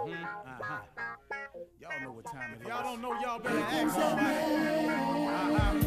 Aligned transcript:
Uh-huh. 0.00 0.78
Y'all 1.78 2.00
know 2.02 2.12
what 2.12 2.24
time 2.24 2.54
it 2.54 2.62
is. 2.62 2.68
Y'all 2.68 2.82
don't 2.82 3.02
know, 3.02 3.20
y'all 3.20 3.38
better 3.38 3.58
ask 3.58 3.94
somebody. 3.94 4.88
Uh-huh. 4.88 5.80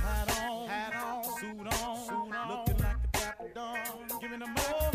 Hat 0.00 0.40
on, 0.40 0.68
hat 0.68 0.94
on, 0.94 1.24
suit 1.24 1.82
on, 1.84 1.96
suit 2.06 2.34
on, 2.34 2.48
looking 2.48 2.78
like 2.78 2.96
a 3.04 3.08
dapper 3.12 3.50
dawn, 3.54 3.76
giving 4.20 4.38
them 4.38 4.54
all 4.56 4.90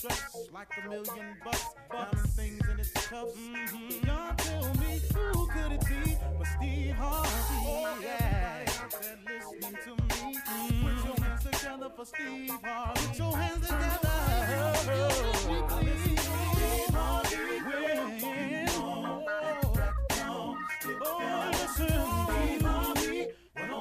dressed 0.00 0.36
like 0.52 0.68
a 0.84 0.88
million 0.88 1.36
bucks, 1.44 1.64
diamond 1.90 2.30
things 2.30 2.68
in 2.72 2.80
its 2.80 2.92
cuffs. 2.92 3.34
Mm-hmm. 3.34 4.06
Y'all 4.06 4.34
tell 4.36 4.74
me 4.74 5.00
who 5.14 5.46
could 5.46 5.72
it 5.72 5.80
be 5.86 6.16
but 6.38 6.46
Steve 6.46 6.94
Harvey? 6.94 7.28
Oh, 7.66 7.98
yeah. 8.02 8.64
Everybody 8.66 9.14
listening 9.26 9.78
to 9.84 9.90
me, 10.02 10.38
mm-hmm. 10.38 10.86
put 10.86 11.04
your 11.04 11.16
hands 11.24 11.44
together 11.44 11.90
for 11.94 12.04
Steve 12.04 12.58
Harvey. 12.64 13.06
Put 13.06 13.18
your 13.18 13.36
hands 13.36 13.66
together. 13.66 14.08
Oh, 14.10 14.72
Steve 15.36 15.70
Harvey. 15.70 16.17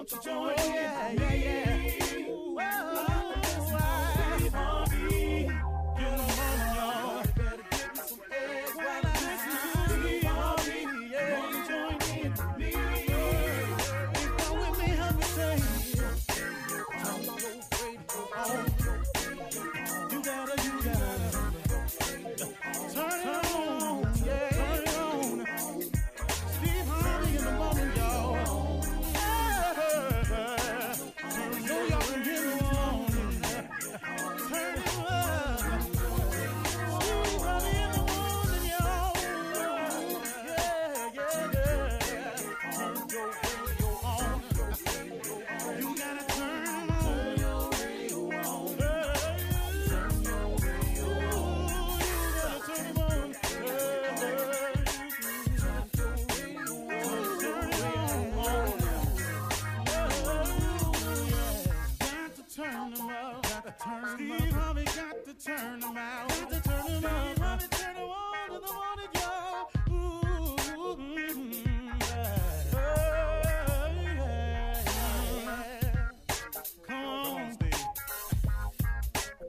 Why 0.09 0.19
don't 0.19 0.25
you 0.25 0.31
join 0.31 0.53
oh, 0.57 0.73
yeah, 0.73 1.11
yeah, 1.11 1.91
yeah. 2.55 3.16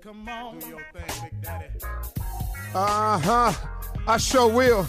Come 0.08 0.26
on. 0.26 0.58
Do 0.58 0.68
your 0.68 0.86
thing, 0.94 1.22
Big 1.22 1.42
Daddy. 1.42 1.68
Uh 2.74 3.18
huh. 3.18 3.52
I 4.06 4.16
sure 4.16 4.50
will. 4.50 4.86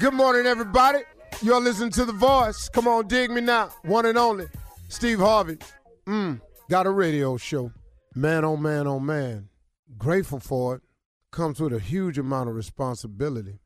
Good 0.00 0.12
morning, 0.12 0.44
everybody. 0.44 0.98
You're 1.40 1.62
listening 1.62 1.92
to 1.92 2.04
The 2.04 2.12
Voice. 2.12 2.68
Come 2.68 2.86
on, 2.86 3.08
dig 3.08 3.30
me 3.30 3.40
now. 3.40 3.70
One 3.84 4.04
and 4.04 4.18
only, 4.18 4.48
Steve 4.90 5.18
Harvey. 5.18 5.56
Mm, 6.06 6.42
got 6.68 6.86
a 6.86 6.90
radio 6.90 7.38
show. 7.38 7.72
Man, 8.14 8.44
oh 8.44 8.58
man, 8.58 8.86
oh 8.86 9.00
man. 9.00 9.48
Grateful 9.96 10.40
for 10.40 10.74
it. 10.74 10.82
Comes 11.32 11.58
with 11.58 11.72
a 11.72 11.80
huge 11.80 12.18
amount 12.18 12.50
of 12.50 12.54
responsibility. 12.54 13.60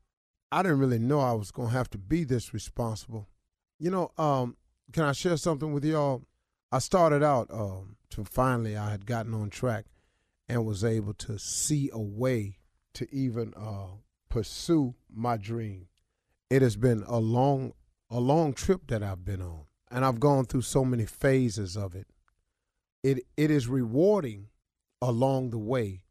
I 0.52 0.62
didn't 0.62 0.78
really 0.78 1.00
know 1.00 1.18
I 1.18 1.32
was 1.32 1.50
going 1.50 1.70
to 1.70 1.74
have 1.74 1.90
to 1.90 1.98
be 1.98 2.22
this 2.22 2.54
responsible. 2.54 3.28
You 3.80 3.90
know, 3.90 4.12
um, 4.16 4.56
can 4.92 5.02
I 5.02 5.10
share 5.10 5.38
something 5.38 5.72
with 5.72 5.84
y'all? 5.84 6.22
I 6.70 6.78
started 6.78 7.24
out 7.24 7.48
um, 7.50 7.96
to 8.10 8.22
finally, 8.22 8.76
I 8.76 8.92
had 8.92 9.06
gotten 9.06 9.34
on 9.34 9.50
track 9.50 9.86
and 10.54 10.64
was 10.64 10.84
able 10.84 11.14
to 11.14 11.36
see 11.36 11.90
a 11.92 12.00
way 12.00 12.58
to 12.94 13.12
even 13.12 13.52
uh, 13.56 13.96
pursue 14.28 14.94
my 15.12 15.36
dream. 15.36 15.88
It 16.48 16.62
has 16.62 16.76
been 16.76 17.02
a 17.08 17.18
long, 17.18 17.72
a 18.08 18.20
long 18.20 18.52
trip 18.52 18.82
that 18.86 19.02
I've 19.02 19.24
been 19.24 19.42
on, 19.42 19.64
and 19.90 20.04
I've 20.04 20.20
gone 20.20 20.44
through 20.44 20.62
so 20.62 20.84
many 20.84 21.06
phases 21.06 21.76
of 21.76 21.96
it. 21.96 22.06
It 23.02 23.26
it 23.36 23.50
is 23.50 23.66
rewarding 23.66 24.46
along 25.02 25.50
the 25.50 25.58
way 25.58 26.04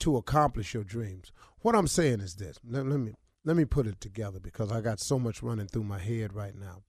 to 0.00 0.18
accomplish 0.18 0.74
your 0.74 0.84
dreams. 0.84 1.32
What 1.60 1.74
I'm 1.74 1.88
saying 1.88 2.20
is 2.20 2.34
this. 2.34 2.58
Let, 2.68 2.84
let 2.86 3.00
me 3.00 3.14
let 3.46 3.56
me 3.56 3.64
put 3.64 3.86
it 3.86 3.98
together 3.98 4.38
because 4.38 4.70
I 4.70 4.82
got 4.82 5.00
so 5.00 5.18
much 5.18 5.42
running 5.42 5.68
through 5.68 5.84
my 5.84 5.98
head 5.98 6.34
right 6.34 6.54
now. 6.54 6.82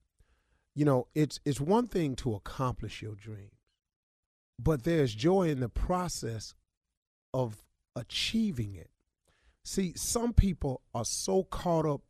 You 0.75 0.84
know, 0.84 1.07
it's 1.16 1.39
it's 1.45 1.62
one 1.62 1.88
thing 1.88 2.18
to 2.18 2.35
accomplish 2.35 3.01
your 3.01 3.16
dreams, 3.16 3.63
but 4.59 4.84
there's 4.84 5.16
joy 5.16 5.47
in 5.47 5.62
the 5.62 5.69
process 5.69 6.53
of 7.38 7.64
achieving 7.96 8.74
it. 8.74 8.90
See, 9.64 9.94
some 9.96 10.34
people 10.34 10.81
are 10.96 11.06
so 11.06 11.44
caught 11.44 11.86
up 11.86 12.02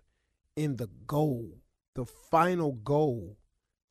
in 0.56 0.78
the 0.78 0.88
goal, 1.06 1.58
the 1.96 2.06
final 2.06 2.72
goal, 2.72 3.38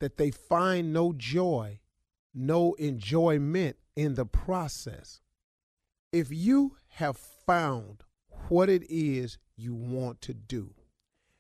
that 0.01 0.17
they 0.17 0.31
find 0.31 0.95
no 0.95 1.13
joy, 1.13 1.81
no 2.35 2.73
enjoyment 2.79 3.77
in 3.95 4.15
the 4.15 4.25
process. 4.25 5.21
If 6.11 6.33
you 6.33 6.79
have 6.89 7.19
found 7.19 8.03
what 8.49 8.71
it 8.71 8.85
is 8.89 9.37
you 9.57 9.75
want 9.75 10.23
to 10.23 10.33
do 10.33 10.73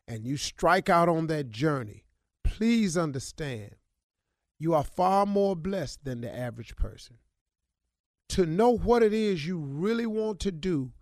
and 0.07 0.27
you 0.27 0.37
strike 0.37 0.91
out 0.91 1.09
on 1.09 1.27
that 1.28 1.49
journey, 1.49 2.05
please 2.45 2.99
understand 2.99 3.77
you 4.59 4.75
are 4.75 4.84
far 4.84 5.25
more 5.25 5.57
blessed 5.57 6.05
than 6.05 6.21
the 6.21 6.34
average 6.34 6.77
person. 6.77 7.17
To 8.31 8.47
know 8.47 8.71
what 8.71 9.03
it 9.03 9.13
is 9.13 9.47
you 9.47 9.59
really 9.59 10.07
want 10.07 10.41
to 10.41 10.53
do, 10.53 10.93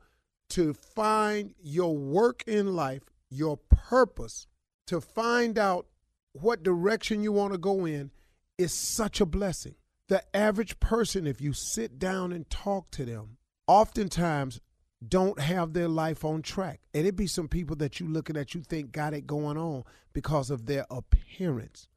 to 0.50 0.74
find 0.74 1.54
your 1.62 1.96
work 1.96 2.44
in 2.46 2.74
life, 2.74 3.02
your 3.30 3.56
purpose, 3.56 4.46
to 4.86 5.00
find 5.00 5.58
out 5.58 5.86
what 6.32 6.62
direction 6.62 7.22
you 7.22 7.32
want 7.32 7.52
to 7.52 7.58
go 7.58 7.86
in 7.86 8.10
is 8.58 8.72
such 8.72 9.20
a 9.20 9.26
blessing. 9.26 9.74
The 10.08 10.22
average 10.36 10.78
person, 10.80 11.26
if 11.26 11.40
you 11.40 11.52
sit 11.52 11.98
down 11.98 12.32
and 12.32 12.48
talk 12.50 12.90
to 12.92 13.04
them, 13.04 13.38
oftentimes 13.66 14.60
don't 15.06 15.40
have 15.40 15.72
their 15.72 15.88
life 15.88 16.24
on 16.24 16.42
track. 16.42 16.80
And 16.92 17.06
it 17.06 17.16
be 17.16 17.26
some 17.26 17.48
people 17.48 17.76
that 17.76 18.00
you 18.00 18.08
looking 18.08 18.36
at 18.36 18.54
you 18.54 18.62
think 18.62 18.92
got 18.92 19.14
it 19.14 19.26
going 19.26 19.56
on 19.56 19.84
because 20.12 20.50
of 20.50 20.66
their 20.66 20.86
appearance, 20.90 21.88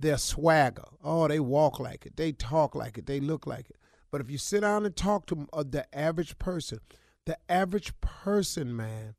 their 0.00 0.18
swagger. 0.18 0.84
Oh, 1.02 1.28
they 1.28 1.40
walk 1.40 1.78
like 1.78 2.06
it, 2.06 2.16
they 2.16 2.32
talk 2.32 2.74
like 2.74 2.98
it, 2.98 3.06
they 3.06 3.20
look 3.20 3.46
like 3.46 3.70
it. 3.70 3.76
But 4.14 4.20
if 4.20 4.30
you 4.30 4.38
sit 4.38 4.60
down 4.60 4.86
and 4.86 4.94
talk 4.94 5.26
to 5.26 5.48
uh, 5.52 5.64
the 5.68 5.92
average 5.92 6.38
person, 6.38 6.78
the 7.26 7.36
average 7.48 7.92
person, 8.00 8.76
man, 8.76 9.16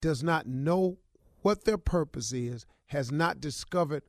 does 0.00 0.24
not 0.24 0.48
know 0.48 0.98
what 1.42 1.62
their 1.62 1.78
purpose 1.78 2.32
is, 2.32 2.66
has 2.86 3.12
not 3.12 3.40
discovered 3.40 4.02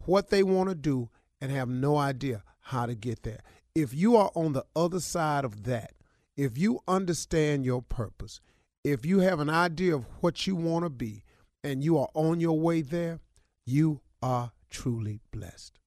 what 0.00 0.28
they 0.28 0.42
want 0.42 0.68
to 0.68 0.74
do, 0.74 1.08
and 1.40 1.50
have 1.50 1.70
no 1.70 1.96
idea 1.96 2.42
how 2.60 2.84
to 2.84 2.94
get 2.94 3.22
there. 3.22 3.40
If 3.74 3.94
you 3.94 4.14
are 4.16 4.30
on 4.34 4.52
the 4.52 4.66
other 4.76 5.00
side 5.00 5.46
of 5.46 5.64
that, 5.64 5.94
if 6.36 6.58
you 6.58 6.80
understand 6.86 7.64
your 7.64 7.80
purpose, 7.80 8.42
if 8.84 9.06
you 9.06 9.20
have 9.20 9.40
an 9.40 9.48
idea 9.48 9.94
of 9.94 10.04
what 10.20 10.46
you 10.46 10.54
want 10.54 10.84
to 10.84 10.90
be, 10.90 11.24
and 11.64 11.82
you 11.82 11.96
are 11.96 12.10
on 12.12 12.40
your 12.40 12.60
way 12.60 12.82
there, 12.82 13.20
you 13.64 14.02
are 14.20 14.52
truly 14.68 15.22
blessed. 15.32 15.78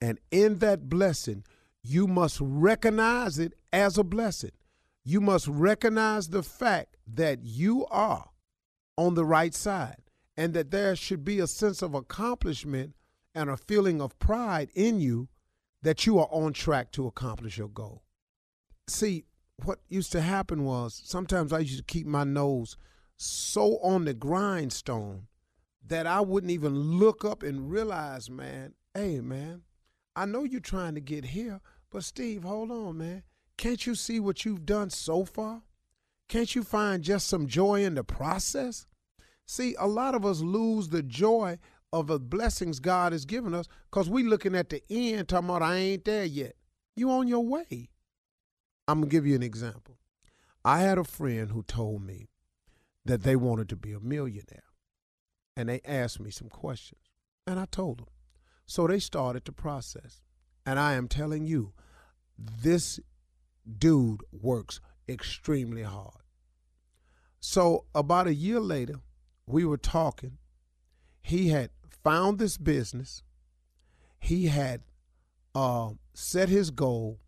And 0.00 0.18
in 0.30 0.60
that 0.60 0.88
blessing, 0.88 1.44
you 1.84 2.06
must 2.06 2.38
recognize 2.40 3.38
it 3.38 3.52
as 3.72 3.98
a 3.98 4.04
blessing. 4.04 4.52
You 5.04 5.20
must 5.20 5.46
recognize 5.46 6.28
the 6.28 6.42
fact 6.42 6.96
that 7.06 7.40
you 7.44 7.86
are 7.90 8.30
on 8.96 9.14
the 9.14 9.24
right 9.24 9.54
side 9.54 9.98
and 10.36 10.54
that 10.54 10.70
there 10.70 10.96
should 10.96 11.24
be 11.24 11.38
a 11.38 11.46
sense 11.46 11.82
of 11.82 11.94
accomplishment 11.94 12.94
and 13.34 13.50
a 13.50 13.56
feeling 13.56 14.00
of 14.00 14.18
pride 14.18 14.70
in 14.74 14.98
you 14.98 15.28
that 15.82 16.06
you 16.06 16.18
are 16.18 16.28
on 16.30 16.54
track 16.54 16.90
to 16.92 17.06
accomplish 17.06 17.58
your 17.58 17.68
goal. 17.68 18.02
See, 18.88 19.26
what 19.62 19.80
used 19.88 20.12
to 20.12 20.22
happen 20.22 20.64
was 20.64 21.00
sometimes 21.04 21.52
I 21.52 21.58
used 21.60 21.76
to 21.76 21.84
keep 21.84 22.06
my 22.06 22.24
nose 22.24 22.78
so 23.16 23.78
on 23.78 24.06
the 24.06 24.14
grindstone 24.14 25.26
that 25.86 26.06
I 26.06 26.22
wouldn't 26.22 26.50
even 26.50 26.98
look 26.98 27.24
up 27.24 27.42
and 27.42 27.70
realize, 27.70 28.30
man, 28.30 28.72
hey, 28.94 29.20
man, 29.20 29.62
I 30.16 30.24
know 30.24 30.44
you're 30.44 30.60
trying 30.60 30.94
to 30.94 31.00
get 31.00 31.26
here, 31.26 31.60
but 31.94 32.02
Steve, 32.02 32.42
hold 32.42 32.72
on, 32.72 32.98
man. 32.98 33.22
Can't 33.56 33.86
you 33.86 33.94
see 33.94 34.18
what 34.18 34.44
you've 34.44 34.66
done 34.66 34.90
so 34.90 35.24
far? 35.24 35.62
Can't 36.28 36.52
you 36.52 36.64
find 36.64 37.04
just 37.04 37.28
some 37.28 37.46
joy 37.46 37.84
in 37.84 37.94
the 37.94 38.02
process? 38.02 38.88
See, 39.46 39.76
a 39.78 39.86
lot 39.86 40.16
of 40.16 40.26
us 40.26 40.40
lose 40.40 40.88
the 40.88 41.04
joy 41.04 41.56
of 41.92 42.08
the 42.08 42.18
blessings 42.18 42.80
God 42.80 43.12
has 43.12 43.24
given 43.24 43.54
us 43.54 43.68
because 43.92 44.10
we 44.10 44.24
looking 44.24 44.56
at 44.56 44.70
the 44.70 44.82
end 44.90 45.28
talking 45.28 45.48
about 45.48 45.62
I 45.62 45.76
ain't 45.76 46.04
there 46.04 46.24
yet. 46.24 46.56
You 46.96 47.12
on 47.12 47.28
your 47.28 47.44
way. 47.46 47.90
I'm 48.88 49.02
gonna 49.02 49.10
give 49.10 49.24
you 49.24 49.36
an 49.36 49.44
example. 49.44 50.00
I 50.64 50.80
had 50.80 50.98
a 50.98 51.04
friend 51.04 51.52
who 51.52 51.62
told 51.62 52.02
me 52.02 52.26
that 53.04 53.22
they 53.22 53.36
wanted 53.36 53.68
to 53.68 53.76
be 53.76 53.92
a 53.92 54.00
millionaire. 54.00 54.64
And 55.56 55.68
they 55.68 55.80
asked 55.84 56.18
me 56.18 56.32
some 56.32 56.48
questions. 56.48 57.02
And 57.46 57.60
I 57.60 57.66
told 57.66 57.98
them. 57.98 58.08
So 58.66 58.88
they 58.88 58.98
started 58.98 59.44
the 59.44 59.52
process. 59.52 60.22
And 60.66 60.80
I 60.80 60.94
am 60.94 61.06
telling 61.06 61.46
you, 61.46 61.72
this 62.38 63.00
dude 63.78 64.20
works 64.32 64.80
extremely 65.08 65.82
hard. 65.82 66.22
So 67.40 67.84
about 67.94 68.26
a 68.26 68.34
year 68.34 68.60
later, 68.60 69.00
we 69.46 69.64
were 69.64 69.76
talking. 69.76 70.38
He 71.22 71.48
had 71.48 71.70
found 72.02 72.38
this 72.38 72.56
business. 72.56 73.22
He 74.18 74.46
had 74.46 74.82
uh, 75.54 75.90
set 76.14 76.48
his 76.48 76.70
goal, 76.70 77.20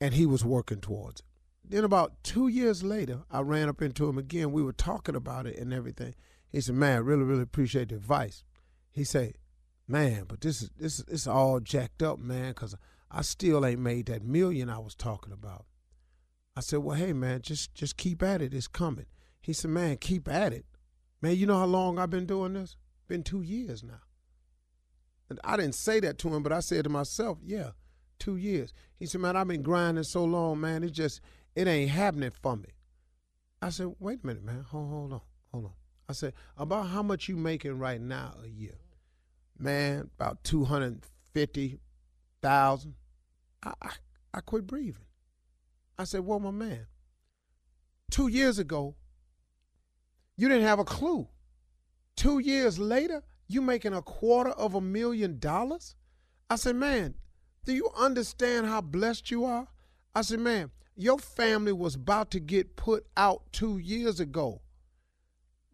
and 0.00 0.14
he 0.14 0.26
was 0.26 0.44
working 0.44 0.80
towards 0.80 1.20
it. 1.20 1.26
Then 1.64 1.84
about 1.84 2.22
two 2.22 2.48
years 2.48 2.82
later, 2.82 3.22
I 3.30 3.40
ran 3.40 3.68
up 3.68 3.82
into 3.82 4.08
him 4.08 4.18
again. 4.18 4.52
We 4.52 4.62
were 4.62 4.72
talking 4.72 5.14
about 5.14 5.46
it 5.46 5.58
and 5.58 5.72
everything. 5.72 6.14
He 6.48 6.60
said, 6.60 6.74
"Man, 6.74 6.96
I 6.96 6.98
really, 7.00 7.24
really 7.24 7.42
appreciate 7.42 7.90
the 7.90 7.96
advice." 7.96 8.42
He 8.90 9.04
said, 9.04 9.34
"Man, 9.86 10.24
but 10.26 10.40
this 10.40 10.62
is 10.62 10.70
this 10.78 11.00
is 11.00 11.26
all 11.26 11.60
jacked 11.60 12.02
up, 12.02 12.18
man, 12.18 12.48
because 12.48 12.74
I 13.10 13.22
still 13.22 13.64
ain't 13.64 13.80
made 13.80 14.06
that 14.06 14.22
million 14.22 14.68
I 14.68 14.78
was 14.78 14.94
talking 14.94 15.32
about." 15.32 15.66
I 16.56 16.60
said, 16.60 16.80
"Well, 16.80 16.96
hey, 16.96 17.12
man, 17.12 17.42
just 17.42 17.74
just 17.74 17.96
keep 17.96 18.22
at 18.22 18.42
it. 18.42 18.52
It's 18.52 18.68
coming." 18.68 19.06
He 19.40 19.52
said, 19.52 19.70
"Man, 19.70 19.96
keep 19.96 20.28
at 20.28 20.52
it, 20.52 20.66
man. 21.22 21.36
You 21.36 21.46
know 21.46 21.58
how 21.58 21.66
long 21.66 21.98
I've 21.98 22.10
been 22.10 22.26
doing 22.26 22.54
this? 22.54 22.76
Been 23.06 23.22
two 23.22 23.42
years 23.42 23.82
now." 23.82 24.00
And 25.30 25.38
I 25.44 25.56
didn't 25.56 25.74
say 25.74 26.00
that 26.00 26.18
to 26.18 26.34
him, 26.34 26.42
but 26.42 26.52
I 26.52 26.60
said 26.60 26.84
to 26.84 26.90
myself, 26.90 27.38
"Yeah, 27.42 27.72
two 28.18 28.36
years." 28.36 28.72
He 28.96 29.06
said, 29.06 29.20
"Man, 29.20 29.36
I've 29.36 29.48
been 29.48 29.62
grinding 29.62 30.04
so 30.04 30.24
long, 30.24 30.60
man. 30.60 30.82
It 30.82 30.90
just 30.90 31.20
it 31.54 31.68
ain't 31.68 31.90
happening 31.90 32.30
for 32.30 32.56
me." 32.56 32.68
I 33.62 33.70
said, 33.70 33.94
"Wait 33.98 34.20
a 34.22 34.26
minute, 34.26 34.44
man. 34.44 34.62
Hold, 34.62 34.90
hold 34.90 35.12
on, 35.12 35.20
hold 35.52 35.64
on." 35.66 35.72
I 36.08 36.12
said, 36.12 36.34
"About 36.56 36.88
how 36.88 37.02
much 37.02 37.28
you 37.28 37.36
making 37.36 37.78
right 37.78 38.00
now 38.00 38.34
a 38.42 38.48
year?" 38.48 38.78
Man, 39.58 40.10
about 40.14 40.44
two 40.44 40.64
hundred 40.64 41.04
fifty 41.32 41.78
thousand. 42.48 42.94
I, 43.62 43.72
I 43.82 43.90
I 44.32 44.40
quit 44.40 44.66
breathing. 44.66 45.04
I 45.98 46.04
said, 46.04 46.24
"Well, 46.24 46.40
my 46.40 46.50
man, 46.50 46.86
two 48.10 48.28
years 48.28 48.58
ago, 48.58 48.94
you 50.38 50.48
didn't 50.48 50.66
have 50.66 50.78
a 50.78 50.84
clue. 50.84 51.28
Two 52.16 52.38
years 52.38 52.78
later, 52.78 53.22
you 53.48 53.60
making 53.60 53.92
a 53.92 54.00
quarter 54.00 54.50
of 54.50 54.74
a 54.74 54.80
million 54.80 55.38
dollars?" 55.38 55.94
I 56.48 56.56
said, 56.56 56.76
"Man, 56.76 57.16
do 57.66 57.74
you 57.74 57.90
understand 57.98 58.66
how 58.66 58.80
blessed 58.80 59.30
you 59.30 59.44
are?" 59.44 59.68
I 60.14 60.22
said, 60.22 60.40
"Man, 60.40 60.70
your 60.96 61.18
family 61.18 61.72
was 61.72 61.96
about 61.96 62.30
to 62.30 62.40
get 62.40 62.76
put 62.76 63.06
out 63.14 63.42
two 63.52 63.76
years 63.76 64.20
ago. 64.20 64.62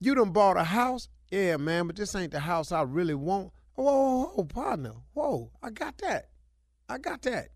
You 0.00 0.16
done 0.16 0.32
bought 0.32 0.56
a 0.56 0.64
house? 0.64 1.08
Yeah, 1.30 1.56
man, 1.56 1.86
but 1.86 1.94
this 1.94 2.16
ain't 2.16 2.32
the 2.32 2.40
house 2.40 2.72
I 2.72 2.82
really 2.82 3.14
want. 3.14 3.52
Whoa, 3.74 3.84
whoa, 3.84 4.24
whoa, 4.34 4.44
partner. 4.44 4.94
Whoa, 5.12 5.52
I 5.62 5.70
got 5.70 5.98
that. 5.98 6.30
I 6.88 6.98
got 6.98 7.22
that. 7.22 7.48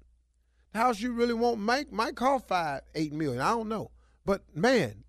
The 0.72 0.78
house 0.78 1.00
you 1.00 1.12
really 1.12 1.34
want 1.34 1.58
might 1.58 1.92
might 1.92 2.16
cost 2.16 2.48
five, 2.48 2.82
eight 2.94 3.12
million. 3.12 3.40
I 3.40 3.50
don't 3.50 3.69
know. 3.69 3.90
But 4.25 4.42
man, 4.54 5.04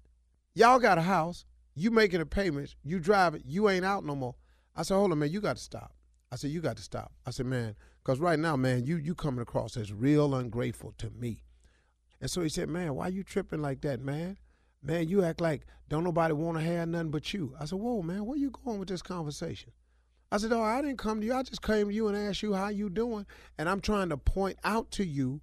y'all 0.54 0.80
got 0.80 0.98
a 0.98 1.02
house. 1.02 1.46
You 1.76 1.92
making 1.92 2.20
the 2.20 2.26
payments. 2.26 2.76
You 2.84 3.00
drive 3.00 3.36
it. 3.36 3.44
You 3.46 3.70
ain't 3.70 3.86
out 3.86 4.04
no 4.06 4.16
more. 4.16 4.36
I 4.76 4.84
said, 4.84 4.96
hold 4.96 5.12
on, 5.12 5.20
man. 5.20 5.32
You 5.32 5.40
got 5.42 5.56
to 5.58 5.62
stop. 5.62 5.94
I 6.32 6.36
said, 6.36 6.52
you 6.52 6.62
got 6.62 6.78
to 6.78 6.84
stop. 6.84 7.14
I 7.26 7.32
said, 7.32 7.46
man, 7.46 7.76
because 8.04 8.20
right 8.20 8.40
now, 8.40 8.56
man, 8.56 8.86
you 8.86 8.98
you 8.98 9.16
coming 9.16 9.42
across 9.42 9.78
as 9.78 9.94
real 9.94 10.36
ungrateful 10.36 10.94
to 10.98 11.10
me. 11.10 11.44
And 12.22 12.30
so 12.30 12.42
he 12.42 12.50
said, 12.50 12.70
man, 12.70 12.96
why 12.96 13.08
you 13.08 13.24
tripping 13.24 13.62
like 13.62 13.82
that, 13.82 14.02
man? 14.02 14.38
Man, 14.84 15.08
you 15.08 15.24
act 15.24 15.42
like 15.42 15.66
don't 15.88 16.04
nobody 16.04 16.34
want 16.34 16.58
to 16.58 16.64
have 16.64 16.88
nothing 16.88 17.12
but 17.12 17.34
you. 17.34 17.56
I 17.60 17.66
said, 17.66 17.80
whoa, 17.80 18.02
man, 18.02 18.26
where 18.26 18.38
you 18.38 18.52
going 18.52 18.80
with 18.80 18.90
this 18.90 19.02
conversation? 19.02 19.72
I 20.32 20.38
said, 20.38 20.54
oh, 20.54 20.62
I 20.62 20.82
didn't 20.82 21.00
come 21.00 21.22
to 21.22 21.26
you. 21.26 21.34
I 21.34 21.44
just 21.44 21.62
came 21.62 21.88
to 21.88 21.94
you 21.94 22.08
and 22.08 22.16
asked 22.16 22.44
you 22.44 22.54
how 22.54 22.70
you 22.70 22.90
doing. 22.90 23.26
And 23.58 23.68
I'm 23.68 23.82
trying 23.82 24.10
to 24.10 24.18
point 24.18 24.58
out 24.64 24.92
to 24.92 25.06
you 25.06 25.42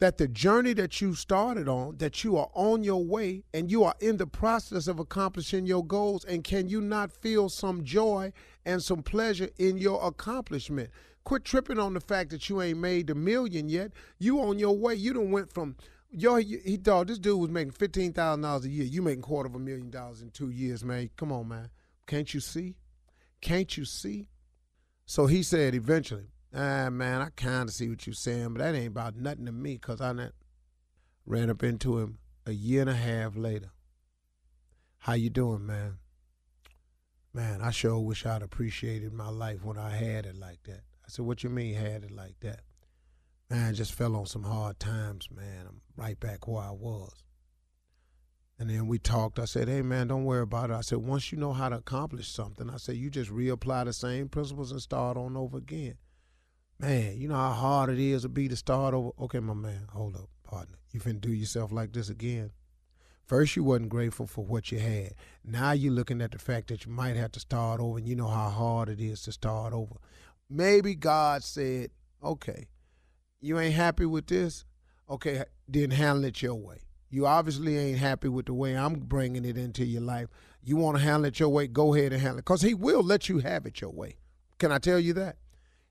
that 0.00 0.18
the 0.18 0.26
journey 0.26 0.72
that 0.72 1.00
you 1.00 1.14
started 1.14 1.68
on, 1.68 1.98
that 1.98 2.24
you 2.24 2.36
are 2.36 2.50
on 2.54 2.82
your 2.82 3.04
way 3.04 3.44
and 3.54 3.70
you 3.70 3.84
are 3.84 3.94
in 4.00 4.16
the 4.16 4.26
process 4.26 4.88
of 4.88 4.98
accomplishing 4.98 5.64
your 5.64 5.86
goals. 5.86 6.24
And 6.24 6.42
can 6.42 6.68
you 6.68 6.80
not 6.80 7.12
feel 7.12 7.48
some 7.48 7.84
joy 7.84 8.32
and 8.66 8.82
some 8.82 9.04
pleasure 9.04 9.50
in 9.58 9.78
your 9.78 10.04
accomplishment? 10.04 10.90
Quit 11.22 11.44
tripping 11.44 11.78
on 11.78 11.94
the 11.94 12.00
fact 12.00 12.30
that 12.30 12.48
you 12.48 12.60
ain't 12.60 12.78
made 12.78 13.06
the 13.06 13.14
million 13.14 13.68
yet. 13.68 13.92
You 14.18 14.40
on 14.40 14.58
your 14.58 14.76
way. 14.76 14.96
You 14.96 15.12
done 15.12 15.30
went 15.30 15.52
from 15.52 15.76
yo. 16.10 16.34
He 16.34 16.76
thought 16.76 17.06
this 17.06 17.20
dude 17.20 17.38
was 17.38 17.50
making 17.50 17.70
fifteen 17.70 18.12
thousand 18.12 18.42
dollars 18.42 18.64
a 18.64 18.68
year. 18.68 18.86
You 18.86 19.02
making 19.02 19.22
quarter 19.22 19.48
of 19.48 19.54
a 19.54 19.60
million 19.60 19.90
dollars 19.90 20.20
in 20.22 20.30
two 20.30 20.50
years, 20.50 20.84
man. 20.84 21.10
Come 21.16 21.30
on, 21.30 21.46
man. 21.46 21.68
Can't 22.08 22.34
you 22.34 22.40
see? 22.40 22.74
Can't 23.42 23.76
you 23.76 23.84
see? 23.84 24.28
So 25.04 25.26
he 25.26 25.42
said 25.42 25.74
eventually, 25.74 26.28
ah, 26.54 26.88
man, 26.90 27.20
I 27.20 27.28
kind 27.36 27.68
of 27.68 27.74
see 27.74 27.90
what 27.90 28.06
you're 28.06 28.14
saying, 28.14 28.54
but 28.54 28.62
that 28.62 28.74
ain't 28.74 28.86
about 28.86 29.16
nothing 29.16 29.46
to 29.46 29.52
me 29.52 29.74
because 29.74 30.00
I 30.00 30.12
not, 30.12 30.32
ran 31.26 31.50
up 31.50 31.62
into 31.62 31.98
him 31.98 32.18
a 32.46 32.52
year 32.52 32.80
and 32.80 32.90
a 32.90 32.94
half 32.94 33.36
later. 33.36 33.72
How 34.98 35.14
you 35.14 35.28
doing, 35.28 35.66
man? 35.66 35.98
Man, 37.34 37.60
I 37.60 37.70
sure 37.70 37.98
wish 37.98 38.24
I'd 38.24 38.42
appreciated 38.42 39.12
my 39.12 39.28
life 39.28 39.64
when 39.64 39.76
I 39.76 39.90
had 39.90 40.26
it 40.26 40.36
like 40.36 40.62
that. 40.64 40.82
I 41.04 41.08
said, 41.08 41.24
what 41.24 41.42
you 41.42 41.50
mean 41.50 41.74
had 41.74 42.04
it 42.04 42.12
like 42.12 42.38
that? 42.40 42.60
Man, 43.50 43.70
I 43.70 43.72
just 43.72 43.92
fell 43.92 44.14
on 44.14 44.26
some 44.26 44.44
hard 44.44 44.78
times, 44.78 45.28
man. 45.34 45.66
I'm 45.68 45.80
right 45.96 46.18
back 46.18 46.46
where 46.46 46.62
I 46.62 46.70
was. 46.70 47.12
And 48.62 48.70
then 48.70 48.86
we 48.86 49.00
talked. 49.00 49.40
I 49.40 49.44
said, 49.46 49.66
hey, 49.66 49.82
man, 49.82 50.06
don't 50.06 50.24
worry 50.24 50.42
about 50.42 50.70
it. 50.70 50.74
I 50.74 50.82
said, 50.82 50.98
once 50.98 51.32
you 51.32 51.36
know 51.36 51.52
how 51.52 51.68
to 51.68 51.78
accomplish 51.78 52.28
something, 52.28 52.70
I 52.70 52.76
said, 52.76 52.94
you 52.94 53.10
just 53.10 53.28
reapply 53.28 53.86
the 53.86 53.92
same 53.92 54.28
principles 54.28 54.70
and 54.70 54.80
start 54.80 55.16
on 55.16 55.36
over 55.36 55.58
again. 55.58 55.96
Man, 56.78 57.16
you 57.16 57.26
know 57.26 57.34
how 57.34 57.50
hard 57.50 57.90
it 57.90 57.98
is 57.98 58.22
to 58.22 58.28
be 58.28 58.46
to 58.46 58.54
start 58.54 58.94
over. 58.94 59.10
Okay, 59.22 59.40
my 59.40 59.54
man, 59.54 59.88
hold 59.92 60.14
up, 60.14 60.28
partner. 60.44 60.76
You 60.92 61.00
finna 61.00 61.20
do 61.20 61.32
yourself 61.32 61.72
like 61.72 61.92
this 61.92 62.08
again. 62.08 62.52
First, 63.26 63.56
you 63.56 63.64
wasn't 63.64 63.88
grateful 63.88 64.28
for 64.28 64.44
what 64.44 64.70
you 64.70 64.78
had. 64.78 65.14
Now 65.44 65.72
you're 65.72 65.92
looking 65.92 66.22
at 66.22 66.30
the 66.30 66.38
fact 66.38 66.68
that 66.68 66.86
you 66.86 66.92
might 66.92 67.16
have 67.16 67.32
to 67.32 67.40
start 67.40 67.80
over, 67.80 67.98
and 67.98 68.06
you 68.06 68.14
know 68.14 68.28
how 68.28 68.48
hard 68.48 68.88
it 68.88 69.00
is 69.00 69.22
to 69.22 69.32
start 69.32 69.72
over. 69.72 69.96
Maybe 70.48 70.94
God 70.94 71.42
said, 71.42 71.90
okay, 72.22 72.68
you 73.40 73.58
ain't 73.58 73.74
happy 73.74 74.06
with 74.06 74.28
this? 74.28 74.64
Okay, 75.10 75.42
then 75.66 75.90
handle 75.90 76.26
it 76.26 76.42
your 76.42 76.54
way. 76.54 76.78
You 77.12 77.26
obviously 77.26 77.76
ain't 77.76 77.98
happy 77.98 78.28
with 78.28 78.46
the 78.46 78.54
way 78.54 78.74
I'm 78.74 78.94
bringing 78.94 79.44
it 79.44 79.58
into 79.58 79.84
your 79.84 80.00
life. 80.00 80.28
You 80.64 80.76
want 80.76 80.96
to 80.96 81.02
handle 81.02 81.26
it 81.26 81.38
your 81.38 81.50
way, 81.50 81.66
go 81.66 81.94
ahead 81.94 82.14
and 82.14 82.22
handle 82.22 82.38
it. 82.38 82.46
Because 82.46 82.62
He 82.62 82.72
will 82.72 83.02
let 83.02 83.28
you 83.28 83.40
have 83.40 83.66
it 83.66 83.82
your 83.82 83.90
way. 83.90 84.16
Can 84.58 84.72
I 84.72 84.78
tell 84.78 84.98
you 84.98 85.12
that? 85.12 85.36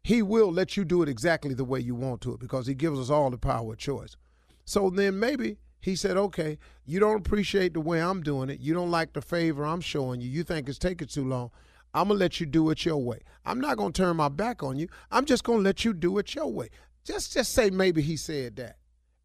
He 0.03 0.23
will 0.23 0.51
let 0.51 0.75
you 0.75 0.83
do 0.83 1.03
it 1.03 1.09
exactly 1.09 1.53
the 1.53 1.63
way 1.63 1.79
you 1.79 1.93
want 1.93 2.21
to 2.21 2.33
it 2.33 2.39
because 2.39 2.65
He 2.65 2.73
gives 2.73 2.99
us 2.99 3.11
all 3.11 3.29
the 3.29 3.37
power 3.37 3.73
of 3.73 3.77
choice. 3.77 4.17
So 4.65 4.89
then 4.89 5.19
maybe 5.19 5.57
He 5.79 5.95
said, 5.95 6.17
okay, 6.17 6.57
you 6.87 6.99
don't 6.99 7.17
appreciate 7.17 7.75
the 7.75 7.81
way 7.81 8.01
I'm 8.01 8.23
doing 8.23 8.49
it. 8.49 8.59
You 8.59 8.73
don't 8.73 8.89
like 8.89 9.13
the 9.13 9.21
favor 9.21 9.63
I'm 9.63 9.81
showing 9.81 10.21
you. 10.21 10.27
You 10.27 10.43
think 10.43 10.67
it's 10.67 10.79
taking 10.79 11.07
too 11.07 11.23
long. 11.23 11.51
I'm 11.93 12.07
going 12.07 12.17
to 12.17 12.23
let 12.23 12.39
you 12.39 12.47
do 12.47 12.71
it 12.71 12.83
your 12.83 12.97
way. 12.97 13.19
I'm 13.45 13.61
not 13.61 13.77
going 13.77 13.93
to 13.93 14.01
turn 14.01 14.17
my 14.17 14.29
back 14.29 14.63
on 14.63 14.79
you. 14.79 14.87
I'm 15.11 15.25
just 15.25 15.43
going 15.43 15.59
to 15.59 15.63
let 15.63 15.85
you 15.85 15.93
do 15.93 16.17
it 16.17 16.33
your 16.33 16.51
way. 16.51 16.69
Just 17.03 17.33
just 17.33 17.53
say 17.53 17.69
maybe 17.69 18.01
he 18.01 18.17
said 18.17 18.55
that. 18.55 18.77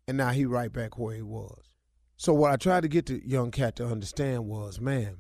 And 0.07 0.19
now 0.19 0.31
he 0.31 0.45
right 0.45 0.71
back 0.71 0.99
where 0.99 1.17
he 1.17 1.23
was. 1.23 1.66
So 2.19 2.33
what 2.33 2.51
I 2.51 2.57
tried 2.57 2.83
to 2.83 2.89
get 2.89 3.07
the 3.07 3.21
young 3.27 3.51
cat 3.51 3.77
to 3.77 3.87
understand 3.87 4.47
was, 4.47 4.81
man, 4.81 5.19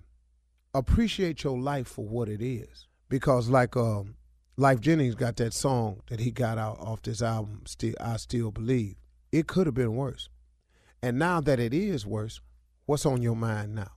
appreciate 0.72 1.44
your 1.44 1.58
life 1.58 1.88
for 1.88 2.06
what 2.06 2.28
it 2.28 2.40
is. 2.40 2.86
Because 3.08 3.48
like 3.48 3.76
um 3.76 4.16
Lyfe 4.58 4.80
Jennings 4.80 5.14
got 5.14 5.36
that 5.36 5.52
song 5.52 6.00
that 6.08 6.20
he 6.20 6.30
got 6.30 6.56
out 6.56 6.78
off 6.80 7.02
this 7.02 7.20
album, 7.20 7.62
Still 7.66 7.94
I 8.00 8.16
Still 8.16 8.50
Believe. 8.50 8.96
It 9.30 9.46
could 9.46 9.66
have 9.66 9.74
been 9.74 9.94
worse. 9.94 10.30
And 11.02 11.18
now 11.18 11.42
that 11.42 11.60
it 11.60 11.74
is 11.74 12.06
worse, 12.06 12.40
what's 12.86 13.04
on 13.04 13.20
your 13.20 13.36
mind 13.36 13.74
now? 13.74 13.90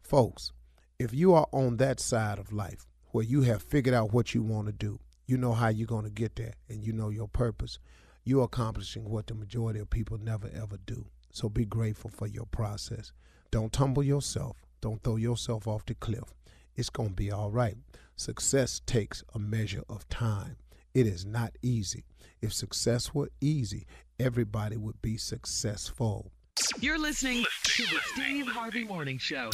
Folks, 0.00 0.52
if 0.98 1.12
you 1.12 1.34
are 1.34 1.46
on 1.52 1.76
that 1.76 2.00
side 2.00 2.38
of 2.38 2.52
life 2.52 2.86
where 3.10 3.24
you 3.24 3.42
have 3.42 3.62
figured 3.62 3.94
out 3.94 4.14
what 4.14 4.34
you 4.34 4.42
want 4.42 4.68
to 4.68 4.72
do, 4.72 4.98
you 5.26 5.36
know 5.36 5.52
how 5.52 5.68
you're 5.68 5.86
going 5.86 6.04
to 6.04 6.10
get 6.10 6.36
there, 6.36 6.54
and 6.70 6.82
you 6.82 6.92
know 6.94 7.10
your 7.10 7.28
purpose, 7.28 7.78
you're 8.24 8.44
accomplishing 8.44 9.10
what 9.10 9.26
the 9.26 9.34
majority 9.34 9.80
of 9.80 9.90
people 9.90 10.16
never 10.16 10.48
ever 10.54 10.78
do. 10.86 11.04
So 11.36 11.50
be 11.50 11.66
grateful 11.66 12.08
for 12.08 12.26
your 12.26 12.46
process. 12.46 13.12
Don't 13.50 13.70
tumble 13.70 14.02
yourself. 14.02 14.56
Don't 14.80 15.02
throw 15.02 15.16
yourself 15.16 15.68
off 15.68 15.84
the 15.84 15.94
cliff. 15.94 16.32
It's 16.76 16.88
going 16.88 17.10
to 17.10 17.14
be 17.14 17.30
all 17.30 17.50
right. 17.50 17.76
Success 18.16 18.80
takes 18.86 19.22
a 19.34 19.38
measure 19.38 19.82
of 19.86 20.08
time. 20.08 20.56
It 20.94 21.06
is 21.06 21.26
not 21.26 21.52
easy. 21.60 22.06
If 22.40 22.54
success 22.54 23.12
were 23.12 23.28
easy, 23.38 23.86
everybody 24.18 24.78
would 24.78 25.02
be 25.02 25.18
successful. 25.18 26.32
You're 26.80 26.98
listening 26.98 27.44
to 27.64 27.82
the 27.82 28.00
Steve 28.14 28.46
Harvey 28.46 28.84
Morning 28.84 29.18
Show. 29.18 29.50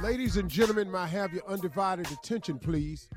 Ladies 0.00 0.36
and 0.36 0.48
gentlemen, 0.48 0.92
may 0.92 0.98
I 0.98 1.06
have 1.08 1.32
your 1.32 1.48
undivided 1.48 2.06
attention, 2.12 2.60
please? 2.60 3.08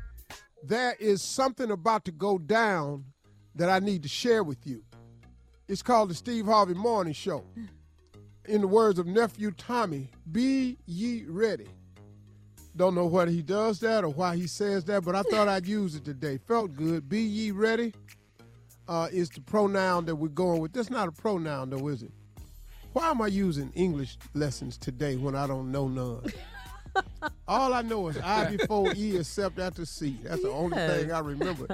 There 0.64 0.96
is 1.00 1.22
something 1.22 1.70
about 1.70 2.06
to 2.06 2.12
go 2.12 2.40
down 2.40 3.06
that 3.54 3.70
I 3.70 3.78
need 3.78 4.02
to 4.02 4.10
share 4.10 4.44
with 4.44 4.66
you. 4.66 4.84
It's 5.70 5.84
called 5.84 6.10
the 6.10 6.16
Steve 6.16 6.48
Harvey 6.48 6.74
Morning 6.74 7.14
Show. 7.14 7.46
In 8.46 8.62
the 8.62 8.68
words 8.68 8.98
of 8.98 9.06
nephew 9.06 9.52
Tommy, 9.52 10.10
be 10.32 10.80
ye 10.88 11.26
ready. 11.28 11.68
Don't 12.76 12.96
know 12.96 13.06
whether 13.06 13.30
he 13.30 13.44
does 13.44 13.80
that 13.82 14.04
or 14.04 14.10
why 14.10 14.36
he 14.36 14.48
says 14.48 14.84
that, 14.86 15.06
but 15.06 15.16
I 15.16 15.22
thought 15.22 15.48
I'd 15.48 15.68
use 15.68 15.94
it 15.94 16.04
today. 16.04 16.40
Felt 16.40 16.74
good. 16.74 17.08
Be 17.08 17.22
ye 17.22 17.52
ready 17.52 17.94
uh, 18.88 19.10
is 19.12 19.30
the 19.30 19.42
pronoun 19.42 20.06
that 20.06 20.16
we're 20.16 20.30
going 20.30 20.60
with. 20.60 20.74
That's 20.74 20.90
not 20.90 21.08
a 21.08 21.12
pronoun, 21.12 21.70
though, 21.70 21.88
is 21.90 22.02
it? 22.02 22.12
Why 22.94 23.12
am 23.12 23.22
I 23.22 23.28
using 23.28 23.72
English 23.76 24.18
lessons 24.34 24.76
today 24.76 25.18
when 25.18 25.36
I 25.36 25.46
don't 25.46 25.72
know 25.72 25.88
none? 25.88 26.34
All 27.48 27.76
I 27.76 27.84
know 27.84 28.08
is 28.08 28.18
I 28.18 28.56
before 28.56 28.92
E 28.96 29.18
except 29.18 29.60
after 29.60 29.86
C. 29.86 30.18
That's 30.24 30.42
the 30.42 30.50
only 30.50 30.78
thing 30.78 31.12
I 31.12 31.20
remember. 31.20 31.68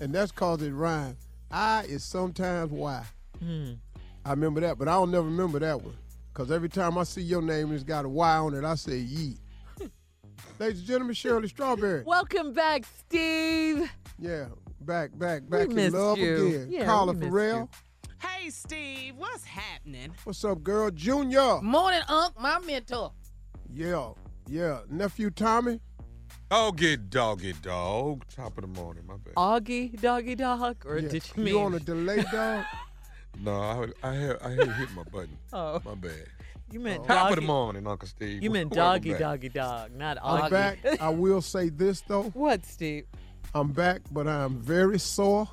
And 0.00 0.14
that's 0.14 0.30
cause 0.30 0.62
it 0.62 0.70
rhymes. 0.70 1.26
I 1.50 1.82
is 1.88 2.04
sometimes 2.04 2.70
Y. 2.70 3.04
Hmm. 3.42 3.72
I 4.24 4.30
remember 4.30 4.60
that, 4.60 4.78
but 4.78 4.88
I 4.88 4.92
don't 4.92 5.10
never 5.10 5.26
remember 5.26 5.58
that 5.60 5.80
one. 5.82 5.96
Cause 6.34 6.50
every 6.50 6.68
time 6.68 6.96
I 6.96 7.02
see 7.04 7.22
your 7.22 7.42
name 7.42 7.72
it's 7.72 7.82
got 7.82 8.04
a 8.04 8.08
Y 8.08 8.36
on 8.36 8.54
it, 8.54 8.64
I 8.64 8.74
say 8.76 8.98
Ye. 8.98 9.36
Ladies 10.58 10.78
and 10.78 10.86
gentlemen, 10.88 11.14
Shirley 11.14 11.48
Strawberry. 11.48 12.02
Welcome 12.04 12.52
back, 12.52 12.84
Steve. 12.98 13.90
Yeah, 14.18 14.46
back, 14.82 15.18
back, 15.18 15.48
back 15.48 15.70
in 15.70 15.92
love 15.92 16.18
you. 16.18 16.46
again. 16.46 16.66
Yeah, 16.70 16.84
Carla 16.84 17.12
we 17.12 17.18
missed 17.20 17.30
Ferrell. 17.32 17.70
Hey, 18.18 18.50
Steve, 18.50 19.14
what's 19.16 19.44
happening? 19.44 20.12
What's 20.24 20.44
up, 20.44 20.62
girl? 20.62 20.90
Junior. 20.90 21.60
Morning, 21.62 22.02
Unc, 22.08 22.38
my 22.38 22.58
mentor. 22.60 23.12
Yeah, 23.72 24.10
yeah. 24.46 24.80
Nephew 24.90 25.30
Tommy. 25.30 25.80
Doggy, 26.50 26.96
doggy, 26.96 27.54
dog. 27.54 28.24
Top 28.34 28.58
of 28.58 28.62
the 28.62 28.80
morning, 28.80 29.04
my 29.06 29.16
bad. 29.16 29.34
Augie, 29.34 29.98
doggy 30.00 30.34
dog, 30.34 30.84
or 30.84 30.98
Yeah. 30.98 31.08
did 31.08 31.24
you 31.36 31.42
mean? 31.44 31.54
You 31.54 31.60
on 31.60 31.74
a 31.74 31.80
delay, 31.80 32.22
dog? 32.30 32.64
no, 33.38 33.52
I, 34.02 34.08
I 34.08 34.14
had 34.14 34.36
I 34.42 34.50
had 34.50 34.72
hit 34.72 34.90
my 34.94 35.04
button. 35.04 35.36
Oh, 35.52 35.80
My 35.84 35.94
bad. 35.94 36.26
you 36.70 36.80
meant 36.80 37.04
Top 37.04 37.30
of 37.30 37.30
the 37.30 37.34
doggy. 37.36 37.46
morning, 37.46 37.86
Uncle 37.86 38.08
Steve. 38.08 38.42
You 38.42 38.50
meant 38.50 38.72
doggy, 38.74 39.10
back. 39.12 39.20
doggy, 39.20 39.48
dog, 39.48 39.92
not 39.96 40.18
I'm 40.22 40.42
Augie. 40.42 40.50
back. 40.50 40.78
I 41.00 41.08
will 41.24 41.40
say 41.42 41.68
this 41.68 42.00
though. 42.02 42.24
What, 42.34 42.64
Steve? 42.66 43.06
I'm 43.54 43.72
back, 43.72 44.02
but 44.12 44.26
I'm 44.28 44.58
very 44.60 44.98
sore 44.98 45.48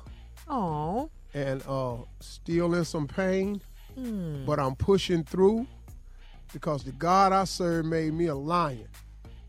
Oh, 0.48 1.10
and 1.34 1.62
uh 1.68 1.96
still 2.20 2.74
in 2.74 2.84
some 2.84 3.06
pain. 3.06 3.60
Hmm. 3.96 4.44
But 4.46 4.60
I'm 4.60 4.76
pushing 4.76 5.24
through 5.24 5.66
because 6.52 6.84
the 6.84 6.92
God 6.92 7.32
I 7.32 7.44
serve 7.44 7.84
made 7.86 8.14
me 8.14 8.26
a 8.26 8.34
lion. 8.34 8.86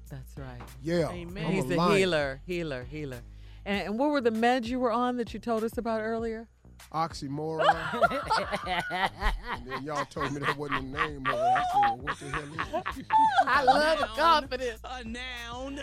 that's 0.09 0.35
right. 0.37 0.59
Yeah. 0.81 1.09
Amen. 1.09 1.45
I'm 1.45 1.51
He's 1.53 1.65
a 1.65 1.67
the 1.69 1.75
lion. 1.75 1.97
healer, 1.97 2.41
healer, 2.47 2.83
healer. 2.89 3.19
And, 3.65 3.81
and 3.87 3.99
what 3.99 4.09
were 4.09 4.21
the 4.21 4.31
meds 4.31 4.65
you 4.65 4.79
were 4.79 4.91
on 4.91 5.17
that 5.17 5.33
you 5.33 5.39
told 5.39 5.63
us 5.63 5.77
about 5.77 6.01
earlier? 6.01 6.47
Oxymoron. 6.93 7.61
and 9.53 9.67
then 9.67 9.83
y'all 9.83 10.05
told 10.05 10.31
me 10.33 10.39
that 10.39 10.57
wasn't 10.57 10.91
the 10.91 10.97
name 10.99 11.27
of 11.27 11.33
it. 11.33 11.39
I 11.39 11.63
said, 11.73 11.81
well, 11.83 11.97
what 11.97 12.19
the 12.19 12.29
hell 12.29 12.43
is 12.43 12.99
it? 12.99 13.05
I 13.47 13.63
love 13.63 13.99
the 13.99 14.05
confidence. 14.15 14.79
A 14.83 15.03
noun. 15.03 15.79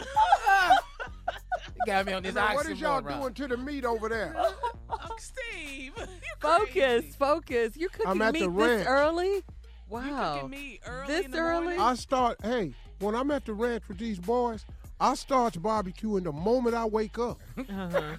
You 1.77 1.83
got 1.87 2.07
me 2.07 2.13
on 2.13 2.23
this 2.23 2.35
Now, 2.35 2.55
what 2.55 2.67
is 2.67 2.81
y'all 2.81 3.01
doing 3.01 3.35
to 3.35 3.49
the 3.49 3.57
meat 3.57 3.85
over 3.85 4.09
there? 4.09 4.35
Uncle 4.91 5.17
Steve. 5.19 5.93
you 5.99 6.05
Focus, 6.39 6.73
crazy. 6.73 7.15
focus. 7.19 7.77
You're 7.77 7.89
cooking 7.91 8.11
I'm 8.11 8.23
at 8.23 8.33
meat 8.35 8.41
the 8.41 8.51
this 8.51 8.69
ranch. 8.69 8.87
early? 8.89 9.27
You 9.35 9.43
Wow. 9.89 10.35
cooking 10.35 10.51
me 10.51 10.81
early 10.87 11.07
This 11.07 11.25
in 11.27 11.31
the 11.33 11.39
early? 11.39 11.63
morning? 11.65 11.81
I 11.81 11.95
start, 11.95 12.39
hey, 12.43 12.73
when 12.99 13.15
I'm 13.15 13.31
at 13.31 13.45
the 13.45 13.53
ranch 13.53 13.85
with 13.89 13.99
these 13.99 14.19
boys, 14.19 14.65
I 14.99 15.15
start 15.15 15.55
barbecuing 15.55 16.25
the 16.25 16.33
moment 16.33 16.75
I 16.75 16.85
wake 16.85 17.19
up. 17.19 17.39
Uh-huh. 17.69 18.17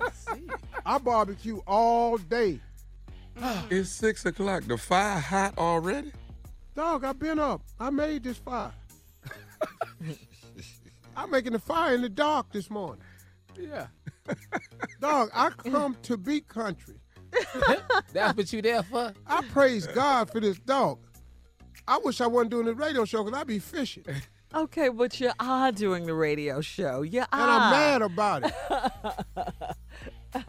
I 0.86 0.98
barbecue 1.00 1.60
all 1.68 2.18
day. 2.18 2.60
It's 3.70 3.90
six 3.90 4.26
o'clock. 4.26 4.64
The 4.64 4.78
fire 4.78 5.20
hot 5.20 5.58
already? 5.58 6.12
Dog, 6.76 7.04
I've 7.04 7.20
been 7.20 7.40
up. 7.40 7.62
I 7.80 7.90
made 7.90 8.24
this 8.24 8.38
fire. 8.38 8.72
I'm 11.18 11.32
making 11.32 11.54
the 11.54 11.60
fire 11.60 11.96
in 11.96 12.02
the 12.02 12.10
dark 12.10 12.52
this 12.52 12.70
morning. 12.70 13.04
Yeah. 13.60 13.88
Dog, 15.02 15.30
I 15.34 15.50
come 15.50 15.98
to 16.04 16.18
be 16.18 16.42
country. 16.42 16.96
That's 18.14 18.38
what 18.38 18.54
you 18.54 18.62
there 18.62 18.84
for? 18.84 19.14
I 19.26 19.42
praise 19.52 19.88
God 19.88 20.32
for 20.32 20.40
this 20.40 20.60
dog. 20.60 21.00
I 21.88 22.00
wish 22.04 22.22
I 22.22 22.28
wasn't 22.28 22.52
doing 22.52 22.66
this 22.66 22.76
radio 22.76 23.06
show 23.06 23.24
because 23.24 23.40
I'd 23.40 23.48
be 23.48 23.60
fishing. 23.60 24.06
And 24.58 24.64
Okay, 24.66 24.90
but 24.90 25.20
you 25.20 25.32
are 25.40 25.72
doing 25.72 26.06
the 26.06 26.14
radio 26.14 26.62
show. 26.62 27.02
You 27.04 27.22
are. 27.22 27.28
I'm 27.32 27.72
mad 27.72 28.02
about 28.02 28.44
it. 28.46 28.54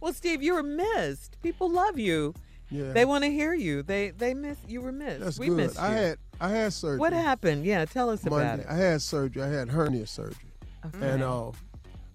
Well, 0.00 0.12
Steve, 0.12 0.42
you 0.42 0.52
were 0.52 0.62
missed. 0.62 1.40
People 1.42 1.70
love 1.70 1.98
you. 1.98 2.34
Yeah. 2.70 2.92
They 2.92 3.06
want 3.06 3.24
to 3.24 3.30
hear 3.30 3.54
you. 3.54 3.82
They 3.82 4.10
they 4.10 4.34
miss 4.34 4.58
you 4.68 4.82
were 4.82 4.92
missed. 4.92 5.20
That's 5.20 5.38
we 5.38 5.46
good. 5.46 5.56
missed 5.56 5.76
you. 5.76 5.82
I 5.82 5.88
had 5.88 6.18
I 6.38 6.48
had 6.50 6.74
surgery. 6.74 6.98
what 6.98 7.14
happened? 7.14 7.64
Yeah, 7.64 7.86
tell 7.86 8.10
us 8.10 8.26
about 8.26 8.58
it. 8.58 8.66
I 8.68 8.74
had 8.74 9.00
surgery. 9.00 9.42
I 9.42 9.48
had 9.48 9.70
hernia 9.70 10.06
surgery. 10.06 10.52
Okay. 10.84 11.08
And 11.08 11.22
uh, 11.22 11.52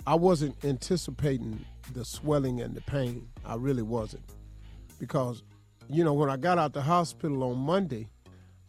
I 0.05 0.13
wasn't 0.13 0.63
anticipating 0.63 1.65
the 1.93 2.05
swelling 2.05 2.61
and 2.61 2.75
the 2.75 2.81
pain. 2.81 3.27
I 3.43 3.55
really 3.55 3.81
wasn't. 3.81 4.21
Because, 4.99 5.41
you 5.89 6.03
know, 6.03 6.13
when 6.13 6.29
I 6.29 6.37
got 6.37 6.59
out 6.59 6.73
the 6.73 6.83
hospital 6.83 7.41
on 7.41 7.57
Monday, 7.57 8.07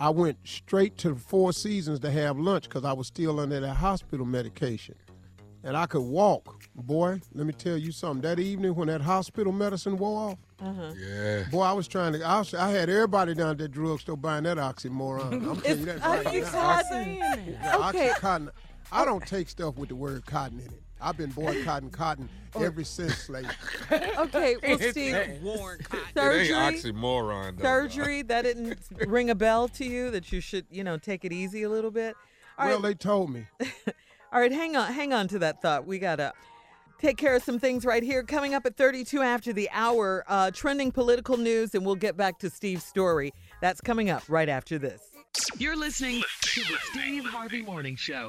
I 0.01 0.09
went 0.09 0.39
straight 0.45 0.97
to 0.99 1.11
the 1.11 1.21
Four 1.21 1.53
Seasons 1.53 2.01
to 2.01 2.11
have 2.11 2.39
lunch 2.39 2.65
because 2.65 2.85
I 2.85 2.93
was 2.95 3.07
still 3.07 3.39
under 3.39 3.61
that 3.61 3.75
hospital 3.75 4.25
medication. 4.25 4.95
And 5.63 5.77
I 5.77 5.85
could 5.85 6.01
walk. 6.01 6.65
Boy, 6.75 7.21
let 7.35 7.47
me 7.47 7.53
tell 7.53 7.77
you 7.77 7.93
something. 7.93 8.23
That 8.23 8.39
evening 8.41 8.75
when 8.75 8.89
that 8.89 9.03
hospital 9.03 9.53
medicine 9.53 9.99
wore 9.99 10.31
off, 10.31 10.39
Yeah. 10.97 11.45
boy, 11.51 11.61
I 11.61 11.73
was 11.75 11.87
trying 11.87 12.15
to, 12.15 12.23
I, 12.23 12.39
was, 12.39 12.55
I 12.55 12.71
had 12.71 12.89
everybody 12.89 13.35
down 13.35 13.51
at 13.51 13.59
that 13.59 13.71
drugstore 13.73 14.17
buying 14.17 14.45
that 14.45 14.57
oxymoron. 14.57 15.33
I'm 15.33 15.61
telling 15.61 15.81
you 15.81 15.85
that 15.85 16.01
right 16.01 16.25
now. 16.25 16.31
Oxycontin. 16.81 17.63
The 17.63 17.89
Okay. 17.89 18.09
Oxycontin. 18.09 18.49
I 18.91 19.05
don't 19.05 19.27
take 19.27 19.51
stuff 19.51 19.77
with 19.77 19.91
the 19.91 19.97
word 19.97 20.25
cotton 20.25 20.61
in 20.61 20.67
it. 20.67 20.83
I've 21.03 21.17
been 21.17 21.31
boycotting 21.31 21.91
cotton 21.91 22.29
ever 22.59 22.85
since 22.85 23.17
slavery. 23.17 23.51
Okay, 24.19 24.57
well, 24.63 24.79
Steve, 24.79 25.17
Warren 25.43 25.81
Cotton. 25.83 26.05
It 26.15 26.21
ain't 26.21 26.49
surgery, 26.49 26.93
oxymoron, 26.93 27.57
though. 27.57 27.63
surgery. 27.63 28.23
That 28.23 28.43
didn't 28.43 28.79
ring 29.07 29.31
a 29.31 29.35
bell 29.35 29.69
to 29.69 29.85
you 29.85 30.11
that 30.11 30.31
you 30.31 30.41
should, 30.41 30.67
you 30.71 30.85
know, 30.85 30.97
take 30.99 31.25
it 31.25 31.33
easy 31.33 31.63
a 31.63 31.69
little 31.71 31.91
bit. 31.91 32.15
All 32.59 32.67
right, 32.67 32.73
well, 32.73 32.81
they 32.81 32.95
told 32.95 33.31
me. 33.31 33.47
All 34.33 34.41
right, 34.41 34.53
hang 34.53 34.77
on, 34.77 34.93
hang 34.93 35.13
on 35.13 35.27
to 35.29 35.39
that 35.41 35.63
thought. 35.63 35.87
We 35.87 35.99
gotta 35.99 36.33
take 36.99 37.17
care 37.17 37.35
of 37.35 37.43
some 37.43 37.59
things 37.59 37.85
right 37.85 38.03
here. 38.03 38.23
Coming 38.23 38.53
up 38.55 38.67
at 38.67 38.77
32 38.77 39.23
after 39.23 39.53
the 39.53 39.69
hour, 39.73 40.25
uh, 40.29 40.51
trending 40.53 40.93
political 40.93 41.37
news, 41.37 41.75
and 41.75 41.85
we'll 41.87 41.95
get 41.97 42.17
back 42.17 42.39
to 42.41 42.51
Steve's 42.51 42.85
story. 42.85 43.33
That's 43.61 43.81
coming 43.81 44.11
up 44.11 44.23
right 44.29 44.49
after 44.49 44.79
this. 44.79 45.03
You're 45.59 45.77
listening 45.77 46.23
to 46.43 46.61
the 46.61 46.77
Steve 46.93 47.25
Harvey 47.25 47.63
Morning 47.63 47.97
Show. 47.97 48.29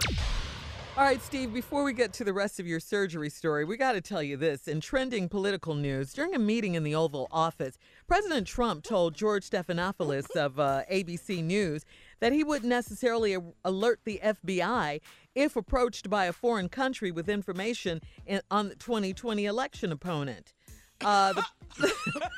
All 0.98 1.05
right, 1.05 1.21
Steve, 1.21 1.53
before 1.53 1.86
we 1.86 1.93
get 1.93 2.12
to 2.13 2.25
the 2.25 2.33
rest 2.33 2.60
of 2.60 2.67
your 2.67 2.81
surgery 2.81 3.29
story, 3.29 3.63
we 3.63 3.77
got 3.77 3.93
to 3.93 4.01
tell 4.01 4.21
you 4.21 4.36
this. 4.36 4.67
In 4.67 4.81
trending 4.81 5.29
political 5.29 5.74
news, 5.74 6.12
during 6.12 6.36
a 6.36 6.39
meeting 6.39 6.75
in 6.75 6.83
the 6.83 6.93
Oval 6.95 7.29
Office, 7.31 7.77
President 8.07 8.45
Trump 8.45 8.83
told 8.83 9.15
George 9.15 9.50
Stephanopoulos 9.50 10.29
of 10.36 10.60
uh, 10.60 10.81
ABC 10.91 11.41
News 11.41 11.86
that 12.19 12.33
he 12.33 12.43
wouldn't 12.43 12.69
necessarily 12.69 13.38
alert 13.63 14.01
the 14.03 14.19
FBI 14.21 15.00
if 15.33 15.55
approached 15.55 16.10
by 16.10 16.25
a 16.25 16.33
foreign 16.33 16.67
country 16.67 17.10
with 17.10 17.29
information 17.29 18.01
in, 18.25 18.41
on 18.51 18.67
the 18.67 18.75
2020 18.75 19.45
election 19.45 19.93
opponent. 19.93 20.53
Uh, 21.05 21.34
the, 21.34 21.43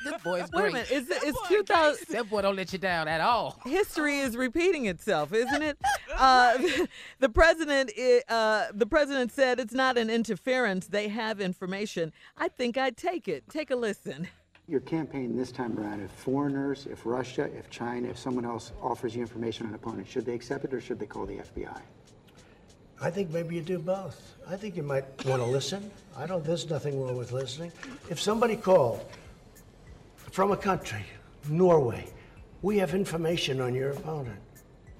This 0.04 0.22
boy's 0.22 0.42
wait 0.42 0.44
a 0.44 0.48
great. 0.60 0.72
minute, 0.74 0.90
is, 0.92 1.08
is 1.10 1.34
2000, 1.48 2.06
That 2.10 2.30
boy 2.30 2.42
don't 2.42 2.56
let 2.56 2.72
you 2.72 2.78
down 2.78 3.08
at 3.08 3.20
all. 3.20 3.58
history 3.64 4.18
is 4.18 4.36
repeating 4.36 4.86
itself, 4.86 5.32
isn't 5.32 5.62
it? 5.62 5.78
Uh, 6.16 6.56
the 7.18 7.28
president, 7.28 7.90
i- 7.98 8.22
uh, 8.28 8.66
the 8.72 8.86
president 8.86 9.32
said 9.32 9.58
it's 9.58 9.74
not 9.74 9.98
an 9.98 10.08
interference. 10.08 10.86
They 10.86 11.08
have 11.08 11.40
information. 11.40 12.12
I 12.38 12.46
think 12.48 12.78
I'd 12.78 12.96
take 12.96 13.26
it. 13.26 13.42
Take 13.50 13.72
a 13.72 13.76
listen. 13.76 14.28
Your 14.68 14.78
campaign 14.80 15.36
this 15.36 15.50
time 15.50 15.76
around, 15.78 16.00
if 16.02 16.10
foreigners, 16.12 16.86
if 16.86 17.04
Russia, 17.04 17.50
if 17.58 17.68
China, 17.68 18.08
if 18.08 18.16
someone 18.18 18.44
else 18.44 18.72
offers 18.80 19.16
you 19.16 19.22
information 19.22 19.66
on 19.66 19.70
an 19.70 19.74
opponent, 19.74 20.06
should 20.06 20.24
they 20.24 20.34
accept 20.34 20.64
it 20.64 20.72
or 20.72 20.80
should 20.80 21.00
they 21.00 21.06
call 21.06 21.26
the 21.26 21.38
FBI? 21.38 21.80
I 23.00 23.10
think 23.10 23.30
maybe 23.30 23.54
you 23.56 23.62
do 23.62 23.78
both. 23.78 24.34
I 24.48 24.56
think 24.56 24.76
you 24.76 24.82
might 24.82 25.04
want 25.26 25.42
to 25.42 25.48
listen. 25.48 25.90
I 26.16 26.26
don't, 26.26 26.44
there's 26.44 26.68
nothing 26.68 27.00
wrong 27.00 27.16
with 27.16 27.32
listening. 27.32 27.72
If 28.10 28.20
somebody 28.20 28.56
called 28.56 29.04
from 30.16 30.52
a 30.52 30.56
country, 30.56 31.04
Norway, 31.48 32.06
we 32.62 32.78
have 32.78 32.94
information 32.94 33.60
on 33.60 33.74
your 33.74 33.90
opponent. 33.90 34.38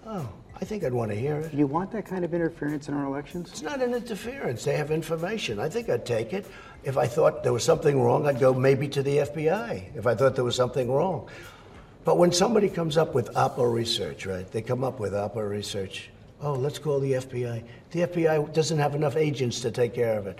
Oh, 0.06 0.28
I 0.60 0.64
think 0.64 0.84
I'd 0.84 0.92
want 0.92 1.10
to 1.10 1.16
hear 1.16 1.36
it. 1.36 1.50
Do 1.50 1.56
you 1.56 1.66
want 1.66 1.90
that 1.92 2.06
kind 2.06 2.24
of 2.24 2.34
interference 2.34 2.88
in 2.88 2.94
our 2.94 3.06
elections? 3.06 3.50
It's 3.50 3.62
not 3.62 3.80
an 3.80 3.94
interference. 3.94 4.64
They 4.64 4.76
have 4.76 4.90
information. 4.90 5.58
I 5.58 5.68
think 5.68 5.88
I'd 5.88 6.06
take 6.06 6.32
it. 6.32 6.46
If 6.84 6.98
I 6.98 7.06
thought 7.06 7.42
there 7.42 7.52
was 7.52 7.64
something 7.64 8.00
wrong, 8.00 8.26
I'd 8.26 8.38
go 8.38 8.52
maybe 8.52 8.86
to 8.88 9.02
the 9.02 9.18
FBI. 9.18 9.96
If 9.96 10.06
I 10.06 10.14
thought 10.14 10.34
there 10.34 10.44
was 10.44 10.56
something 10.56 10.90
wrong. 10.90 11.28
But 12.04 12.18
when 12.18 12.32
somebody 12.32 12.68
comes 12.68 12.98
up 12.98 13.14
with 13.14 13.32
Oppo 13.34 13.72
research, 13.72 14.26
right? 14.26 14.50
They 14.50 14.60
come 14.60 14.84
up 14.84 15.00
with 15.00 15.14
Oppo 15.14 15.48
research 15.48 16.10
Oh, 16.44 16.52
let's 16.52 16.78
call 16.78 17.00
the 17.00 17.12
FBI. 17.12 17.64
The 17.92 18.00
FBI 18.00 18.52
doesn't 18.52 18.78
have 18.78 18.94
enough 18.94 19.16
agents 19.16 19.60
to 19.60 19.70
take 19.70 19.94
care 19.94 20.18
of 20.18 20.26
it. 20.26 20.38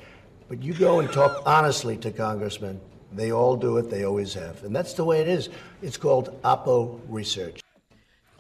But 0.49 0.63
you 0.63 0.75
go 0.75 1.01
and 1.01 1.11
talk 1.11 1.43
honestly 1.47 1.97
to 1.99 2.11
congressmen. 2.11 2.79
They 3.13 3.33
all 3.33 3.57
do 3.57 3.79
it, 3.79 3.89
they 3.91 4.05
always 4.05 4.35
have. 4.35 4.63
And 4.65 4.77
that's 4.77 4.93
the 4.93 5.05
way 5.05 5.21
it 5.23 5.29
is. 5.29 5.49
It's 5.81 5.97
called 5.97 6.41
Oppo 6.43 7.01
Research. 7.09 7.61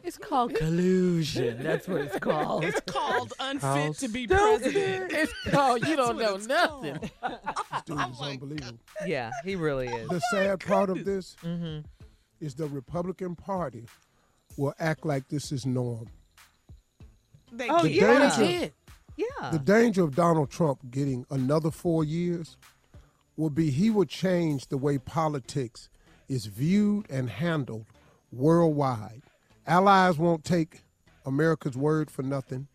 It's 0.02 0.18
called 0.18 0.54
collusion. 0.54 1.62
That's 1.62 1.88
what 1.88 2.02
it's 2.02 2.18
called. 2.18 2.64
It's 2.64 2.80
called 2.80 3.32
unfit 3.40 3.62
House. 3.62 3.98
to 4.00 4.08
be 4.08 4.26
Don't 4.26 4.60
president. 4.60 5.12
It's 5.12 5.32
called 5.48 5.86
you 5.88 5.96
don't 5.96 6.18
know 6.18 6.36
nothing. 6.36 6.98
This 7.00 7.10
dude 7.86 7.98
is 7.98 8.20
unbelievable. 8.20 8.78
yeah, 9.06 9.30
he 9.44 9.56
really 9.56 9.88
is. 9.88 10.08
The 10.10 10.20
sad 10.30 10.60
part 10.60 10.90
of 10.90 11.06
this 11.06 11.34
Mm-hmm. 11.42 11.86
is 12.40 12.54
the 12.54 12.66
Republican 12.66 13.34
Party 13.34 13.86
will 14.58 14.74
act 14.78 15.06
like 15.06 15.28
this 15.28 15.50
is 15.52 15.64
norm. 15.64 16.08
They 17.56 17.68
Oh, 17.68 17.82
The 17.82 17.90
yeah. 17.92 18.36
danger- 18.36 18.58
Kid. 18.60 18.72
Yeah. 19.16 19.50
The 19.50 19.58
danger 19.60 20.02
of 20.02 20.14
Donald 20.16 20.50
Trump 20.50 20.80
getting 20.90 21.24
another 21.30 21.70
four 21.70 22.02
years 22.04 22.56
will 23.36 23.50
be 23.50 23.70
he 23.70 23.90
will 23.90 24.04
change 24.06 24.68
the 24.68 24.76
way 24.76 24.98
politics 24.98 25.88
is 26.28 26.46
viewed 26.46 27.08
and 27.10 27.30
handled 27.30 27.86
worldwide. 28.32 29.22
Allies 29.66 30.18
won't 30.18 30.44
take 30.44 30.82
America's 31.24 31.76
word 31.76 32.10
for 32.10 32.22
nothing. 32.22 32.66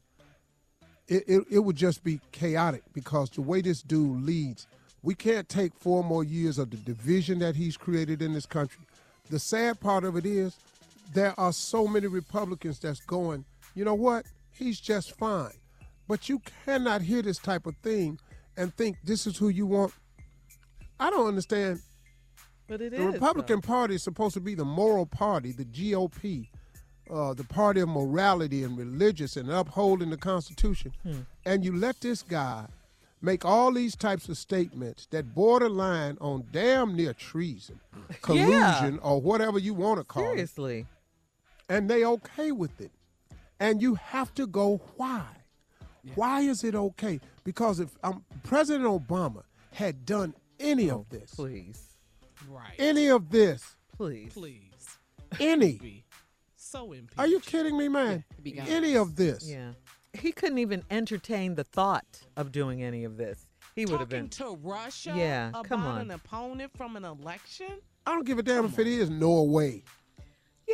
It, 1.07 1.23
it, 1.27 1.43
it 1.49 1.59
would 1.59 1.75
just 1.75 2.03
be 2.03 2.19
chaotic 2.31 2.83
because 2.93 3.29
the 3.31 3.41
way 3.41 3.61
this 3.61 3.81
dude 3.81 4.21
leads, 4.23 4.67
we 5.01 5.15
can't 5.15 5.49
take 5.49 5.73
four 5.73 6.03
more 6.03 6.23
years 6.23 6.57
of 6.57 6.69
the 6.69 6.77
division 6.77 7.39
that 7.39 7.55
he's 7.55 7.75
created 7.77 8.21
in 8.21 8.33
this 8.33 8.45
country. 8.45 8.83
The 9.29 9.39
sad 9.39 9.79
part 9.79 10.03
of 10.03 10.15
it 10.15 10.25
is 10.25 10.55
there 11.13 11.33
are 11.39 11.51
so 11.51 11.87
many 11.87 12.07
Republicans 12.07 12.79
that's 12.79 12.99
going, 13.01 13.43
you 13.75 13.83
know 13.85 13.95
what? 13.95 14.25
He's 14.59 14.79
just 14.79 15.17
fine. 15.17 15.53
But 16.07 16.27
you 16.27 16.41
cannot 16.65 17.01
hear 17.01 17.21
this 17.21 17.37
type 17.39 17.65
of 17.65 17.75
thing 17.77 18.19
and 18.57 18.75
think 18.75 18.97
this 19.03 19.25
is 19.25 19.37
who 19.37 19.47
you 19.49 19.65
want. 19.65 19.93
I 20.99 21.09
don't 21.09 21.27
understand. 21.27 21.79
but 22.67 22.81
it 22.81 22.91
The 22.91 23.07
is, 23.07 23.13
Republican 23.13 23.61
Party 23.61 23.95
is 23.95 24.03
supposed 24.03 24.33
to 24.33 24.41
be 24.41 24.53
the 24.53 24.65
moral 24.65 25.05
party, 25.05 25.53
the 25.53 25.63
GOP, 25.65 26.47
uh, 27.09 27.33
the 27.33 27.45
party 27.45 27.79
of 27.79 27.87
morality 27.89 28.63
and 28.63 28.77
religious 28.77 29.37
and 29.37 29.49
upholding 29.49 30.09
the 30.09 30.17
Constitution. 30.17 30.91
Hmm. 31.03 31.19
And 31.45 31.63
you 31.63 31.75
let 31.75 32.01
this 32.01 32.21
guy 32.21 32.65
make 33.21 33.45
all 33.45 33.71
these 33.71 33.95
types 33.95 34.27
of 34.29 34.37
statements 34.37 35.07
that 35.11 35.33
borderline 35.33 36.17
on 36.19 36.43
damn 36.51 36.95
near 36.95 37.13
treason, 37.13 37.79
collusion, 38.21 38.99
or 38.99 39.21
whatever 39.21 39.57
you 39.59 39.73
want 39.73 39.97
to 39.99 40.01
though. 40.01 40.21
call 40.21 40.23
it 40.23 40.35
Seriously. 40.35 40.85
and 41.69 41.89
they 41.89 42.03
okay 42.03 42.51
with 42.51 42.81
it. 42.81 42.91
And 43.59 43.81
you 43.81 43.95
have 43.95 44.33
to 44.35 44.47
go 44.47 44.81
why? 44.97 45.25
Why 46.15 46.41
is 46.41 46.63
it 46.63 46.75
okay? 46.75 47.19
Because 47.43 47.79
if 47.79 47.89
um, 48.03 48.23
President 48.43 48.85
Obama 48.87 49.43
had 49.73 50.05
done 50.05 50.33
any 50.59 50.89
of 50.89 51.09
this, 51.09 51.35
Please. 51.35 51.97
right. 52.47 52.73
any 52.79 53.07
of 53.09 53.29
this, 53.29 53.75
Please. 53.95 54.31
Please. 54.33 54.97
any, 55.39 56.05
so 56.55 56.93
impeached. 56.93 57.19
are 57.19 57.27
you 57.27 57.39
kidding 57.41 57.77
me, 57.77 57.89
man? 57.89 58.23
be 58.41 58.53
gone. 58.53 58.67
Any 58.67 58.95
of 58.95 59.15
this, 59.15 59.47
Yeah. 59.47 59.71
He 60.13 60.31
couldn't 60.31 60.57
even 60.57 60.83
entertain 60.89 61.53
the 61.53 61.63
thought 61.63 62.21
of 62.35 62.51
doing 62.51 62.81
any 62.81 63.03
of 63.03 63.15
this. 63.17 63.45
He 63.75 63.85
would 63.85 63.99
have 63.99 64.09
talking 64.09 64.23
been. 64.23 64.29
to 64.29 64.57
Russia 64.67 65.13
Yeah, 65.15 65.49
about 65.49 65.65
come 65.65 65.83
on. 65.85 66.01
an 66.01 66.11
opponent 66.11 66.71
from 66.75 66.95
an 66.95 67.05
election? 67.05 67.67
I 68.07 68.13
don't 68.13 68.25
give 68.25 68.39
a 68.39 68.43
damn 68.43 68.65
if 68.65 68.79
it 68.79 68.87
is 68.87 69.09
Norway. 69.11 69.83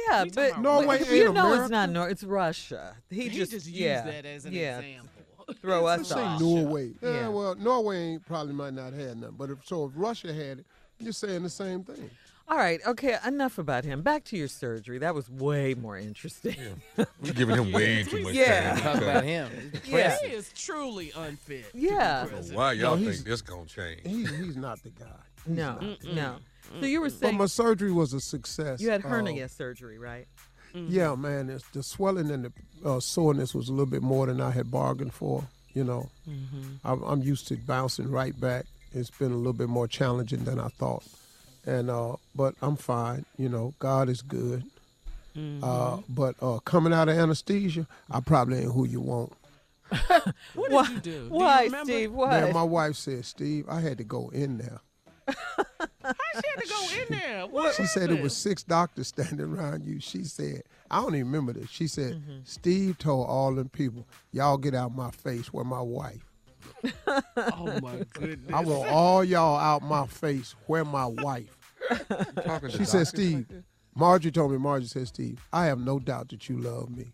Yeah, 0.10 0.26
but 0.34 0.50
about 0.52 0.62
Norway 0.62 0.98
but 1.00 1.08
ain't 1.08 1.10
you 1.18 1.34
know 1.34 1.54
it's 1.62 1.70
not 1.70 1.90
Nor. 1.90 2.10
It's 2.10 2.24
Russia. 2.24 2.96
He, 3.10 3.24
He 3.24 3.30
just, 3.30 3.52
just 3.52 3.66
used 3.68 3.78
yeah, 3.80 4.02
that 4.02 4.26
as 4.26 4.46
an 4.46 4.54
yeah. 4.54 4.80
example. 4.80 5.10
Throw 5.62 5.86
us 5.86 5.98
Let's 6.00 6.10
say 6.10 6.22
off. 6.22 6.42
Norway. 6.42 6.92
Yeah. 7.02 7.12
Yeah. 7.12 7.28
well, 7.30 7.56
Norway 7.56 7.98
ain't 7.98 8.26
probably 8.26 8.54
might 8.54 8.74
not 8.74 8.94
have 8.94 9.18
nothing. 9.18 9.36
But 9.38 9.52
if 9.52 9.66
so, 9.66 9.86
if 9.86 9.92
Russia 9.96 10.34
had 10.34 10.60
it, 10.60 10.66
you're 11.00 11.14
saying 11.14 11.44
the 11.44 11.50
same 11.50 11.84
thing. 11.84 12.10
All 12.48 12.58
right, 12.58 12.80
okay, 12.86 13.18
enough 13.26 13.58
about 13.58 13.86
him. 13.86 14.04
Back 14.04 14.24
to 14.26 14.38
your 14.38 14.48
surgery. 14.48 15.00
That 15.00 15.16
was 15.16 15.28
way 15.32 15.74
more 15.74 15.98
interesting. 15.98 16.56
We're 16.96 17.34
giving 17.34 17.56
him 17.58 17.72
way 17.74 18.04
too 18.04 18.22
much 18.22 18.36
Yeah. 18.36 18.74
time. 18.76 18.82
Talk 18.84 19.02
about 19.02 19.24
him. 19.34 19.72
Yeah. 19.86 20.16
He 20.24 20.28
is 20.28 20.52
truly 20.56 21.12
unfit. 21.16 21.66
to 21.72 21.74
be 21.76 21.88
Yeah. 21.88 22.26
Why 22.54 22.74
y'all 22.74 22.98
No, 22.98 23.12
think 23.12 23.26
this 23.26 23.42
gonna 23.42 23.66
change? 23.66 24.02
He's 24.06 24.30
he's 24.36 24.56
not 24.58 24.82
the 24.84 24.92
guy. 24.92 25.06
No, 25.48 25.96
no. 26.04 26.36
So 26.80 26.86
you 26.86 27.02
were 27.02 27.10
saying, 27.10 27.20
But 27.20 27.28
saying 27.28 27.38
my 27.38 27.46
surgery 27.46 27.92
was 27.92 28.14
a 28.14 28.20
success. 28.20 28.82
you 28.82 28.90
had 28.90 29.02
hernia 29.02 29.50
surgery, 29.50 29.98
right? 29.98 30.28
Yeah, 30.74 31.16
man, 31.16 31.50
it's, 31.50 31.66
the 31.70 31.82
swelling 31.82 32.30
and 32.30 32.46
the 32.46 32.90
uh, 32.90 33.00
soreness 33.00 33.56
was 33.56 33.70
a 33.70 33.72
little 33.72 33.86
bit 33.86 34.02
more 34.02 34.26
than 34.26 34.42
I 34.42 34.52
had 34.52 34.70
bargained 34.70 35.14
for. 35.14 35.48
You 35.74 35.86
know, 35.86 36.10
I'm, 36.84 37.02
I'm 37.04 37.22
used 37.22 37.48
to 37.48 37.56
bouncing 37.56 38.12
right 38.12 38.38
back. 38.40 38.66
It's 38.94 39.10
been 39.10 39.32
a 39.32 39.38
little 39.38 39.54
bit 39.54 39.70
more 39.70 39.88
challenging 39.88 40.44
than 40.44 40.60
I 40.60 40.68
thought, 40.70 41.04
and 41.66 41.90
uh, 41.90 42.16
but 42.34 42.56
I'm 42.62 42.76
fine. 42.76 43.26
You 43.38 43.50
know, 43.50 43.74
God 43.80 44.10
is 44.10 44.22
good. 44.22 44.64
Uh, 45.62 45.98
but 46.08 46.36
uh, 46.42 46.60
coming 46.60 46.94
out 46.94 47.10
of 47.10 47.18
anesthesia, 47.18 47.88
I 48.10 48.22
probably 48.22 48.60
ain't 48.60 48.72
who 48.72 48.86
you 48.86 49.02
want. 49.02 49.34
What 50.56 50.72
Why- 50.72 50.88
did 50.88 50.94
you 50.94 51.00
do? 51.00 51.12
Do 51.12 51.24
you 51.26 51.30
Why. 51.30 51.68
Steve? 51.84 52.12
Why? 52.14 52.42
Man, 52.42 52.54
my 52.54 52.64
wife 52.64 52.96
said, 52.96 53.26
Steve, 53.26 53.66
I 53.70 53.82
had 53.82 53.98
to 53.98 54.04
go 54.04 54.30
in 54.30 54.58
there. 54.58 54.80
How 55.28 56.14
she 56.36 56.50
had 56.50 56.62
to 56.62 56.68
go 56.70 57.02
in 57.02 57.20
there? 57.20 57.48
What 57.48 57.76
She 57.76 57.86
said 57.86 58.12
it 58.12 58.22
was 58.22 58.36
six 58.36 58.64
doctors 58.64 59.08
standing 59.08 59.42
around 59.42 59.86
you. 59.86 60.00
She 60.00 60.24
said, 60.24 60.64
I 60.92 61.02
don't 61.02 61.16
even 61.16 61.28
remember 61.28 61.54
this. 61.54 61.70
She 61.70 61.88
said, 61.88 62.14
Mm-hmm. 62.14 62.40
Steve 62.44 62.98
told 62.98 63.28
all 63.28 63.54
them 63.56 63.70
people, 63.70 64.08
y'all 64.32 64.58
get 64.58 64.76
out 64.76 64.96
my 64.96 65.12
face 65.12 65.52
where 65.52 65.66
my 65.66 65.82
wife. 65.82 66.26
Oh 67.38 67.80
my 67.82 68.04
goodness. 68.14 68.52
I 68.54 68.62
want 68.62 68.90
all 68.90 69.24
y'all 69.24 69.58
out 69.58 69.82
my 69.84 70.06
face 70.08 70.56
where 70.68 70.84
my 70.86 71.06
wife. 71.06 71.56
She 72.70 72.86
said, 72.86 73.08
Steve, 73.08 73.46
like 73.96 74.22
this? 74.22 74.32
Told 74.34 74.52
me, 74.52 74.58
Marjorie 74.58 74.88
said, 74.88 75.08
Steve, 75.08 75.40
I 75.54 75.66
have 75.66 75.80
no 75.80 76.00
doubt 76.00 76.30
that 76.30 76.50
you 76.50 76.58
love 76.60 76.90
me. 76.90 77.14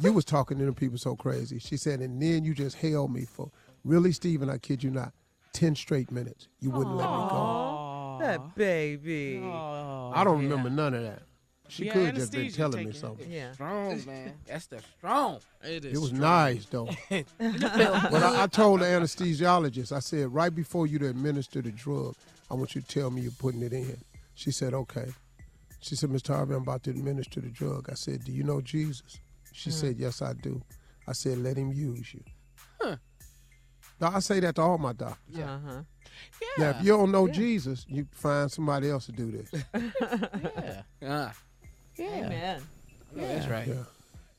You 0.00 0.12
was 0.12 0.24
talking 0.24 0.58
to 0.58 0.64
them 0.64 0.74
people 0.74 0.98
so 0.98 1.16
crazy. 1.16 1.58
She 1.58 1.76
said, 1.76 2.00
and 2.00 2.20
then 2.20 2.44
you 2.44 2.54
just 2.54 2.76
held 2.76 3.12
me 3.12 3.24
for, 3.24 3.50
really, 3.84 4.12
Steve, 4.12 4.42
and 4.42 4.50
I 4.50 4.58
kid 4.58 4.82
you 4.84 4.90
not, 4.90 5.12
10 5.56 5.74
straight 5.74 6.10
minutes. 6.12 6.48
You 6.60 6.70
wouldn't 6.70 6.96
let 6.96 7.08
me 7.08 7.16
go. 7.30 8.18
That 8.20 8.54
baby. 8.54 9.40
Oh, 9.42 10.12
I 10.14 10.22
don't 10.22 10.42
yeah. 10.42 10.48
remember 10.50 10.70
none 10.70 10.94
of 10.94 11.02
that. 11.02 11.22
She 11.68 11.86
Yeah, 11.86 11.92
could 11.94 12.06
have 12.06 12.14
just 12.14 12.32
been 12.32 12.52
telling 12.52 12.78
me 12.78 12.84
taking- 12.84 13.00
something. 13.00 13.30
Yeah. 13.30 13.52
Strong, 13.52 14.06
man. 14.06 14.34
That's 14.46 14.66
the 14.66 14.80
strong. 14.98 15.40
It 15.64 15.84
is. 15.86 15.94
It 15.94 15.98
was 15.98 16.08
strong. 16.10 16.20
nice 16.20 16.66
though. 16.66 16.88
but 17.08 18.22
I, 18.22 18.42
I 18.42 18.46
told 18.46 18.80
the 18.80 18.84
anesthesiologist, 18.84 19.92
I 19.92 20.00
said, 20.00 20.32
right 20.32 20.54
before 20.54 20.86
you 20.86 20.98
to 21.00 21.08
administer 21.08 21.62
the 21.62 21.72
drug, 21.72 22.14
I 22.50 22.54
want 22.54 22.74
you 22.74 22.82
to 22.82 22.86
tell 22.86 23.10
me 23.10 23.22
you're 23.22 23.32
putting 23.32 23.62
it 23.62 23.72
in. 23.72 23.96
She 24.34 24.50
said, 24.50 24.74
okay. 24.74 25.06
She 25.80 25.96
said, 25.96 26.10
Mr. 26.10 26.34
Harvey, 26.34 26.54
I'm 26.54 26.62
about 26.62 26.82
to 26.84 26.90
administer 26.90 27.40
the 27.40 27.48
drug. 27.48 27.88
I 27.90 27.94
said, 27.94 28.24
do 28.24 28.32
you 28.32 28.44
know 28.44 28.60
Jesus? 28.60 29.20
She 29.52 29.70
mm. 29.70 29.72
said, 29.72 29.96
yes, 29.96 30.20
I 30.20 30.34
do. 30.34 30.60
I 31.08 31.12
said, 31.12 31.38
let 31.38 31.56
him 31.56 31.72
use 31.72 32.12
you. 32.12 32.22
Now, 34.00 34.12
I 34.14 34.18
say 34.20 34.40
that 34.40 34.54
to 34.56 34.62
all 34.62 34.78
my 34.78 34.92
doctors. 34.92 35.38
Uh-huh. 35.38 35.82
Now, 36.58 36.70
if 36.70 36.82
you 36.82 36.92
don't 36.92 37.10
know 37.12 37.28
Jesus, 37.28 37.84
you 37.88 38.06
find 38.12 38.50
somebody 38.50 38.90
else 38.90 39.06
to 39.06 39.12
do 39.12 39.30
this. 39.30 39.50
Yeah. 41.02 41.08
Uh, 41.12 41.30
yeah. 41.96 42.06
Amen. 42.26 42.62
Yeah, 43.14 43.28
that's 43.28 43.48
right. 43.48 43.66
Yeah. 43.68 43.74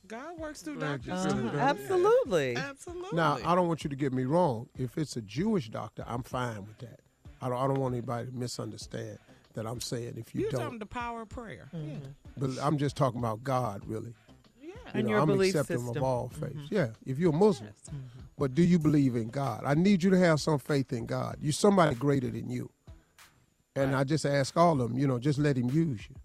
God 0.08 0.40
works 0.40 0.62
through 0.62 0.80
doctors. 0.80 1.10
Uh-huh. 1.26 1.36
really 1.36 1.50
don't- 1.50 1.60
Absolutely. 1.60 2.56
Absolutely. 2.56 3.16
Now, 3.18 3.40
I 3.46 3.56
don't 3.56 3.68
want 3.68 3.84
you 3.84 3.90
to 3.90 3.96
get 3.96 4.14
me 4.14 4.26
wrong. 4.26 4.68
If 4.78 4.98
it's 4.98 5.16
a 5.18 5.22
Jewish 5.22 5.70
doctor, 5.70 6.04
I'm 6.08 6.24
fine 6.24 6.66
with 6.66 6.78
that. 6.80 7.00
I 7.42 7.50
don't, 7.50 7.58
I 7.58 7.68
don't 7.68 7.80
want 7.80 7.94
anybody 7.96 8.30
to 8.30 8.36
misunderstand 8.36 9.18
that 9.54 9.66
I'm 9.66 9.82
saying 9.82 10.14
if 10.18 10.34
you 10.36 10.42
you 10.42 10.52
don't. 10.52 10.62
talking 10.62 10.80
the 10.80 10.86
power 10.86 11.24
of 11.24 11.30
prayer. 11.30 11.70
Yeah. 11.74 11.96
But 12.38 12.52
I'm 12.62 12.78
just 12.78 12.96
talking 12.96 13.20
about 13.20 13.44
God, 13.44 13.82
really. 13.86 14.14
Yeah. 14.62 14.68
You 14.70 14.74
And 14.94 15.04
know, 15.06 15.10
your 15.14 15.22
I'm 15.22 15.28
belief 15.28 15.56
accepting 15.56 15.78
system. 15.80 15.98
of 15.98 16.04
all 16.04 16.30
faiths. 16.30 16.58
Yeah, 16.70 16.90
if 17.06 17.18
you're 17.20 17.34
a 17.34 17.36
Muslim. 17.36 17.72
But 18.38 18.54
do 18.54 18.64
you 18.64 18.78
believe 18.78 19.16
in 19.16 19.30
God? 19.30 19.64
I 19.66 19.74
need 19.74 20.04
you 20.04 20.10
to 20.12 20.20
have 20.20 20.40
some 20.40 20.60
faith 20.60 20.94
in 20.94 21.06
God. 21.06 21.38
You're 21.42 21.54
somebody 21.54 21.96
greater 21.96 22.30
than 22.30 22.50
you. 22.50 22.70
And 23.76 23.96
I 23.96 24.04
just 24.04 24.26
ask 24.26 24.56
all 24.58 24.82
of 24.82 24.90
them, 24.90 24.98
you 24.98 25.08
know, 25.08 25.20
just 25.20 25.40
let 25.40 25.58
him 25.58 25.70
use 25.70 26.08
you. 26.10 26.16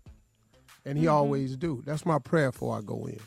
And 0.84 0.98
he 0.98 1.06
always 1.06 1.56
do. 1.56 1.82
That's 1.86 2.04
my 2.04 2.18
prayer 2.18 2.50
before 2.50 2.76
I 2.76 2.80
go 2.80 3.06
in. 3.06 3.20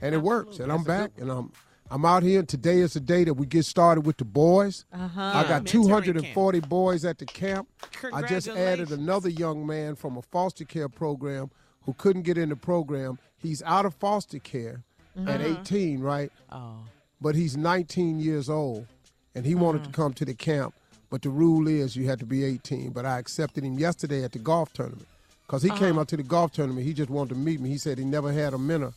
And 0.00 0.14
it 0.14 0.18
works. 0.18 0.58
And 0.58 0.70
I'm 0.70 0.84
back 0.84 1.12
and 1.18 1.30
I'm 1.30 1.52
I'm 1.90 2.04
out 2.04 2.22
here. 2.22 2.40
And 2.40 2.48
today 2.48 2.78
is 2.78 2.92
the 2.92 3.00
day 3.00 3.24
that 3.24 3.34
we 3.34 3.46
get 3.46 3.64
started 3.64 4.02
with 4.02 4.18
the 4.18 4.24
boys. 4.24 4.84
Uh-huh. 4.92 5.20
I 5.20 5.42
got 5.44 5.62
mentoring 5.62 5.84
240 5.84 6.60
boys 6.60 7.04
at 7.04 7.18
the 7.18 7.26
camp. 7.26 7.68
I 8.12 8.22
just 8.22 8.48
added 8.48 8.90
another 8.90 9.30
young 9.30 9.66
man 9.66 9.94
from 9.94 10.16
a 10.16 10.22
foster 10.22 10.64
care 10.64 10.88
program 10.88 11.50
who 11.84 11.94
couldn't 11.94 12.22
get 12.22 12.36
in 12.36 12.50
the 12.50 12.56
program. 12.56 13.18
He's 13.38 13.62
out 13.62 13.86
of 13.86 13.94
foster 13.94 14.38
care 14.38 14.82
at 15.26 15.40
18, 15.40 16.00
right? 16.00 16.30
Oh. 16.52 16.80
But 17.20 17.34
he's 17.34 17.56
19 17.56 18.20
years 18.20 18.48
old 18.48 18.86
and 19.34 19.44
he 19.44 19.54
wanted 19.54 19.84
to 19.84 19.90
come 19.90 20.12
to 20.14 20.24
the 20.24 20.34
camp. 20.34 20.74
But 21.10 21.22
the 21.22 21.30
rule 21.30 21.68
is 21.68 21.96
you 21.96 22.06
had 22.06 22.18
to 22.18 22.26
be 22.26 22.44
18. 22.44 22.90
But 22.90 23.06
I 23.06 23.18
accepted 23.18 23.64
him 23.64 23.78
yesterday 23.78 24.24
at 24.24 24.32
the 24.32 24.38
golf 24.38 24.72
tournament 24.72 25.08
because 25.46 25.62
he 25.62 25.70
came 25.70 25.98
out 25.98 26.08
to 26.08 26.16
the 26.16 26.22
golf 26.22 26.52
tournament. 26.52 26.86
He 26.86 26.92
just 26.92 27.10
wanted 27.10 27.30
to 27.30 27.40
meet 27.40 27.60
me. 27.60 27.70
He 27.70 27.78
said 27.78 27.98
he 27.98 28.04
never 28.04 28.32
had 28.32 28.52
a 28.52 28.58
mentor 28.58 28.92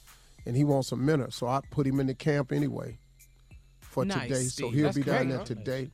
and 0.46 0.56
he 0.56 0.64
wants 0.64 0.92
a 0.92 0.96
minute, 0.96 1.34
so 1.34 1.48
I 1.48 1.62
put 1.70 1.86
him 1.86 2.00
in 2.00 2.08
the 2.08 2.14
camp 2.16 2.52
anyway 2.52 2.98
for 3.80 4.06
Nice, 4.06 4.28
today. 4.28 4.44
So 4.44 4.70
he'll 4.70 4.86
That's 4.86 4.98
be 4.98 5.04
down 5.04 5.28
great. 5.28 5.36
there 5.36 5.46
today. 5.46 5.92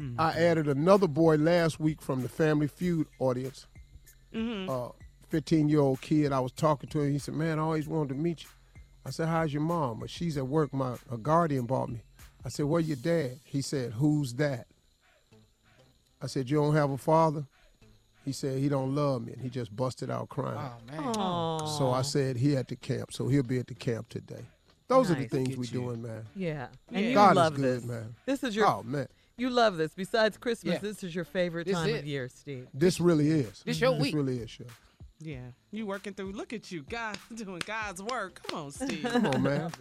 Mm-hmm. 0.00 0.20
I 0.20 0.32
added 0.32 0.68
another 0.68 1.06
boy 1.08 1.36
last 1.36 1.78
week 1.80 2.00
from 2.00 2.22
the 2.22 2.28
Family 2.28 2.68
Feud 2.68 3.06
audience. 3.18 3.66
Mm-hmm. 4.34 4.70
Uh, 4.70 4.88
15 5.28 5.68
year 5.68 5.80
old 5.80 6.00
kid. 6.00 6.32
I 6.32 6.40
was 6.40 6.52
talking 6.52 6.88
to 6.90 7.00
him. 7.00 7.12
He 7.12 7.18
said, 7.18 7.34
"Man, 7.34 7.58
I 7.58 7.62
always 7.62 7.86
wanted 7.86 8.10
to 8.10 8.14
meet 8.14 8.44
you." 8.44 8.48
I 9.04 9.10
said, 9.10 9.28
"How's 9.28 9.52
your 9.52 9.62
mom?" 9.62 10.00
But 10.00 10.10
she's 10.10 10.36
at 10.36 10.46
work. 10.46 10.72
My 10.72 10.96
a 11.10 11.16
guardian 11.16 11.66
bought 11.66 11.88
me. 11.88 12.02
I 12.44 12.48
said, 12.50 12.66
"Where 12.66 12.80
your 12.80 12.96
dad?" 12.96 13.38
He 13.44 13.62
said, 13.62 13.92
"Who's 13.92 14.34
that?" 14.34 14.66
I 16.20 16.26
said, 16.26 16.50
"You 16.50 16.56
don't 16.58 16.74
have 16.74 16.90
a 16.90 16.98
father?" 16.98 17.44
He 18.24 18.32
said, 18.32 18.58
"He 18.58 18.68
don't 18.68 18.94
love 18.94 19.24
me," 19.24 19.32
and 19.32 19.40
he 19.42 19.48
just 19.48 19.74
busted 19.74 20.10
out 20.10 20.28
crying. 20.28 20.58
Oh 20.58 20.92
man. 20.92 21.66
So 21.78 21.90
I 21.92 22.02
said, 22.02 22.36
"He 22.36 22.56
at 22.56 22.68
the 22.68 22.76
camp, 22.76 23.12
so 23.12 23.28
he'll 23.28 23.42
be 23.42 23.58
at 23.58 23.66
the 23.66 23.74
camp 23.74 24.08
today." 24.08 24.44
Those 24.88 25.10
are 25.10 25.14
the 25.14 25.26
things 25.28 25.48
we 25.56 25.66
at 25.66 25.72
you. 25.72 25.80
doing, 25.80 26.02
man. 26.02 26.24
Yeah. 26.34 26.68
And 26.92 27.02
Yeah. 27.02 27.08
you 27.08 27.14
God 27.14 27.36
love 27.36 27.52
is 27.54 27.58
good, 27.60 27.76
this. 27.82 27.84
man. 27.84 28.14
This 28.24 28.42
is 28.42 28.56
your 28.56 28.66
Oh 28.66 28.82
man, 28.82 29.06
you 29.36 29.50
love 29.50 29.76
this. 29.76 29.92
Besides 29.94 30.36
Christmas, 30.38 30.74
Yeah. 30.74 30.78
this 30.80 31.04
is 31.04 31.14
your 31.14 31.24
favorite 31.24 31.66
This 31.66 31.74
time 31.76 31.90
it. 31.90 31.98
of 32.00 32.06
year, 32.06 32.28
Steve. 32.30 32.66
this 32.72 32.98
really 32.98 33.28
is. 33.30 33.62
This 33.64 33.80
your 33.80 33.92
This 33.92 34.02
week. 34.02 34.14
really 34.14 34.38
is, 34.38 34.50
sure. 34.50 34.66
Yeah, 35.20 35.48
you 35.72 35.86
working 35.86 36.14
through. 36.14 36.32
Look 36.32 36.52
at 36.52 36.70
you, 36.70 36.82
God 36.88 37.16
doing 37.34 37.62
God's 37.66 38.02
work. 38.02 38.40
Come 38.46 38.58
on, 38.66 38.70
Steve. 38.70 39.02
Come 39.10 39.26
on, 39.26 39.42
man. 39.42 39.72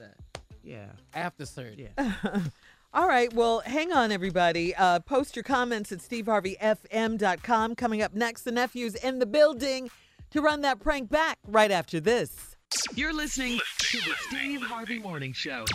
Yeah, 0.63 0.87
After 1.13 1.45
surgery. 1.45 1.89
yeah. 1.97 2.41
All 2.93 3.07
right. 3.07 3.31
Well, 3.31 3.59
hang 3.59 3.91
on, 3.93 4.11
everybody. 4.11 4.73
Uh, 4.75 4.99
post 4.99 5.35
your 5.35 5.43
comments 5.43 5.91
at 5.91 5.99
steveharveyfm.com. 5.99 7.75
Coming 7.75 8.01
up 8.01 8.13
next, 8.13 8.41
the 8.43 8.51
nephew's 8.51 8.95
in 8.95 9.19
the 9.19 9.25
building 9.25 9.89
to 10.31 10.41
run 10.41 10.61
that 10.61 10.79
prank 10.79 11.09
back 11.09 11.37
right 11.47 11.71
after 11.71 11.99
this. 11.99 12.55
You're 12.95 13.13
listening 13.13 13.59
to 13.79 13.97
the 13.99 14.13
Steve 14.27 14.61
Harvey 14.61 14.99
Morning 14.99 15.31
Show. 15.31 15.65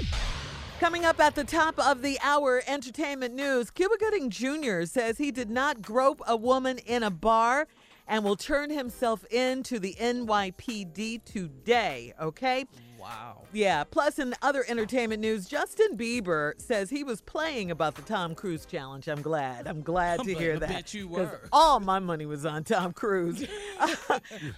Coming 0.81 1.05
up 1.05 1.21
at 1.21 1.35
the 1.37 1.45
top 1.45 1.79
of 1.79 2.03
the 2.03 2.19
hour, 2.23 2.63
entertainment 2.67 3.35
news. 3.35 3.71
Cuba 3.71 3.95
Gooding 3.99 4.29
Jr. 4.31 4.83
says 4.85 5.17
he 5.17 5.31
did 5.31 5.49
not 5.49 5.81
grope 5.81 6.21
a 6.27 6.37
woman 6.37 6.79
in 6.79 7.03
a 7.03 7.11
bar 7.11 7.69
and 8.09 8.25
will 8.25 8.37
turn 8.37 8.71
himself 8.71 9.25
in 9.31 9.63
to 9.65 9.79
the 9.79 9.95
NYPD 10.01 11.25
today. 11.25 12.13
Okay? 12.21 12.65
Wow. 12.99 13.43
Yeah. 13.53 13.83
Plus, 13.83 14.21
in 14.21 14.33
other 14.43 14.65
entertainment 14.69 15.21
news, 15.21 15.47
Justin 15.49 15.97
Bieber 15.97 16.53
says 16.61 16.89
he 16.89 17.03
was 17.03 17.21
playing 17.21 17.73
about 17.73 17.97
the 17.97 18.03
Tom 18.03 18.35
Cruise 18.37 18.65
challenge. 18.65 19.09
I'm 19.09 19.23
glad. 19.23 19.67
I'm 19.67 19.83
glad 19.83 20.21
to 20.21 20.33
But 20.35 20.41
hear 20.41 20.55
I 20.55 20.59
that. 20.61 20.69
bet 20.69 20.95
you 20.95 21.09
'cause 21.09 21.17
were. 21.19 21.41
All 21.51 21.81
my 21.81 21.99
money 21.99 22.27
was 22.27 22.47
on 22.47 22.63
Tom 22.63 22.93
Cruise. 22.93 23.45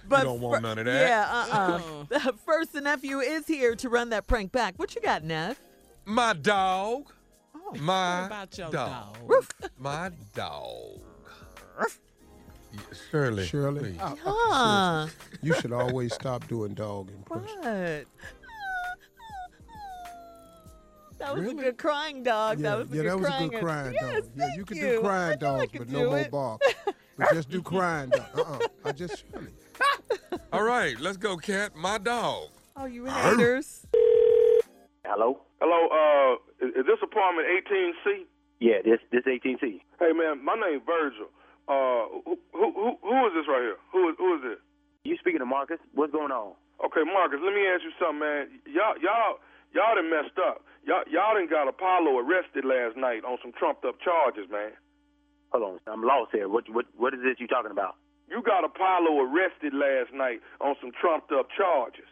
but 0.07 0.23
don't 0.23 0.41
want 0.41 0.61
none 0.61 0.77
of 0.77 0.85
that. 0.85 1.07
Yeah. 1.07 1.27
Uh. 1.31 1.79
uh 2.11 2.31
First, 2.45 2.73
the 2.73 2.81
nephew 2.81 3.17
is 3.19 3.47
here 3.47 3.75
to 3.77 3.89
run 3.89 4.09
that 4.11 4.27
prank 4.27 4.51
back. 4.51 4.75
What 4.77 4.93
you 4.93 5.01
got, 5.01 5.23
Neff? 5.23 5.59
My 6.05 6.33
dog. 6.33 7.11
My 7.79 8.19
What 8.21 8.25
about 8.27 8.57
your 8.59 8.69
dog. 8.69 9.17
dog? 9.27 9.45
My 9.79 10.11
dog. 10.35 10.99
Yeah, 12.75 12.97
Shirley. 13.11 13.45
Shirley. 13.45 13.79
please. 13.93 14.19
Huh? 14.23 15.07
You 15.41 15.53
should 15.55 15.71
always 15.71 16.13
stop 16.13 16.47
doing 16.47 16.73
dog 16.73 17.09
impressions. 17.09 17.55
What? 17.63 18.05
That 21.17 21.33
was 21.33 21.45
Really? 21.45 21.59
a 21.59 21.63
good 21.63 21.77
crying 21.77 22.23
dog. 22.23 22.59
Yeah, 22.59 22.71
that 22.71 22.77
was 22.77 22.91
a 22.91 22.95
yeah, 22.95 23.01
good 23.03 23.09
that 23.11 23.17
was 23.17 23.27
crying 23.27 23.45
a 23.45 23.49
good 23.49 23.61
crying 23.63 23.93
yes, 23.93 24.03
dog. 24.03 24.23
Yeah, 24.35 24.45
thank 24.45 24.57
you 24.57 24.65
can 24.65 24.77
you. 24.77 24.83
do 24.83 24.99
crying 24.99 25.39
dogs, 25.39 25.71
but 25.77 25.87
do 25.87 25.93
no 25.93 26.05
more 26.09 26.19
it. 26.19 26.31
bark. 26.31 26.61
But 27.17 27.31
just 27.33 27.49
do 27.49 27.61
crying 27.61 28.09
dog. 28.09 28.25
Uh-uh. 28.35 28.59
I 28.83 28.91
just 28.91 29.23
Shirley. 29.33 29.47
All 30.51 30.63
right, 30.63 30.99
let's 30.99 31.15
go, 31.15 31.37
cat. 31.37 31.73
My 31.73 31.97
dog. 31.97 32.49
Oh, 32.75 32.85
you 32.85 33.05
haters. 33.05 33.87
Hello? 35.05 35.39
Hello, 35.61 35.87
uh, 35.87 36.65
is, 36.65 36.71
is 36.75 36.85
this 36.85 36.99
apartment 37.01 37.47
18C? 37.65 38.25
Yeah, 38.59 38.81
this 38.83 38.99
this 39.13 39.23
18C. 39.23 39.79
Hey, 39.99 40.11
man, 40.11 40.43
my 40.43 40.55
name's 40.55 40.83
Virgil. 40.85 41.27
Uh, 41.67 42.21
who, 42.25 42.37
who, 42.53 42.67
who, 42.73 42.89
who 43.01 43.17
is 43.25 43.33
this 43.33 43.47
right 43.49 43.63
here? 43.65 43.79
Who 43.91 44.09
is, 44.09 44.15
who 44.17 44.29
is 44.37 44.41
this? 44.43 44.59
You 45.03 45.17
speaking 45.17 45.39
to 45.41 45.49
Marcus? 45.49 45.81
What's 45.93 46.13
going 46.13 46.31
on? 46.31 46.53
Okay, 46.83 47.01
Marcus, 47.05 47.39
let 47.41 47.53
me 47.53 47.65
ask 47.65 47.81
you 47.81 47.93
something, 47.97 48.19
man. 48.19 48.49
Y'all, 48.69 48.97
y'all, 49.01 49.39
y'all 49.73 49.95
done 49.95 50.09
messed 50.09 50.37
up. 50.37 50.61
Y'all, 50.85 51.05
y'all 51.09 51.33
done 51.33 51.49
got 51.49 51.67
Apollo 51.67 52.19
arrested 52.21 52.65
last 52.65 52.97
night 52.97 53.25
on 53.25 53.37
some 53.41 53.53
trumped 53.57 53.85
up 53.85 53.97
charges, 54.01 54.45
man. 54.51 54.77
Hold 55.53 55.63
on, 55.63 55.75
I'm 55.87 56.03
lost 56.03 56.31
here. 56.33 56.49
What 56.49 56.67
what 56.69 56.85
what 56.97 57.13
is 57.13 57.21
this 57.23 57.39
you 57.39 57.47
talking 57.47 57.71
about? 57.71 57.95
You 58.27 58.41
got 58.41 58.65
Apollo 58.65 59.21
arrested 59.23 59.73
last 59.73 60.11
night 60.13 60.41
on 60.59 60.75
some 60.81 60.91
trumped 60.91 61.31
up 61.31 61.47
charges. 61.55 62.09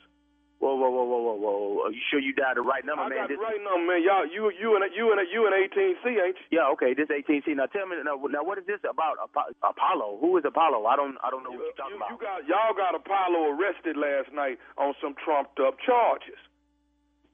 Whoa, 0.63 0.80
whoa, 0.80 0.88
whoa, 0.95 1.04
whoa, 1.04 1.19
whoa, 1.28 1.36
whoa! 1.43 1.84
Are 1.84 1.91
you 1.91 1.99
sure 2.08 2.23
you 2.23 2.32
dialed 2.32 2.56
the 2.56 2.63
right 2.63 2.88
number, 2.88 3.04
I 3.04 3.10
man? 3.12 3.17
got 3.19 3.28
This- 3.28 3.36
the 3.36 3.43
right 3.43 3.60
number, 3.60 3.84
man. 3.84 3.99
Y'all, 3.99 4.23
you, 4.23 4.47
you 4.56 4.80
and 4.80 4.88
you 4.95 5.12
and 5.12 5.19
you 5.28 5.43
and 5.43 5.52
18C, 5.52 6.08
ain't 6.23 6.39
you? 6.39 6.63
Yeah, 6.63 6.71
okay, 6.71 6.95
this 6.95 7.12
18C. 7.12 7.52
Now 7.52 7.67
tell 7.67 7.84
me, 7.84 7.99
now, 7.99 8.15
now 8.32 8.47
what 8.47 8.56
is 8.56 8.63
this 8.63 8.80
about? 8.88 9.19
Apollo? 9.60 10.23
Who 10.23 10.39
is 10.39 10.45
Apollo? 10.47 10.88
I 10.88 10.95
don't, 10.95 11.19
I 11.19 11.28
don't 11.28 11.43
know 11.43 11.52
what 11.52 11.67
you're 11.67 11.76
talking 11.76 11.99
You, 11.99 11.99
about. 11.99 12.10
you 12.15 12.17
got 12.23 12.39
y'all 12.47 12.71
got 12.80 12.95
Apollo 12.95 13.60
arrested 13.60 13.99
last 13.99 14.32
night 14.32 14.56
on 14.80 14.95
some 15.04 15.19
trumped 15.19 15.60
up 15.60 15.76
charges. 15.84 16.39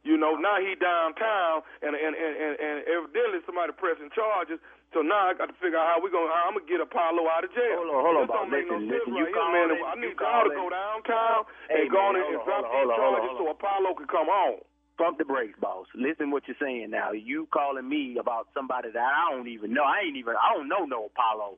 You 0.02 0.18
know, 0.18 0.34
now 0.40 0.58
he 0.64 0.74
downtown 0.80 1.62
and 1.86 1.94
and 1.94 2.16
and 2.18 2.34
and, 2.34 2.54
and 2.58 2.78
evidently 2.88 3.46
somebody 3.46 3.74
pressing 3.78 4.10
charges. 4.16 4.58
So 4.94 5.06
now 5.06 5.30
I 5.30 5.38
got 5.38 5.54
to 5.54 5.58
figure 5.62 5.78
out 5.78 5.86
how 5.86 5.98
we 6.02 6.10
gonna 6.10 6.34
how 6.34 6.50
I'm 6.50 6.58
gonna 6.58 6.66
get 6.66 6.82
Apollo 6.82 7.22
out 7.30 7.46
of 7.46 7.54
jail. 7.54 7.78
Hold 7.78 7.94
on, 7.94 8.02
hold 8.02 8.16
on, 8.18 8.26
this 8.26 8.34
don't 8.34 8.50
make 8.50 8.66
Listen, 8.66 8.90
no 8.90 8.90
sense 8.90 9.06
listen, 9.06 9.14
right 9.14 9.20
you 9.22 9.26
here, 9.30 9.38
man. 9.38 9.68
calling- 9.70 9.86
I 9.86 9.96
need 10.02 10.16
y'all 10.18 10.44
to 10.50 10.54
go 10.58 10.66
downtown 10.74 11.40
Hey, 11.70 11.86
and 11.86 11.92
go 11.94 12.00
on 12.02 12.16
and 12.18 12.26
drop 12.42 12.66
these 12.66 12.74
hold 12.74 12.90
on, 12.90 12.98
hold 12.98 13.14
on, 13.14 13.22
charges 13.22 13.38
so 13.38 13.46
Apollo 13.54 13.90
can 14.02 14.08
come 14.10 14.30
on. 14.30 14.54
Pump 14.98 15.16
the 15.22 15.24
brakes, 15.24 15.58
boss. 15.62 15.88
Listen 15.96 16.30
what 16.34 16.44
you're 16.50 16.58
saying 16.60 16.90
now. 16.90 17.14
You 17.14 17.48
calling 17.54 17.88
me 17.88 18.18
about 18.20 18.50
somebody 18.54 18.90
that 18.92 19.00
I 19.00 19.32
don't 19.32 19.48
even 19.48 19.72
know. 19.74 19.84
I 19.86 20.02
ain't 20.04 20.18
even. 20.18 20.36
I 20.36 20.52
don't 20.58 20.68
know 20.68 20.84
no 20.84 21.06
Apollo. 21.14 21.58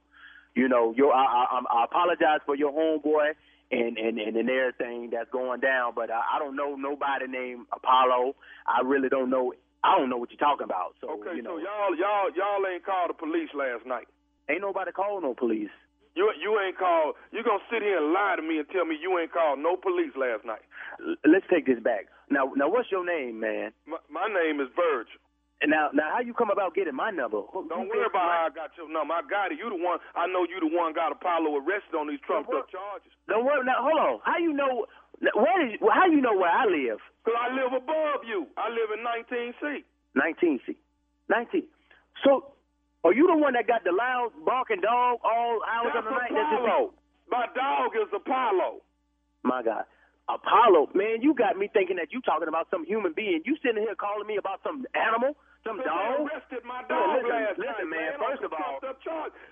You 0.54 0.68
know, 0.68 0.92
your 0.94 1.14
I, 1.16 1.24
I, 1.26 1.44
I'm- 1.56 1.68
I 1.72 1.86
apologize 1.86 2.42
for 2.46 2.56
your 2.56 2.72
homeboy 2.76 3.32
and 3.72 3.98
and 3.98 4.20
and, 4.20 4.36
and 4.36 4.50
everything 4.50 5.10
that's 5.10 5.30
going 5.32 5.62
down, 5.62 5.94
but 5.96 6.12
I, 6.12 6.22
I 6.36 6.40
don't 6.40 6.56
know 6.56 6.76
nobody 6.76 7.26
named 7.28 7.66
Apollo. 7.72 8.36
I 8.68 8.82
really 8.84 9.08
don't 9.10 9.30
know. 9.32 9.54
I 9.84 9.98
don't 9.98 10.10
know 10.10 10.18
what 10.18 10.30
you're 10.30 10.42
talking 10.42 10.66
about. 10.66 10.94
So 11.02 11.10
Okay, 11.22 11.36
you 11.36 11.42
know, 11.42 11.58
so 11.58 11.64
y'all 11.66 11.96
y'all 11.98 12.30
y'all 12.36 12.62
ain't 12.70 12.86
called 12.86 13.10
the 13.10 13.18
police 13.18 13.50
last 13.54 13.86
night. 13.86 14.08
ain't 14.50 14.62
nobody 14.62 14.92
called 14.92 15.24
no 15.24 15.34
police. 15.34 15.74
You 16.14 16.30
you 16.40 16.60
ain't 16.60 16.78
called. 16.78 17.16
You 17.32 17.42
gonna 17.44 17.64
sit 17.72 17.82
here 17.82 17.98
and 17.98 18.14
lie 18.14 18.36
to 18.36 18.44
me 18.44 18.60
and 18.60 18.68
tell 18.70 18.86
me 18.86 18.98
you 19.02 19.18
ain't 19.18 19.32
called 19.32 19.60
no 19.60 19.78
police 19.78 20.12
last 20.16 20.44
night? 20.46 20.62
L- 21.00 21.16
Let's 21.26 21.46
take 21.50 21.66
this 21.66 21.80
back. 21.80 22.08
Now, 22.30 22.52
now, 22.56 22.70
what's 22.70 22.92
your 22.92 23.04
name, 23.06 23.40
man? 23.40 23.72
My, 23.88 23.98
my 24.12 24.28
name 24.28 24.60
is 24.62 24.68
Virgil. 24.76 25.20
And 25.62 25.70
now, 25.70 25.90
now, 25.94 26.10
how 26.10 26.20
you 26.26 26.34
come 26.34 26.50
about 26.50 26.74
getting 26.74 26.96
my 26.96 27.12
number? 27.12 27.42
Who- 27.54 27.70
Don't 27.70 27.86
worry 27.88 28.06
about 28.10 28.26
my- 28.26 28.34
how 28.34 28.46
I 28.48 28.50
got 28.50 28.72
your 28.76 28.90
number. 28.92 29.14
I 29.14 29.22
got 29.30 29.52
it. 29.54 29.60
You 29.62 29.70
the 29.70 29.78
one. 29.78 30.00
I 30.16 30.26
know 30.28 30.44
you 30.44 30.60
the 30.60 30.68
one 30.74 30.92
got 30.94 31.12
Apollo 31.14 31.54
arrested 31.62 31.94
on 31.96 32.08
these 32.08 32.20
trumped 32.26 32.50
up 32.54 32.68
charges. 32.70 33.12
Don't 33.30 33.46
worry. 33.46 33.64
Now, 33.64 33.80
hold 33.80 34.00
on. 34.00 34.20
How 34.26 34.38
you 34.38 34.52
know? 34.54 34.86
Where 35.22 35.68
is? 35.68 35.78
How 35.82 36.06
you 36.08 36.22
know 36.22 36.34
where 36.36 36.50
I 36.52 36.66
live? 36.66 37.00
Cause 37.26 37.38
I 37.38 37.54
live 37.54 37.74
above 37.74 38.26
you. 38.26 38.48
I 38.58 38.70
live 38.70 38.90
in 38.98 39.06
19C. 39.06 39.86
19C. 40.18 40.76
19. 41.30 41.64
So, 42.26 42.54
are 43.06 43.14
you 43.14 43.28
the 43.28 43.38
one 43.38 43.54
that 43.54 43.68
got 43.68 43.84
the 43.84 43.92
loud 43.94 44.32
barking 44.46 44.82
dog 44.82 45.20
all 45.24 45.62
hours 45.70 45.94
That's 45.94 46.06
of 46.06 46.06
the 46.06 46.18
night? 46.18 46.32
That's 46.34 46.54
Apollo. 46.58 46.94
My 47.30 47.46
dog 47.54 47.94
is 47.96 48.10
Apollo. 48.14 48.82
My 49.44 49.62
God. 49.64 49.86
Apollo, 50.30 50.90
man, 50.96 51.22
you 51.22 51.34
got 51.34 51.58
me 51.58 51.68
thinking 51.74 51.98
that 51.98 52.14
you 52.14 52.22
talking 52.22 52.48
about 52.48 52.68
some 52.72 52.86
human 52.86 53.12
being. 53.14 53.42
You 53.46 53.58
sitting 53.62 53.82
here 53.84 53.96
calling 53.96 54.28
me 54.28 54.38
about 54.38 54.62
some 54.64 54.86
animal, 54.96 55.36
some 55.66 55.78
Cause 55.82 55.86
they 55.86 55.92
dog. 55.92 56.30
arrested 56.30 56.64
my 56.64 56.82
Listen, 56.82 56.96
dog 56.96 57.10
listen, 57.20 57.30
last 57.30 57.58
listen, 57.60 57.88
night, 57.90 58.00
man, 58.00 58.12
first 58.22 58.44
of 58.46 58.52
all- 58.54 58.80
up. 58.82 58.98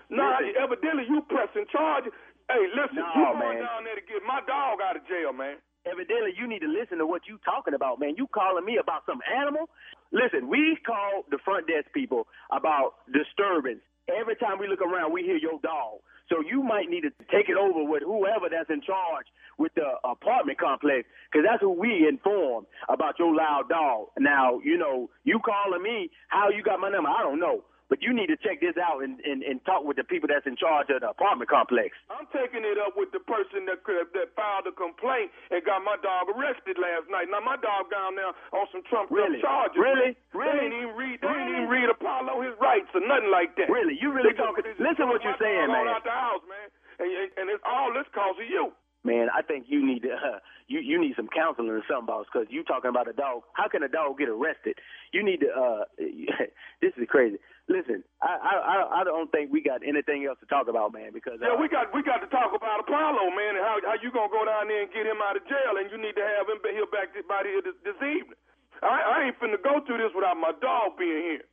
Nah, 0.08 0.38
evidently 0.58 1.04
you 1.08 1.20
pressing 1.28 1.66
charges. 1.70 2.12
Hey, 2.50 2.66
listen, 2.74 2.98
No, 2.98 3.06
you 3.14 3.24
going 3.38 3.62
man. 3.62 3.62
down 3.62 3.84
there 3.86 3.94
to 3.94 4.02
get 4.02 4.22
my 4.26 4.42
dog 4.46 4.82
out 4.82 4.96
of 4.98 5.06
jail, 5.06 5.32
man. 5.32 5.62
Evidently, 5.86 6.34
you 6.36 6.46
need 6.50 6.60
to 6.60 6.68
listen 6.68 6.98
to 6.98 7.06
what 7.06 7.22
you 7.30 7.38
talking 7.44 7.72
about, 7.74 8.00
man. 8.00 8.14
You 8.18 8.26
calling 8.26 8.64
me 8.66 8.76
about 8.76 9.06
some 9.06 9.22
animal? 9.30 9.70
Listen, 10.12 10.48
we 10.48 10.76
call 10.84 11.22
the 11.30 11.38
front 11.44 11.66
desk 11.68 11.86
people 11.94 12.26
about 12.50 13.06
disturbance. 13.14 13.80
Every 14.10 14.34
time 14.36 14.58
we 14.58 14.66
look 14.66 14.82
around, 14.82 15.12
we 15.12 15.22
hear 15.22 15.38
your 15.38 15.60
dog. 15.62 16.02
So 16.28 16.42
you 16.42 16.62
might 16.62 16.90
need 16.90 17.02
to 17.02 17.10
take 17.30 17.48
it 17.48 17.56
over 17.56 17.82
with 17.82 18.02
whoever 18.02 18.48
that's 18.50 18.70
in 18.70 18.82
charge 18.82 19.26
with 19.58 19.72
the 19.74 19.98
apartment 20.04 20.58
complex, 20.58 21.08
because 21.30 21.46
that's 21.48 21.60
who 21.60 21.70
we 21.70 22.06
inform 22.08 22.66
about 22.88 23.18
your 23.18 23.34
loud 23.34 23.68
dog. 23.68 24.08
Now, 24.18 24.58
you 24.62 24.78
know, 24.78 25.10
you 25.24 25.40
calling 25.44 25.82
me, 25.82 26.10
how 26.28 26.48
you 26.50 26.62
got 26.62 26.78
my 26.80 26.88
number, 26.90 27.10
I 27.10 27.22
don't 27.22 27.40
know. 27.40 27.62
But 27.90 28.00
you 28.06 28.14
need 28.14 28.30
to 28.30 28.38
check 28.38 28.62
this 28.62 28.78
out 28.78 29.02
and, 29.02 29.18
and, 29.26 29.42
and 29.42 29.58
talk 29.66 29.82
with 29.82 29.98
the 29.98 30.06
people 30.06 30.30
that's 30.30 30.46
in 30.46 30.54
charge 30.54 30.86
of 30.94 31.02
the 31.02 31.10
apartment 31.10 31.50
complex. 31.50 31.98
I'm 32.06 32.30
taking 32.30 32.62
it 32.62 32.78
up 32.78 32.94
with 32.94 33.10
the 33.10 33.18
person 33.26 33.66
that 33.66 33.82
could- 33.82 34.14
that 34.14 34.30
filed 34.38 34.70
a 34.70 34.72
complaint 34.72 35.34
and 35.50 35.58
got 35.66 35.82
my 35.82 35.98
dog 35.98 36.30
arrested 36.30 36.78
last 36.78 37.10
night. 37.10 37.26
Now 37.28 37.42
my 37.42 37.58
dog 37.58 37.90
down 37.90 38.14
there 38.14 38.30
on 38.54 38.64
some 38.70 38.86
Trump 38.86 39.10
Really? 39.10 39.42
charges. 39.42 39.74
Really? 39.76 40.14
man. 40.14 40.30
They 40.32 40.38
Really? 40.38 40.64
ain't 40.70 40.74
even 40.80 40.94
read. 40.96 41.16
They 41.20 41.28
ain't 41.34 41.50
even 41.50 41.68
read 41.68 41.88
Apollo 41.90 42.40
his 42.46 42.54
rights 42.62 42.88
or 42.94 43.02
nothing 43.02 43.30
like 43.34 43.56
that. 43.58 43.68
Really? 43.68 43.98
You 44.00 44.14
really 44.14 44.30
They 44.32 44.38
talking- 44.38 44.62
just 44.64 44.78
listen 44.78 45.08
what 45.10 45.22
you're 45.26 45.36
saying, 45.42 45.66
man. 45.68 45.88
Out 45.90 46.04
the 46.06 46.10
house, 46.14 46.42
man. 46.48 46.70
And, 47.02 47.10
and, 47.10 47.28
and 47.38 47.46
it's 47.50 47.64
all 47.66 47.92
this 47.92 48.06
cause 48.14 48.38
of 48.38 48.46
you. 48.46 48.72
Man, 49.04 49.28
I 49.34 49.42
think 49.42 49.66
you 49.68 49.84
need 49.84 50.02
to 50.02 50.12
uh, 50.12 50.38
you 50.68 50.80
you 50.80 51.00
need 51.00 51.14
some 51.16 51.28
counseling 51.28 51.70
or 51.70 51.82
something, 51.88 52.06
boss, 52.06 52.26
because 52.32 52.48
you 52.50 52.64
talking 52.64 52.90
about 52.90 53.08
a 53.08 53.12
dog. 53.14 53.42
How 53.54 53.68
can 53.68 53.82
a 53.82 53.88
dog 53.88 54.18
get 54.18 54.28
arrested? 54.28 54.78
You 55.12 55.24
need 55.24 55.40
to. 55.40 55.50
uh 55.50 55.84
This 56.82 56.92
is 56.96 57.06
crazy. 57.08 57.38
Listen, 57.68 58.02
I 58.22 58.34
I 58.40 58.54
I- 59.00 59.04
don't 59.04 59.30
think 59.32 59.52
we 59.52 59.62
got 59.62 59.82
anything 59.86 60.24
else 60.26 60.38
to 60.40 60.46
talk 60.46 60.68
about, 60.68 60.92
man, 60.92 61.12
because 61.12 61.38
uh, 61.42 61.46
Yeah, 61.52 61.60
we 61.60 61.68
got 61.68 61.92
we 61.94 62.02
got 62.02 62.18
to 62.24 62.30
talk 62.32 62.52
about 62.56 62.80
Apollo, 62.80 63.30
man, 63.36 63.56
and 63.56 63.64
how 63.64 63.76
how 63.84 63.96
you 64.02 64.10
gonna 64.10 64.32
go 64.32 64.44
down 64.44 64.68
there 64.68 64.82
and 64.84 64.92
get 64.92 65.06
him 65.06 65.20
out 65.22 65.36
of 65.36 65.44
jail, 65.46 65.76
and 65.78 65.90
you 65.90 65.98
need 66.00 66.16
to 66.16 66.24
have 66.24 66.48
him 66.48 66.58
be- 66.64 66.72
here 66.74 66.88
back 66.90 67.12
by 67.28 67.42
here 67.44 67.62
this, 67.62 67.76
this 67.84 67.98
evening. 68.02 68.38
I, 68.82 68.96
I 69.02 69.16
ain't 69.28 69.36
finna 69.38 69.60
go 69.62 69.84
through 69.84 69.98
this 70.00 70.12
without 70.16 70.36
my 70.40 70.52
dog 70.60 70.96
being 70.98 71.36
here. 71.36 71.44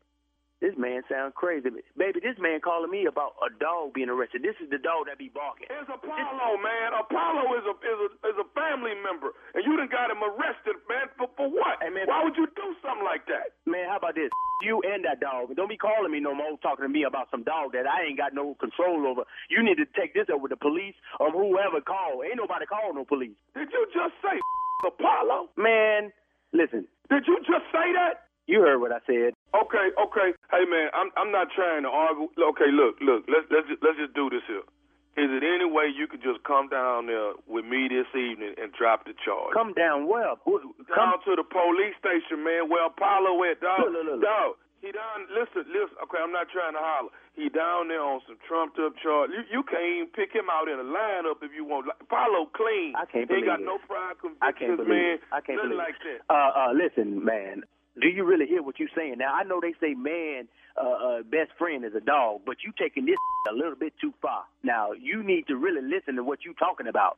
This 0.58 0.74
man 0.74 1.06
sounds 1.06 1.38
crazy, 1.38 1.70
baby. 1.94 2.18
This 2.18 2.34
man 2.42 2.58
calling 2.66 2.90
me 2.90 3.06
about 3.06 3.38
a 3.46 3.54
dog 3.62 3.94
being 3.94 4.10
arrested. 4.10 4.42
This 4.42 4.58
is 4.58 4.74
the 4.74 4.82
dog 4.82 5.06
that 5.06 5.22
be 5.22 5.30
barking. 5.30 5.70
It's 5.70 5.86
Apollo, 5.86 6.58
man. 6.58 6.98
Apollo 6.98 7.46
is 7.62 7.66
a 7.70 7.76
is 7.78 8.00
a 8.02 8.10
is 8.34 8.38
a 8.42 8.48
family 8.58 8.98
member, 9.06 9.38
and 9.54 9.62
you 9.62 9.78
done 9.78 9.86
got 9.94 10.10
him 10.10 10.18
arrested, 10.26 10.82
man. 10.90 11.14
For 11.14 11.30
for 11.38 11.46
what? 11.46 11.78
Why 11.86 12.26
would 12.26 12.34
you 12.34 12.50
do 12.58 12.68
something 12.82 13.06
like 13.06 13.30
that? 13.30 13.54
Man, 13.70 13.86
how 13.86 14.02
about 14.02 14.18
this? 14.18 14.34
You 14.66 14.82
and 14.82 15.06
that 15.06 15.22
dog. 15.22 15.54
Don't 15.54 15.70
be 15.70 15.78
calling 15.78 16.10
me 16.10 16.18
no 16.18 16.34
more, 16.34 16.58
talking 16.66 16.82
to 16.82 16.90
me 16.90 17.06
about 17.06 17.30
some 17.30 17.46
dog 17.46 17.78
that 17.78 17.86
I 17.86 18.10
ain't 18.10 18.18
got 18.18 18.34
no 18.34 18.58
control 18.58 19.06
over. 19.06 19.30
You 19.54 19.62
need 19.62 19.78
to 19.78 19.86
take 19.94 20.18
this 20.18 20.26
up 20.34 20.42
with 20.42 20.50
the 20.50 20.58
police 20.58 20.98
or 21.22 21.30
whoever 21.30 21.86
called. 21.86 22.26
Ain't 22.26 22.42
nobody 22.42 22.66
called 22.66 22.98
no 22.98 23.06
police. 23.06 23.38
Did 23.54 23.70
you 23.70 23.86
just 23.94 24.18
say 24.26 24.42
Apollo? 24.82 25.54
Man, 25.54 26.10
listen. 26.50 26.90
Did 27.14 27.30
you 27.30 27.38
just 27.46 27.70
say 27.70 27.94
that? 27.94 28.27
You 28.48 28.62
heard 28.64 28.80
what 28.80 28.92
I 28.96 29.00
said. 29.06 29.36
Okay, 29.52 29.88
okay. 30.00 30.30
Hey, 30.52 30.64
man, 30.64 30.88
I'm 30.96 31.12
I'm 31.20 31.32
not 31.32 31.48
trying 31.52 31.84
to 31.84 31.92
argue. 31.92 32.32
Okay, 32.40 32.72
look, 32.72 32.96
look. 33.04 33.28
Let's 33.28 33.44
let's 33.52 33.68
just, 33.68 33.84
let's 33.84 34.00
just 34.00 34.16
do 34.16 34.32
this 34.32 34.44
here. 34.48 34.64
Is 35.18 35.34
it 35.34 35.42
any 35.42 35.66
way 35.66 35.90
you 35.90 36.06
could 36.08 36.22
just 36.22 36.46
come 36.46 36.70
down 36.70 37.10
there 37.10 37.34
with 37.50 37.66
me 37.66 37.90
this 37.90 38.06
evening 38.14 38.54
and 38.62 38.70
drop 38.72 39.04
the 39.10 39.18
charge? 39.26 39.50
Come 39.52 39.74
down 39.74 40.06
well. 40.08 40.38
down 40.46 41.18
to 41.26 41.34
the 41.34 41.42
police 41.44 41.98
station, 41.98 42.46
man. 42.46 42.70
Where 42.70 42.86
Apollo 42.86 43.34
at, 43.50 43.58
dog? 43.60 43.90
Look, 43.90 43.98
look, 43.98 44.06
look. 44.06 44.22
Dog. 44.22 44.62
He 44.80 44.94
down. 44.94 45.26
Listen, 45.34 45.66
listen. 45.74 45.98
Okay, 46.06 46.22
I'm 46.22 46.32
not 46.32 46.48
trying 46.54 46.78
to 46.78 46.84
holler. 46.86 47.10
He 47.34 47.50
down 47.50 47.90
there 47.90 48.00
on 48.00 48.22
some 48.30 48.38
trumped 48.48 48.78
up 48.78 48.94
charge. 49.02 49.34
You, 49.34 49.42
you 49.50 49.62
can't 49.66 50.06
even 50.06 50.10
pick 50.14 50.30
him 50.32 50.54
out 50.54 50.70
in 50.70 50.78
a 50.78 50.86
lineup 50.86 51.42
if 51.42 51.50
you 51.50 51.66
want. 51.66 51.90
Like, 51.90 51.98
Apollo 52.00 52.54
clean. 52.54 52.94
I 52.94 53.10
can't 53.10 53.26
he 53.28 53.42
ain't 53.42 53.44
believe 53.44 53.50
got 53.50 53.60
it. 53.60 53.66
no 53.66 53.82
prior 53.90 54.14
I 54.46 54.54
can't 54.54 54.78
convictions, 54.78 54.78
believe 54.78 55.02
man. 55.02 55.18
it. 55.18 55.22
I 55.34 55.40
can't 55.42 55.58
Nothing 55.58 55.82
believe 55.82 55.82
like 55.82 55.98
that. 56.06 56.20
Uh, 56.30 56.52
uh, 56.54 56.72
listen, 56.78 57.26
man. 57.26 57.66
Do 58.00 58.08
you 58.08 58.24
really 58.24 58.46
hear 58.46 58.62
what 58.62 58.80
you're 58.80 58.94
saying? 58.96 59.16
Now 59.18 59.34
I 59.34 59.44
know 59.44 59.60
they 59.62 59.74
say 59.82 59.94
man, 59.94 60.48
uh, 60.76 60.90
uh, 60.90 61.24
best 61.24 61.52
friend 61.58 61.84
is 61.84 61.94
a 61.96 62.02
dog, 62.02 62.42
but 62.46 62.58
you 62.66 62.72
taking 62.78 63.06
this 63.06 63.18
a 63.50 63.54
little 63.54 63.76
bit 63.76 63.94
too 64.00 64.14
far. 64.22 64.44
Now 64.64 64.92
you 64.92 65.24
need 65.24 65.48
to 65.48 65.56
really 65.56 65.82
listen 65.82 66.16
to 66.16 66.24
what 66.24 66.40
you're 66.46 66.54
talking 66.54 66.88
about. 66.88 67.18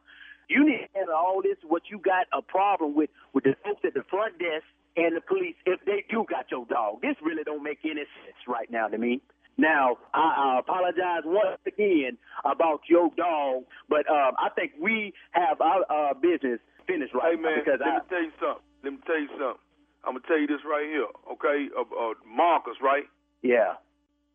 You 0.50 0.66
need 0.66 0.88
to 0.88 1.00
handle 1.00 1.16
all 1.16 1.42
this. 1.44 1.58
What 1.68 1.84
you 1.90 2.00
got 2.00 2.28
a 2.34 2.42
problem 2.42 2.96
with 2.96 3.10
with 3.34 3.44
the 3.44 3.56
folks 3.64 3.82
at 3.86 3.94
the 3.94 4.04
front 4.10 4.40
desk 4.40 4.66
and 4.98 5.16
the 5.16 5.22
police 5.22 5.56
if 5.66 5.80
they 5.86 6.06
do 6.10 6.26
got 6.30 6.50
your 6.50 6.66
dog. 6.66 7.02
This 7.02 7.16
really 7.22 7.44
don't 7.44 7.64
make 7.64 7.80
any 7.84 8.08
sense 8.24 8.40
right 8.48 8.70
now 8.72 8.88
to 8.88 8.98
me. 8.98 9.22
Now, 9.58 9.98
I, 10.14 10.56
I 10.56 10.60
apologize 10.60 11.24
once 11.26 11.60
again 11.68 12.18
about 12.46 12.80
your 12.88 13.12
dog, 13.18 13.66
but 13.90 14.10
um, 14.10 14.32
I 14.40 14.48
think 14.56 14.72
we 14.80 15.14
have 15.32 15.60
our 15.60 15.84
uh, 15.92 16.14
business 16.14 16.62
finished 16.88 17.14
right 17.14 17.36
Hey 17.36 17.42
now 17.42 17.50
man, 17.50 17.60
because 17.60 17.80
let 17.84 17.90
I, 17.90 17.96
me 17.98 18.04
tell 18.10 18.24
you 18.24 18.32
something. 18.40 18.64
Let 18.84 18.94
me 18.94 19.00
tell 19.06 19.20
you 19.20 19.30
something. 19.36 19.69
I'm 20.06 20.16
gonna 20.16 20.26
tell 20.28 20.40
you 20.40 20.48
this 20.48 20.64
right 20.66 20.88
here, 20.88 21.08
okay? 21.32 21.68
Uh, 21.76 21.84
uh, 21.84 22.14
Marcus, 22.26 22.78
right? 22.82 23.06
yeah. 23.42 23.76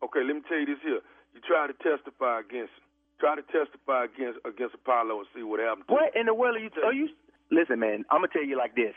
Okay, 0.03 0.21
let 0.27 0.35
me 0.35 0.41
tell 0.47 0.59
you 0.59 0.65
this 0.67 0.81
here. 0.83 1.01
You 1.33 1.41
try 1.47 1.65
to 1.67 1.73
testify 1.81 2.39
against 2.41 2.71
him. 2.77 2.85
Try 3.19 3.35
to 3.35 3.45
testify 3.49 4.05
against 4.05 4.37
against 4.45 4.75
Apollo 4.75 5.19
and 5.23 5.27
see 5.33 5.41
what 5.41 5.59
happens. 5.59 5.85
What 5.87 6.13
in 6.15 6.27
the 6.27 6.33
world 6.35 6.57
are 6.57 6.59
you? 6.59 6.69
Are 6.83 6.93
you? 6.93 7.09
Listen, 7.49 7.79
man. 7.79 8.03
I'm 8.11 8.19
gonna 8.21 8.31
tell 8.33 8.43
you 8.45 8.57
like 8.57 8.75
this. 8.75 8.93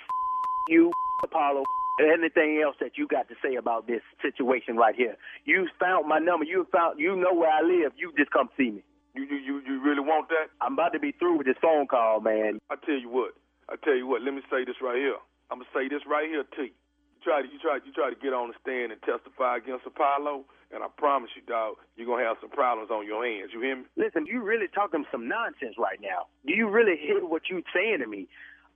You, 0.68 0.92
Apollo, 1.24 1.62
anything 2.02 2.60
else 2.62 2.76
that 2.80 2.98
you 2.98 3.06
got 3.08 3.28
to 3.28 3.34
say 3.42 3.54
about 3.54 3.86
this 3.86 4.02
situation 4.20 4.76
right 4.76 4.94
here? 4.94 5.16
You 5.46 5.68
found 5.80 6.08
my 6.08 6.18
number. 6.18 6.44
You 6.44 6.66
found. 6.72 6.98
You 7.00 7.16
know 7.16 7.32
where 7.32 7.48
I 7.50 7.62
live. 7.62 7.92
You 7.96 8.12
just 8.18 8.30
come 8.32 8.50
see 8.58 8.70
me. 8.70 8.82
You 9.14 9.22
you 9.24 9.36
you, 9.38 9.54
you 9.66 9.80
really 9.82 10.02
want 10.02 10.28
that? 10.28 10.50
I'm 10.60 10.74
about 10.74 10.92
to 10.92 10.98
be 10.98 11.12
through 11.12 11.38
with 11.38 11.46
this 11.46 11.56
phone 11.62 11.86
call, 11.86 12.20
man. 12.20 12.58
I 12.70 12.74
tell 12.84 12.98
you 12.98 13.08
what. 13.08 13.32
I 13.70 13.76
tell 13.82 13.94
you 13.96 14.06
what. 14.06 14.22
Let 14.22 14.34
me 14.34 14.42
say 14.50 14.64
this 14.66 14.76
right 14.82 14.98
here. 14.98 15.16
I'm 15.50 15.58
gonna 15.64 15.72
say 15.74 15.88
this 15.88 16.04
right 16.06 16.28
here 16.28 16.44
to 16.44 16.62
you. 16.62 16.74
You 16.74 17.20
try 17.24 17.42
to 17.42 17.48
you 17.48 17.58
try 17.58 17.78
you 17.84 17.92
try 17.92 18.08
to 18.10 18.20
get 18.20 18.32
on 18.32 18.52
the 18.52 18.56
stand 18.62 18.92
and 18.92 19.00
testify 19.02 19.58
against 19.58 19.86
Apollo, 19.86 20.44
and 20.70 20.84
I 20.84 20.88
promise 20.96 21.30
you, 21.34 21.42
dog, 21.42 21.76
you're 21.96 22.06
gonna 22.06 22.24
have 22.24 22.36
some 22.40 22.50
problems 22.50 22.90
on 22.90 23.06
your 23.06 23.24
hands. 23.26 23.50
You 23.52 23.60
hear 23.60 23.76
me? 23.76 23.84
Listen, 23.96 24.26
you 24.26 24.42
really 24.42 24.68
talking 24.68 25.04
some 25.10 25.26
nonsense 25.26 25.74
right 25.78 25.98
now. 26.00 26.30
Do 26.46 26.54
you 26.54 26.68
really 26.68 26.96
hear 26.96 27.24
what 27.24 27.50
you 27.50 27.62
saying 27.74 28.00
to 28.00 28.06
me? 28.06 28.28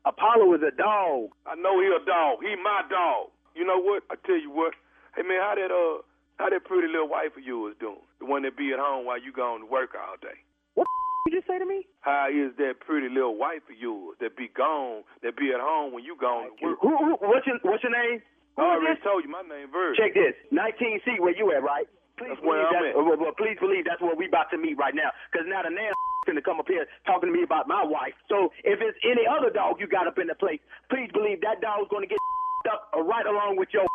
Apollo 0.05 0.55
is 0.55 0.63
a 0.67 0.75
dog. 0.75 1.31
I 1.47 1.55
know 1.55 1.79
he 1.79 1.87
a 1.87 2.03
dog. 2.05 2.43
He 2.43 2.57
my 2.59 2.83
dog. 2.91 3.31
You 3.55 3.65
know 3.65 3.79
what? 3.79 4.03
I 4.11 4.17
tell 4.27 4.41
you 4.41 4.51
what. 4.51 4.75
Hey 5.15 5.23
man, 5.23 5.39
how 5.39 5.55
that 5.55 5.71
uh 5.71 6.03
how 6.41 6.51
that 6.51 6.65
pretty 6.65 6.89
little 6.89 7.09
wife 7.09 7.37
of 7.37 7.45
yours 7.45 7.77
doing? 7.79 8.03
The 8.19 8.27
one 8.27 8.43
that 8.43 8.57
be 8.57 8.73
at 8.73 8.81
home 8.81 9.07
while 9.07 9.23
you 9.23 9.31
gone 9.31 9.61
to 9.61 9.67
work 9.67 9.95
all 9.95 10.17
day. 10.21 10.41
What 10.75 10.89
you 11.27 11.33
just 11.39 11.47
say 11.47 11.59
to 11.59 11.67
me? 11.67 11.87
How 12.03 12.27
is 12.31 12.51
that 12.59 12.81
pretty 12.83 13.09
little 13.09 13.37
wife 13.39 13.63
of 13.71 13.77
yours 13.79 14.17
that 14.21 14.37
be 14.37 14.51
gone, 14.51 15.07
that 15.23 15.37
be 15.39 15.55
at 15.55 15.61
home 15.63 15.95
when 15.95 16.03
you 16.03 16.17
gone 16.19 16.51
to 16.51 16.55
work? 16.59 16.79
Who, 16.83 16.91
who, 16.99 17.11
what's 17.23 17.47
your 17.47 17.59
What's 17.63 17.83
your 17.83 17.95
name? 17.95 18.23
Who 18.59 18.63
I 18.63 18.77
already 18.77 18.99
this? 18.99 19.05
told 19.07 19.25
you 19.25 19.31
my 19.31 19.41
name, 19.47 19.71
Virgil. 19.73 19.97
Check 19.97 20.13
this. 20.19 20.35
19C, 20.53 21.23
where 21.23 21.33
you 21.33 21.49
at, 21.55 21.63
right? 21.63 21.87
Please 22.21 22.37
That's 22.37 22.45
where 22.45 22.61
believe 22.61 22.69
I'm 22.69 22.85
that's, 22.85 22.93
at. 22.93 23.05
well, 23.07 23.17
well, 23.17 23.37
please 23.39 23.57
believe 23.63 23.85
that's 23.89 24.03
where 24.03 24.13
we 24.19 24.29
about 24.29 24.51
to 24.53 24.59
meet 24.61 24.77
right 24.77 24.93
now. 24.93 25.09
Because 25.33 25.47
now 25.49 25.63
the 25.65 25.73
man 25.73 25.89
finna 26.29 26.45
come 26.45 26.61
up 26.61 26.69
here 26.69 26.85
talking 27.07 27.31
to 27.31 27.35
me 27.35 27.43
about 27.47 27.65
my 27.71 27.81
wife. 27.87 28.13
So 28.29 28.53
if 28.67 28.83
it's 28.83 28.99
any 29.07 29.25
other 29.25 29.49
dog 29.49 29.81
you 29.81 29.87
got 29.89 30.05
up 30.11 30.19
in 30.21 30.27
the 30.29 30.37
place, 30.37 30.61
please 30.93 31.09
believe 31.15 31.41
that 31.41 31.63
dog's 31.65 31.89
gonna 31.89 32.11
get 32.11 32.19
up 32.73 32.91
right 32.93 33.25
along 33.25 33.57
with 33.57 33.71
your. 33.73 33.87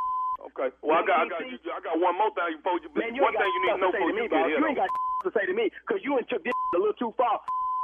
Okay. 0.54 0.70
Well, 0.80 0.96
I 0.96 1.04
got, 1.04 1.24
I 1.24 1.26
got, 1.28 1.44
you, 1.44 1.60
I 1.68 1.80
got 1.84 1.96
one 2.00 2.16
more 2.16 2.32
thing 2.32 2.60
before 2.60 2.80
you. 2.80 2.88
Man, 2.96 3.16
you 3.16 3.22
one 3.22 3.36
thing 3.36 3.52
you 3.52 3.62
need 3.68 3.76
to 3.76 3.82
know 3.84 3.92
before 3.92 4.12
to 4.12 4.16
say 4.16 4.16
to 4.16 4.16
me, 4.16 4.24
you 4.24 4.32
get 4.32 4.46
here. 4.48 4.60
You 4.60 4.68
ain't 4.72 4.80
got 4.80 4.90
to 4.90 5.32
say 5.36 5.44
to 5.46 5.56
me 5.56 5.66
because 5.84 6.00
you 6.06 6.12
took 6.32 6.44
this 6.44 6.56
a 6.76 6.80
little 6.80 6.96
too 6.96 7.12
far 7.20 7.42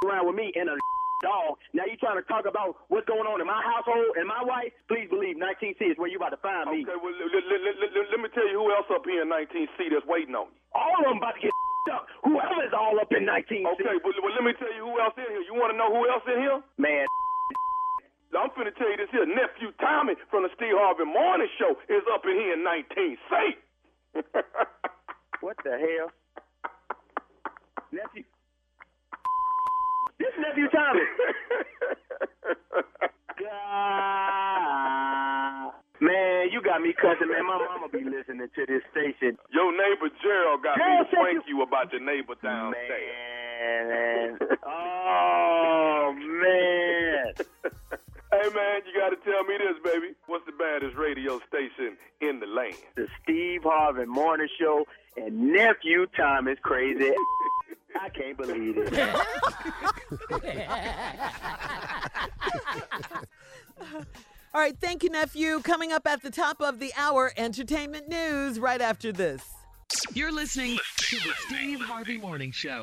around 0.08 0.24
with 0.28 0.36
me 0.36 0.52
and 0.56 0.72
a 0.72 0.76
dog. 1.24 1.56
Now 1.72 1.88
you 1.88 1.96
trying 1.96 2.20
to 2.20 2.26
talk 2.28 2.44
about 2.44 2.76
what's 2.92 3.08
going 3.08 3.24
on 3.24 3.40
in 3.40 3.48
my 3.48 3.60
household 3.64 4.16
and 4.20 4.28
my 4.28 4.44
wife? 4.44 4.72
Please 4.88 5.08
believe 5.08 5.40
19C 5.40 5.80
is 5.92 5.96
where 5.96 6.12
you 6.12 6.20
about 6.20 6.36
to 6.36 6.42
find 6.44 6.68
me. 6.68 6.84
Okay, 6.84 6.98
well, 7.00 7.12
let, 7.12 8.20
me 8.20 8.28
tell 8.32 8.48
you 8.48 8.60
who 8.60 8.68
else 8.72 8.88
up 8.92 9.04
here 9.08 9.24
in 9.24 9.28
19C 9.32 9.92
that's 9.92 10.04
waiting 10.04 10.36
on 10.36 10.52
you. 10.52 10.58
All 10.76 10.92
of 11.00 11.04
them 11.08 11.18
about 11.20 11.36
to 11.40 11.48
get 11.48 11.52
up. 11.92 12.08
Whoever's 12.24 12.72
all 12.72 12.96
up 13.00 13.12
in 13.12 13.28
19C. 13.28 13.64
Okay, 13.76 13.96
well, 14.00 14.34
let 14.36 14.44
me 14.44 14.52
tell 14.56 14.72
you 14.72 14.84
who 14.84 15.00
else 15.00 15.16
in 15.20 15.28
here. 15.28 15.44
You 15.44 15.54
want 15.56 15.72
to 15.72 15.76
know 15.76 15.92
who 15.92 16.08
else 16.08 16.24
in 16.28 16.40
here? 16.40 16.60
Man, 16.80 17.04
I'm 18.36 18.50
finna 18.50 18.74
tell 18.74 18.90
you 18.90 18.96
this 18.96 19.10
here. 19.12 19.26
Nephew 19.26 19.70
Tommy 19.80 20.14
from 20.30 20.42
the 20.42 20.50
Steve 20.56 20.74
Harvey 20.74 21.04
Morning 21.04 21.48
Show 21.58 21.78
is 21.88 22.02
up 22.12 22.24
in 22.24 22.34
here 22.34 22.54
in 22.54 22.64
19C. 22.66 23.54
what 25.40 25.56
the 25.62 25.78
hell? 25.78 26.10
Nephew. 27.92 28.24
This 30.18 30.34
nephew 30.38 30.68
Tommy. 30.68 31.00
God. 33.38 34.64
Man, 36.00 36.50
you 36.50 36.60
got 36.60 36.82
me 36.82 36.92
cussing, 36.92 37.30
man. 37.30 37.46
My 37.46 37.56
mama 37.56 37.88
be 37.88 38.04
listening 38.04 38.48
to 38.54 38.66
this 38.66 38.82
station. 38.90 39.38
Your 39.54 39.72
neighbor 39.72 40.10
Gerald 40.20 40.62
got 40.62 40.76
Gerald 40.76 41.06
me 41.06 41.10
to 41.10 41.16
prank 41.16 41.44
you 41.48 41.62
about 41.62 41.92
your 41.92 42.02
neighbor 42.02 42.34
downstairs. 42.42 44.38
Man. 44.40 44.58
Oh, 44.66 46.12
man. 46.12 47.32
Hey 48.34 48.48
man, 48.52 48.80
you 48.84 49.00
gotta 49.00 49.16
tell 49.24 49.44
me 49.44 49.54
this, 49.58 49.76
baby. 49.84 50.14
What's 50.26 50.44
the 50.44 50.52
baddest 50.52 50.96
radio 50.96 51.40
station 51.46 51.96
in 52.20 52.40
the 52.40 52.46
land? 52.46 52.74
The 52.96 53.06
Steve 53.22 53.62
Harvey 53.62 54.06
Morning 54.06 54.48
Show 54.60 54.86
and 55.16 55.52
nephew 55.52 56.06
Thomas 56.16 56.58
crazy. 56.62 57.12
I 58.00 58.08
can't 58.08 58.36
believe 58.36 58.76
it. 58.76 58.98
All 64.52 64.60
right, 64.60 64.76
thank 64.80 65.04
you, 65.04 65.10
nephew. 65.10 65.60
Coming 65.60 65.92
up 65.92 66.04
at 66.08 66.22
the 66.22 66.30
top 66.30 66.60
of 66.60 66.80
the 66.80 66.92
hour, 66.96 67.32
entertainment 67.36 68.08
news 68.08 68.58
right 68.58 68.80
after 68.80 69.12
this. 69.12 69.44
You're 70.12 70.32
listening 70.32 70.78
to 70.96 71.16
the 71.16 71.34
Steve 71.46 71.80
Harvey 71.80 72.18
Morning 72.18 72.50
Show. 72.50 72.82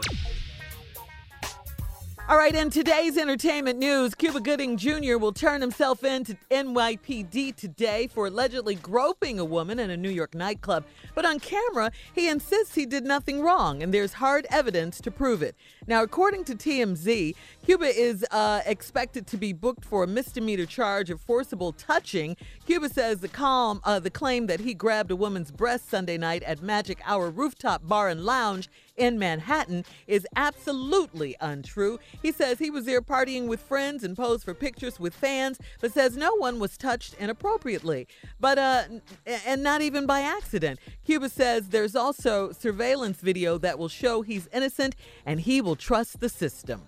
All 2.32 2.38
right, 2.38 2.56
in 2.56 2.70
today's 2.70 3.18
entertainment 3.18 3.78
news, 3.78 4.16
Cuba 4.16 4.40
Gooding 4.40 4.78
Jr. 4.78 5.18
will 5.18 5.34
turn 5.34 5.60
himself 5.60 6.02
in 6.06 6.24
to 6.24 6.38
NYPD 6.50 7.58
today 7.58 8.08
for 8.08 8.28
allegedly 8.28 8.76
groping 8.76 9.38
a 9.38 9.44
woman 9.44 9.80
in 9.80 9.90
a 9.90 9.98
New 9.98 10.10
York 10.10 10.34
nightclub. 10.34 10.86
But 11.14 11.26
on 11.26 11.42
camera, 11.42 11.92
he 12.16 12.30
insists 12.30 12.74
he 12.74 12.86
did 12.86 13.04
nothing 13.04 13.42
wrong, 13.42 13.84
and 13.84 13.94
there's 13.94 14.14
hard 14.14 14.48
evidence 14.50 15.02
to 15.02 15.12
prove 15.12 15.42
it. 15.42 15.58
Now, 15.88 16.04
according 16.04 16.46
to 16.46 16.56
TMZ, 16.56 17.36
Cuba 17.66 17.88
is 17.88 18.26
uh, 18.32 18.62
expected 18.66 19.28
to 19.28 19.36
be 19.36 19.52
booked 19.52 19.84
for 19.84 20.06
a 20.06 20.08
misdemeanor 20.08 20.66
charge 20.66 21.10
of 21.10 21.20
forcible 21.20 21.74
touching. 21.74 22.38
Cuba 22.66 22.88
says 22.88 23.20
the, 23.20 23.28
calm, 23.28 23.82
uh, 23.84 24.00
the 24.00 24.10
claim 24.10 24.48
that 24.48 24.62
he 24.62 24.74
grabbed 24.74 25.12
a 25.12 25.18
woman's 25.18 25.52
breast 25.52 25.90
Sunday 25.90 26.18
night 26.18 26.44
at 26.44 26.62
Magic 26.62 27.02
Hour 27.04 27.30
Rooftop 27.30 27.86
Bar 27.86 28.08
and 28.08 28.24
Lounge 28.24 28.70
in 28.98 29.18
Manhattan 29.18 29.86
is 30.08 30.28
absolutely 30.36 31.36
untrue. 31.40 32.00
He 32.22 32.32
says 32.32 32.60
he 32.60 32.70
was 32.70 32.86
there 32.86 33.02
partying 33.02 33.48
with 33.48 33.62
friends 33.62 34.04
and 34.04 34.16
posed 34.16 34.44
for 34.44 34.54
pictures 34.54 35.00
with 35.00 35.14
fans, 35.14 35.60
but 35.80 35.94
says 35.94 36.18
no 36.18 36.36
one 36.36 36.60
was 36.60 36.78
touched 36.78 37.16
inappropriately, 37.20 38.08
but 38.40 38.58
uh, 38.58 38.84
and 39.26 39.64
not 39.64 39.82
even 39.82 40.06
by 40.06 40.22
accident. 40.22 40.80
Cuba 41.06 41.30
says 41.30 41.70
there's 41.70 41.96
also 41.96 42.52
surveillance 42.52 43.20
video 43.22 43.58
that 43.58 43.80
will 43.80 43.90
show 43.90 44.22
he's 44.22 44.48
innocent 44.54 44.96
and 45.26 45.42
he 45.42 45.62
will 45.62 45.76
trust 45.76 46.20
the 46.20 46.30
system. 46.30 46.82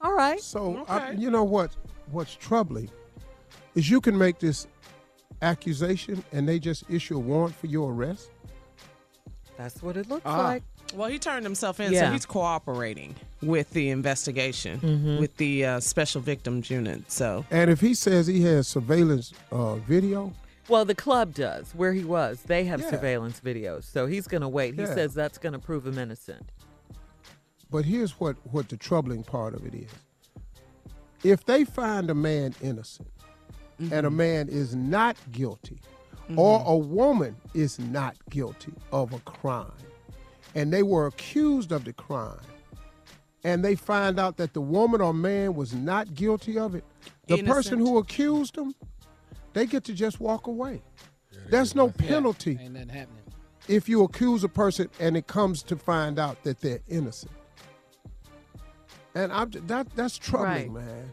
All 0.00 0.12
right. 0.14 0.40
So 0.40 0.84
I, 0.88 1.12
you 1.12 1.30
know 1.30 1.44
what? 1.44 1.74
What's 2.12 2.34
troubling 2.36 2.90
is 3.74 3.90
you 3.90 4.00
can 4.00 4.16
make 4.16 4.38
this 4.38 4.66
accusation 5.42 6.22
and 6.32 6.48
they 6.48 6.58
just 6.58 6.84
issue 6.88 7.16
a 7.16 7.20
warrant 7.20 7.54
for 7.54 7.66
your 7.66 7.92
arrest. 7.92 8.30
That's 9.56 9.82
what 9.82 9.96
it 9.96 10.08
looks 10.08 10.22
Ah. 10.24 10.38
like. 10.44 10.62
Well, 10.94 11.08
he 11.08 11.18
turned 11.18 11.44
himself 11.44 11.80
in, 11.80 11.92
Yeah. 11.92 12.06
so 12.08 12.12
he's 12.12 12.26
cooperating 12.26 13.14
with 13.42 13.70
the 13.70 13.90
investigation 13.90 14.80
Mhm. 14.80 15.20
with 15.20 15.36
the 15.36 15.64
uh, 15.64 15.80
special 15.80 16.20
victims 16.20 16.70
unit. 16.70 17.10
So 17.12 17.44
And 17.50 17.70
if 17.70 17.80
he 17.80 17.94
says 17.94 18.26
he 18.26 18.42
has 18.42 18.66
surveillance 18.66 19.32
uh, 19.52 19.76
video, 19.76 20.32
Well, 20.68 20.84
the 20.84 20.94
club 20.94 21.32
does 21.34 21.70
where 21.74 21.94
he 21.94 22.04
was. 22.04 22.42
They 22.42 22.64
have 22.64 22.80
Yeah. 22.80 22.90
surveillance 22.90 23.40
videos, 23.40 23.84
so 23.84 24.06
he's 24.06 24.26
going 24.26 24.42
to 24.42 24.48
wait. 24.48 24.74
He 24.74 24.82
Yeah. 24.82 24.94
says 24.94 25.14
that's 25.14 25.38
going 25.38 25.54
to 25.54 25.58
prove 25.58 25.86
him 25.86 25.98
innocent. 25.98 26.50
but 27.70 27.84
here's 27.84 28.12
what 28.18 28.34
what 28.50 28.68
the 28.70 28.76
troubling 28.78 29.22
part 29.22 29.52
of 29.54 29.64
it 29.66 29.74
is. 29.74 29.90
If 31.22 31.44
they 31.44 31.64
find 31.66 32.08
a 32.08 32.14
man 32.14 32.54
innocent 32.62 33.10
and 33.78 34.06
a 34.06 34.10
man 34.10 34.48
is 34.48 34.74
not 34.74 35.16
guilty, 35.32 35.80
or 36.36 36.62
a 36.66 36.76
woman 36.76 37.36
is 37.54 37.78
not 37.78 38.16
guilty 38.30 38.72
of 38.90 39.12
a 39.12 39.18
crime, 39.20 39.70
and 40.58 40.72
they 40.72 40.82
were 40.82 41.06
accused 41.06 41.70
of 41.70 41.84
the 41.84 41.92
crime, 41.92 42.40
and 43.44 43.64
they 43.64 43.76
find 43.76 44.18
out 44.18 44.36
that 44.38 44.54
the 44.54 44.60
woman 44.60 45.00
or 45.00 45.14
man 45.14 45.54
was 45.54 45.72
not 45.72 46.14
guilty 46.14 46.58
of 46.58 46.74
it, 46.74 46.82
the 47.28 47.42
person 47.44 47.78
who 47.78 47.98
accused 47.98 48.56
them, 48.56 48.74
they 49.52 49.66
get 49.66 49.84
to 49.84 49.92
just 49.94 50.18
walk 50.18 50.48
away. 50.48 50.82
There's 51.48 51.76
no 51.76 51.90
penalty 51.90 52.58
Ain't 52.60 52.72
nothing 52.72 52.88
happening. 52.88 53.22
if 53.68 53.88
you 53.88 54.02
accuse 54.02 54.42
a 54.42 54.48
person 54.48 54.90
and 54.98 55.16
it 55.16 55.28
comes 55.28 55.62
to 55.62 55.76
find 55.76 56.18
out 56.18 56.42
that 56.42 56.60
they're 56.60 56.80
innocent. 56.88 57.30
And 59.14 59.32
I'm 59.32 59.50
that 59.68 59.86
that's 59.94 60.18
troubling, 60.18 60.74
man. 60.74 61.12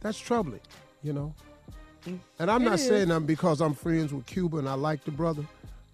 That's 0.00 0.18
troubling, 0.18 0.60
you 1.02 1.14
know. 1.14 1.34
Mm. 2.04 2.18
And 2.38 2.50
I'm 2.50 2.62
It 2.62 2.70
not 2.70 2.78
saying 2.80 3.08
is. 3.08 3.10
I'm 3.10 3.24
because 3.24 3.60
I'm 3.62 3.72
friends 3.74 4.12
with 4.12 4.26
Cuba 4.26 4.58
and 4.58 4.68
I 4.68 4.74
like 4.74 5.02
the 5.04 5.10
brother, 5.10 5.44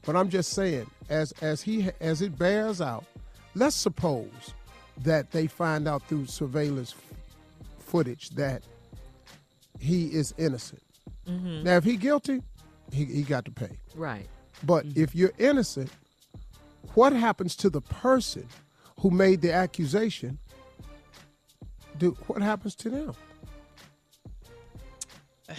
but 0.05 0.17
I'm 0.17 0.29
just 0.29 0.53
saying 0.53 0.91
as 1.09 1.33
as 1.43 1.63
he 1.63 1.89
as 2.01 2.23
it 2.23 2.39
bears 2.39 2.81
out, 2.81 3.05
let's 3.55 3.77
suppose 3.77 4.55
that 4.99 5.31
they 5.31 5.47
find 5.47 5.89
out 5.89 6.03
through 6.09 6.27
surveillance 6.27 6.95
footage 7.79 8.31
that 8.31 8.63
he 9.79 10.07
is 10.09 10.35
innocent. 10.39 10.83
Mhm. 11.27 11.65
Now, 11.65 11.77
if 11.77 11.85
he 11.85 11.97
guilty, 11.97 12.43
he, 12.93 13.05
he 13.05 13.23
got 13.23 13.45
to 13.47 13.51
pay. 13.51 13.79
Right. 13.95 14.27
But 14.65 14.85
if 14.95 15.15
you're 15.15 15.33
innocent, 15.39 15.91
what 16.95 17.13
happens 17.13 17.57
to 17.57 17.71
the 17.71 17.81
person 17.81 18.47
who 19.01 19.11
made 19.11 19.41
the 19.41 19.53
accusation? 19.53 20.39
Do, 21.99 22.17
what 22.27 22.43
happens 22.43 22.75
to 22.77 22.91
them? 22.91 23.15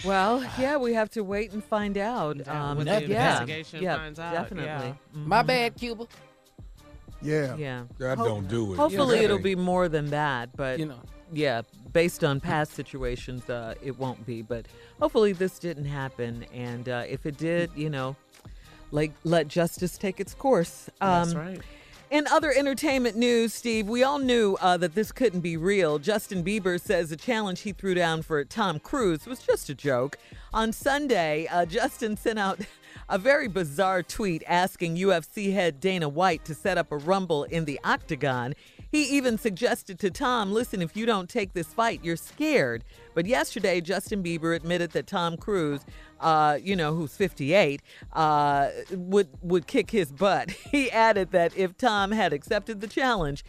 Well, 0.04 0.42
yeah, 0.58 0.76
we 0.76 0.94
have 0.94 1.10
to 1.10 1.22
wait 1.22 1.52
and 1.52 1.62
find 1.62 1.96
out. 1.98 2.36
Yeah, 2.36 2.70
Um, 2.70 2.78
when 2.78 2.86
the 2.86 2.92
yeah, 2.92 2.98
investigation 3.42 3.82
yeah, 3.82 3.96
finds 3.96 4.18
out, 4.18 4.32
definitely. 4.32 4.88
yeah. 4.88 4.94
Mhm. 5.16 5.26
My 5.26 5.42
bad, 5.42 5.76
Cuba. 5.76 6.06
Yeah. 7.20 7.56
Yeah. 7.56 7.84
That 7.98 8.18
Ho- 8.18 8.24
don't 8.24 8.48
do 8.48 8.72
it. 8.72 8.76
Hopefully, 8.76 9.18
Yeah. 9.18 9.24
it'll 9.24 9.38
be 9.38 9.54
more 9.56 9.88
than 9.88 10.10
that, 10.10 10.56
but 10.56 10.78
You 10.78 10.86
know. 10.86 11.00
yeah, 11.32 11.62
based 11.92 12.24
on 12.24 12.40
past 12.40 12.72
situations, 12.74 13.48
uh, 13.48 13.74
it 13.82 13.98
won't 13.98 14.26
be. 14.26 14.42
But 14.42 14.66
hopefully, 15.00 15.32
this 15.32 15.58
didn't 15.58 15.84
happen, 15.84 16.44
and 16.52 16.88
uh, 16.88 17.04
if 17.08 17.24
it 17.26 17.36
did, 17.36 17.70
you 17.76 17.90
know, 17.90 18.16
like 18.90 19.12
let 19.24 19.46
justice 19.48 19.96
take 19.98 20.20
its 20.20 20.34
course. 20.34 20.90
that's 21.00 21.32
Um, 21.32 21.38
right. 21.38 21.60
In 22.12 22.26
other 22.26 22.52
entertainment 22.52 23.16
news, 23.16 23.54
Steve, 23.54 23.88
we 23.88 24.02
all 24.02 24.18
knew 24.18 24.58
uh, 24.60 24.76
that 24.76 24.94
this 24.94 25.12
couldn't 25.12 25.40
be 25.40 25.56
real. 25.56 25.98
Justin 25.98 26.44
Bieber 26.44 26.78
says 26.78 27.08
the 27.08 27.16
challenge 27.16 27.60
he 27.60 27.72
threw 27.72 27.94
down 27.94 28.20
for 28.20 28.44
Tom 28.44 28.78
Cruise 28.80 29.24
was 29.24 29.38
just 29.38 29.70
a 29.70 29.74
joke. 29.74 30.18
On 30.52 30.74
Sunday, 30.74 31.46
uh, 31.46 31.64
Justin 31.64 32.18
sent 32.18 32.38
out 32.38 32.60
a 33.08 33.16
very 33.16 33.48
bizarre 33.48 34.02
tweet 34.02 34.42
asking 34.46 34.98
UFC 34.98 35.54
head 35.54 35.80
Dana 35.80 36.06
White 36.06 36.44
to 36.44 36.54
set 36.54 36.76
up 36.76 36.92
a 36.92 36.98
rumble 36.98 37.44
in 37.44 37.64
the 37.64 37.80
octagon. 37.82 38.54
He 38.92 39.04
even 39.16 39.38
suggested 39.38 39.98
to 40.00 40.10
Tom, 40.10 40.52
listen, 40.52 40.82
if 40.82 40.94
you 40.94 41.06
don't 41.06 41.30
take 41.30 41.54
this 41.54 41.68
fight, 41.68 42.04
you're 42.04 42.14
scared. 42.14 42.84
But 43.14 43.24
yesterday, 43.24 43.80
Justin 43.80 44.22
Bieber 44.22 44.54
admitted 44.54 44.90
that 44.90 45.06
Tom 45.06 45.38
Cruise, 45.38 45.80
uh, 46.20 46.58
you 46.62 46.76
know, 46.76 46.94
who's 46.94 47.16
58, 47.16 47.80
uh, 48.12 48.68
would 48.90 49.28
would 49.40 49.66
kick 49.66 49.90
his 49.90 50.12
butt. 50.12 50.50
He 50.72 50.90
added 50.90 51.32
that 51.32 51.56
if 51.56 51.76
Tom 51.76 52.12
had 52.12 52.32
accepted 52.32 52.80
the 52.80 52.86
challenge, 52.86 53.44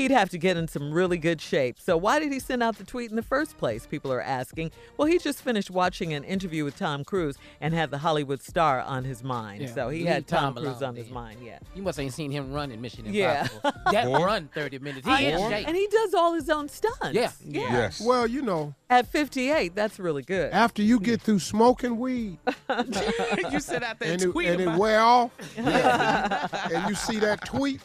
he'd 0.00 0.10
have 0.10 0.30
to 0.30 0.38
get 0.38 0.56
in 0.56 0.68
some 0.68 0.92
really 0.92 1.18
good 1.18 1.40
shape. 1.40 1.78
So 1.78 1.96
why 1.96 2.18
did 2.18 2.32
he 2.32 2.38
send 2.40 2.62
out 2.62 2.76
the 2.78 2.84
tweet 2.84 3.10
in 3.10 3.16
the 3.16 3.22
first 3.22 3.58
place? 3.58 3.86
People 3.86 4.12
are 4.12 4.20
asking. 4.20 4.70
Well, 4.96 5.06
he 5.08 5.18
just 5.18 5.42
finished 5.42 5.70
watching 5.70 6.12
an 6.14 6.24
interview 6.24 6.64
with 6.64 6.76
Tom 6.78 7.04
Cruise 7.04 7.36
and 7.60 7.74
had 7.74 7.90
the 7.90 7.98
Hollywood 7.98 8.42
star 8.42 8.80
on 8.80 9.04
his 9.04 9.22
mind. 9.22 9.62
Yeah, 9.62 9.74
so 9.74 9.88
he 9.88 9.98
leave 10.00 10.08
had 10.08 10.26
Tom, 10.26 10.54
Tom 10.54 10.64
Cruise 10.64 10.82
on 10.82 10.96
his 10.96 11.10
mind. 11.10 11.40
Yeah. 11.44 11.58
You 11.74 11.82
must 11.82 11.98
ain't 11.98 12.12
seen 12.12 12.30
him 12.30 12.52
run 12.52 12.70
in 12.70 12.80
Mission 12.80 13.04
Yeah. 13.12 13.42
Impossible. 13.42 13.72
that 13.92 14.04
Boy. 14.06 14.24
run 14.24 14.48
30 14.54 14.78
minutes. 14.78 15.06
He 15.06 15.12
I- 15.12 15.20
in 15.20 15.50
shape. 15.50 15.68
and 15.68 15.76
he 15.76 15.86
does 15.88 16.14
all 16.14 16.32
his 16.34 16.48
own 16.50 16.68
stunts. 16.68 17.12
Yeah. 17.12 17.30
Yeah. 17.44 17.60
Yes. 17.72 18.00
Well, 18.00 18.26
you 18.26 18.42
know, 18.42 18.74
At 18.90 19.06
58, 19.06 19.74
that's 19.74 19.98
really 19.98 20.22
good. 20.22 20.52
after 20.52 20.82
you 20.82 21.00
get 21.00 21.20
through 21.20 21.38
smoking 21.40 21.98
weed 21.98 22.38
you 23.52 23.60
said 23.60 23.82
out 23.82 23.98
there 23.98 24.12
and 24.12 24.22
it, 24.22 24.30
tweet 24.32 24.48
and 24.48 24.60
it 24.60 24.64
about 24.66 24.78
wear 24.78 25.00
off, 25.00 25.30
yeah, 25.56 26.46
and 26.72 26.88
you 26.88 26.94
see 26.94 27.18
that 27.18 27.44
tweet, 27.44 27.80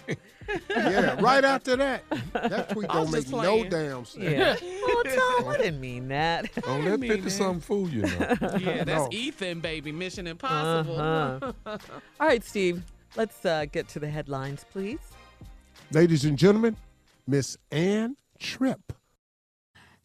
yeah, 0.70 1.20
right 1.22 1.44
after 1.44 1.76
that, 1.76 2.04
that 2.34 2.70
tweet 2.70 2.90
I 2.90 2.94
don't 2.96 3.12
make 3.12 3.22
just 3.24 3.34
no 3.34 3.64
damn 3.64 4.06
sense. 4.06 4.24
Yeah. 4.24 4.56
oh, 4.64 5.04
Tom, 5.40 5.50
I 5.50 5.58
didn't 5.58 5.80
mean 5.82 6.08
that. 6.10 6.54
Don't 6.64 6.86
let 6.86 7.00
mean 7.00 7.12
50 7.12 7.28
it. 7.28 7.30
something 7.32 7.62
fool 7.62 7.90
you 7.90 8.02
now. 8.04 8.10
Yeah, 8.60 8.84
that's 8.84 8.88
No. 8.88 9.10
Ethan, 9.12 9.60
baby. 9.60 9.92
Mission 9.92 10.28
Impossible. 10.28 11.00
Uh-huh. 11.00 11.54
All 11.66 12.28
right, 12.28 12.44
Steve, 12.44 12.84
let's 13.16 13.46
uh, 13.46 13.66
get 13.72 13.88
to 13.90 14.00
the 14.00 14.10
headlines, 14.10 14.66
please. 14.72 15.00
Ladies 15.92 16.26
and 16.26 16.38
gentlemen, 16.38 16.76
Miss 17.28 17.58
Ann 17.72 18.16
Tripp. 18.40 18.94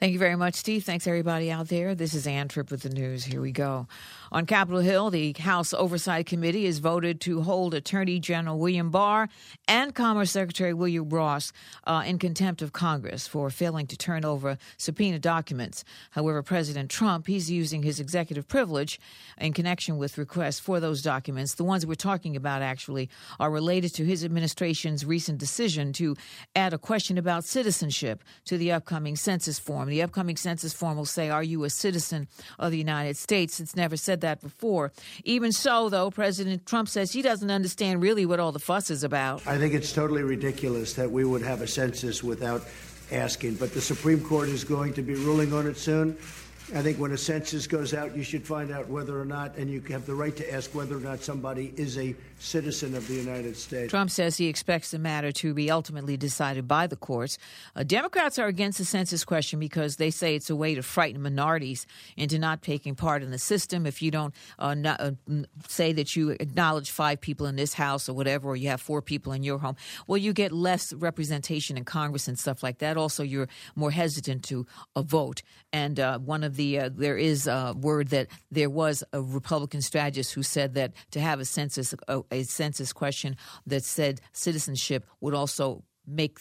Thank 0.00 0.12
you 0.12 0.18
very 0.18 0.36
much, 0.36 0.54
Steve. 0.54 0.84
Thanks, 0.84 1.06
everybody 1.08 1.50
out 1.50 1.68
there. 1.68 1.94
This 1.94 2.14
is 2.14 2.26
Ann 2.26 2.46
Tripp 2.48 2.70
with 2.70 2.82
the 2.82 2.90
news. 2.90 3.24
Here 3.24 3.40
we 3.40 3.50
go. 3.50 3.88
On 4.30 4.44
Capitol 4.44 4.80
Hill, 4.80 5.10
the 5.10 5.32
House 5.38 5.72
Oversight 5.72 6.26
Committee 6.26 6.66
has 6.66 6.80
voted 6.80 7.20
to 7.22 7.40
hold 7.40 7.72
Attorney 7.72 8.20
General 8.20 8.58
William 8.58 8.90
Barr 8.90 9.28
and 9.66 9.94
Commerce 9.94 10.30
Secretary 10.32 10.74
Wilbur 10.74 11.16
Ross 11.16 11.52
uh, 11.84 12.02
in 12.06 12.18
contempt 12.18 12.60
of 12.60 12.72
Congress 12.72 13.26
for 13.26 13.48
failing 13.48 13.86
to 13.86 13.96
turn 13.96 14.26
over 14.26 14.58
subpoena 14.76 15.18
documents. 15.18 15.82
However, 16.10 16.42
President 16.42 16.90
Trump, 16.90 17.26
he's 17.26 17.50
using 17.50 17.82
his 17.82 18.00
executive 18.00 18.46
privilege 18.46 19.00
in 19.38 19.54
connection 19.54 19.96
with 19.96 20.18
requests 20.18 20.60
for 20.60 20.78
those 20.78 21.00
documents. 21.00 21.54
The 21.54 21.64
ones 21.64 21.86
we're 21.86 21.94
talking 21.94 22.36
about 22.36 22.60
actually 22.60 23.08
are 23.40 23.50
related 23.50 23.94
to 23.94 24.04
his 24.04 24.24
administration's 24.24 25.06
recent 25.06 25.38
decision 25.38 25.92
to 25.94 26.16
add 26.54 26.74
a 26.74 26.78
question 26.78 27.16
about 27.16 27.44
citizenship 27.44 28.22
to 28.44 28.58
the 28.58 28.72
upcoming 28.72 29.16
census 29.16 29.58
form. 29.58 29.88
The 29.88 30.02
upcoming 30.02 30.36
census 30.36 30.74
form 30.74 30.98
will 30.98 31.06
say, 31.06 31.30
Are 31.30 31.42
you 31.42 31.64
a 31.64 31.70
citizen 31.70 32.28
of 32.58 32.72
the 32.72 32.78
United 32.78 33.16
States? 33.16 33.58
It's 33.58 33.74
never 33.74 33.96
said 33.96 34.17
that 34.20 34.40
before. 34.40 34.92
Even 35.24 35.52
so, 35.52 35.88
though, 35.88 36.10
President 36.10 36.66
Trump 36.66 36.88
says 36.88 37.12
he 37.12 37.22
doesn't 37.22 37.50
understand 37.50 38.02
really 38.02 38.26
what 38.26 38.40
all 38.40 38.52
the 38.52 38.58
fuss 38.58 38.90
is 38.90 39.04
about. 39.04 39.46
I 39.46 39.58
think 39.58 39.74
it's 39.74 39.92
totally 39.92 40.22
ridiculous 40.22 40.94
that 40.94 41.10
we 41.10 41.24
would 41.24 41.42
have 41.42 41.62
a 41.62 41.66
census 41.66 42.22
without 42.22 42.62
asking, 43.10 43.54
but 43.54 43.72
the 43.72 43.80
Supreme 43.80 44.20
Court 44.20 44.48
is 44.48 44.64
going 44.64 44.92
to 44.94 45.02
be 45.02 45.14
ruling 45.14 45.52
on 45.52 45.66
it 45.66 45.76
soon. 45.76 46.16
I 46.74 46.82
think 46.82 46.98
when 46.98 47.12
a 47.12 47.16
census 47.16 47.66
goes 47.66 47.94
out, 47.94 48.14
you 48.14 48.22
should 48.22 48.46
find 48.46 48.70
out 48.70 48.88
whether 48.88 49.18
or 49.18 49.24
not, 49.24 49.56
and 49.56 49.70
you 49.70 49.80
have 49.88 50.04
the 50.04 50.14
right 50.14 50.36
to 50.36 50.52
ask 50.52 50.74
whether 50.74 50.96
or 50.96 51.00
not 51.00 51.22
somebody 51.22 51.72
is 51.76 51.96
a 51.96 52.14
citizen 52.38 52.94
of 52.94 53.06
the 53.08 53.14
United 53.14 53.56
States. 53.56 53.90
Trump 53.90 54.10
says 54.10 54.36
he 54.36 54.46
expects 54.46 54.90
the 54.90 54.98
matter 54.98 55.32
to 55.32 55.54
be 55.54 55.70
ultimately 55.70 56.16
decided 56.16 56.68
by 56.68 56.86
the 56.86 56.96
courts. 56.96 57.38
Uh, 57.74 57.82
Democrats 57.82 58.38
are 58.38 58.46
against 58.46 58.78
the 58.78 58.84
census 58.84 59.24
question 59.24 59.58
because 59.58 59.96
they 59.96 60.10
say 60.10 60.34
it's 60.34 60.50
a 60.50 60.56
way 60.56 60.74
to 60.74 60.82
frighten 60.82 61.20
minorities 61.20 61.86
into 62.16 62.38
not 62.38 62.62
taking 62.62 62.94
part 62.94 63.22
in 63.22 63.30
the 63.30 63.38
system. 63.38 63.86
If 63.86 64.02
you 64.02 64.10
don't 64.10 64.34
uh, 64.58 64.74
not, 64.74 65.00
uh, 65.00 65.12
say 65.68 65.92
that 65.92 66.14
you 66.16 66.30
acknowledge 66.30 66.90
five 66.90 67.20
people 67.20 67.46
in 67.46 67.56
this 67.56 67.74
house 67.74 68.08
or 68.08 68.14
whatever, 68.14 68.48
or 68.48 68.56
you 68.56 68.68
have 68.68 68.80
four 68.80 69.02
people 69.02 69.32
in 69.32 69.42
your 69.42 69.58
home, 69.58 69.76
well, 70.06 70.18
you 70.18 70.32
get 70.32 70.52
less 70.52 70.92
representation 70.92 71.76
in 71.76 71.84
Congress 71.84 72.28
and 72.28 72.38
stuff 72.38 72.62
like 72.62 72.78
that. 72.78 72.96
Also, 72.96 73.22
you're 73.22 73.48
more 73.74 73.90
hesitant 73.90 74.44
to 74.44 74.66
uh, 74.94 75.02
vote. 75.02 75.42
And 75.72 76.00
uh, 76.00 76.18
one 76.18 76.44
of 76.44 76.56
the 76.56 76.78
uh, 76.78 76.90
there 76.92 77.18
is 77.18 77.46
a 77.46 77.74
word 77.78 78.08
that 78.08 78.28
there 78.50 78.70
was 78.70 79.04
a 79.12 79.20
Republican 79.20 79.82
strategist 79.82 80.32
who 80.34 80.42
said 80.42 80.74
that 80.74 80.92
to 81.10 81.20
have 81.20 81.40
a 81.40 81.44
census 81.44 81.94
a, 82.30 82.42
census 82.42 82.92
question 82.92 83.36
that 83.66 83.84
said 83.84 84.20
citizenship 84.32 85.04
would 85.20 85.34
also 85.34 85.84
make 86.06 86.38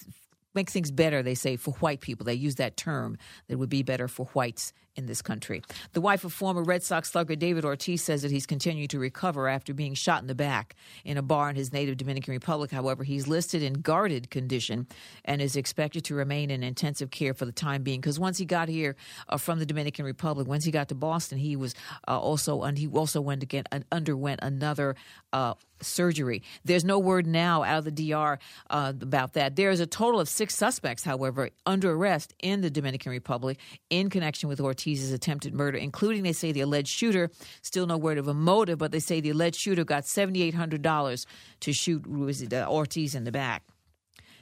make 0.58 0.70
things 0.70 0.92
better. 0.92 1.22
They 1.22 1.36
say 1.36 1.56
for 1.56 1.72
white 1.76 2.02
people, 2.02 2.26
they 2.26 2.34
use 2.34 2.56
that 2.56 2.78
term 2.78 3.18
that 3.48 3.58
would 3.58 3.70
be 3.70 3.84
better 3.84 4.08
for 4.08 4.26
whites 4.28 4.74
in 4.98 5.06
this 5.06 5.22
country. 5.22 5.62
The 5.94 6.02
wife 6.02 6.24
of 6.24 6.34
former 6.34 6.64
Red 6.64 6.82
Sox 6.82 7.12
slugger 7.12 7.36
David 7.36 7.64
Ortiz 7.64 8.04
says 8.04 8.24
that 8.24 8.32
he's 8.32 8.48
continuing 8.48 8.88
to 8.88 9.00
recover 9.00 9.48
after 9.48 9.74
being 9.74 9.94
shot 9.94 10.22
in 10.22 10.28
the 10.28 10.36
back 10.36 10.76
in 11.06 11.18
a 11.18 11.22
bar 11.22 11.52
in 11.52 11.56
his 11.56 11.72
native 11.72 11.98
Dominican 11.98 12.34
Republic. 12.34 12.72
However, 12.72 13.04
he's 13.04 13.28
listed 13.28 13.62
in 13.62 13.74
guarded 13.74 14.32
condition 14.32 14.88
and 15.24 15.42
is 15.42 15.56
expected 15.56 16.04
to 16.06 16.16
remain 16.16 16.50
in 16.50 16.64
intensive 16.64 17.12
care 17.12 17.36
for 17.36 17.46
the 17.46 17.52
time 17.52 17.84
being. 17.84 18.02
Because 18.02 18.20
once 18.20 18.40
he 18.40 18.46
got 18.46 18.68
here 18.68 18.96
uh, 19.30 19.38
from 19.38 19.60
the 19.60 19.66
Dominican 19.66 20.04
Republic, 20.04 20.48
once 20.48 20.64
he 20.64 20.72
got 20.72 20.90
to 20.90 20.96
Boston, 20.96 21.38
he 21.38 21.56
was 21.56 21.76
uh, 22.08 22.20
also 22.20 22.64
and 22.64 22.78
he 22.78 22.88
also 22.88 23.22
went 23.22 23.44
again 23.44 23.66
uh, 23.72 23.82
underwent 23.92 24.40
another 24.42 24.96
uh, 25.32 25.54
surgery. 25.82 26.44
There's 26.66 26.86
no 26.86 27.00
word 27.00 27.28
now 27.28 27.64
out 27.64 27.80
of 27.80 27.86
the 27.86 28.12
DR 28.12 28.40
uh, 28.70 28.94
about 29.02 29.34
that. 29.34 29.56
There 29.56 29.70
is 29.70 29.80
a 29.80 29.88
total 29.88 30.20
of 30.20 30.30
six 30.30 30.56
suspects, 30.56 31.04
however, 31.04 31.50
under 31.66 31.92
arrest 31.92 32.34
in 32.40 32.62
the 32.62 32.70
Dominican 32.70 33.12
Republic 33.12 33.58
in 33.90 34.10
connection 34.10 34.50
with 34.50 34.60
Ortiz's 34.60 35.12
attempted 35.12 35.54
murder, 35.54 35.78
including, 35.78 36.24
they 36.24 36.34
say, 36.34 36.52
the 36.52 36.62
alleged 36.62 36.90
shooter. 36.90 37.30
Still 37.62 37.88
no 37.88 37.98
word 37.98 38.18
of 38.18 38.28
a 38.28 38.34
motive, 38.34 38.78
but 38.78 38.92
they 38.92 39.00
say 39.00 39.22
the 39.22 39.30
alleged 39.32 39.60
shooter 39.60 39.84
got 39.84 40.04
$7,800 40.04 41.26
to 41.62 41.74
shoot 41.74 42.54
uh, 42.54 42.66
Ortiz 42.68 43.16
in 43.16 43.24
the 43.24 43.32
back. 43.32 43.64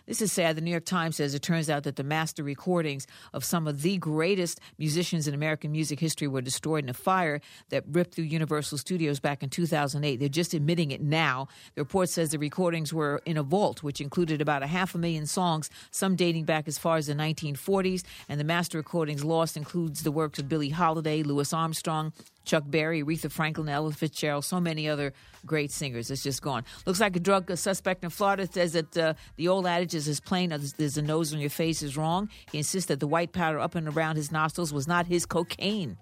This 0.07 0.21
is 0.21 0.31
sad. 0.31 0.55
The 0.55 0.61
New 0.61 0.71
York 0.71 0.85
Times 0.85 1.15
says 1.15 1.33
it 1.33 1.41
turns 1.41 1.67
out 1.67 1.83
that 1.83 1.95
the 1.95 2.03
master 2.03 2.43
recordings 2.43 3.07
of 3.33 3.43
some 3.43 3.67
of 3.67 3.81
the 3.81 3.97
greatest 3.97 4.59
musicians 4.77 5.27
in 5.27 5.33
American 5.33 5.71
music 5.71 5.99
history 5.99 6.27
were 6.27 6.41
destroyed 6.41 6.83
in 6.83 6.89
a 6.89 6.93
fire 6.93 7.41
that 7.69 7.83
ripped 7.87 8.13
through 8.13 8.25
Universal 8.25 8.77
Studios 8.77 9.19
back 9.19 9.41
in 9.41 9.49
2008. 9.49 10.17
They're 10.17 10.29
just 10.29 10.53
admitting 10.53 10.91
it 10.91 11.01
now. 11.01 11.47
The 11.73 11.81
report 11.81 12.09
says 12.09 12.29
the 12.29 12.37
recordings 12.37 12.93
were 12.93 13.19
in 13.25 13.35
a 13.35 13.43
vault, 13.43 13.81
which 13.81 13.99
included 13.99 14.41
about 14.41 14.61
a 14.61 14.67
half 14.67 14.93
a 14.93 14.99
million 14.99 15.25
songs, 15.25 15.71
some 15.89 16.15
dating 16.15 16.45
back 16.45 16.67
as 16.67 16.77
far 16.77 16.97
as 16.97 17.07
the 17.07 17.13
1940s. 17.13 18.03
And 18.29 18.39
the 18.39 18.43
master 18.43 18.77
recordings 18.77 19.23
lost 19.23 19.57
includes 19.57 20.03
the 20.03 20.11
works 20.11 20.37
of 20.37 20.47
Billie 20.47 20.69
Holiday, 20.69 21.23
Louis 21.23 21.51
Armstrong, 21.51 22.13
Chuck 22.45 22.63
Berry, 22.65 23.03
Aretha 23.03 23.31
Franklin, 23.31 23.67
Ella 23.69 23.91
Fitzgerald, 23.91 24.45
so 24.45 24.59
many 24.59 24.87
other 24.87 25.13
great 25.45 25.71
singers. 25.71 26.09
It's 26.11 26.23
just 26.23 26.41
gone. 26.41 26.63
Looks 26.85 26.99
like 26.99 27.15
a 27.15 27.19
drug 27.19 27.55
suspect 27.57 28.03
in 28.03 28.09
Florida 28.09 28.47
says 28.51 28.73
that 28.73 28.97
uh, 28.97 29.13
the 29.35 29.47
old 29.47 29.65
adage 29.65 29.93
is 29.93 30.07
as 30.07 30.19
plain 30.19 30.51
as 30.51 30.73
there's 30.73 30.97
a 30.97 31.01
nose 31.01 31.33
on 31.33 31.39
your 31.39 31.49
face 31.49 31.81
is 31.81 31.97
wrong. 31.97 32.29
He 32.51 32.59
insists 32.59 32.87
that 32.87 32.99
the 32.99 33.07
white 33.07 33.33
powder 33.33 33.59
up 33.59 33.75
and 33.75 33.87
around 33.87 34.15
his 34.15 34.31
nostrils 34.31 34.71
was 34.71 34.87
not 34.87 35.05
his 35.07 35.25
cocaine. 35.25 35.97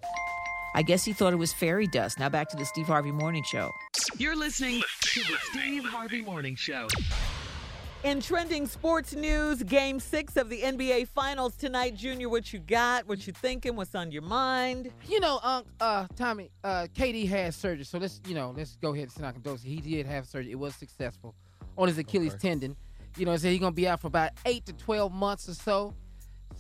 I 0.75 0.81
guess 0.81 1.05
he 1.05 1.13
thought 1.13 1.33
it 1.33 1.37
was 1.37 1.53
fairy 1.53 1.87
dust. 1.87 2.19
Now 2.19 2.29
back 2.29 2.49
to 2.49 2.57
the 2.57 2.65
Steve 2.65 2.87
Harvey 2.87 3.11
Morning 3.11 3.43
Show. 3.43 3.71
You're 4.17 4.35
listening 4.35 4.81
to 5.01 5.19
the 5.21 5.37
Steve 5.51 5.85
Harvey 5.85 6.21
Morning 6.21 6.55
Show. 6.55 6.87
In 8.03 8.19
trending 8.19 8.67
sports 8.67 9.13
news, 9.15 9.63
game 9.63 9.97
six 9.97 10.35
of 10.35 10.49
the 10.49 10.59
NBA 10.61 11.07
Finals 11.07 11.55
tonight. 11.55 11.95
Junior, 11.95 12.27
what 12.27 12.51
you 12.51 12.59
got? 12.59 13.07
What 13.07 13.25
you 13.25 13.31
thinking? 13.31 13.77
What's 13.77 13.95
on 13.95 14.11
your 14.11 14.23
mind? 14.23 14.91
You 15.07 15.21
know, 15.21 15.39
um, 15.41 15.63
uh, 15.79 16.07
Tommy, 16.17 16.51
uh, 16.65 16.87
KD 16.93 17.25
had 17.29 17.53
surgery, 17.53 17.85
so 17.85 17.97
let's, 17.99 18.19
you 18.27 18.35
know, 18.35 18.53
let's 18.57 18.75
go 18.81 18.89
ahead 18.93 19.03
and 19.03 19.11
send 19.13 19.25
out 19.25 19.35
condolences. 19.35 19.65
He 19.65 19.77
did 19.79 20.05
have 20.05 20.25
surgery. 20.27 20.51
It 20.51 20.59
was 20.59 20.75
successful 20.75 21.33
on 21.77 21.87
his 21.87 21.97
Achilles 21.97 22.33
Okay. 22.33 22.49
tendon. 22.49 22.75
You 23.15 23.25
know, 23.25 23.37
so 23.37 23.47
he's 23.47 23.59
gonna 23.61 23.71
be 23.71 23.87
out 23.87 24.01
for 24.01 24.07
about 24.07 24.31
eight 24.45 24.65
to 24.65 24.73
twelve 24.73 25.13
months 25.13 25.47
or 25.47 25.53
so. 25.53 25.93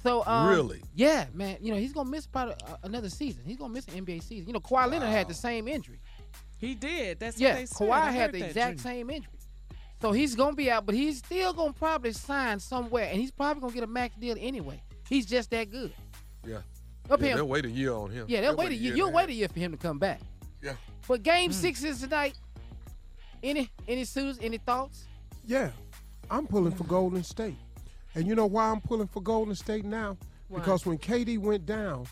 So, 0.01 0.23
um, 0.25 0.47
Really? 0.47 0.81
Yeah, 0.95 1.25
man. 1.33 1.57
You 1.59 1.73
know, 1.73 1.77
he's 1.79 1.91
gonna 1.91 2.09
miss 2.09 2.25
about 2.25 2.61
uh, 2.63 2.77
another 2.83 3.09
season. 3.09 3.43
He's 3.45 3.57
gonna 3.57 3.73
miss 3.73 3.85
an 3.89 4.05
NBA 4.05 4.23
season. 4.23 4.47
You 4.47 4.53
know, 4.53 4.59
Kawhi 4.61 4.89
Leonard 4.89 5.09
had 5.09 5.27
the 5.27 5.33
same 5.33 5.67
injury. 5.67 5.99
He 6.57 6.73
did. 6.73 7.19
That's 7.19 7.37
yeah, 7.37 7.49
what 7.49 7.59
they 7.59 7.65
said. 7.65 7.87
Kawhi 7.89 7.91
I 7.91 8.11
had 8.11 8.31
the 8.31 8.45
exact 8.45 8.77
Junior. 8.77 8.81
same 8.81 9.09
injury. 9.09 9.33
So 10.03 10.11
he's 10.11 10.35
gonna 10.35 10.53
be 10.53 10.69
out, 10.69 10.85
but 10.85 10.95
he's 10.95 11.19
still 11.19 11.53
gonna 11.53 11.71
probably 11.71 12.11
sign 12.11 12.59
somewhere, 12.59 13.07
and 13.09 13.21
he's 13.21 13.31
probably 13.31 13.61
gonna 13.61 13.73
get 13.73 13.83
a 13.85 13.87
max 13.87 14.13
deal 14.17 14.35
anyway. 14.37 14.83
He's 15.07 15.25
just 15.25 15.49
that 15.51 15.71
good. 15.71 15.93
Yeah. 16.45 16.57
Up 17.09 17.21
yeah 17.21 17.27
here- 17.27 17.35
they'll 17.37 17.47
wait 17.47 17.63
a 17.63 17.69
year 17.69 17.93
on 17.93 18.11
him. 18.11 18.25
Yeah, 18.27 18.41
they'll 18.41 18.57
wait 18.57 18.73
a 18.73 18.75
year. 18.75 18.97
You'll 18.97 19.13
wait 19.13 19.29
a 19.29 19.31
year 19.31 19.47
for 19.47 19.59
him 19.59 19.71
to 19.71 19.77
come 19.77 19.99
back. 19.99 20.19
Yeah. 20.61 20.73
But 21.07 21.23
game 21.23 21.51
hmm. 21.51 21.55
six 21.55 21.85
is 21.85 22.01
tonight. 22.01 22.37
Any 23.41 23.71
any 23.87 24.03
suits? 24.03 24.39
Any 24.41 24.57
thoughts? 24.57 25.05
Yeah, 25.45 25.69
I'm 26.29 26.47
pulling 26.47 26.73
for 26.73 26.83
Golden 26.83 27.23
State. 27.23 27.55
And 28.13 28.27
you 28.27 28.35
know 28.35 28.45
why 28.45 28.71
I'm 28.71 28.81
pulling 28.81 29.07
for 29.07 29.21
Golden 29.21 29.55
State 29.55 29.85
now? 29.85 30.17
Why? 30.49 30.59
Because 30.59 30.85
when 30.85 30.97
KD 30.97 31.37
went 31.37 31.65
down 31.65 32.07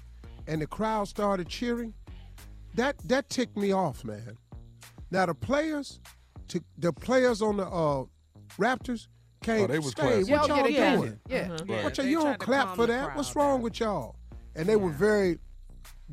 and 0.48 0.62
the 0.62 0.68
crowd 0.68 1.10
started 1.10 1.50
cheering, 1.50 1.94
that 2.74 2.98
that 3.10 3.30
ticked 3.30 3.58
me 3.58 3.74
off, 3.74 4.06
man. 4.06 4.38
Now 5.12 5.26
the 5.26 5.36
players, 5.36 6.00
to, 6.52 6.64
the 6.78 6.94
players 6.94 7.42
on 7.42 7.58
the 7.58 7.66
uh, 7.68 8.04
Raptors 8.58 9.08
came. 9.44 9.64
Oh, 9.66 9.68
they 9.68 9.80
was 9.80 9.92
"Stay, 9.92 10.24
what 10.24 10.48
y'all 10.48 10.70
yeah, 10.70 10.96
doing? 10.96 11.02
clapping. 11.02 11.20
Yeah. 11.30 11.58
Yeah, 11.76 11.84
What 11.84 11.98
y'all, 11.98 12.06
you 12.06 12.20
don't 12.22 12.40
clap 12.40 12.76
for 12.76 12.88
the 12.88 12.94
that? 12.94 13.16
What's 13.16 13.36
wrong 13.36 13.56
down. 13.58 13.62
with 13.64 13.80
y'all? 13.80 14.16
And 14.56 14.68
they 14.68 14.76
were 14.76 14.90
very, 14.92 15.40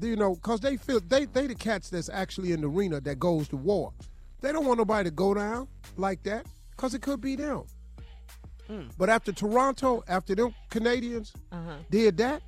you 0.01 0.17
know, 0.17 0.37
cause 0.37 0.61
they 0.61 0.77
feel 0.77 1.01
they 1.01 1.25
they 1.27 1.47
the 1.47 1.55
cats 1.55 1.91
that's 1.91 2.09
actually 2.09 2.53
in 2.53 2.61
the 2.61 2.69
arena 2.69 3.01
that 3.01 3.19
goes 3.19 3.49
to 3.49 3.57
war. 3.57 3.93
They 4.41 4.53
don't 4.53 4.65
want 4.67 4.79
nobody 4.79 5.11
to 5.11 5.15
go 5.15 5.35
down 5.35 5.67
like 5.97 6.23
that, 6.23 6.47
cause 6.77 6.95
it 6.95 7.03
could 7.03 7.21
be 7.21 7.35
them. 7.37 7.65
Hmm. 8.69 8.83
But 8.97 9.09
after 9.11 9.33
Toronto, 9.33 10.05
after 10.09 10.35
them 10.35 10.55
Canadians 10.71 11.33
Uh-huh. 11.51 11.77
did 11.91 12.17
that 12.19 12.43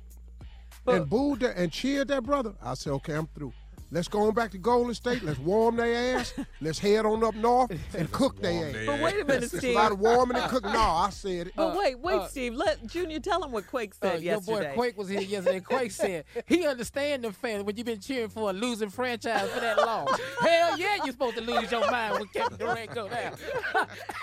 But- 0.85 0.95
and 1.01 1.09
booed 1.09 1.41
that 1.41 1.57
and 1.57 1.71
cheered 1.71 2.07
that 2.09 2.23
brother, 2.23 2.53
I 2.63 2.75
said, 2.75 2.93
okay, 2.93 3.13
I'm 3.13 3.27
through. 3.27 3.53
Let's 3.93 4.07
go 4.07 4.21
on 4.27 4.33
back 4.33 4.51
to 4.51 4.57
Golden 4.57 4.93
State. 4.93 5.21
Let's 5.21 5.37
warm 5.39 5.75
their 5.75 6.17
ass. 6.17 6.33
Let's 6.61 6.79
head 6.79 7.05
on 7.05 7.23
up 7.25 7.35
north 7.35 7.71
and 7.93 8.09
cook 8.11 8.41
their 8.41 8.69
ass. 8.69 8.75
But 8.85 9.01
wait 9.01 9.19
a 9.19 9.25
minute, 9.25 9.49
Steve. 9.49 9.63
It's 9.63 9.65
a 9.65 9.73
lot 9.73 9.91
of 9.91 9.99
warming 9.99 10.37
and 10.37 10.49
cooking. 10.49 10.71
No, 10.71 10.79
I 10.79 11.09
said 11.09 11.47
it. 11.47 11.53
But 11.57 11.77
wait, 11.77 11.99
wait, 11.99 12.15
uh, 12.15 12.27
Steve. 12.27 12.53
Let 12.53 12.87
Junior 12.87 13.19
tell 13.19 13.43
him 13.43 13.51
what 13.51 13.67
Quake 13.67 13.91
Uh, 14.01 14.11
said 14.11 14.21
your 14.23 14.39
boy. 14.39 14.71
Quake 14.75 14.97
was 14.97 15.09
here 15.09 15.19
yesterday. 15.19 15.59
Quake 15.71 15.91
said 15.91 16.23
he 16.45 16.65
understand 16.65 17.25
them 17.25 17.33
fans 17.33 17.63
when 17.63 17.75
you've 17.75 17.85
been 17.85 17.99
cheering 17.99 18.29
for 18.29 18.49
a 18.49 18.53
losing 18.53 18.89
franchise 18.89 19.49
for 19.49 19.59
that 19.59 19.77
long. 19.77 20.07
Hell 20.39 20.79
yeah, 20.79 20.95
you're 21.03 21.11
supposed 21.11 21.35
to 21.35 21.41
lose 21.43 21.69
your 21.69 21.89
mind 21.91 22.13
when 22.13 22.27
Kevin 22.27 22.57
Durant 22.57 22.95
go 22.95 23.09
down. 23.09 23.33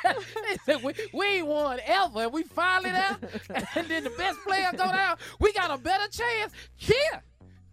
they 0.03 0.57
said 0.64 0.83
we, 0.83 0.95
we 1.12 1.27
ain't 1.27 1.47
won 1.47 1.79
ever, 1.85 2.23
and 2.23 2.33
we 2.33 2.43
finally 2.43 2.91
down. 2.91 3.19
And 3.75 3.87
then 3.87 4.05
the 4.05 4.11
best 4.16 4.39
player 4.47 4.71
go 4.73 4.91
down. 4.91 5.16
We 5.41 5.53
got 5.53 5.71
a 5.71 5.77
better 5.77 6.09
chance. 6.11 6.53
Cheer, 6.79 7.23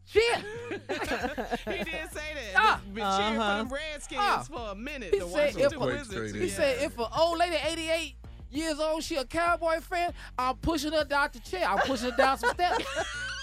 cheer. 0.06 0.36
He 0.70 1.84
did 1.84 2.12
say 2.12 2.34
that. 2.34 2.53
Ah. 2.56 2.82
Been 2.93 2.95
cheering 2.95 3.39
Uh-huh. 3.39 3.64
for 3.64 3.64
them 3.64 3.70
Redskins 3.74 4.22
Ah. 4.22 4.45
for 4.49 4.72
a 4.72 4.76
minute. 4.76 5.14
He 5.14 5.20
the 5.20 5.28
said 5.30 5.56
Washington 5.56 5.66
if 5.66 5.74
a- 5.74 5.86
Wizards. 5.86 6.34
He 6.34 6.39
He 6.39 6.47
Yeah. 6.47 6.53
said 6.56 6.84
if 6.84 6.97
an 6.97 7.06
old 7.18 7.38
lady, 7.39 7.56
88 7.64 8.16
years 8.51 8.80
old, 8.80 9.03
she 9.03 9.16
a 9.18 9.26
Cowboy 9.26 9.80
fan, 9.82 10.14
I'm 10.38 10.56
pushing 10.58 10.93
her 10.93 11.03
down 11.03 11.30
the 11.34 11.39
chair. 11.39 11.68
I'm 11.68 11.80
pushing 11.80 12.12
her 12.12 12.18
down 12.18 12.38
some 12.38 12.51
steps. 12.53 12.86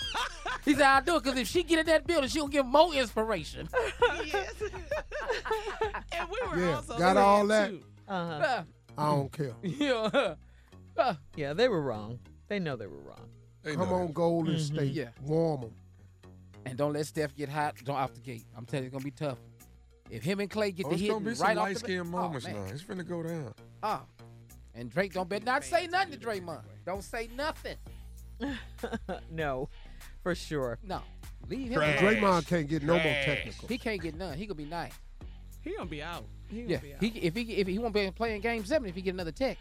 he 0.65 0.75
said, 0.75 0.83
I'll 0.83 1.03
do 1.03 1.17
it 1.17 1.23
because 1.25 1.39
if 1.39 1.49
she 1.49 1.63
get 1.63 1.81
in 1.81 1.87
that 1.87 2.07
building, 2.07 2.29
she'll 2.31 2.49
get 2.49 2.65
more 2.67 2.93
inspiration. 2.95 3.69
yes. 4.25 4.53
and 6.13 6.29
we 6.31 6.49
were 6.49 6.59
Yeah, 6.67 6.77
also 6.77 6.99
got 6.99 7.17
all 7.17 7.47
that. 7.49 7.71
too, 7.71 7.83
Uh-huh. 8.09 8.33
Uh, 8.45 8.63
I 8.99 9.11
don't 9.11 9.33
care. 9.33 9.55
yeah. 9.63 10.35
Uh, 10.97 11.15
Yeah, 11.37 11.53
they 11.55 11.69
were 11.69 11.81
wrong. 11.81 12.19
They 12.49 12.59
know 12.59 12.77
they 12.77 12.87
were 12.87 12.99
wrong. 12.99 13.29
They 13.63 13.75
Come 13.75 13.89
know 13.89 13.95
on, 13.95 14.07
that. 14.09 14.15
Golden 14.15 14.55
Mm-hmm. 14.57 14.75
State. 14.77 14.93
Yeah. 14.93 15.09
Warm 15.23 15.61
them. 15.63 15.75
And 16.67 16.77
don't 16.79 16.93
let 16.93 17.07
Steph 17.07 17.35
get 17.37 17.49
hot. 17.49 17.77
Don't 17.85 17.97
off 17.97 18.15
the 18.15 18.21
gate. 18.21 18.45
I'm 18.57 18.65
telling 18.67 18.85
you, 18.85 18.87
it's 18.89 18.93
gonna 18.95 19.05
be 19.05 19.11
tough. 19.11 19.39
If 20.11 20.23
him 20.23 20.41
and 20.41 20.51
Clay 20.51 20.73
get 20.73 20.87
Oh, 20.87 20.89
the 20.91 20.95
it's 20.95 21.03
hit 21.03 21.11
gonna 21.11 21.21
be 21.21 21.27
right 21.31 21.37
some 21.39 21.49
off 21.51 21.57
light 21.57 21.75
the 21.75 21.81
skinned 21.81 22.11
bat- 22.13 22.19
oh, 22.19 22.23
moments 22.23 22.47
oh, 22.49 22.53
man. 22.53 22.67
now. 22.67 22.73
It's 22.73 22.83
finna 22.83 23.07
go 23.09 23.23
down. 23.23 23.55
Oh. 23.83 24.03
And 24.75 24.91
Drake 24.91 25.13
don't 25.13 25.29
bet 25.29 25.45
not 25.45 25.65
say 25.65 25.87
nothing 25.87 26.19
to 26.19 26.27
Draymond. 26.27 26.63
Don't 26.87 27.03
say 27.05 27.29
nothing. 27.37 27.77
no, 29.31 29.69
for 30.23 30.35
sure. 30.35 30.79
No. 30.83 31.01
Leave 31.49 31.69
him 31.69 31.75
Trash. 31.75 31.99
Draymond 32.01 32.47
can't 32.47 32.69
get 32.69 32.83
no 32.83 32.95
more 32.95 33.03
technical. 33.03 33.69
He 33.69 33.79
can't 33.79 34.01
get 34.01 34.15
none. 34.17 34.37
He 34.37 34.47
gonna 34.47 34.55
be 34.55 34.65
nice. 34.65 34.93
He 35.61 35.75
gonna 35.77 35.89
be 35.89 36.03
out. 36.03 36.25
He 36.49 36.63
gonna 36.63 36.71
Yeah. 36.73 36.79
be 36.79 36.95
out. 36.95 37.03
He 37.03 37.09
if 37.21 37.35
he 37.35 37.43
if 37.55 37.67
he 37.67 37.79
won't 37.79 37.95
be 37.95 38.11
playing 38.11 38.41
game 38.41 38.65
seven 38.65 38.89
if 38.89 38.95
he 38.95 39.03
get 39.03 39.15
another 39.15 39.33
tech. 39.33 39.59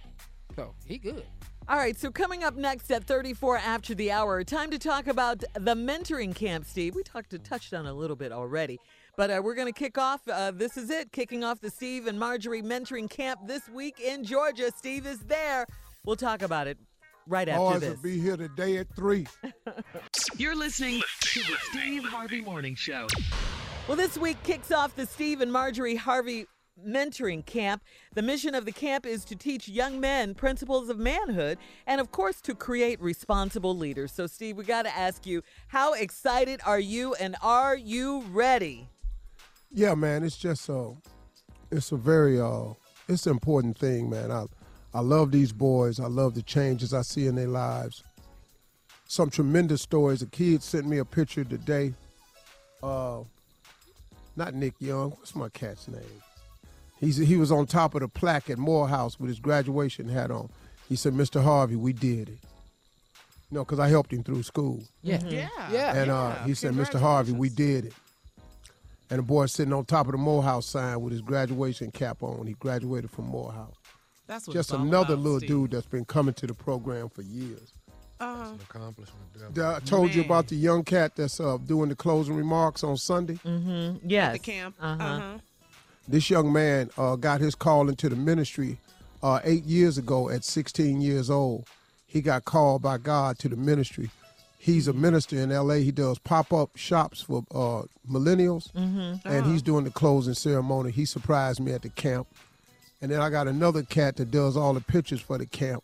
So 0.56 0.74
he 0.86 0.97
good. 0.97 1.24
All 1.70 1.78
right, 1.78 1.97
so 1.97 2.10
coming 2.10 2.43
up 2.43 2.56
next 2.56 2.91
at 2.91 3.04
34 3.04 3.58
after 3.58 3.93
the 3.93 4.12
hour, 4.12 4.43
time 4.43 4.72
to 4.72 4.80
talk 4.80 5.08
about 5.08 5.39
the 5.54 5.76
mentoring 5.76 6.36
camp, 6.36 6.66
Steve. 6.66 6.95
We 6.95 7.04
talked 7.04 7.30
to 7.30 7.39
touched 7.39 7.74
on 7.74 7.86
a 7.86 7.93
little 7.93 8.16
bit 8.16 8.32
already, 8.32 8.80
but 9.16 9.30
uh, 9.30 9.41
we're 9.43 9.54
going 9.56 9.72
to 9.72 9.80
kick 9.80 9.97
off. 9.97 10.28
Uh, 10.28 10.52
this 10.52 10.76
is 10.76 10.89
it, 10.89 11.12
kicking 11.12 11.43
off 11.43 11.62
the 11.62 11.70
Steve 11.70 12.08
and 12.08 12.20
Marjorie 12.20 12.64
mentoring 12.64 13.10
camp 13.10 13.41
this 13.45 13.70
week 13.70 13.99
in 13.99 14.24
Georgia. 14.24 14.72
Steve 14.76 15.06
is 15.06 15.20
there. 15.20 15.66
We'll 16.04 16.16
talk 16.16 16.41
about 16.41 16.68
it 16.68 16.78
right 17.28 17.47
after 17.47 17.60
Boys 17.60 17.82
this. 17.82 17.95
will 17.95 18.04
be 18.04 18.20
here 18.20 18.38
today 18.38 18.78
at 18.78 18.93
3. 18.95 19.28
You're 20.38 20.56
listening 20.56 21.02
to 21.22 21.39
the 21.41 21.56
Steve 21.70 22.04
Harvey 22.04 22.41
Morning 22.41 22.76
Show. 22.76 23.08
Well, 23.88 23.97
this 23.97 24.18
week 24.18 24.41
kicks 24.43 24.72
off 24.72 24.95
the 24.95 25.06
Steve 25.06 25.41
and 25.41 25.54
Marjorie 25.54 25.95
Harvey 25.95 26.47
Mentoring 26.86 27.46
Camp. 27.46 27.84
The 28.14 28.22
mission 28.22 28.56
of 28.56 28.66
the 28.66 28.72
camp 28.72 29.06
is 29.06 29.24
to 29.26 29.36
teach 29.36 29.68
young 29.68 30.00
men 30.00 30.34
principles 30.34 30.90
of 30.90 30.98
manhood 30.98 31.58
and, 31.86 32.02
of 32.02 32.12
course, 32.12 32.42
to 32.42 32.56
create 32.56 33.02
responsible 33.02 33.76
leaders. 33.76 34.12
So, 34.12 34.28
Steve, 34.28 34.58
we 34.58 34.64
got 34.64 34.84
to 34.84 34.96
ask 34.96 35.26
you, 35.26 35.44
how 35.68 35.94
excited 35.94 36.60
are 36.66 36.80
you 36.80 37.14
and 37.16 37.36
are 37.42 37.76
you 37.76 38.22
ready? 38.32 38.90
Yeah, 39.70 39.96
man, 39.96 40.24
it's 40.24 40.38
just 40.38 40.70
uh, 40.70 40.90
it's 41.72 41.92
a 41.92 41.98
very 41.98 42.40
uh, 42.40 42.74
it's 43.08 43.26
an 43.26 43.32
important 43.32 43.78
thing, 43.78 44.10
man. 44.10 44.32
I 44.32 44.46
I 44.94 45.00
love 45.00 45.32
these 45.32 45.54
boys. 45.54 46.00
I 46.00 46.08
love 46.08 46.36
the 46.36 46.42
changes 46.42 46.94
I 46.94 47.04
see 47.04 47.28
in 47.28 47.36
their 47.36 47.48
lives. 47.48 48.04
Some 49.08 49.30
tremendous 49.30 49.82
stories. 49.82 50.22
A 50.22 50.26
kid 50.26 50.62
sent 50.62 50.88
me 50.88 50.98
a 50.98 51.06
picture 51.06 51.46
today. 51.46 51.94
Uh, 52.84 53.22
not 54.36 54.54
Nick 54.54 54.74
Young. 54.80 55.12
What's 55.12 55.36
my 55.36 55.50
cat's 55.50 55.88
name? 55.88 56.02
He's 57.02 57.18
he 57.18 57.36
was 57.36 57.52
on 57.52 57.66
top 57.66 57.95
of 57.95 58.02
the 58.02 58.08
plaque 58.08 58.49
at 58.49 58.58
Morehouse 58.58 59.20
with 59.20 59.28
his 59.28 59.39
graduation 59.39 60.08
hat 60.08 60.32
on. 60.32 60.49
He 60.88 60.95
said, 60.95 61.14
"Mr. 61.14 61.43
Harvey, 61.43 61.76
we 61.76 61.91
did 61.91 62.30
it." 62.30 62.38
You 63.49 63.58
know, 63.58 63.66
because 63.66 63.80
I 63.80 63.89
helped 63.89 64.14
him 64.14 64.24
through 64.24 64.43
school. 64.43 64.82
Yeah. 65.02 65.20
Yeah. 65.26 65.49
Yeah. 65.70 65.95
And 65.95 66.10
uh, 66.12 66.36
he 66.43 66.54
said, 66.54 66.74
Mr. 66.74 66.97
Harvey, 66.97 67.34
we 67.34 67.49
did 67.49 67.84
it. 67.86 67.93
And 69.10 69.20
the 69.20 69.24
boy 69.24 69.47
sitting 69.47 69.74
on 69.74 69.84
top 69.84 70.06
of 70.06 70.14
the 70.14 70.18
Morehouse 70.18 70.66
sign 70.68 71.02
with 71.02 71.12
his 71.12 71.22
graduation 71.22 71.91
cap 71.91 72.24
on. 72.24 72.47
He 72.47 72.54
graduated 72.54 73.12
from 73.12 73.26
Morehouse. 73.26 73.76
That's 74.26 74.47
what 74.47 74.54
Just 74.54 74.72
another 74.72 75.16
about, 75.16 75.24
little 75.24 75.39
Steve. 75.39 75.49
dude 75.49 75.72
that's 75.72 75.86
been 75.86 76.06
coming 76.06 76.34
to 76.36 76.47
the 76.47 76.54
program 76.54 77.10
for 77.10 77.24
years. 77.24 77.74
Uh-huh. 78.22 78.54
Accomplishment. 78.70 79.58
I 79.58 79.80
told 79.80 80.16
you 80.16 80.22
about 80.22 80.47
the 80.47 80.56
young 80.56 80.86
cat 80.86 81.18
that's 81.18 81.41
uh, 81.41 81.58
doing 81.58 81.89
the 81.89 81.95
closing 81.95 82.36
remarks 82.36 82.86
on 82.86 82.95
Sunday. 82.95 83.34
Mm-hmm. 83.45 84.08
Yes. 84.08 84.34
The 84.34 84.39
camp. 84.39 84.76
Uh-huh. 84.80 85.04
Uh-huh. 85.04 85.38
This 86.08 86.30
young 86.30 86.52
man 86.52 86.89
uh, 86.97 87.16
got 87.16 87.41
his 87.41 87.56
call 87.56 87.88
into 87.89 88.10
the 88.10 88.16
ministry 88.16 88.78
uh, 89.24 89.39
eight 89.43 89.64
years 89.66 89.97
ago 89.97 90.30
at 90.30 90.43
16 90.43 90.99
years 91.02 91.30
old. 91.30 91.66
He 92.06 92.22
got 92.22 92.43
called 92.45 92.82
by 92.82 92.97
God 92.97 93.39
to 93.39 93.49
the 93.49 93.56
ministry. 93.56 94.10
He's 94.58 94.88
a 94.88 94.93
minister 94.93 95.38
in 95.38 95.49
LA. 95.49 95.76
He 95.76 95.91
does 95.91 96.20
pop 96.20 96.52
up 96.54 96.76
shops 96.76 97.22
for 97.22 97.43
uh, 97.52 97.84
millennials, 98.10 98.72
Mm-hmm. 98.74 99.28
and 99.28 99.45
he's 99.45 99.62
doing 99.62 99.86
the 99.86 99.89
closing 99.91 100.34
ceremony. 100.36 100.91
He 100.91 101.06
surprised 101.06 101.60
me 101.60 101.72
at 101.72 101.82
the 101.82 101.89
camp. 101.89 102.28
And 103.02 103.10
then 103.12 103.22
I 103.22 103.30
got 103.32 103.47
another 103.47 103.82
cat 103.82 104.18
that 104.18 104.30
does 104.30 104.56
all 104.56 104.74
the 104.74 104.82
pictures 104.82 105.22
for 105.22 105.38
the 105.39 105.47
camp. 105.47 105.84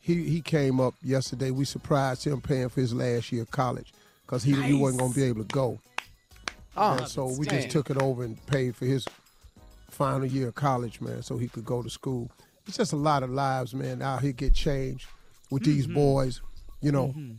He 0.00 0.24
he 0.28 0.40
came 0.42 0.80
up 0.80 0.94
yesterday. 1.02 1.50
We 1.50 1.64
surprised 1.64 2.24
him 2.24 2.40
paying 2.42 2.68
for 2.68 2.80
his 2.80 2.92
last 2.92 3.32
year 3.32 3.42
of 3.42 3.50
college 3.50 3.92
because 4.26 4.42
he, 4.42 4.52
he 4.62 4.74
wasn't 4.74 5.00
going 5.00 5.12
to 5.12 5.18
be 5.18 5.24
able 5.24 5.44
to 5.44 5.48
go. 5.54 5.78
Oh, 6.76 6.98
And 6.98 7.08
so 7.08 7.26
we 7.38 7.46
just 7.46 7.70
took 7.70 7.88
it 7.90 7.96
over 8.02 8.24
and 8.24 8.44
paid 8.46 8.76
for 8.76 8.84
his 8.84 9.06
final 9.98 10.24
year 10.24 10.48
of 10.48 10.54
college, 10.54 11.00
man, 11.00 11.22
so 11.22 11.36
he 11.36 11.48
could 11.48 11.64
go 11.64 11.82
to 11.82 11.90
school. 11.90 12.30
It's 12.66 12.76
just 12.76 12.92
a 12.92 12.96
lot 12.96 13.24
of 13.24 13.30
lives, 13.30 13.74
man, 13.74 14.00
out 14.00 14.22
here 14.22 14.32
get 14.32 14.54
changed 14.54 15.08
with 15.50 15.64
these 15.64 15.86
mm-hmm. 15.86 15.96
boys, 15.96 16.40
you 16.80 16.92
know. 16.92 17.08
Mm-hmm. 17.08 17.32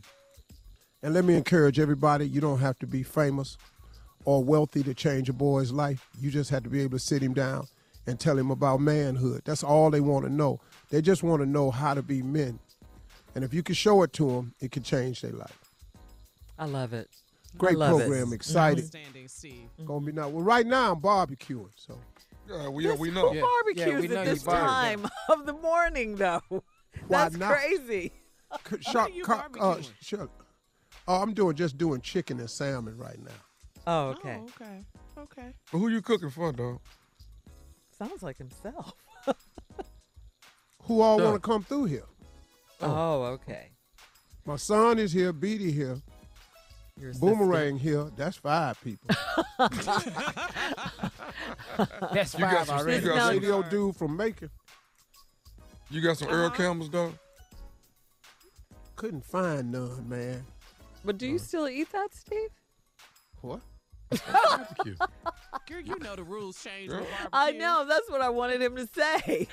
And 1.02 1.14
let 1.14 1.24
me 1.24 1.34
encourage 1.34 1.80
everybody, 1.80 2.28
you 2.28 2.42
don't 2.42 2.58
have 2.58 2.78
to 2.80 2.86
be 2.86 3.02
famous 3.02 3.56
or 4.26 4.44
wealthy 4.44 4.82
to 4.82 4.92
change 4.92 5.30
a 5.30 5.32
boy's 5.32 5.72
life. 5.72 6.06
You 6.20 6.30
just 6.30 6.50
have 6.50 6.62
to 6.64 6.68
be 6.68 6.82
able 6.82 6.98
to 6.98 7.04
sit 7.04 7.22
him 7.22 7.32
down 7.32 7.66
and 8.06 8.20
tell 8.20 8.36
him 8.36 8.50
about 8.50 8.80
manhood. 8.80 9.40
That's 9.46 9.64
all 9.64 9.90
they 9.90 10.00
want 10.00 10.26
to 10.26 10.32
know. 10.32 10.60
They 10.90 11.00
just 11.00 11.22
want 11.22 11.40
to 11.40 11.46
know 11.48 11.70
how 11.70 11.94
to 11.94 12.02
be 12.02 12.22
men. 12.22 12.58
And 13.34 13.42
if 13.42 13.54
you 13.54 13.62
can 13.62 13.74
show 13.74 14.02
it 14.02 14.12
to 14.14 14.28
them, 14.28 14.54
it 14.60 14.70
can 14.72 14.82
change 14.82 15.22
their 15.22 15.32
life. 15.32 15.58
I 16.58 16.66
love 16.66 16.92
it. 16.92 17.08
Great 17.56 17.76
I 17.76 17.78
love 17.78 18.00
it. 18.00 18.08
program, 18.08 18.32
excited. 18.34 18.84
Outstanding, 18.84 19.28
Steve. 19.28 19.68
Gonna 19.86 20.04
be 20.04 20.12
now. 20.12 20.28
Well, 20.28 20.44
right 20.44 20.66
now 20.66 20.92
I'm 20.92 21.00
barbecuing, 21.00 21.70
so 21.74 21.98
Yeah, 22.50 22.68
we, 22.68 22.84
yeah, 22.84 22.94
we 22.96 23.10
know. 23.10 23.32
Yeah. 23.32 23.42
Barbecues 23.42 23.86
Yeah, 23.86 24.00
we 24.00 24.08
know 24.08 24.16
at 24.16 24.24
this 24.24 24.42
barbecue. 24.42 25.06
time 25.06 25.10
of 25.28 25.46
the 25.46 25.52
morning, 25.52 26.16
though. 26.16 26.42
Why 26.50 26.62
That's 27.08 27.36
not? 27.36 27.52
crazy. 27.52 28.12
C- 28.68 28.76
Shark, 28.80 29.14
you 29.14 29.24
uh, 29.24 29.42
barbecuing? 29.48 30.28
Oh, 31.06 31.22
I'm 31.22 31.32
doing 31.32 31.56
just 31.56 31.78
doing 31.78 32.00
chicken 32.00 32.40
and 32.40 32.50
salmon 32.50 32.96
right 32.96 33.18
now. 33.22 33.30
Oh, 33.86 34.08
okay. 34.10 34.38
Oh, 34.40 34.50
okay. 34.62 34.84
Okay. 35.18 35.54
But 35.70 35.78
who 35.78 35.88
you 35.88 36.02
cooking 36.02 36.30
for, 36.30 36.52
dog? 36.52 36.80
Sounds 37.96 38.22
like 38.22 38.38
himself. 38.38 38.94
Who 40.84 41.02
all 41.02 41.20
want 41.20 41.34
to 41.34 41.40
come 41.40 41.62
through 41.62 41.84
here? 41.84 42.06
Oh, 42.80 43.22
okay. 43.24 43.68
My 44.44 44.56
son 44.56 44.98
is 44.98 45.12
here, 45.12 45.32
Beatty 45.32 45.70
here, 45.70 45.98
Your 46.98 47.14
Boomerang 47.14 47.78
here. 47.78 48.10
That's 48.16 48.36
five 48.36 48.80
people. 48.82 49.08
That's 52.12 52.34
You 52.34 52.40
got 52.40 52.66
five 52.66 52.66
some- 52.66 52.78
already. 52.78 53.04
you 53.06 53.12
got 53.12 53.18
some- 53.18 53.28
Radio 53.30 53.62
dude 53.62 53.96
from 53.96 54.16
Macon. 54.16 54.50
You 55.90 56.00
got 56.00 56.18
some 56.18 56.28
Earl 56.28 56.46
uh-huh. 56.46 56.56
Campbell's, 56.56 56.88
dog? 56.88 57.14
Couldn't 58.96 59.24
find 59.24 59.72
none, 59.72 60.08
man. 60.08 60.44
But 61.04 61.18
do 61.18 61.26
you 61.26 61.36
uh-huh. 61.36 61.44
still 61.44 61.68
eat 61.68 61.90
that, 61.92 62.14
Steve? 62.14 62.50
What? 63.40 63.60
Barbecue. 64.10 64.96
Girl, 65.68 65.80
you 65.80 65.98
know 66.00 66.16
the 66.16 66.24
rules 66.24 66.62
change. 66.62 66.90
Girl. 66.90 67.00
with 67.00 67.08
I 67.32 67.52
barbecue. 67.52 67.60
know. 67.60 67.86
That's 67.88 68.10
what 68.10 68.20
I 68.20 68.28
wanted 68.28 68.60
him 68.60 68.76
to 68.76 68.86
say. 68.86 69.46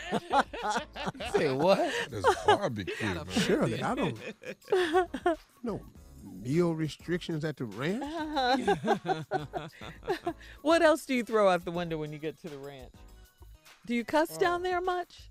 Say 1.33 1.53
what? 1.53 1.91
That's 2.09 2.45
barbecue, 2.45 2.93
man. 3.01 3.25
Surely, 3.29 3.81
I 3.81 3.95
don't. 3.95 4.17
No 5.63 5.81
meal 6.43 6.73
restrictions 6.73 7.43
at 7.45 7.57
the 7.57 7.65
ranch. 7.65 8.03
what 10.61 10.81
else 10.81 11.05
do 11.05 11.13
you 11.13 11.23
throw 11.23 11.49
out 11.49 11.65
the 11.65 11.71
window 11.71 11.97
when 11.97 12.11
you 12.11 12.17
get 12.19 12.39
to 12.41 12.49
the 12.49 12.57
ranch? 12.57 12.91
Do 13.85 13.93
you 13.95 14.03
cuss 14.03 14.29
Oh. 14.35 14.39
down 14.39 14.63
there 14.63 14.81
much? 14.81 15.29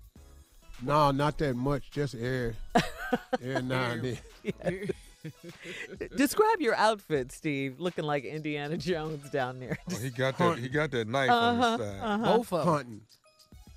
No, 0.81 1.11
not 1.11 1.37
that 1.39 1.55
much. 1.55 1.89
Just 1.91 2.15
air, 2.15 2.55
air 3.41 3.61
now 3.61 3.91
and 3.91 4.17
then. 4.43 4.89
Describe 6.15 6.61
your 6.61 6.75
outfit, 6.75 7.31
Steve. 7.31 7.79
Looking 7.79 8.03
like 8.05 8.23
Indiana 8.23 8.77
Jones 8.77 9.29
down 9.29 9.59
there. 9.59 9.77
Oh, 9.91 9.95
he 9.97 10.09
got 10.09 10.37
that. 10.37 10.57
He 10.59 10.69
got 10.69 10.91
that 10.91 11.07
knife 11.07 11.29
on 11.31 11.59
Uh-huh, 11.59 11.77
his 11.77 11.87
side. 11.87 11.99
uh-huh, 12.01 12.37
Both 12.37 12.53
of 12.53 12.65
them. 12.65 12.73
Hunting. 12.73 13.01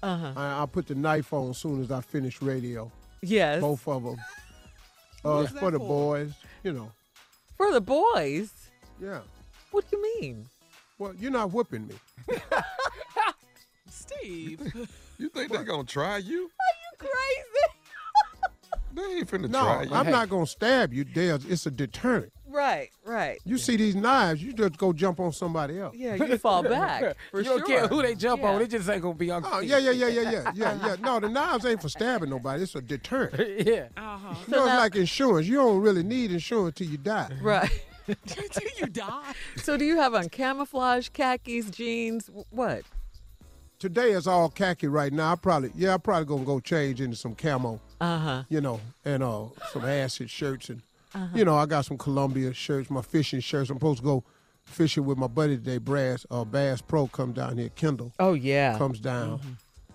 uh-huh. 0.03 0.33
I, 0.37 0.47
I'll 0.59 0.67
put 0.67 0.87
the 0.87 0.95
knife 0.95 1.33
on 1.33 1.51
as 1.51 1.59
soon 1.59 1.83
as 1.83 1.91
I 1.91 2.01
finish 2.03 2.41
radio. 2.43 2.91
Yes. 3.23 3.61
Both 3.61 3.87
of 3.89 4.03
them. 4.05 4.17
Uh, 5.25 5.37
What's 5.37 5.53
for 5.53 5.71
that 5.71 5.73
the 5.73 5.79
boys, 5.79 6.33
you 6.63 6.73
know. 6.73 6.93
For 7.61 7.71
the 7.75 7.81
boys? 7.83 8.71
Yeah. 8.99 9.21
What 9.71 9.85
do 9.91 9.99
you 9.99 10.21
mean? 10.23 10.47
Well, 10.99 11.13
you're 11.19 11.31
not 11.31 11.53
whipping 11.53 11.89
me. 11.89 11.95
Steve. 13.87 14.63
You 15.19 15.29
think 15.29 15.53
they're 15.53 15.63
gonna 15.63 15.85
try 15.85 16.17
you? 16.17 16.45
Are 16.45 16.75
you 16.81 16.97
crazy. 16.97 17.75
They 18.95 19.03
ain't 19.19 19.31
finna 19.31 19.51
No, 19.51 19.63
try 19.63 19.83
you. 19.83 19.93
I'm 19.93 20.11
not 20.11 20.31
gonna 20.31 20.47
stab 20.47 20.95
you. 20.95 21.05
There's, 21.05 21.45
it's 21.45 21.67
a 21.67 21.71
deterrent. 21.71 22.33
Right, 22.61 22.91
right. 23.07 23.39
You 23.47 23.57
see 23.57 23.77
these 23.77 23.95
knives, 23.97 24.43
you 24.43 24.53
just 24.53 24.77
go 24.77 24.93
jump 24.93 25.19
on 25.19 25.33
somebody 25.33 25.79
else. 25.81 25.95
Yeah, 25.97 26.17
you 26.17 26.37
fall 26.37 26.63
back. 26.63 27.17
For 27.31 27.39
you 27.41 27.45
don't 27.45 27.59
sure. 27.61 27.67
care 27.67 27.89
who 27.89 28.03
they 28.03 28.15
jump 28.15 28.45
on. 28.45 28.59
Yeah. 28.59 28.65
It 28.65 28.71
just 28.71 28.89
ain't 28.91 29.01
gonna 29.01 29.15
be 29.15 29.31
on. 29.31 29.45
Oh 29.47 29.61
yeah, 29.61 29.79
yeah, 29.79 29.93
yeah, 29.93 30.09
yeah, 30.09 30.31
yeah, 30.31 30.53
yeah, 30.55 30.87
yeah. 30.87 30.97
No, 31.01 31.19
the 31.21 31.31
knives 31.31 31.65
ain't 31.65 31.81
for 31.81 31.89
stabbing 31.89 32.29
nobody. 32.29 32.63
It's 32.65 32.75
a 32.75 32.83
deterrent. 32.83 33.35
Yeah. 33.67 33.89
Uh-huh. 33.97 34.35
know, 34.49 34.59
it's 34.59 34.67
now- 34.67 34.79
like 34.79 34.95
insurance. 34.97 35.47
You 35.47 35.57
don't 35.57 35.81
really 35.81 36.03
need 36.03 36.33
insurance 36.33 36.77
till 36.77 36.87
you 36.89 36.99
die. 36.99 37.31
Right. 37.41 37.71
Until 38.07 38.69
you 38.79 38.87
die. 38.87 39.33
So 39.57 39.77
do 39.79 39.85
you 39.87 39.97
have 39.97 40.15
on 40.15 40.29
camouflage, 40.29 41.09
khakis, 41.11 41.71
jeans? 41.71 42.29
What? 42.51 42.83
Today 43.79 44.11
is 44.11 44.27
all 44.27 44.51
khaki 44.51 44.89
right 44.89 45.13
now. 45.13 45.33
I 45.33 45.37
probably, 45.37 45.73
yeah, 45.75 45.95
I 45.95 45.97
probably 45.97 46.27
gonna 46.27 46.45
go 46.45 46.61
change 46.61 47.01
into 47.01 47.17
some 47.17 47.35
camo, 47.35 47.81
Uh-huh. 48.03 48.43
you 48.51 48.61
know, 48.61 48.81
and 49.07 49.23
uh 49.23 49.47
some 49.73 49.85
acid 49.87 50.29
shirts 50.29 50.69
and, 50.69 50.83
you 51.35 51.45
know, 51.45 51.57
I 51.57 51.67
got 51.67 51.85
some 51.85 51.99
Columbia 51.99 52.53
shirts, 52.55 52.91
my 52.91 53.03
fishing 53.03 53.41
shirts. 53.41 53.71
I'm 53.71 53.77
supposed 53.77 53.99
to 53.99 54.05
go 54.05 54.25
fishing 54.65 55.05
with 55.05 55.19
my 55.19 55.27
buddy 55.27 55.57
today, 55.57 55.79
Brass, 55.79 56.25
uh, 56.31 56.45
Bass 56.45 56.81
Pro, 56.81 57.07
come 57.09 57.33
down 57.33 57.59
here. 57.59 57.71
Kendall 57.71 58.13
Oh 58.19 58.35
yeah. 58.35 58.77
comes 58.79 59.01
down. 59.01 59.41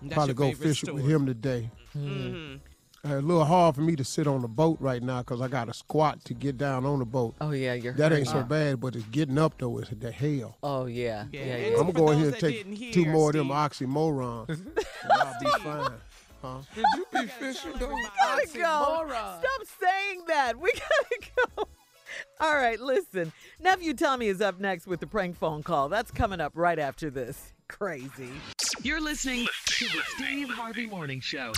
That's 0.02 0.14
Probably 0.14 0.34
go 0.34 0.44
favorite 0.48 0.68
fishing 0.68 0.94
with 0.94 1.06
him 1.08 1.24
today. 1.26 1.70
Mhm. 1.96 2.60
Uh, 3.08 3.14
a 3.18 3.20
little 3.20 3.44
hard 3.44 3.74
for 3.76 3.82
me 3.82 3.94
to 3.94 4.02
sit 4.04 4.26
on 4.26 4.42
the 4.42 4.48
boat 4.48 4.78
right 4.80 5.00
now 5.02 5.20
because 5.20 5.40
I 5.40 5.46
got 5.48 5.66
to 5.66 5.74
squat 5.74 6.24
to 6.24 6.34
get 6.34 6.58
down 6.58 6.84
on 6.84 6.98
the 6.98 7.04
boat. 7.04 7.36
Oh 7.40 7.52
yeah, 7.52 7.72
you're 7.74 7.92
That 7.94 8.12
ain't 8.12 8.26
hurting. 8.26 8.42
so 8.42 8.46
bad, 8.46 8.80
but 8.80 8.96
it's 8.96 9.04
getting 9.06 9.38
up 9.38 9.54
though. 9.58 9.78
It's 9.78 9.90
the 9.90 10.10
hell. 10.10 10.56
Oh 10.62 10.86
yeah. 10.86 11.26
Yeah, 11.32 11.44
Yeah. 11.44 11.56
yeah. 11.56 11.66
I'm 11.76 11.80
gonna 11.82 11.92
go 11.92 12.06
those 12.08 12.16
ahead 12.16 12.26
and 12.28 12.36
take 12.38 12.56
didn't 12.68 12.92
two 12.92 13.04
hear, 13.04 13.12
more 13.12 13.30
of 13.30 13.34
them 13.36 13.46
Steve. 13.70 13.88
oxymorons. 13.88 14.48
and 14.48 14.72
I'll 15.12 15.40
be 15.40 15.46
fine. 15.62 15.90
Huh? 16.42 16.58
Did 16.74 16.84
you 16.96 17.06
be 17.12 17.26
fishing 17.26 17.72
though? 17.78 17.96
gotta 18.18 18.46
go. 18.54 18.62
Oxymoron. 18.62 19.40
Stop 19.40 19.62
saying 19.80 20.22
that. 20.28 20.58
We 20.58 20.72
gotta 20.72 21.30
go. 21.56 21.68
All 22.40 22.54
right, 22.54 22.78
listen. 22.80 23.32
Nephew 23.60 23.94
Tommy 23.94 24.26
is 24.26 24.40
up 24.40 24.60
next 24.60 24.86
with 24.86 25.00
the 25.00 25.06
prank 25.06 25.36
phone 25.36 25.62
call. 25.62 25.88
That's 25.88 26.10
coming 26.10 26.40
up 26.40 26.52
right 26.54 26.78
after 26.78 27.10
this. 27.10 27.52
Crazy. 27.68 28.30
You're 28.82 29.00
listening 29.00 29.46
to 29.66 29.84
the 29.86 30.02
Steve 30.14 30.50
Harvey 30.50 30.86
Morning 30.86 31.20
Show. 31.20 31.52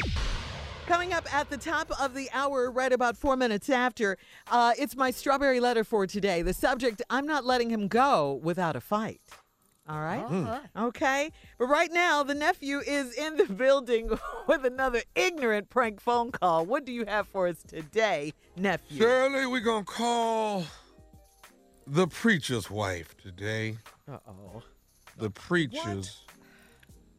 Coming 0.86 1.12
up 1.12 1.32
at 1.34 1.50
the 1.50 1.58
top 1.58 1.90
of 2.00 2.14
the 2.14 2.30
hour, 2.32 2.70
right 2.70 2.92
about 2.92 3.14
four 3.16 3.36
minutes 3.36 3.68
after, 3.68 4.16
uh, 4.50 4.72
it's 4.78 4.96
my 4.96 5.10
strawberry 5.10 5.60
letter 5.60 5.84
for 5.84 6.06
today. 6.06 6.40
The 6.40 6.54
subject 6.54 7.02
I'm 7.10 7.26
not 7.26 7.44
letting 7.44 7.68
him 7.68 7.88
go 7.88 8.40
without 8.42 8.74
a 8.74 8.80
fight. 8.80 9.20
All 9.89 10.01
right? 10.01 10.61
Okay. 10.76 11.32
But 11.59 11.66
right 11.66 11.91
now, 11.93 12.22
the 12.22 12.34
nephew 12.34 12.80
is 12.80 13.14
in 13.14 13.36
the 13.39 13.45
building 13.47 14.11
with 14.47 14.64
another 14.66 15.03
ignorant 15.14 15.70
prank 15.70 16.01
phone 16.01 16.30
call. 16.30 16.66
What 16.66 16.84
do 16.84 16.93
you 16.93 17.07
have 17.07 17.26
for 17.28 17.49
us 17.49 17.62
today, 17.66 18.34
nephew? 18.57 18.99
Shirley, 18.99 19.47
we're 19.47 19.61
gonna 19.61 19.84
call 19.84 20.64
the 21.86 22.07
preacher's 22.07 22.70
wife 22.70 23.16
today. 23.16 23.78
Uh 24.11 24.18
oh. 24.28 24.62
The 25.16 25.30
preacher's 25.30 26.24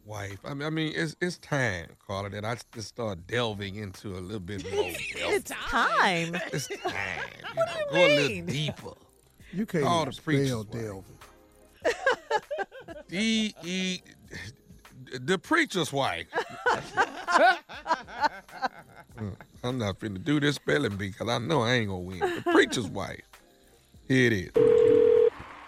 wife. 0.05 0.39
I 0.45 0.53
mean, 0.53 0.67
I 0.67 0.69
mean, 0.69 0.93
it's 0.95 1.15
it's 1.21 1.37
time, 1.39 1.87
Carla, 2.05 2.29
that 2.29 2.45
I 2.45 2.55
just 2.73 2.89
start 2.89 3.25
delving 3.25 3.75
into 3.77 4.09
a 4.15 4.19
little 4.21 4.39
bit 4.39 4.63
more. 4.71 4.83
It's 5.31 5.49
time. 5.51 6.35
It's 6.53 6.67
time. 6.67 7.19
You 7.91 7.99
What 7.99 8.07
know, 8.07 8.07
do 8.07 8.11
you 8.11 8.17
go 8.17 8.23
a 8.23 8.27
little 8.27 8.45
deeper. 8.45 8.93
You 9.53 9.65
can't 9.65 9.83
Call 9.83 10.01
even 10.01 10.13
the 10.13 10.21
preacher's 10.21 10.49
spell 10.49 11.03
wife. 13.11 13.11
Delvin. 13.11 13.53
D 13.53 13.53
E 13.63 14.01
the 15.25 15.37
preacher's 15.37 15.91
wife. 15.91 16.27
I'm 19.63 19.77
not 19.77 19.99
finna 19.99 20.23
do 20.23 20.39
this 20.39 20.55
spelling 20.55 20.95
bee 20.95 21.09
because 21.09 21.27
I 21.29 21.37
know 21.39 21.61
I 21.61 21.73
ain't 21.73 21.87
gonna 21.89 21.99
win. 21.99 22.19
The 22.19 22.43
preacher's 22.51 22.87
wife. 22.89 23.21
Here 24.07 24.27
it 24.27 24.33
is. 24.33 24.51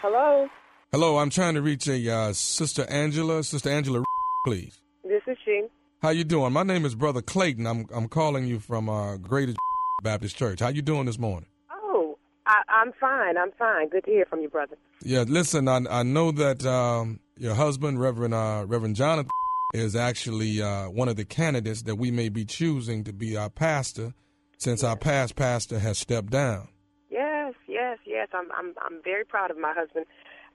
Hello, 0.02 0.48
Hello, 0.92 1.20
I'm 1.20 1.30
trying 1.30 1.54
to 1.54 1.62
reach 1.62 1.88
a 1.88 2.10
uh, 2.12 2.34
sister 2.34 2.86
Angela. 2.90 3.44
Sister 3.44 3.70
Angela, 3.70 4.04
please. 4.46 4.80
this 5.04 5.22
is 5.28 5.38
she. 5.46 5.64
How 6.02 6.10
you 6.10 6.24
doing? 6.24 6.52
My 6.52 6.64
name 6.64 6.86
is 6.86 6.96
Brother 6.96 7.22
Clayton. 7.22 7.68
I'm 7.68 7.86
I'm 7.94 8.08
calling 8.08 8.46
you 8.46 8.60
from 8.60 8.90
uh, 8.90 9.18
Greater 9.18 9.54
Baptist 10.04 10.36
Church. 10.38 10.60
How 10.60 10.70
you 10.70 10.82
doing 10.82 11.06
this 11.06 11.20
morning? 11.20 11.48
Oh, 11.72 12.18
I, 12.48 12.62
I'm 12.68 12.92
fine. 13.00 13.38
I'm 13.38 13.52
fine. 13.58 13.90
Good 13.90 14.06
to 14.06 14.12
hear 14.12 14.26
from 14.26 14.42
you, 14.42 14.50
brother. 14.50 14.76
Yeah, 15.04 15.24
listen, 15.28 15.68
I 15.68 15.82
I 15.90 16.04
know 16.04 16.32
that 16.32 16.66
um, 16.66 17.20
your 17.42 17.56
husband, 17.56 18.00
Reverend 18.00 18.36
uh, 18.36 18.64
Reverend 18.68 18.96
Jonathan, 18.96 19.32
is 19.74 19.96
actually 19.96 20.62
uh, 20.62 20.90
one 20.90 21.10
of 21.10 21.16
the 21.16 21.26
candidates 21.26 21.82
that 21.84 21.96
we 21.96 22.12
may 22.12 22.30
be 22.30 22.46
choosing 22.46 23.04
to 23.04 23.12
be 23.12 23.36
our 23.36 23.50
pastor, 23.50 24.14
since 24.60 24.84
our 24.84 24.96
past 24.96 25.36
pastor 25.36 25.80
has 25.80 25.98
stepped 25.98 26.30
down. 26.30 26.68
Yes, 27.10 27.56
yes, 27.68 27.98
yes. 28.06 28.28
I'm 28.32 28.48
I'm 28.56 28.76
I'm 28.86 29.02
very 29.04 29.26
proud 29.26 29.50
of 29.50 29.58
my 29.58 29.74
husband. 29.74 30.06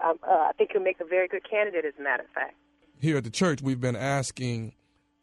Um, 0.01 0.19
uh, 0.23 0.31
I 0.31 0.53
think 0.57 0.71
he'll 0.73 0.83
make 0.83 1.01
a 1.01 1.05
very 1.05 1.27
good 1.27 1.49
candidate, 1.49 1.85
as 1.85 1.95
a 1.99 2.03
matter 2.03 2.23
of 2.23 2.31
fact. 2.31 2.55
Here 3.01 3.17
at 3.17 3.25
the 3.25 3.31
church, 3.31 3.61
we've 3.63 3.81
been 3.81 3.97
asking 3.97 4.75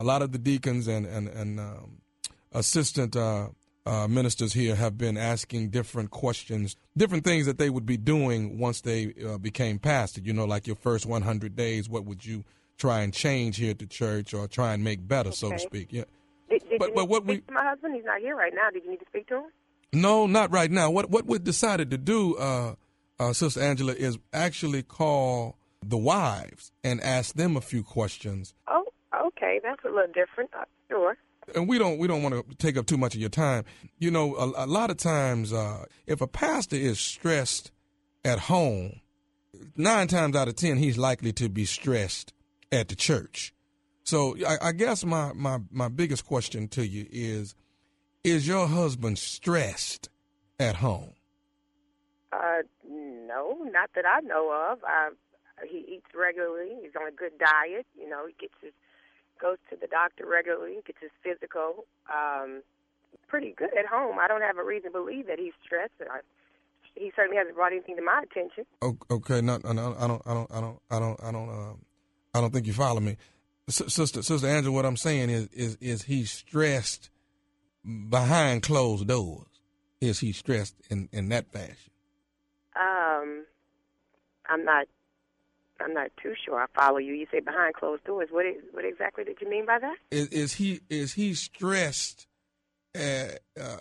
a 0.01 0.03
lot 0.03 0.21
of 0.21 0.33
the 0.33 0.39
deacons 0.39 0.87
and 0.87 1.05
and 1.05 1.29
and 1.29 1.61
um, 1.61 2.01
assistant 2.51 3.15
uh, 3.85 4.07
ministers 4.07 4.53
here 4.53 4.75
have 4.75 4.97
been 4.97 5.17
asking 5.17 5.69
different 5.69 6.11
questions, 6.11 6.75
different 6.95 7.23
things 7.23 7.45
that 7.45 7.57
they 7.57 7.69
would 7.69 7.85
be 7.85 7.97
doing 7.97 8.57
once 8.57 8.81
they 8.81 9.13
uh, 9.27 9.37
became 9.37 9.79
pastor. 9.79 10.21
You 10.21 10.33
know, 10.33 10.45
like 10.45 10.67
your 10.67 10.75
first 10.77 11.05
100 11.05 11.55
days, 11.55 11.89
what 11.89 12.05
would 12.05 12.25
you 12.25 12.43
try 12.77 13.01
and 13.01 13.13
change 13.13 13.57
here 13.57 13.71
at 13.71 13.79
the 13.79 13.85
church 13.85 14.33
or 14.33 14.47
try 14.47 14.73
and 14.73 14.83
make 14.83 15.05
better, 15.07 15.31
so 15.31 15.51
to 15.51 15.59
speak? 15.59 15.87
Yeah. 15.91 16.05
Did, 16.49 16.67
did 16.69 16.79
But- 16.79 16.89
you 16.89 16.95
but 16.95 17.09
what 17.09 17.25
we- 17.25 17.43
my 17.51 17.63
husband? 17.63 17.95
He's 17.95 18.05
not 18.05 18.19
here 18.19 18.35
right 18.35 18.53
now. 18.53 18.69
Did 18.71 18.83
you 18.85 18.91
need 18.91 18.99
to 18.99 19.05
speak 19.09 19.27
to 19.27 19.35
him? 19.37 19.43
No, 19.91 20.25
not 20.27 20.51
right 20.51 20.71
now. 20.71 20.89
What 20.89 21.09
what 21.11 21.25
we 21.27 21.37
decided 21.37 21.91
to 21.91 21.97
do, 21.99 22.35
uh, 22.37 22.75
uh, 23.19 23.33
Sister 23.33 23.61
Angela, 23.61 23.93
is 23.93 24.17
actually 24.33 24.81
call 24.81 25.55
the 25.85 25.97
wives 25.97 26.71
and 26.83 26.99
ask 27.01 27.35
them 27.35 27.55
a 27.55 27.61
few 27.61 27.83
questions. 27.83 28.55
Oh, 28.67 28.85
okay. 29.27 29.59
That's 29.61 29.83
a 29.83 29.89
little 29.89 30.11
different. 30.13 30.49
Uh, 30.57 30.63
sure. 30.89 31.15
And 31.55 31.67
we 31.67 31.77
don't 31.77 31.97
we 31.97 32.07
don't 32.07 32.23
want 32.23 32.35
to 32.49 32.55
take 32.55 32.77
up 32.77 32.85
too 32.85 32.97
much 32.97 33.15
of 33.15 33.21
your 33.21 33.29
time. 33.29 33.65
You 33.99 34.11
know, 34.11 34.35
a, 34.35 34.65
a 34.65 34.67
lot 34.67 34.89
of 34.89 34.97
times, 34.97 35.51
uh, 35.51 35.85
if 36.07 36.21
a 36.21 36.27
pastor 36.27 36.75
is 36.75 36.99
stressed 36.99 37.71
at 38.23 38.39
home, 38.39 39.01
nine 39.75 40.07
times 40.07 40.35
out 40.35 40.47
of 40.47 40.55
ten, 40.55 40.77
he's 40.77 40.97
likely 40.97 41.33
to 41.33 41.49
be 41.49 41.65
stressed 41.65 42.33
at 42.71 42.87
the 42.87 42.95
church. 42.95 43.53
So 44.03 44.35
I, 44.45 44.69
I 44.69 44.71
guess 44.71 45.05
my, 45.05 45.31
my 45.33 45.59
my 45.71 45.89
biggest 45.89 46.25
question 46.25 46.67
to 46.69 46.85
you 46.85 47.07
is: 47.11 47.55
Is 48.23 48.47
your 48.47 48.67
husband 48.67 49.17
stressed 49.17 50.09
at 50.59 50.77
home? 50.77 51.13
Uh, 52.31 52.63
no, 52.89 53.57
not 53.71 53.91
that 53.95 54.05
I 54.05 54.21
know 54.21 54.71
of. 54.71 54.79
Uh, 54.83 55.11
he 55.69 55.79
eats 55.79 56.07
regularly. 56.15 56.71
He's 56.81 56.91
on 56.99 57.07
a 57.07 57.11
good 57.11 57.37
diet. 57.37 57.85
You 57.95 58.09
know, 58.09 58.25
he 58.27 58.33
gets 58.39 58.55
his 58.61 58.73
goes 59.39 59.57
to 59.69 59.75
the 59.79 59.87
doctor 59.87 60.25
regularly. 60.25 60.77
Gets 60.85 60.99
his 61.01 61.11
physical. 61.23 61.85
Um, 62.11 62.63
pretty 63.27 63.53
good 63.57 63.75
at 63.77 63.85
home. 63.85 64.17
I 64.19 64.27
don't 64.27 64.41
have 64.41 64.57
a 64.57 64.63
reason 64.63 64.91
to 64.91 64.99
believe 64.99 65.27
that 65.27 65.39
he's 65.39 65.53
stressed. 65.65 65.93
I, 66.01 66.19
he 66.95 67.11
certainly 67.15 67.37
hasn't 67.37 67.55
brought 67.55 67.71
anything 67.71 67.95
to 67.95 68.01
my 68.01 68.23
attention. 68.23 68.65
Okay, 69.09 69.41
no, 69.41 69.57
no, 69.63 69.71
no, 69.71 69.95
I 69.99 70.07
don't, 70.07 70.21
I 70.27 70.33
don't, 70.33 70.51
I 70.51 70.61
don't, 70.61 70.79
I 70.91 70.99
don't, 70.99 71.23
I 71.23 71.31
don't, 71.31 71.49
um, 71.49 71.79
I 72.33 72.41
don't 72.41 72.53
think 72.53 72.67
you 72.67 72.73
follow 72.73 72.99
me, 72.99 73.17
S- 73.67 73.93
sister, 73.93 74.21
sister 74.21 74.47
Angela. 74.47 74.73
What 74.73 74.85
I'm 74.85 74.97
saying 74.97 75.29
is, 75.29 75.47
is, 75.47 75.77
is 75.81 76.03
he 76.03 76.25
stressed 76.25 77.09
behind 78.09 78.63
closed 78.63 79.07
doors? 79.07 79.47
Is 80.01 80.19
he 80.19 80.31
stressed 80.33 80.75
in 80.89 81.09
in 81.11 81.29
that 81.29 81.51
fashion? 81.51 81.91
Um, 82.75 83.45
I'm 84.49 84.65
not. 84.65 84.87
I'm 85.81 85.93
not 85.93 86.11
too 86.21 86.33
sure. 86.45 86.59
I 86.59 86.65
follow 86.75 86.97
you. 86.97 87.13
You 87.13 87.25
say 87.31 87.39
behind 87.39 87.73
closed 87.75 88.03
doors. 88.03 88.29
What? 88.31 88.45
Is, 88.45 88.55
what 88.71 88.85
exactly 88.85 89.23
did 89.23 89.37
you 89.41 89.49
mean 89.49 89.65
by 89.65 89.79
that? 89.79 89.95
Is, 90.11 90.27
is 90.27 90.53
he 90.53 90.81
is 90.89 91.13
he 91.13 91.33
stressed 91.33 92.27
uh, 92.95 93.29
uh, 93.59 93.77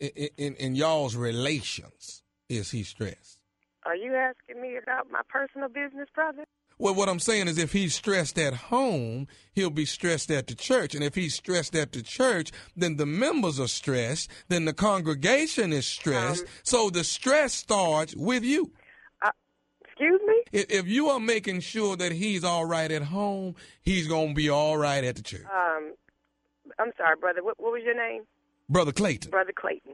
in, 0.00 0.28
in 0.36 0.54
in 0.54 0.74
y'all's 0.74 1.16
relations? 1.16 2.22
Is 2.48 2.70
he 2.70 2.82
stressed? 2.82 3.38
Are 3.84 3.96
you 3.96 4.14
asking 4.14 4.60
me 4.60 4.76
about 4.76 5.10
my 5.10 5.20
personal 5.28 5.68
business, 5.68 6.08
brother? 6.14 6.44
Well, 6.78 6.94
what 6.94 7.08
I'm 7.08 7.20
saying 7.20 7.48
is, 7.48 7.56
if 7.56 7.72
he's 7.72 7.94
stressed 7.94 8.38
at 8.38 8.52
home, 8.52 9.28
he'll 9.52 9.70
be 9.70 9.86
stressed 9.86 10.30
at 10.30 10.46
the 10.46 10.54
church. 10.54 10.94
And 10.94 11.02
if 11.02 11.14
he's 11.14 11.34
stressed 11.34 11.74
at 11.74 11.92
the 11.92 12.02
church, 12.02 12.50
then 12.76 12.96
the 12.96 13.06
members 13.06 13.58
are 13.58 13.68
stressed. 13.68 14.30
Then 14.48 14.66
the 14.66 14.74
congregation 14.74 15.72
is 15.72 15.86
stressed. 15.86 16.44
so 16.64 16.90
the 16.90 17.02
stress 17.02 17.54
starts 17.54 18.14
with 18.14 18.44
you. 18.44 18.72
Excuse 19.96 20.20
me? 20.26 20.42
If, 20.52 20.66
if 20.70 20.86
you 20.86 21.08
are 21.08 21.20
making 21.20 21.60
sure 21.60 21.96
that 21.96 22.12
he's 22.12 22.44
all 22.44 22.64
right 22.64 22.90
at 22.90 23.02
home, 23.02 23.54
he's 23.82 24.06
going 24.06 24.28
to 24.28 24.34
be 24.34 24.48
all 24.48 24.76
right 24.76 25.02
at 25.02 25.16
the 25.16 25.22
church. 25.22 25.44
Um, 25.44 25.94
I'm 26.78 26.92
sorry, 26.96 27.16
brother. 27.18 27.42
What, 27.42 27.58
what 27.58 27.72
was 27.72 27.82
your 27.84 27.96
name? 27.96 28.22
Brother 28.68 28.92
Clayton. 28.92 29.30
Brother 29.30 29.52
Clayton. 29.54 29.92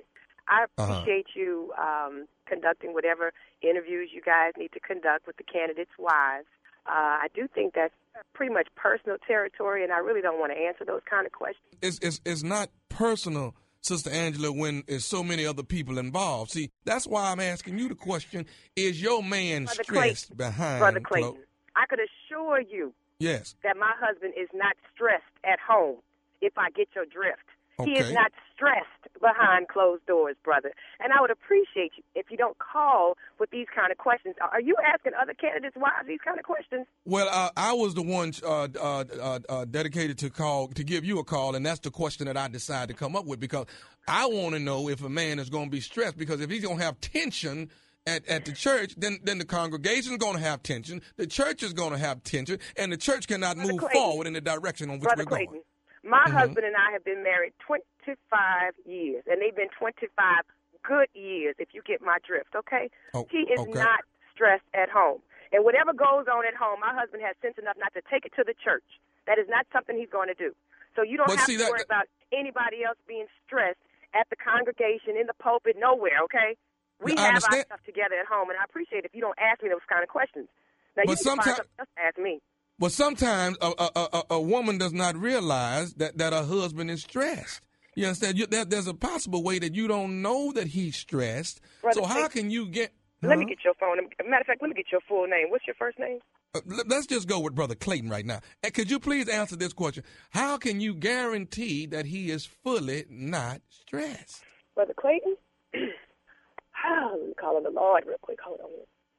I 0.49 0.65
Uh-huh. 0.77 0.93
appreciate 0.93 1.27
you 1.35 1.73
um, 1.79 2.27
conducting 2.47 2.95
whatever 2.95 3.33
interviews 3.63 4.11
you 4.13 4.21
guys 4.23 4.53
need 4.59 4.73
to 4.73 4.81
conduct 4.81 5.27
with 5.27 5.37
the 5.37 5.45
candidates' 5.45 5.93
wives. 5.99 6.47
Uh, 6.87 6.91
I 7.23 7.29
do 7.35 7.47
think 7.55 7.75
that's 7.75 7.95
pretty 8.35 8.53
much 8.53 8.67
personal 8.75 9.17
territory, 9.27 9.85
and 9.85 9.93
I 9.93 9.99
really 9.99 10.21
don't 10.21 10.41
want 10.41 10.53
to 10.53 10.59
answer 10.59 10.85
those 10.85 11.03
kind 11.09 11.27
of 11.27 11.33
questions. 11.33 11.65
it's, 11.81 11.99
it's, 12.03 12.21
it's 12.25 12.43
not 12.43 12.71
personal, 12.89 13.55
Sister 13.83 14.11
Angela, 14.11 14.53
when 14.53 14.85
there's 14.87 15.05
so 15.05 15.22
many 15.24 15.45
other 15.45 15.64
people 15.64 15.99
involved. 15.99 16.53
See, 16.53 16.70
that's 16.85 17.07
why 17.07 17.30
I'm 17.30 17.41
asking 17.41 17.78
you 17.78 17.89
the 17.89 17.95
question: 17.95 18.47
Is 18.76 19.03
your 19.03 19.22
man 19.22 19.64
Brother 19.64 19.83
stressed 19.83 20.26
Clayton, 20.28 20.37
behind? 20.37 20.78
Brother 20.78 21.01
clo- 21.01 21.20
Clayton, 21.20 21.43
I 21.76 21.87
could 21.87 21.99
assure 21.99 22.61
you 22.61 22.95
yes. 23.18 23.57
that 23.64 23.76
my 23.76 23.93
husband 23.99 24.35
is 24.41 24.49
not 24.55 24.76
stressed 24.95 25.24
at 25.45 25.59
home. 25.59 25.97
If 26.41 26.57
I 26.57 26.70
get 26.70 26.89
your 26.95 27.05
drift, 27.05 27.43
he 27.85 27.99
is 27.99 28.12
not 28.12 28.33
stressed 28.55 28.87
behind 29.20 29.68
closed 29.68 30.05
doors, 30.07 30.37
brother. 30.45 30.72
And 31.01 31.12
I 31.12 31.20
would 31.20 31.30
appreciate 31.30 31.93
you 31.97 32.03
if 32.14 32.26
you 32.30 32.37
don't 32.37 32.57
call 32.59 33.16
with 33.39 33.51
these 33.51 33.66
kind 33.74 33.91
of 33.91 33.99
questions. 33.99 34.35
Are 34.41 34.61
you 34.61 34.76
asking 34.85 35.12
other 35.20 35.35
candidates 35.35 35.76
why 35.76 35.91
these 36.07 36.20
kind 36.24 36.39
of 36.39 36.45
questions? 36.45 36.87
Well, 37.05 37.28
uh, 37.30 37.51
I 37.57 37.72
was 37.72 37.95
the 37.95 38.03
one 38.03 38.33
uh, 38.45 38.68
uh, 38.78 39.05
uh, 39.20 39.39
uh, 39.49 39.64
dedicated 39.64 40.18
to 40.18 40.30
call 40.30 40.68
to 40.68 40.85
give 40.85 41.05
you 41.05 41.18
a 41.18 41.24
call, 41.24 41.55
and 41.55 41.64
that's 41.64 41.80
the 41.80 41.91
question 41.91 42.26
that 42.26 42.37
I 42.37 42.49
decided 42.49 42.95
to 42.95 42.99
come 42.99 43.16
up 43.16 43.26
with 43.26 43.41
because 43.41 43.66
I 44.07 44.26
want 44.26 44.55
to 44.55 44.61
know 44.61 44.89
if 44.89 45.03
a 45.03 45.09
man 45.09 45.39
is 45.39 45.49
going 45.49 45.66
to 45.66 45.70
be 45.70 45.80
stressed. 45.80 46.16
Because 46.16 46.41
if 46.41 46.51
he's 46.51 46.64
going 46.64 46.78
to 46.78 46.85
have 46.85 47.01
tension 47.01 47.70
at, 48.07 48.26
at 48.26 48.45
the 48.45 48.53
church, 48.53 48.95
then 48.97 49.18
then 49.22 49.39
the 49.39 49.45
congregation 49.45 50.12
is 50.12 50.18
going 50.18 50.37
to 50.37 50.43
have 50.43 50.62
tension, 50.62 51.03
the 51.16 51.26
church 51.26 51.62
is 51.62 51.72
going 51.72 51.93
to 51.93 51.99
have 51.99 52.22
tension, 52.22 52.59
and 52.76 52.93
the 52.93 52.97
church 52.97 53.28
cannot 53.28 53.57
move 53.57 53.78
Clayton. 53.78 53.89
forward 53.93 54.26
in 54.26 54.33
the 54.33 54.41
direction 54.41 54.91
on 54.91 54.99
which 54.99 55.05
Brother 55.05 55.24
we're 55.28 55.47
going. 55.47 55.62
My 56.03 56.25
Mhm. 56.27 56.33
husband 56.33 56.67
and 56.67 56.77
I 56.77 56.91
have 56.93 57.05
been 57.05 57.23
married 57.23 57.55
25 57.61 58.75
years, 58.85 59.25
and 59.27 59.41
they've 59.41 59.55
been 59.55 59.69
25 59.71 60.45
good 60.83 61.09
years, 61.15 61.55
if 61.59 61.73
you 61.75 61.83
get 61.83 62.01
my 62.03 62.19
drift, 62.27 62.55
okay? 62.57 62.91
Oh, 63.15 63.25
he 63.31 63.43
is 63.43 63.61
okay. 63.61 63.71
not 63.73 64.05
stressed 64.35 64.65
at 64.75 64.91
home. 64.91 65.23
And 65.53 65.65
whatever 65.65 65.93
goes 65.93 66.27
on 66.27 66.45
at 66.45 66.55
home, 66.57 66.81
my 66.81 66.93
husband 66.93 67.23
has 67.23 67.37
sense 67.39 67.57
enough 67.59 67.77
not 67.77 67.93
to 67.95 68.03
take 68.03 68.25
it 68.27 68.33
to 68.35 68.43
the 68.43 68.55
church. 68.55 68.83
That 69.27 69.39
is 69.39 69.47
not 69.49 69.67
something 69.73 69.97
he's 69.97 70.11
going 70.11 70.27
to 70.29 70.35
do. 70.35 70.55
So 70.97 71.03
you 71.03 71.17
don't 71.17 71.29
But 71.29 71.39
have 71.39 71.47
to 71.47 71.57
that- 71.59 71.71
worry 71.71 71.83
about 71.83 72.09
anybody 72.33 72.83
else 72.83 72.99
being 73.07 73.29
stressed 73.47 73.79
at 74.13 74.29
the 74.29 74.37
congregation, 74.37 75.17
in 75.17 75.27
the 75.29 75.35
pulpit, 75.35 75.77
nowhere. 75.77 76.19
Okay. 76.25 76.57
We 76.99 77.15
have 77.17 77.43
our 77.45 77.61
stuff 77.63 77.83
together 77.85 78.17
at 78.17 78.27
home, 78.27 78.51
and 78.51 78.59
I 78.59 78.65
appreciate 78.65 79.05
if 79.05 79.15
you 79.15 79.21
don't 79.21 79.39
ask 79.39 79.63
me 79.63 79.69
those 79.69 79.85
kind 79.89 80.03
of 80.03 80.09
questions. 80.09 80.49
Now 80.97 81.03
But 81.07 81.19
you 81.19 81.25
can 81.25 81.37
find 81.37 81.57
something 81.57 81.75
else 81.79 81.89
to 81.97 82.03
ask 82.03 82.19
me. 82.19 82.41
Well, 82.83 82.91
sometimes 82.91 83.57
a, 83.61 83.72
a, 83.78 83.91
a, 83.95 84.22
a- 84.30 84.41
woman 84.41 84.76
does 84.76 84.93
not 84.93 85.16
realize 85.16 85.95
that, 85.95 86.18
that 86.18 86.33
her 86.33 86.43
husband 86.43 86.91
is 86.91 87.03
stressed. 87.03 87.61
You 87.95 88.07
understand? 88.07 88.37
You, 88.37 88.47
there, 88.49 88.64
there's 88.64 88.89
a 88.89 88.95
possible 88.95 89.45
way 89.45 89.61
that 89.61 89.72
you 89.72 89.87
don't 89.87 90.20
know 90.20 90.51
that 90.51 90.66
he's 90.66 90.97
stressed. 90.97 91.61
Brother, 91.80 92.01
so 92.01 92.07
how 92.07 92.26
can 92.26 92.51
you 92.51 92.66
get? 92.66 92.93
Let 93.22 93.39
me 93.39 93.45
get 93.45 93.59
your 93.64 93.74
phone. 93.74 93.99
Matter 94.28 94.41
of 94.41 94.47
fact, 94.49 94.62
let 94.62 94.68
me 94.68 94.74
get 94.74 94.87
your 94.91 95.01
full 95.09 95.28
name. 95.28 95.47
What's 95.51 95.64
your 95.64 95.76
first 95.78 95.97
name? 96.01 96.18
Uh, 96.57 96.61
let- 96.66 96.89
Let's 96.89 97.07
just 97.07 97.28
go 97.28 97.39
with 97.39 97.55
Brother 97.55 97.76
Clayton 97.76 98.11
right 98.11 98.26
now. 98.26 98.41
Uh, 98.66 98.70
Could 98.74 98.91
you 98.91 98.99
please 98.99 99.28
answer 99.28 99.55
this 99.55 99.72
question? 99.72 100.03
How 100.30 100.57
can 100.57 100.80
you 100.80 100.93
guarantee 100.93 101.87
that 101.87 102.07
he 102.07 102.33
is 102.33 102.47
fully 102.47 103.05
not 103.09 103.61
stressed? 103.68 104.43
Brother 104.74 104.95
Clayton? 105.01 105.37
let 105.72 107.28
me 107.28 107.35
call 107.41 107.59
on 107.59 107.62
the 107.62 107.70
Lord 107.70 108.03
real 108.09 108.16
quick. 108.22 108.41
Hold 108.45 108.59
on. 108.59 108.70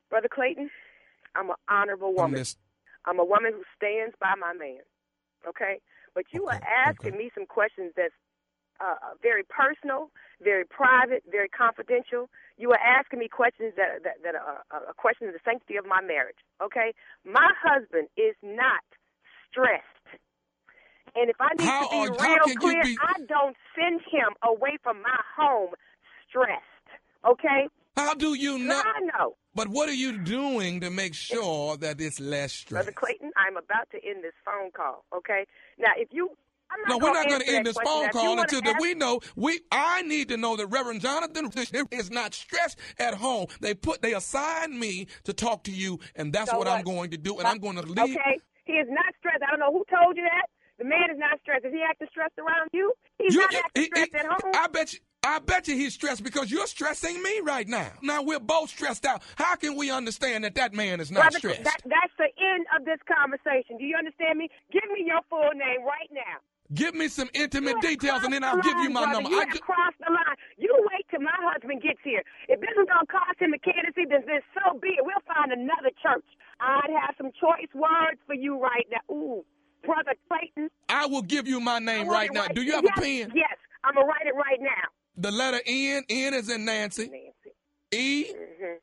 Brother 0.09 0.27
Clayton, 0.29 0.69
I'm 1.33 1.49
an 1.49 1.55
honorable 1.69 2.09
I'm 2.09 2.15
woman. 2.15 2.43
I'm 3.05 3.19
a 3.19 3.25
woman 3.25 3.53
who 3.53 3.63
stands 3.75 4.15
by 4.19 4.33
my 4.39 4.53
man. 4.53 4.81
Okay? 5.47 5.79
But 6.15 6.25
you 6.31 6.47
are 6.47 6.61
asking 6.87 7.17
me 7.17 7.31
some 7.33 7.45
questions 7.45 7.91
that's 7.97 8.13
uh, 8.79 9.15
very 9.21 9.43
personal, 9.43 10.09
very 10.41 10.65
private, 10.65 11.23
very 11.29 11.49
confidential. 11.49 12.29
You 12.57 12.71
are 12.71 12.79
asking 12.79 13.19
me 13.19 13.27
questions 13.27 13.73
that 13.77 14.03
that, 14.03 14.23
that 14.23 14.35
are 14.35 14.63
uh, 14.71 14.89
a 14.89 14.93
question 14.93 15.27
of 15.27 15.33
the 15.33 15.39
sanctity 15.45 15.77
of 15.77 15.85
my 15.85 16.01
marriage. 16.01 16.37
Okay? 16.61 16.93
My 17.25 17.49
husband 17.61 18.07
is 18.17 18.35
not 18.41 18.83
stressed. 19.49 20.07
And 21.15 21.29
if 21.29 21.35
I 21.39 21.49
need 21.57 21.65
How 21.67 21.87
to 21.87 21.89
be 21.89 22.17
are- 22.17 22.27
real 22.27 22.55
clear, 22.57 22.83
be- 22.83 22.97
I 23.01 23.21
don't 23.27 23.55
send 23.77 24.01
him 24.09 24.33
away 24.43 24.77
from 24.81 25.01
my 25.01 25.19
home 25.37 25.73
stressed. 26.27 26.87
Okay? 27.25 27.67
How 27.95 28.13
do 28.15 28.33
you 28.33 28.57
know? 28.57 28.81
I 28.83 28.99
know. 29.17 29.35
But 29.55 29.67
what 29.67 29.87
are 29.87 29.93
you 29.93 30.17
doing 30.19 30.81
to 30.81 30.89
make 30.89 31.13
sure 31.13 31.77
that 31.77 32.01
it's 32.01 32.19
less 32.19 32.53
stress? 32.53 32.85
Brother 32.85 32.91
Clayton, 32.91 33.31
I'm 33.37 33.55
about 33.57 33.89
to 33.91 33.97
end 34.03 34.23
this 34.23 34.33
phone 34.43 34.71
call. 34.71 35.05
Okay? 35.15 35.45
Now, 35.77 35.91
if 35.95 36.07
you, 36.11 36.29
I'm 36.71 36.79
not 36.81 36.89
No, 36.89 36.97
we're 36.97 37.13
not 37.13 37.27
going 37.29 37.41
to 37.41 37.49
end 37.49 37.65
this 37.67 37.77
phone 37.85 38.09
call 38.09 38.39
until 38.39 38.61
that 38.61 38.77
we 38.81 38.95
know 38.95 39.19
we. 39.35 39.59
I 39.71 40.01
need 40.01 40.29
to 40.29 40.37
know 40.37 40.55
that 40.55 40.67
Reverend 40.67 41.01
Jonathan 41.01 41.51
is 41.91 42.09
not 42.09 42.33
stressed 42.33 42.79
at 42.97 43.13
home. 43.13 43.45
They 43.61 43.75
put 43.75 44.01
they 44.01 44.13
assigned 44.15 44.79
me 44.79 45.05
to 45.25 45.33
talk 45.33 45.63
to 45.65 45.71
you, 45.71 45.99
and 46.15 46.33
that's 46.33 46.49
So 46.49 46.57
what, 46.57 46.67
I'm 46.67 46.83
going 46.83 47.11
to 47.11 47.17
do. 47.17 47.37
And 47.37 47.47
I'm 47.47 47.59
going 47.59 47.75
to 47.75 47.83
leave. 47.83 47.99
Okay? 48.17 48.39
He 48.65 48.73
is 48.73 48.87
not 48.89 49.13
stressed. 49.19 49.43
I 49.47 49.51
don't 49.51 49.59
know 49.59 49.71
who 49.71 49.83
told 49.95 50.17
you 50.17 50.23
that. 50.23 50.47
The 50.79 50.85
man 50.85 51.11
is 51.11 51.19
not 51.19 51.39
stressed. 51.41 51.63
Is 51.65 51.71
he 51.73 51.83
acting 51.87 52.07
stressed 52.09 52.33
around 52.39 52.69
you? 52.73 52.91
He's 53.19 53.35
You- 53.35 53.41
not 53.41 53.53
acting 53.53 53.83
he- 53.83 53.85
stressed 53.89 54.11
he- 54.13 54.17
at 54.17 54.25
home. 54.25 54.51
I 54.55 54.67
bet 54.67 54.93
you. 54.93 54.99
I 55.23 55.39
bet 55.39 55.67
you 55.67 55.75
he's 55.75 55.93
stressed 55.93 56.23
because 56.23 56.51
you're 56.51 56.67
stressing 56.67 57.21
me 57.23 57.39
right 57.43 57.67
now. 57.67 57.91
Now 58.01 58.21
we're 58.21 58.39
both 58.39 58.69
stressed 58.69 59.05
out. 59.05 59.23
How 59.37 59.55
can 59.55 59.77
we 59.77 59.89
understand 59.89 60.43
that 60.43 60.55
that 60.55 60.73
man 60.73 60.99
is 60.99 61.11
not 61.11 61.31
Brother, 61.31 61.39
stressed? 61.39 61.63
That, 61.63 61.81
that's 61.85 62.13
the 62.17 62.27
end 62.43 62.65
of 62.75 62.83
this 62.83 62.99
conversation. 63.07 63.77
Do 63.77 63.85
you 63.85 63.95
understand 63.95 64.37
me? 64.37 64.49
Give 64.71 64.83
me 64.91 65.07
your 65.07 65.21
full 65.29 65.51
name 65.55 65.87
right 65.87 66.11
now. 66.11 66.43
Give 66.73 66.95
me 66.95 67.07
some 67.07 67.29
intimate 67.33 67.79
details, 67.81 68.23
and 68.23 68.33
then 68.33 68.43
I'll 68.43 68.53
crossed 68.53 68.67
give 68.67 68.77
the 68.77 68.83
you 68.83 68.89
my 68.89 69.01
line, 69.01 69.13
number. 69.13 69.29
You 69.29 69.37
I 69.39 69.45
have 69.45 69.53
ju- 69.53 69.59
crossed 69.59 69.99
the 69.99 70.11
line. 70.11 70.37
You 70.57 70.73
wait 70.91 71.05
till 71.11 71.21
my 71.21 71.35
husband 71.39 71.81
gets 71.81 71.99
here. 72.03 72.23
If 72.49 72.59
this 72.59 72.71
is 72.71 72.87
gonna 72.87 73.05
cost 73.07 73.39
him 73.39 73.53
a 73.53 73.59
candidacy, 73.59 74.03
then, 74.09 74.23
then 74.27 74.41
so 74.55 74.79
be 74.79 74.89
it. 74.99 75.05
We'll 75.05 75.23
find 75.27 75.51
another 75.51 75.91
church. 76.01 76.25
I'd 76.59 76.91
have 76.91 77.15
some 77.17 77.31
choice 77.39 77.69
words 77.75 78.19
for 78.25 78.33
you 78.33 78.59
right 78.59 78.87
now. 78.91 79.03
Ooh, 79.13 79.45
brother 79.85 80.15
Clayton. 80.27 80.69
I 80.89 81.05
will 81.05 81.21
give 81.21 81.47
you 81.47 81.59
my 81.59 81.79
name 81.79 82.07
right 82.07 82.31
now. 82.33 82.47
Do 82.47 82.63
you 82.63 82.73
have 82.73 82.83
yes, 82.83 82.97
a 82.97 83.01
pen? 83.01 83.31
Yes, 83.35 83.57
I'm 83.83 83.95
gonna 83.95 84.07
write 84.07 84.25
it 84.25 84.35
right 84.35 84.59
now. 84.59 84.87
The 85.23 85.31
letter 85.31 85.61
N. 85.65 86.03
N 86.09 86.33
is 86.33 86.49
in 86.49 86.65
Nancy. 86.65 87.09
E. 87.93 88.25
Mhm. 88.25 88.75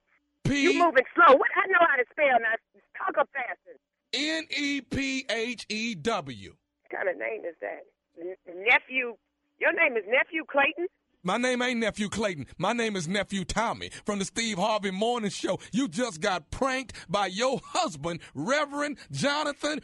P. 0.43 0.63
You 0.63 0.83
moving 0.83 1.05
slow. 1.15 1.37
What 1.37 1.51
I 1.55 1.67
know 1.67 1.87
how 1.87 1.97
to 1.97 2.05
spell 2.11 2.41
now. 2.41 2.55
Talk 2.97 3.19
up 3.19 3.29
faster. 3.35 3.77
N 4.15 4.47
E 4.49 4.81
P 4.81 5.27
H 5.29 5.67
E 5.69 5.95
W. 5.97 6.57
What 6.89 6.99
kind 6.99 7.11
of 7.11 7.19
name 7.19 7.45
is 7.45 7.57
that? 7.61 7.85
N- 8.19 8.37
nephew. 8.67 9.19
Your 9.59 9.75
name 9.75 9.99
is 9.99 10.05
Nephew 10.09 10.45
Clayton. 10.51 10.87
My 11.23 11.37
name 11.37 11.61
ain't 11.61 11.79
Nephew 11.81 12.09
Clayton. 12.09 12.47
My 12.57 12.73
name 12.73 12.97
is 12.97 13.07
Nephew 13.07 13.45
Tommy 13.45 13.91
from 14.07 14.19
the 14.19 14.25
Steve 14.25 14.57
Harvey 14.57 14.91
Morning 14.91 15.29
Show. 15.29 15.59
You 15.73 15.89
just 15.89 16.23
got 16.23 16.51
pranked 16.51 16.95
by 17.11 17.27
your 17.27 17.61
husband, 17.63 18.21
Reverend 18.35 18.97
Jonathan. 19.13 19.83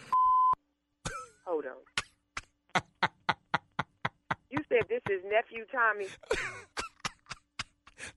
Hold 1.45 1.67
on. 1.67 2.83
you 4.57 4.65
said 4.69 4.89
this 4.89 5.03
is 5.11 5.23
nephew 5.31 5.65
Tommy. 5.71 6.07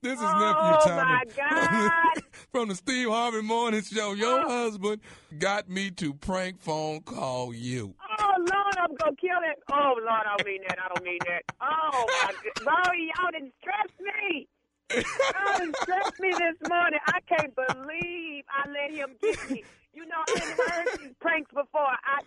This 0.02 0.14
is 0.20 0.26
Oh, 0.26 0.40
Nephew 0.40 0.92
Tommy. 0.92 1.12
my 1.12 1.24
God. 1.36 2.24
from 2.52 2.70
the 2.70 2.76
Steve 2.76 3.10
Harvey 3.10 3.42
Morning 3.42 3.82
Show. 3.82 4.14
Your 4.14 4.46
oh. 4.46 4.50
husband 4.50 5.02
got 5.38 5.70
me 5.70 5.90
to 5.92 6.14
prank 6.14 6.62
phone 6.62 7.02
call 7.02 7.54
you. 7.54 7.96
Oh 8.20 8.34
Lord, 8.38 8.76
I'm 8.78 8.96
gonna 8.96 9.16
kill 9.16 9.40
it. 9.50 9.58
Oh 9.72 9.96
Lord, 9.98 10.24
I 10.26 10.38
don't 10.38 10.46
mean 10.46 10.62
that. 10.68 10.78
I 10.84 10.88
don't 10.94 11.04
mean 11.04 11.20
that. 11.28 11.44
Oh 11.62 12.06
my 12.08 12.32
God, 12.32 12.64
bro, 12.64 12.94
y'all 12.94 13.32
didn't 13.32 13.54
stress 13.60 13.92
me. 14.00 14.48
Y'all 14.92 15.60
didn't 15.60 15.76
stress 15.84 16.12
me 16.20 16.32
this 16.32 16.70
morning. 16.70 17.00
I 17.08 17.20
can't 17.28 17.54
believe 17.56 18.44
I 18.50 18.70
let 18.70 18.92
him 18.92 19.16
get 19.22 19.50
me. 19.50 19.64
You 19.94 20.06
know, 20.06 20.22
I 20.28 20.40
didn't 20.40 20.58
heard 20.58 20.88
these 21.00 21.16
pranks 21.20 21.52
before. 21.52 21.88
I. 21.88 22.22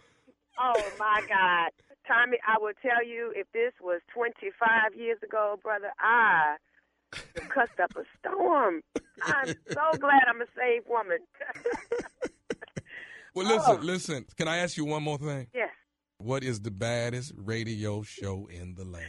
Oh 0.58 0.82
my 0.98 1.22
God, 1.28 1.70
Tommy, 2.06 2.38
I 2.46 2.58
will 2.60 2.72
tell 2.82 3.04
you, 3.06 3.32
if 3.36 3.46
this 3.52 3.72
was 3.80 4.00
25 4.14 4.94
years 4.96 5.18
ago, 5.22 5.58
brother, 5.62 5.92
I 6.00 6.56
cussed 7.48 7.78
up 7.82 7.92
a 7.96 8.02
storm. 8.18 8.82
I'm 9.24 9.54
so 9.70 9.98
glad 9.98 10.22
I'm 10.28 10.40
a 10.40 10.46
saved 10.56 10.86
woman. 10.88 11.18
Well, 13.34 13.46
listen, 13.46 13.76
Oh. 13.80 13.82
listen. 13.82 14.26
Can 14.36 14.46
I 14.46 14.58
ask 14.58 14.76
you 14.76 14.84
one 14.84 15.02
more 15.02 15.16
thing? 15.16 15.46
yes, 15.54 15.70
What 16.18 16.44
is 16.44 16.60
the 16.60 16.70
baddest 16.70 17.32
radio 17.34 18.02
show 18.02 18.46
in 18.46 18.74
the 18.74 18.84
land? 18.84 19.06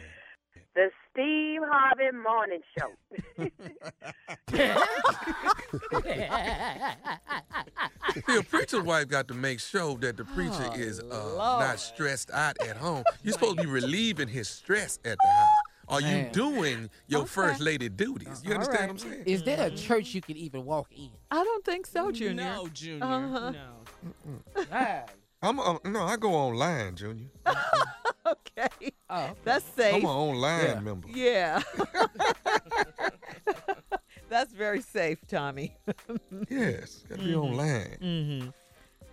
The 1.15 1.21
Steve 1.21 1.61
Harvey 1.65 2.11
Morning 2.17 2.61
Show. 2.77 2.91
See, 8.27 8.37
a 8.37 8.43
preacher's 8.43 8.83
wife 8.83 9.07
got 9.07 9.27
to 9.29 9.33
make 9.33 9.59
sure 9.59 9.95
that 9.97 10.17
the 10.17 10.25
preacher 10.25 10.69
Oh, 10.71 10.73
is 10.73 10.99
uh, 10.99 11.57
not 11.59 11.79
stressed 11.79 12.29
out 12.31 12.57
at 12.61 12.77
home. 12.77 13.03
You're 13.23 13.33
supposed 13.33 13.57
to 13.57 13.63
be 13.63 13.69
relieving 13.69 14.27
his 14.27 14.47
stress 14.47 14.99
at 15.05 15.17
the 15.21 15.27
house. 15.27 15.49
Are 15.89 16.01
you 16.01 16.29
doing 16.31 16.89
your 17.07 17.25
first 17.25 17.59
lady 17.59 17.89
duties? 17.89 18.41
You 18.43 18.53
understand 18.53 18.79
right. 18.79 18.93
what 18.93 19.03
I'm 19.03 19.11
saying? 19.11 19.23
Is 19.25 19.43
there 19.43 19.67
a 19.67 19.69
church 19.69 20.13
you 20.13 20.21
can 20.21 20.37
even 20.37 20.65
walk 20.65 20.87
in? 20.95 21.09
I 21.29 21.43
don't 21.43 21.65
think 21.65 21.85
so, 21.85 22.11
Junior. 22.11 22.43
No, 22.43 22.67
Junior. 22.73 23.03
Uh-huh. 23.03 23.51
No. 23.51 25.05
I'm 25.41 25.59
uh, 25.59 25.77
no, 25.83 26.03
I 26.03 26.15
go 26.15 26.33
online, 26.33 26.95
Junior. 26.95 27.27
okay. 28.25 28.92
Oh, 29.15 29.35
That's 29.43 29.65
safe. 29.75 29.93
I'm 29.95 30.01
an 30.01 30.07
online 30.07 30.65
Yeah. 30.65 30.79
member. 30.79 31.07
Yeah. 31.09 31.61
That's 34.29 34.53
very 34.53 34.81
safe, 34.81 35.19
Tommy. 35.27 35.75
Yes, 36.49 37.03
gotta 37.07 37.21
be 37.21 37.31
Mhm. 37.31 37.43
online. 37.43 37.97
hmm 38.01 38.49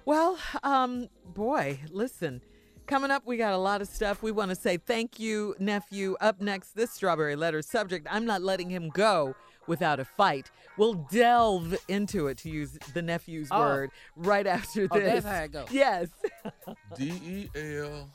Well, 0.07 0.39
um, 0.63 1.09
boy, 1.35 1.79
listen. 1.91 2.41
Coming 2.87 3.11
up, 3.11 3.25
we 3.27 3.37
got 3.37 3.53
a 3.53 3.59
lot 3.59 3.83
of 3.83 3.89
stuff. 3.89 4.23
We 4.23 4.33
want 4.33 4.49
to 4.49 4.55
say 4.57 4.79
thank 4.79 5.21
you, 5.21 5.55
nephew. 5.59 6.17
Up 6.21 6.41
next, 6.41 6.75
this 6.75 6.91
strawberry 6.91 7.37
letter 7.37 7.61
subject 7.63 8.07
I'm 8.11 8.25
not 8.25 8.43
letting 8.43 8.71
him 8.71 8.89
go 8.89 9.35
without 9.67 10.01
a 10.01 10.05
fight. 10.05 10.51
We'll 10.79 10.95
delve 10.95 11.77
into 11.87 12.27
it, 12.29 12.39
to 12.39 12.51
use 12.51 12.79
the 12.95 13.03
nephew's 13.03 13.49
Oh. 13.51 13.61
word, 13.61 13.91
right 14.17 14.47
after 14.47 14.89
Oh, 14.91 14.99
this. 14.99 15.23
that's 15.23 15.27
how 15.27 15.43
it 15.45 15.53
goes. 15.53 15.71
Yes. 15.71 16.09
D 16.97 17.51
E 17.55 17.59
L 17.79 18.11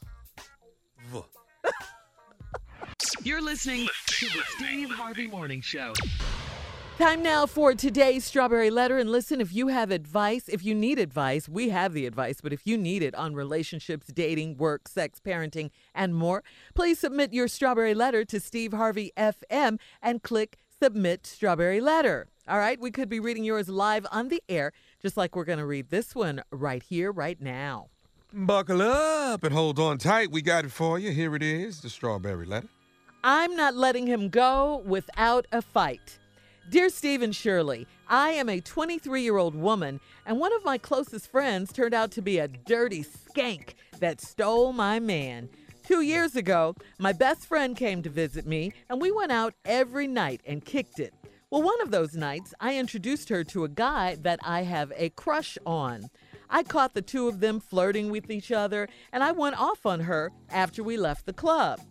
V. 1.12 1.22
You're 3.24 3.42
listening 3.42 3.88
to 4.08 4.26
the 4.28 4.44
Steve 4.58 4.90
Harvey 4.92 5.28
Morning 5.28 5.62
Show. 5.62 5.94
Time 6.98 7.22
now 7.22 7.46
for 7.46 7.74
today's 7.74 8.24
strawberry 8.24 8.70
letter. 8.70 8.98
And 8.98 9.12
listen, 9.12 9.42
if 9.42 9.54
you 9.54 9.68
have 9.68 9.92
advice, 9.92 10.48
if 10.48 10.64
you 10.64 10.74
need 10.74 10.98
advice, 10.98 11.50
we 11.50 11.68
have 11.70 11.92
the 11.92 12.06
advice. 12.06 12.40
But 12.42 12.54
if 12.54 12.66
you 12.66 12.78
need 12.78 13.04
it 13.04 13.14
on 13.16 13.36
relationships, 13.36 14.08
dating, 14.08 14.56
work, 14.56 14.88
sex, 14.88 15.20
parenting, 15.20 15.72
and 15.94 16.16
more, 16.16 16.42
please 16.74 17.00
submit 17.00 17.34
your 17.34 17.50
strawberry 17.50 17.94
letter 17.94 18.24
to 18.26 18.40
Steve 18.40 18.72
Harvey 18.72 19.12
FM 19.18 19.78
and 20.02 20.24
click 20.24 20.58
submit 20.82 21.26
strawberry 21.26 21.82
letter. 21.82 22.28
All 22.48 22.60
right, 22.60 22.80
we 22.80 22.92
could 22.92 23.10
be 23.10 23.20
reading 23.20 23.44
yours 23.44 23.68
live 23.68 24.06
on 24.12 24.30
the 24.30 24.42
air, 24.48 24.72
just 25.02 25.18
like 25.18 25.36
we're 25.36 25.46
going 25.46 25.60
to 25.60 25.66
read 25.66 25.90
this 25.90 26.16
one 26.16 26.44
right 26.52 26.84
here, 26.84 27.12
right 27.12 27.42
now. 27.42 27.90
Buckle 28.38 28.82
up 28.82 29.46
and 29.46 29.54
hold 29.54 29.80
on 29.80 29.98
tight. 29.98 30.30
We 30.30 30.42
got 30.42 30.66
it 30.66 30.72
for 30.72 31.00
you. 31.00 31.12
Here 31.12 31.38
it 31.38 31.42
is, 31.42 31.80
the 31.80 31.90
strawberry 31.90 32.46
letter. 32.46 32.68
I'm 33.24 33.56
not 33.56 33.76
letting 33.76 34.08
him 34.08 34.28
go 34.28 34.84
without 34.86 35.48
a 35.54 35.62
fight. 35.62 36.20
Dear 36.70 36.90
Stephen 36.90 37.32
Shirley, 37.32 37.88
I 38.10 38.32
am 38.32 38.50
a 38.50 38.60
23 38.60 39.22
year 39.22 39.38
old 39.38 39.56
woman, 39.56 40.02
and 40.26 40.38
one 40.38 40.52
of 40.52 40.66
my 40.66 40.78
closest 40.78 41.32
friends 41.32 41.72
turned 41.72 41.94
out 41.94 42.12
to 42.12 42.22
be 42.22 42.40
a 42.40 42.50
dirty 42.50 43.06
skank 43.06 43.76
that 44.02 44.20
stole 44.20 44.74
my 44.74 45.00
man. 45.00 45.48
Two 45.88 46.02
years 46.02 46.36
ago, 46.36 46.76
my 47.00 47.14
best 47.14 47.46
friend 47.46 47.78
came 47.78 48.04
to 48.04 48.10
visit 48.10 48.46
me, 48.46 48.74
and 48.90 49.00
we 49.00 49.14
went 49.14 49.32
out 49.32 49.54
every 49.64 50.08
night 50.08 50.42
and 50.46 50.66
kicked 50.66 51.00
it. 51.00 51.14
Well, 51.52 51.62
one 51.62 51.80
of 51.80 51.92
those 51.92 52.16
nights, 52.16 52.54
I 52.60 52.76
introduced 52.76 53.30
her 53.30 53.46
to 53.46 53.64
a 53.64 53.70
guy 53.70 54.16
that 54.24 54.40
I 54.44 54.64
have 54.64 54.92
a 54.98 55.10
crush 55.12 55.58
on. 55.66 56.10
I 56.50 56.64
caught 56.64 56.94
the 56.94 57.02
two 57.02 57.28
of 57.28 57.40
them 57.40 57.60
flirting 57.60 58.10
with 58.12 58.30
each 58.30 58.52
other, 58.52 58.88
and 59.12 59.24
I 59.24 59.32
went 59.32 59.60
off 59.60 59.86
on 59.86 60.02
her 60.02 60.32
after 60.50 60.84
we 60.84 60.98
left 60.98 61.26
the 61.26 61.34
club. 61.34 61.82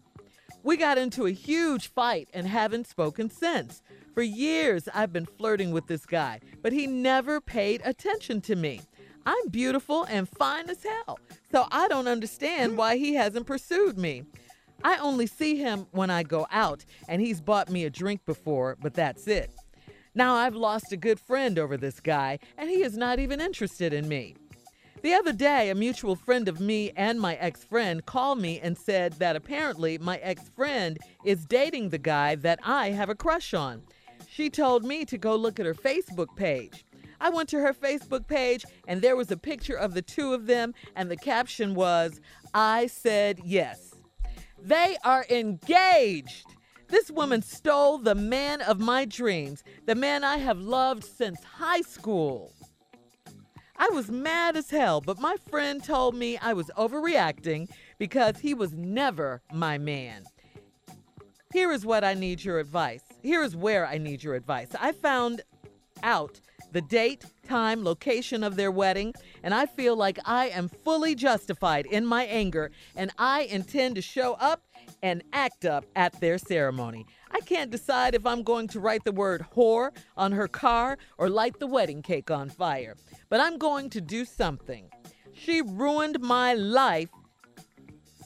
We 0.62 0.76
got 0.76 0.96
into 0.96 1.26
a 1.26 1.30
huge 1.30 1.88
fight 1.88 2.28
and 2.32 2.46
haven't 2.46 2.86
spoken 2.86 3.28
since. 3.28 3.82
For 4.14 4.22
years, 4.22 4.88
I've 4.94 5.12
been 5.12 5.26
flirting 5.26 5.72
with 5.72 5.86
this 5.88 6.06
guy, 6.06 6.40
but 6.62 6.72
he 6.72 6.86
never 6.86 7.40
paid 7.40 7.82
attention 7.84 8.40
to 8.42 8.56
me. 8.56 8.80
I'm 9.26 9.48
beautiful 9.48 10.04
and 10.04 10.28
fine 10.28 10.70
as 10.70 10.82
hell, 10.82 11.18
so 11.50 11.66
I 11.70 11.88
don't 11.88 12.08
understand 12.08 12.76
why 12.76 12.96
he 12.96 13.14
hasn't 13.14 13.46
pursued 13.46 13.98
me. 13.98 14.24
I 14.82 14.96
only 14.98 15.26
see 15.26 15.56
him 15.56 15.86
when 15.92 16.10
I 16.10 16.22
go 16.22 16.46
out, 16.50 16.84
and 17.08 17.20
he's 17.20 17.40
bought 17.40 17.70
me 17.70 17.84
a 17.84 17.90
drink 17.90 18.24
before, 18.26 18.76
but 18.80 18.94
that's 18.94 19.26
it. 19.26 19.50
Now 20.14 20.34
I've 20.34 20.54
lost 20.54 20.92
a 20.92 20.96
good 20.96 21.18
friend 21.18 21.58
over 21.58 21.76
this 21.76 22.00
guy, 22.00 22.38
and 22.56 22.70
he 22.70 22.82
is 22.82 22.96
not 22.96 23.18
even 23.18 23.40
interested 23.40 23.92
in 23.92 24.06
me. 24.08 24.36
The 25.04 25.12
other 25.12 25.34
day, 25.34 25.68
a 25.68 25.74
mutual 25.74 26.16
friend 26.16 26.48
of 26.48 26.60
me 26.60 26.90
and 26.96 27.20
my 27.20 27.34
ex 27.34 27.62
friend 27.62 28.06
called 28.06 28.40
me 28.40 28.58
and 28.60 28.74
said 28.74 29.12
that 29.18 29.36
apparently 29.36 29.98
my 29.98 30.16
ex 30.16 30.48
friend 30.56 30.98
is 31.26 31.44
dating 31.44 31.90
the 31.90 31.98
guy 31.98 32.36
that 32.36 32.58
I 32.62 32.88
have 32.92 33.10
a 33.10 33.14
crush 33.14 33.52
on. 33.52 33.82
She 34.26 34.48
told 34.48 34.82
me 34.82 35.04
to 35.04 35.18
go 35.18 35.36
look 35.36 35.60
at 35.60 35.66
her 35.66 35.74
Facebook 35.74 36.34
page. 36.36 36.86
I 37.20 37.28
went 37.28 37.50
to 37.50 37.60
her 37.60 37.74
Facebook 37.74 38.26
page 38.26 38.64
and 38.88 39.02
there 39.02 39.14
was 39.14 39.30
a 39.30 39.36
picture 39.36 39.76
of 39.76 39.92
the 39.92 40.00
two 40.00 40.32
of 40.32 40.46
them, 40.46 40.72
and 40.96 41.10
the 41.10 41.18
caption 41.18 41.74
was, 41.74 42.18
I 42.54 42.86
said 42.86 43.40
yes. 43.44 43.92
They 44.58 44.96
are 45.04 45.26
engaged. 45.28 46.46
This 46.88 47.10
woman 47.10 47.42
stole 47.42 47.98
the 47.98 48.14
man 48.14 48.62
of 48.62 48.80
my 48.80 49.04
dreams, 49.04 49.64
the 49.84 49.96
man 49.96 50.24
I 50.24 50.38
have 50.38 50.60
loved 50.60 51.04
since 51.04 51.44
high 51.44 51.82
school. 51.82 52.53
I 53.76 53.88
was 53.92 54.10
mad 54.10 54.56
as 54.56 54.70
hell, 54.70 55.00
but 55.00 55.18
my 55.18 55.36
friend 55.48 55.82
told 55.82 56.14
me 56.14 56.38
I 56.38 56.52
was 56.52 56.70
overreacting 56.76 57.68
because 57.98 58.38
he 58.38 58.54
was 58.54 58.72
never 58.72 59.42
my 59.52 59.78
man. 59.78 60.24
Here 61.52 61.72
is 61.72 61.84
what 61.84 62.04
I 62.04 62.14
need 62.14 62.44
your 62.44 62.58
advice. 62.58 63.02
Here 63.22 63.42
is 63.42 63.56
where 63.56 63.86
I 63.86 63.98
need 63.98 64.22
your 64.22 64.34
advice. 64.34 64.68
I 64.80 64.92
found 64.92 65.42
out 66.02 66.40
the 66.72 66.80
date, 66.80 67.24
time, 67.46 67.84
location 67.84 68.42
of 68.42 68.56
their 68.56 68.72
wedding, 68.72 69.14
and 69.42 69.54
I 69.54 69.66
feel 69.66 69.96
like 69.96 70.18
I 70.24 70.48
am 70.48 70.68
fully 70.68 71.14
justified 71.14 71.86
in 71.86 72.04
my 72.04 72.24
anger, 72.24 72.72
and 72.96 73.12
I 73.18 73.42
intend 73.42 73.94
to 73.94 74.02
show 74.02 74.34
up 74.34 74.62
and 75.02 75.22
act 75.32 75.64
up 75.64 75.84
at 75.96 76.18
their 76.20 76.38
ceremony. 76.38 77.06
I 77.30 77.40
can't 77.40 77.70
decide 77.70 78.14
if 78.14 78.26
I'm 78.26 78.42
going 78.42 78.68
to 78.68 78.80
write 78.80 79.04
the 79.04 79.12
word 79.12 79.44
whore 79.54 79.90
on 80.16 80.32
her 80.32 80.48
car 80.48 80.98
or 81.18 81.28
light 81.28 81.58
the 81.58 81.66
wedding 81.66 82.02
cake 82.02 82.30
on 82.30 82.48
fire, 82.48 82.96
but 83.28 83.40
I'm 83.40 83.58
going 83.58 83.90
to 83.90 84.00
do 84.00 84.24
something. 84.24 84.88
She 85.32 85.62
ruined 85.62 86.20
my 86.20 86.54
life, 86.54 87.10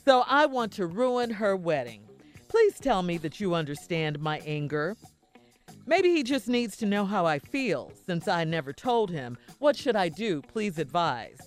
so 0.04 0.24
I 0.26 0.46
want 0.46 0.72
to 0.74 0.86
ruin 0.86 1.30
her 1.30 1.56
wedding. 1.56 2.02
Please 2.48 2.78
tell 2.78 3.02
me 3.02 3.18
that 3.18 3.40
you 3.40 3.54
understand 3.54 4.20
my 4.20 4.40
anger. 4.46 4.96
Maybe 5.86 6.11
he 6.11 6.22
just 6.22 6.48
needs 6.48 6.76
to 6.78 6.86
know 6.86 7.06
how 7.06 7.26
I 7.26 7.38
feel 7.38 7.92
since 8.06 8.28
I 8.28 8.44
never 8.44 8.72
told 8.72 9.11
him. 9.11 9.38
What 9.59 9.76
should 9.76 9.96
I 9.96 10.11
do? 10.11 10.42
Please 10.42 10.78
advise. 10.78 11.38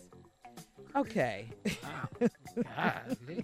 Okay. 0.95 1.49
Oh, 1.86 2.28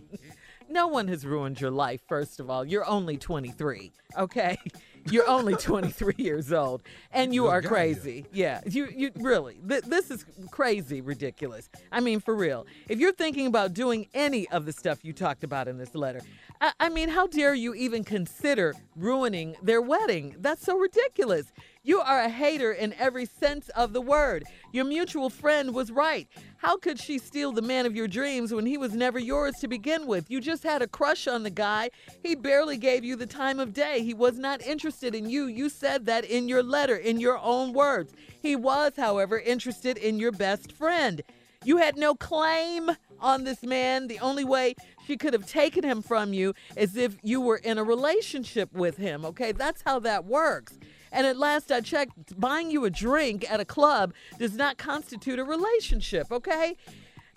no 0.70 0.88
one 0.88 1.08
has 1.08 1.26
ruined 1.26 1.60
your 1.60 1.72
life, 1.72 2.02
first 2.08 2.40
of 2.40 2.50
all. 2.50 2.66
You're 2.66 2.86
only 2.86 3.18
23, 3.18 3.92
okay? 4.18 4.58
You're 5.10 5.28
only 5.30 5.56
23 5.56 6.16
years 6.18 6.52
old, 6.52 6.84
and 7.14 7.34
you 7.34 7.48
are 7.48 7.62
crazy. 7.62 8.26
Yeah, 8.34 8.60
you 8.66 8.90
you 8.94 9.12
really. 9.16 9.58
Th- 9.68 9.84
this 9.84 10.12
is 10.12 10.26
crazy, 10.52 11.00
ridiculous. 11.00 11.70
I 11.94 12.02
mean, 12.02 12.20
for 12.20 12.36
real. 12.36 12.66
If 12.90 13.00
you're 13.00 13.14
thinking 13.14 13.48
about 13.48 13.74
doing 13.74 14.08
any 14.14 14.50
of 14.50 14.66
the 14.66 14.74
stuff 14.74 15.06
you 15.06 15.14
talked 15.14 15.46
about 15.46 15.70
in 15.70 15.78
this 15.78 15.96
letter, 15.96 16.20
I, 16.60 16.74
I 16.82 16.90
mean, 16.90 17.08
how 17.08 17.28
dare 17.28 17.54
you 17.54 17.74
even 17.76 18.04
consider 18.04 18.74
ruining 18.98 19.56
their 19.62 19.82
wedding? 19.82 20.36
That's 20.40 20.66
so 20.66 20.78
ridiculous. 20.78 21.54
You 21.88 22.02
are 22.02 22.20
a 22.20 22.28
hater 22.28 22.74
in 22.74 22.92
every 22.96 23.26
sense 23.26 23.70
of 23.70 23.94
the 23.94 24.02
word. 24.02 24.44
Your 24.74 24.84
mutual 24.84 25.30
friend 25.30 25.74
was 25.74 25.90
right. 25.90 26.28
How 26.58 26.76
could 26.76 27.00
she 27.00 27.18
steal 27.18 27.54
the 27.54 27.62
man 27.62 27.86
of 27.86 27.96
your 27.96 28.10
dreams 28.10 28.54
when 28.54 28.66
he 28.66 28.78
was 28.78 28.92
never 28.92 29.18
yours 29.18 29.56
to 29.62 29.70
begin 29.70 30.06
with? 30.06 30.30
You 30.30 30.42
just 30.42 30.64
had 30.64 30.82
a 30.82 30.88
crush 30.88 31.28
on 31.28 31.44
the 31.44 31.50
guy. 31.50 31.92
He 32.22 32.36
barely 32.36 32.76
gave 32.76 33.06
you 33.06 33.16
the 33.16 33.26
time 33.26 33.58
of 33.58 33.74
day. 33.74 34.04
He 34.04 34.14
was 34.14 34.38
not 34.38 34.62
interested 34.62 35.16
in 35.16 35.30
you. 35.30 35.46
You 35.46 35.70
said 35.70 36.06
that 36.08 36.26
in 36.26 36.50
your 36.50 36.62
letter, 36.62 36.98
in 36.98 37.22
your 37.22 37.38
own 37.38 37.72
words. 37.72 38.12
He 38.42 38.58
was, 38.58 38.92
however, 38.98 39.40
interested 39.40 39.98
in 39.98 40.20
your 40.20 40.34
best 40.34 40.74
friend. 40.74 41.22
You 41.64 41.78
had 41.78 41.96
no 41.96 42.16
claim 42.16 42.92
on 43.22 43.46
this 43.46 43.64
man. 43.64 44.08
The 44.08 44.20
only 44.20 44.44
way 44.44 44.76
she 45.06 45.16
could 45.16 45.32
have 45.32 45.48
taken 45.48 45.86
him 45.86 46.02
from 46.02 46.34
you 46.34 46.54
is 46.76 46.98
if 46.98 47.16
you 47.24 47.40
were 47.40 47.58
in 47.58 47.78
a 47.78 47.84
relationship 47.86 48.74
with 48.74 48.98
him. 48.98 49.24
Okay, 49.24 49.54
that's 49.54 49.84
how 49.84 50.00
that 50.00 50.26
works. 50.26 50.78
And 51.12 51.26
at 51.28 51.38
last 51.38 51.72
I 51.72 51.82
checked, 51.82 52.40
buying 52.40 52.72
you 52.72 52.86
a 52.86 52.90
drink 52.90 53.50
at 53.50 53.60
a 53.60 53.66
club 53.66 54.14
does 54.40 54.56
not 54.56 54.78
constitute 54.78 55.40
a 55.40 55.44
relationship, 55.44 56.32
okay? 56.32 56.76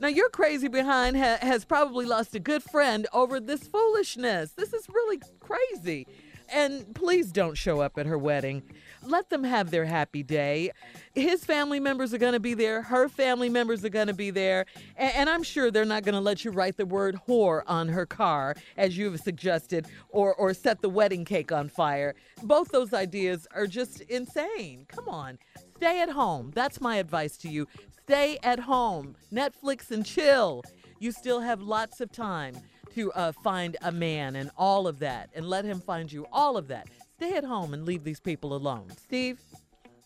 Now, 0.00 0.08
your 0.08 0.30
crazy 0.30 0.68
behind 0.68 1.16
ha- 1.16 1.38
has 1.42 1.64
probably 1.64 2.06
lost 2.06 2.34
a 2.34 2.40
good 2.40 2.62
friend 2.62 3.06
over 3.12 3.38
this 3.38 3.68
foolishness. 3.68 4.52
This 4.52 4.72
is 4.72 4.88
really 4.88 5.20
crazy. 5.40 6.06
And 6.48 6.94
please 6.94 7.30
don't 7.30 7.56
show 7.56 7.80
up 7.80 7.98
at 7.98 8.06
her 8.06 8.18
wedding. 8.18 8.62
Let 9.04 9.30
them 9.30 9.44
have 9.44 9.70
their 9.70 9.84
happy 9.84 10.22
day. 10.22 10.70
His 11.14 11.44
family 11.44 11.80
members 11.80 12.12
are 12.12 12.18
going 12.18 12.34
to 12.34 12.40
be 12.40 12.54
there. 12.54 12.82
Her 12.82 13.08
family 13.08 13.48
members 13.48 13.84
are 13.84 13.88
going 13.88 14.08
to 14.08 14.14
be 14.14 14.30
there. 14.30 14.66
And, 14.96 15.14
and 15.14 15.30
I'm 15.30 15.42
sure 15.42 15.70
they're 15.70 15.84
not 15.84 16.04
going 16.04 16.14
to 16.14 16.20
let 16.20 16.44
you 16.44 16.50
write 16.50 16.76
the 16.76 16.86
word 16.86 17.18
whore 17.26 17.62
on 17.66 17.88
her 17.88 18.06
car, 18.06 18.54
as 18.76 18.96
you've 18.96 19.20
suggested, 19.20 19.86
or, 20.10 20.34
or 20.34 20.52
set 20.54 20.82
the 20.82 20.88
wedding 20.88 21.24
cake 21.24 21.50
on 21.50 21.68
fire. 21.68 22.14
Both 22.42 22.68
those 22.68 22.92
ideas 22.92 23.46
are 23.54 23.66
just 23.66 24.02
insane. 24.02 24.86
Come 24.88 25.08
on. 25.08 25.38
Stay 25.76 26.02
at 26.02 26.10
home. 26.10 26.52
That's 26.54 26.80
my 26.80 26.96
advice 26.96 27.36
to 27.38 27.48
you. 27.48 27.66
Stay 28.02 28.38
at 28.42 28.60
home. 28.60 29.16
Netflix 29.32 29.90
and 29.90 30.04
chill. 30.04 30.62
You 30.98 31.12
still 31.12 31.40
have 31.40 31.62
lots 31.62 32.00
of 32.00 32.12
time 32.12 32.54
to 32.94 33.12
uh, 33.12 33.32
find 33.32 33.76
a 33.82 33.92
man 33.92 34.36
and 34.36 34.50
all 34.56 34.86
of 34.86 34.98
that, 34.98 35.30
and 35.34 35.46
let 35.46 35.64
him 35.64 35.80
find 35.80 36.12
you 36.12 36.26
all 36.32 36.56
of 36.56 36.68
that. 36.68 36.88
Stay 37.20 37.36
at 37.36 37.44
home 37.44 37.74
and 37.74 37.84
leave 37.84 38.02
these 38.02 38.18
people 38.18 38.54
alone. 38.54 38.88
Steve? 38.96 39.38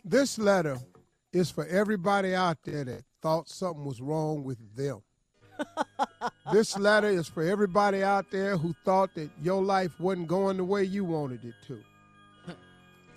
This 0.04 0.36
letter 0.36 0.78
is 1.32 1.48
for 1.48 1.64
everybody 1.66 2.34
out 2.34 2.58
there 2.64 2.82
that 2.82 3.04
thought 3.22 3.48
something 3.48 3.84
was 3.84 4.00
wrong 4.00 4.42
with 4.42 4.58
them. 4.74 5.00
this 6.52 6.76
letter 6.76 7.06
is 7.06 7.28
for 7.28 7.44
everybody 7.44 8.02
out 8.02 8.32
there 8.32 8.56
who 8.56 8.74
thought 8.84 9.14
that 9.14 9.30
your 9.40 9.62
life 9.62 9.92
wasn't 10.00 10.26
going 10.26 10.56
the 10.56 10.64
way 10.64 10.82
you 10.82 11.04
wanted 11.04 11.44
it 11.44 11.54
to. 11.68 11.78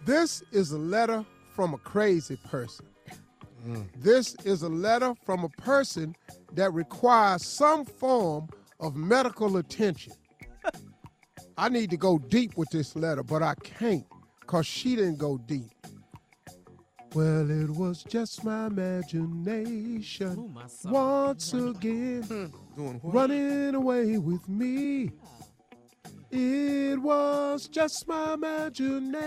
This 0.05 0.43
is 0.51 0.73
a 0.73 0.77
letter 0.77 1.25
from 1.55 1.73
a 1.73 1.79
crazy 1.79 2.37
person. 2.51 2.85
Mm. 3.67 3.87
This 3.97 4.35
is 4.45 4.61
a 4.61 4.69
letter 4.69 5.15
from 5.25 5.43
a 5.43 5.49
person 5.49 6.15
that 6.53 6.71
requires 6.71 7.43
some 7.43 7.83
form 7.83 8.47
of 8.79 8.95
medical 8.95 9.57
attention. 9.57 10.13
I 11.59 11.69
need 11.69 11.89
to 11.89 11.97
go 11.97 12.19
deep 12.19 12.55
with 12.55 12.69
this 12.69 12.95
letter, 12.95 13.23
but 13.23 13.41
I 13.41 13.55
can't 13.55 14.05
because 14.41 14.67
she 14.67 14.95
didn't 14.95 15.17
go 15.17 15.39
deep. 15.39 15.71
Well, 17.15 17.49
it 17.49 17.71
was 17.71 18.03
just 18.03 18.43
my 18.43 18.67
imagination 18.67 20.55
once 20.85 21.53
again 21.53 22.51
running 23.01 23.73
away 23.73 24.19
with 24.19 24.47
me. 24.47 25.09
It 26.29 27.01
was 27.01 27.67
just 27.67 28.07
my 28.07 28.33
imagination 28.33 29.17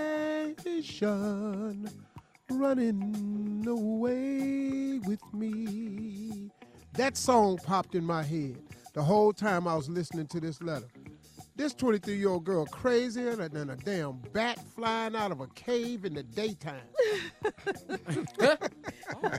running 2.48 3.64
away 3.66 5.00
with 5.04 5.34
me. 5.34 6.50
That 6.92 7.16
song 7.16 7.58
popped 7.58 7.96
in 7.96 8.04
my 8.04 8.22
head 8.22 8.62
the 8.92 9.02
whole 9.02 9.32
time 9.32 9.66
I 9.66 9.74
was 9.74 9.88
listening 9.88 10.28
to 10.28 10.38
this 10.38 10.62
letter. 10.62 10.86
This 11.60 11.74
23 11.74 12.16
year 12.16 12.30
old 12.30 12.44
girl 12.44 12.64
crazier 12.64 13.36
than 13.36 13.68
a 13.68 13.76
damn 13.76 14.16
bat 14.32 14.58
flying 14.74 15.14
out 15.14 15.30
of 15.30 15.42
a 15.42 15.46
cave 15.48 16.06
in 16.06 16.14
the 16.14 16.22
daytime. 16.22 16.80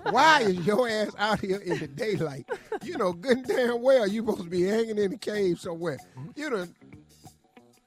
Why 0.11 0.41
is 0.41 0.59
your 0.63 0.87
ass 0.87 1.09
out 1.17 1.39
here 1.39 1.57
in 1.57 1.79
the 1.79 1.87
daylight? 1.87 2.47
You 2.83 2.99
know 2.99 3.11
good 3.11 3.37
and 3.37 3.47
damn 3.47 3.81
well 3.81 4.07
you 4.07 4.21
supposed 4.21 4.43
to 4.43 4.49
be 4.51 4.61
hanging 4.61 4.99
in 4.99 5.09
the 5.09 5.17
cave 5.17 5.59
somewhere. 5.59 5.97
You 6.35 6.51
done 6.51 6.75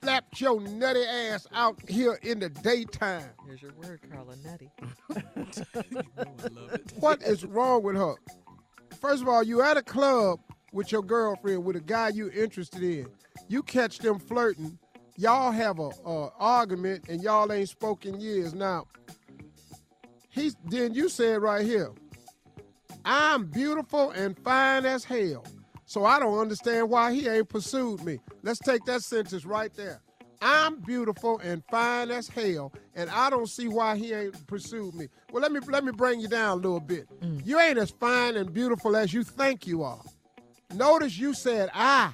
flapped 0.03 0.41
your 0.41 0.61
nutty 0.61 1.05
ass 1.05 1.47
out 1.53 1.79
here 1.89 2.19
in 2.25 2.41
the 2.41 2.49
daytime. 2.49 3.31
Here's 3.47 3.63
your 3.63 3.75
word, 3.75 4.01
Carla 4.11 4.35
Nutty. 4.45 4.69
What 6.99 7.23
is 7.23 7.45
wrong 7.45 7.85
with 7.85 7.95
her? 7.95 8.17
First 9.01 9.23
of 9.23 9.29
all, 9.29 9.45
you 9.45 9.63
at 9.63 9.77
a 9.77 9.83
club 9.83 10.41
with 10.75 10.91
your 10.91 11.03
girlfriend, 11.03 11.65
with 11.65 11.77
a 11.77 11.81
guy 11.81 12.09
you're 12.09 12.33
interested 12.33 12.83
in. 12.83 13.07
You 13.49 13.63
catch 13.63 13.99
them 13.99 14.19
flirting. 14.19 14.79
Y'all 15.17 15.53
have 15.53 15.79
a, 15.79 15.91
a 16.05 16.31
argument, 16.39 17.05
and 17.09 17.23
y'all 17.23 17.51
ain't 17.53 17.69
spoken 17.69 18.21
years. 18.21 18.53
Now, 18.53 18.87
he's 20.29 20.57
then 20.67 20.93
you 20.93 21.09
said 21.09 21.41
right 21.41 21.65
here, 21.65 21.93
I'm 23.05 23.47
beautiful 23.47 24.11
and 24.11 24.37
fine 24.41 24.85
as 24.85 25.05
hell. 25.05 25.47
So 25.87 26.05
I 26.05 26.19
don't 26.19 26.39
understand 26.39 26.91
why 26.91 27.13
he 27.15 27.29
ain't 27.29 27.49
pursued 27.49 28.03
me. 28.03 28.19
Let's 28.43 28.59
take 28.59 28.85
that 28.87 29.03
sentence 29.03 29.45
right 29.45 29.73
there. 29.75 30.01
I'm 30.43 30.81
beautiful 30.81 31.39
and 31.39 31.63
fine 31.71 32.11
as 32.11 32.27
hell, 32.27 32.73
and 32.97 33.09
I 33.09 33.31
don't 33.31 33.49
see 33.49 33.69
why 33.69 33.97
he 33.97 34.13
ain't 34.13 34.47
pursued 34.49 34.95
me. 34.95 35.07
Well, 35.31 35.41
let 35.41 35.53
me 35.53 35.61
let 35.69 35.85
me 35.85 35.93
bring 35.93 36.19
you 36.19 36.29
down 36.29 36.59
a 36.59 36.61
little 36.61 36.81
bit. 36.81 37.07
Mm. 37.21 37.47
You 37.47 37.61
ain't 37.61 37.79
as 37.79 37.91
fine 37.91 38.37
and 38.37 38.53
beautiful 38.53 38.97
as 38.97 39.15
you 39.15 39.23
think 39.23 39.67
you 39.67 39.85
are. 39.85 40.03
Notice 40.75 41.17
you 41.19 41.35
said 41.35 41.71
I. 41.73 42.13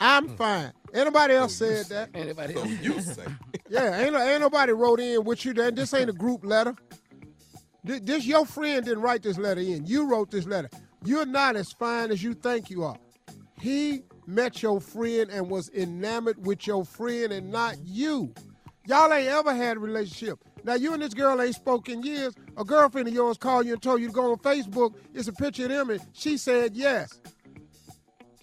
I'm 0.00 0.28
hmm. 0.28 0.36
fine. 0.36 0.72
Anybody 0.94 1.34
else 1.34 1.56
said 1.56 1.86
that? 1.86 2.10
Anybody 2.14 2.54
So 2.54 2.60
else? 2.60 2.70
you 2.80 3.00
say. 3.02 3.24
Yeah, 3.68 3.98
ain't, 4.00 4.14
ain't 4.14 4.40
nobody 4.40 4.72
wrote 4.72 5.00
in 5.00 5.24
with 5.24 5.44
you. 5.44 5.52
Then 5.52 5.74
this 5.74 5.92
ain't 5.94 6.10
a 6.10 6.12
group 6.12 6.44
letter. 6.44 6.74
This, 7.84 8.00
this 8.00 8.26
your 8.26 8.46
friend 8.46 8.84
didn't 8.84 9.02
write 9.02 9.22
this 9.22 9.38
letter 9.38 9.60
in. 9.60 9.86
You 9.86 10.08
wrote 10.08 10.30
this 10.30 10.46
letter. 10.46 10.70
You're 11.04 11.26
not 11.26 11.56
as 11.56 11.72
fine 11.72 12.10
as 12.10 12.22
you 12.22 12.34
think 12.34 12.70
you 12.70 12.84
are. 12.84 12.96
He 13.60 14.02
met 14.26 14.62
your 14.62 14.80
friend 14.80 15.30
and 15.30 15.48
was 15.48 15.70
enamored 15.70 16.44
with 16.46 16.66
your 16.66 16.84
friend 16.84 17.32
and 17.32 17.50
not 17.50 17.76
you. 17.84 18.34
Y'all 18.86 19.12
ain't 19.12 19.28
ever 19.28 19.54
had 19.54 19.76
a 19.76 19.80
relationship. 19.80 20.38
Now 20.64 20.74
you 20.74 20.92
and 20.92 21.02
this 21.02 21.14
girl 21.14 21.40
ain't 21.40 21.54
spoken 21.54 22.02
years. 22.02 22.34
A 22.56 22.64
girlfriend 22.64 23.08
of 23.08 23.14
yours 23.14 23.36
called 23.36 23.66
you 23.66 23.74
and 23.74 23.82
told 23.82 24.00
you 24.00 24.08
to 24.08 24.12
go 24.12 24.32
on 24.32 24.38
Facebook. 24.38 24.94
It's 25.14 25.28
a 25.28 25.32
picture 25.32 25.64
of 25.64 25.70
them, 25.70 25.90
and 25.90 26.00
she 26.12 26.36
said 26.36 26.76
yes. 26.76 27.20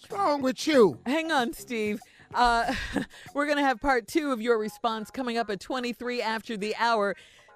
What's 0.03 0.21
wrong 0.21 0.41
with 0.41 0.67
you? 0.67 0.99
Hang 1.05 1.31
on, 1.31 1.53
Steve. 1.53 2.01
Uh, 2.33 2.73
we're 3.33 3.45
going 3.45 3.57
to 3.57 3.63
have 3.63 3.79
part 3.79 4.05
two 4.05 4.33
of 4.33 4.41
your 4.41 4.57
response 4.57 5.09
coming 5.09 5.37
up 5.37 5.49
at 5.49 5.61
23 5.61 6.21
after 6.21 6.57
the 6.57 6.75
hour. 6.75 7.15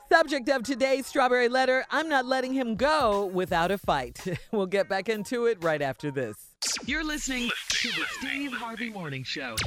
Subject 0.09 0.47
of 0.47 0.63
today's 0.63 1.05
Strawberry 1.05 1.49
Letter 1.49 1.85
I'm 1.91 2.07
not 2.07 2.25
letting 2.25 2.53
him 2.53 2.75
go 2.75 3.25
without 3.25 3.69
a 3.69 3.77
fight. 3.77 4.25
We'll 4.53 4.65
get 4.65 4.87
back 4.87 5.09
into 5.09 5.45
it 5.45 5.61
right 5.61 5.81
after 5.81 6.09
this. 6.09 6.37
You're 6.85 7.03
listening 7.03 7.49
to 7.69 7.89
the 7.89 8.05
Steve 8.19 8.53
Harvey 8.53 8.91
Morning 8.91 9.25
Show. 9.25 9.57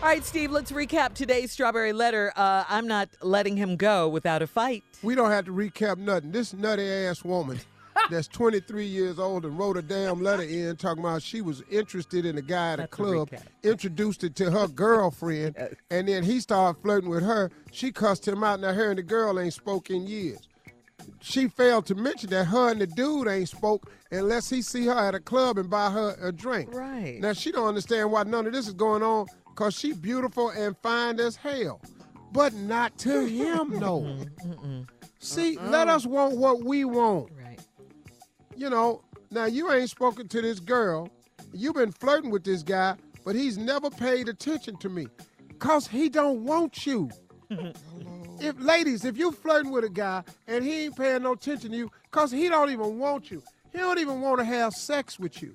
All 0.00 0.08
right, 0.08 0.24
Steve, 0.24 0.52
let's 0.52 0.70
recap 0.70 1.14
today's 1.14 1.50
Strawberry 1.50 1.92
Letter. 1.92 2.32
Uh, 2.36 2.62
I'm 2.68 2.86
not 2.86 3.08
letting 3.22 3.56
him 3.56 3.74
go 3.74 4.08
without 4.08 4.40
a 4.40 4.46
fight. 4.46 4.84
We 5.02 5.16
don't 5.16 5.32
have 5.32 5.46
to 5.46 5.52
recap 5.52 5.98
nothing. 5.98 6.30
This 6.30 6.54
nutty 6.54 6.88
ass 6.88 7.24
woman 7.24 7.58
that's 8.10 8.28
23 8.28 8.84
years 8.86 9.18
old 9.18 9.44
and 9.44 9.58
wrote 9.58 9.76
a 9.76 9.82
damn 9.82 10.22
letter 10.22 10.42
in 10.42 10.76
talking 10.76 11.02
about 11.02 11.22
she 11.22 11.40
was 11.40 11.62
interested 11.70 12.24
in 12.26 12.38
a 12.38 12.42
guy 12.42 12.72
at 12.72 12.78
a 12.78 12.82
That's 12.82 12.92
a 12.92 12.96
club, 12.96 13.30
recap. 13.30 13.42
introduced 13.62 14.24
it 14.24 14.34
to 14.36 14.50
her 14.50 14.68
girlfriend, 14.68 15.56
and 15.90 16.08
then 16.08 16.22
he 16.22 16.40
started 16.40 16.80
flirting 16.82 17.10
with 17.10 17.22
her. 17.24 17.50
She 17.72 17.92
cussed 17.92 18.26
him 18.26 18.42
out. 18.44 18.60
Now 18.60 18.72
her 18.72 18.90
and 18.90 18.98
the 18.98 19.02
girl 19.02 19.38
ain't 19.38 19.54
spoke 19.54 19.90
in 19.90 20.06
years. 20.06 20.48
She 21.20 21.48
failed 21.48 21.86
to 21.86 21.94
mention 21.94 22.30
that 22.30 22.44
her 22.46 22.70
and 22.70 22.80
the 22.80 22.86
dude 22.86 23.28
ain't 23.28 23.48
spoke 23.48 23.90
unless 24.10 24.50
he 24.50 24.62
see 24.62 24.86
her 24.86 24.92
at 24.98 25.14
a 25.14 25.20
club 25.20 25.58
and 25.58 25.68
buy 25.70 25.90
her 25.90 26.16
a 26.20 26.30
drink. 26.32 26.72
Right. 26.74 27.18
Now 27.20 27.32
she 27.32 27.50
don't 27.52 27.66
understand 27.68 28.10
why 28.10 28.24
none 28.24 28.46
of 28.46 28.52
this 28.52 28.68
is 28.68 28.74
going 28.74 29.02
on 29.02 29.26
because 29.48 29.74
she 29.74 29.92
beautiful 29.92 30.50
and 30.50 30.76
fine 30.82 31.18
as 31.20 31.36
hell. 31.36 31.80
But 32.32 32.52
not 32.54 32.96
to 32.98 33.24
him, 33.26 33.78
no. 33.78 34.18
See, 35.20 35.58
let 35.58 35.88
us 35.88 36.06
want 36.06 36.36
what 36.36 36.62
we 36.62 36.84
want. 36.84 37.30
You 38.58 38.68
know, 38.68 39.02
now 39.30 39.44
you 39.44 39.70
ain't 39.70 39.88
spoken 39.88 40.26
to 40.28 40.42
this 40.42 40.58
girl. 40.58 41.08
You've 41.52 41.76
been 41.76 41.92
flirting 41.92 42.30
with 42.32 42.42
this 42.42 42.64
guy, 42.64 42.96
but 43.24 43.36
he's 43.36 43.56
never 43.56 43.88
paid 43.88 44.28
attention 44.28 44.76
to 44.78 44.88
me. 44.88 45.06
Cause 45.60 45.86
he 45.86 46.08
don't 46.08 46.44
want 46.44 46.84
you. 46.84 47.08
if 47.50 48.58
ladies, 48.58 49.04
if 49.04 49.16
you 49.16 49.30
flirting 49.30 49.70
with 49.70 49.84
a 49.84 49.88
guy 49.88 50.24
and 50.48 50.64
he 50.64 50.86
ain't 50.86 50.96
paying 50.96 51.22
no 51.22 51.32
attention 51.32 51.70
to 51.70 51.76
you, 51.76 51.90
cause 52.10 52.32
he 52.32 52.48
don't 52.48 52.70
even 52.70 52.98
want 52.98 53.30
you. 53.30 53.42
He 53.70 53.78
don't 53.78 54.00
even 54.00 54.20
want 54.20 54.40
to 54.40 54.44
have 54.44 54.72
sex 54.74 55.20
with 55.20 55.40
you. 55.40 55.54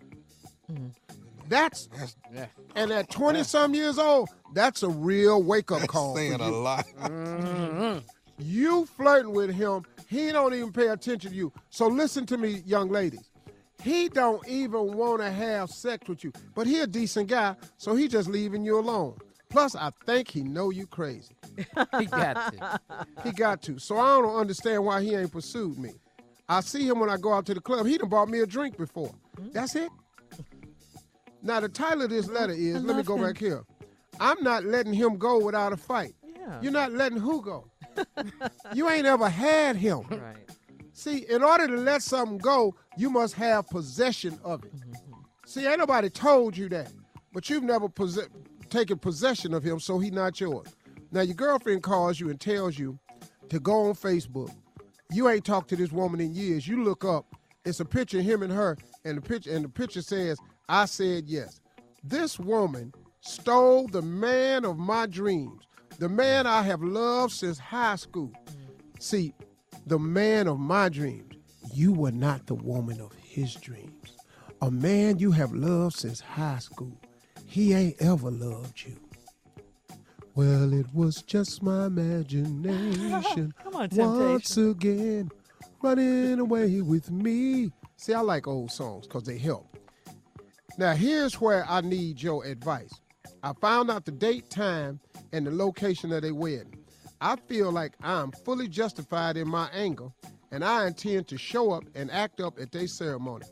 Mm-hmm. 0.72 0.88
That's 1.49 1.88
that's 1.88 2.16
Yeah. 2.34 2.45
and 2.76 2.89
at 2.91 3.10
20 3.10 3.43
some 3.43 3.74
years 3.74 3.99
old, 3.99 4.30
that's 4.54 4.82
a 4.82 4.89
real 4.89 5.43
wake 5.43 5.74
up 5.74 5.86
call. 5.88 6.16
Saying 6.16 6.39
a 6.39 6.49
lot. 6.49 6.86
Mm-hmm. 7.01 7.99
You 8.39 8.86
flirting 8.86 9.34
with 9.34 9.51
him, 9.54 9.84
he 10.14 10.32
don't 10.32 10.53
even 10.53 10.72
pay 10.72 10.88
attention 10.88 11.32
to 11.32 11.36
you. 11.36 11.51
So 11.70 11.88
listen 11.88 12.26
to 12.28 12.38
me, 12.38 12.61
young 12.66 12.89
ladies. 12.89 13.30
He 13.82 14.07
don't 14.07 14.47
even 14.47 14.93
want 14.95 15.22
to 15.22 15.30
have 15.30 15.70
sex 15.70 16.07
with 16.07 16.24
you, 16.24 16.32
but 16.55 16.68
he 16.68 16.80
a 16.80 16.88
decent 16.88 17.28
guy, 17.28 17.55
so 17.78 17.95
he 17.95 18.07
just 18.07 18.30
leaving 18.30 18.64
you 18.64 18.80
alone. 18.80 19.18
Plus, 19.49 19.76
I 19.76 19.91
think 20.05 20.30
he 20.30 20.41
know 20.41 20.70
you 20.70 20.88
crazy. 20.88 21.36
He 21.99 22.05
got 22.05 22.53
to. 22.53 22.80
He 23.24 23.32
got 23.32 23.61
to. 23.64 23.78
So 23.78 23.99
I 23.99 24.20
don't 24.20 24.36
understand 24.36 24.84
why 24.84 25.03
he 25.03 25.14
ain't 25.14 25.32
pursued 25.32 25.78
me. 25.78 25.91
I 26.49 26.61
see 26.61 26.88
him 26.88 26.99
when 26.99 27.09
I 27.09 27.18
go 27.18 27.34
out 27.34 27.45
to 27.47 27.53
the 27.53 27.61
club. 27.61 27.86
He 27.86 27.97
done 27.97 28.09
bought 28.09 28.30
me 28.30 28.39
a 28.39 28.47
drink 28.47 28.78
before. 28.78 29.14
That's 29.51 29.76
it. 29.76 29.91
Now 31.43 31.59
the 31.59 31.70
title 31.70 32.03
of 32.03 32.09
this 32.09 32.28
letter 32.28 32.53
is, 32.53 32.82
let 32.84 32.95
me 32.95 33.03
go 33.03 33.16
him. 33.16 33.24
back 33.24 33.38
here. 33.38 33.64
I'm 34.20 34.41
not 34.43 34.64
letting 34.64 34.93
him 34.93 35.18
go 35.18 35.39
without 35.39 35.74
a 35.74 35.78
fight. 35.78 36.16
Yeah. 36.24 36.59
You're 36.61 36.72
not 36.72 36.91
letting 36.91 37.20
who 37.20 37.41
go? 37.41 37.70
you 38.74 38.89
ain't 38.89 39.06
ever 39.06 39.30
had 39.30 39.76
him. 39.76 40.02
Right. 40.10 40.38
See, 40.94 41.26
in 41.30 41.44
order 41.44 41.68
to 41.68 41.76
let 41.78 42.04
something 42.04 42.38
go, 42.38 42.76
you 42.98 43.10
must 43.10 43.34
have 43.36 43.68
possession 43.70 44.39
of 44.44 44.64
it. 44.64 44.74
See, 45.46 45.66
ain't 45.66 45.80
nobody 45.80 46.10
told 46.10 46.56
you 46.56 46.70
that, 46.70 46.91
but 47.34 47.50
you've 47.50 47.64
never 47.64 47.89
possess- 47.89 48.30
taken 48.70 48.98
possession 48.98 49.54
of 49.54 49.64
him, 49.64 49.80
so 49.80 50.00
he 50.00 50.12
not 50.12 50.39
yours. 50.39 50.68
Now, 51.12 51.22
your 51.22 51.36
girlfriend 51.36 51.84
calls 51.84 52.20
you 52.20 52.30
and 52.30 52.39
tells 52.39 52.78
you 52.78 52.98
to 53.50 53.60
go 53.60 53.88
on 53.89 53.94
Facebook. 53.94 54.52
You 55.12 55.30
ain't 55.30 55.46
talked 55.46 55.70
to 55.70 55.76
this 55.76 55.91
woman 55.91 56.20
in 56.20 56.34
years. 56.34 56.68
You 56.68 56.84
look 56.84 57.06
up, 57.06 57.26
it's 57.66 57.80
a 57.80 57.86
picture 57.86 58.20
of 58.20 58.26
him 58.26 58.41
and 58.41 58.52
her, 58.52 58.78
and 59.06 59.18
the 59.18 59.22
picture 59.22 59.54
and 59.54 59.64
the 59.64 59.70
picture 59.70 60.02
says, 60.02 60.39
"I 60.70 60.86
said 60.86 61.28
yes." 61.28 61.60
This 62.04 62.39
woman 62.39 62.94
stole 63.22 63.88
the 63.88 64.02
man 64.02 64.66
of 64.66 64.78
my 64.78 65.06
dreams, 65.06 65.64
the 66.00 66.10
man 66.10 66.48
I 66.48 66.64
have 66.64 66.82
loved 66.82 67.34
since 67.34 67.58
high 67.58 67.96
school. 67.96 68.32
See, 69.00 69.34
the 69.86 70.00
man 70.00 70.48
of 70.48 70.60
my 70.60 70.89
dreams. 70.89 71.36
You 71.74 71.91
were 71.94 72.12
not 72.12 72.46
the 72.46 72.56
woman 72.56 73.02
of 73.02 73.14
his 73.14 73.56
dreams. 73.56 74.16
A 74.62 74.70
man 74.70 75.18
you 75.18 75.32
have 75.32 75.54
loved 75.54 75.96
since 75.96 76.20
high 76.20 76.60
school. 76.60 76.98
He 77.46 77.74
ain't 77.74 78.02
ever 78.02 78.30
loved 78.30 78.84
you. 78.86 78.96
Well, 80.36 80.74
it 80.74 80.88
was 80.94 81.22
just 81.22 81.62
my 81.62 81.86
imagination. 81.86 83.54
Come 83.64 83.76
on, 83.76 83.89
Once 83.91 84.58
again, 84.58 85.32
running 85.82 86.39
away 86.39 86.82
with 86.82 87.12
me. 87.12 87.72
See, 87.98 88.14
I 88.14 88.22
like 88.22 88.48
old 88.48 88.72
songs 88.72 89.06
because 89.08 89.24
they 89.24 89.38
help. 89.38 89.78
Now, 90.78 90.94
here's 90.94 91.39
where 91.39 91.66
I 91.70 91.82
need 91.82 92.22
your 92.22 92.46
advice. 92.46 92.94
I 93.44 93.54
found 93.62 93.91
out 93.91 94.06
the 94.06 94.12
date, 94.12 94.50
time, 94.50 95.00
and 95.34 95.45
the 95.45 95.51
location 95.51 96.13
of 96.13 96.21
their 96.21 96.34
wedding. 96.34 96.77
I 97.19 97.36
feel 97.36 97.71
like 97.71 97.93
I'm 98.01 98.31
fully 98.31 98.67
justified 98.69 99.36
in 99.36 99.47
my 99.47 99.69
anger, 99.73 100.09
and 100.51 100.63
I 100.63 100.88
intend 100.88 101.27
to 101.29 101.38
show 101.38 101.71
up 101.71 101.84
and 101.95 102.09
act 102.11 102.39
up 102.39 102.59
at 102.59 102.71
their 102.71 102.88
ceremony. 102.88 103.45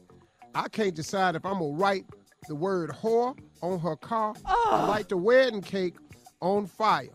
I 0.55 0.69
can't 0.69 0.95
decide 0.95 1.35
if 1.35 1.45
I'm 1.45 1.59
gonna 1.59 1.75
write 1.75 2.05
the 2.47 2.55
word 2.55 2.91
whore 2.91 3.37
on 3.61 3.79
her 3.79 3.95
car 3.95 4.35
or 4.71 4.77
light 4.77 5.09
the 5.09 5.17
wedding 5.17 5.61
cake 5.61 5.95
on 6.41 6.67
fire. 6.67 7.09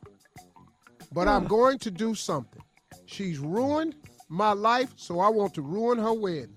But 1.12 1.28
I'm 1.28 1.46
going 1.46 1.78
to 1.80 1.90
do 1.90 2.14
something. 2.14 2.62
She's 3.06 3.38
ruined 3.38 3.94
my 4.28 4.52
life, 4.52 4.92
so 4.96 5.20
I 5.20 5.28
want 5.28 5.54
to 5.54 5.62
ruin 5.62 5.98
her 5.98 6.12
wedding. 6.12 6.56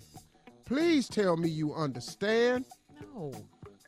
Please 0.66 1.08
tell 1.08 1.38
me 1.38 1.50
you 1.50 1.74
understand. 1.74 2.66
No. 3.14 3.34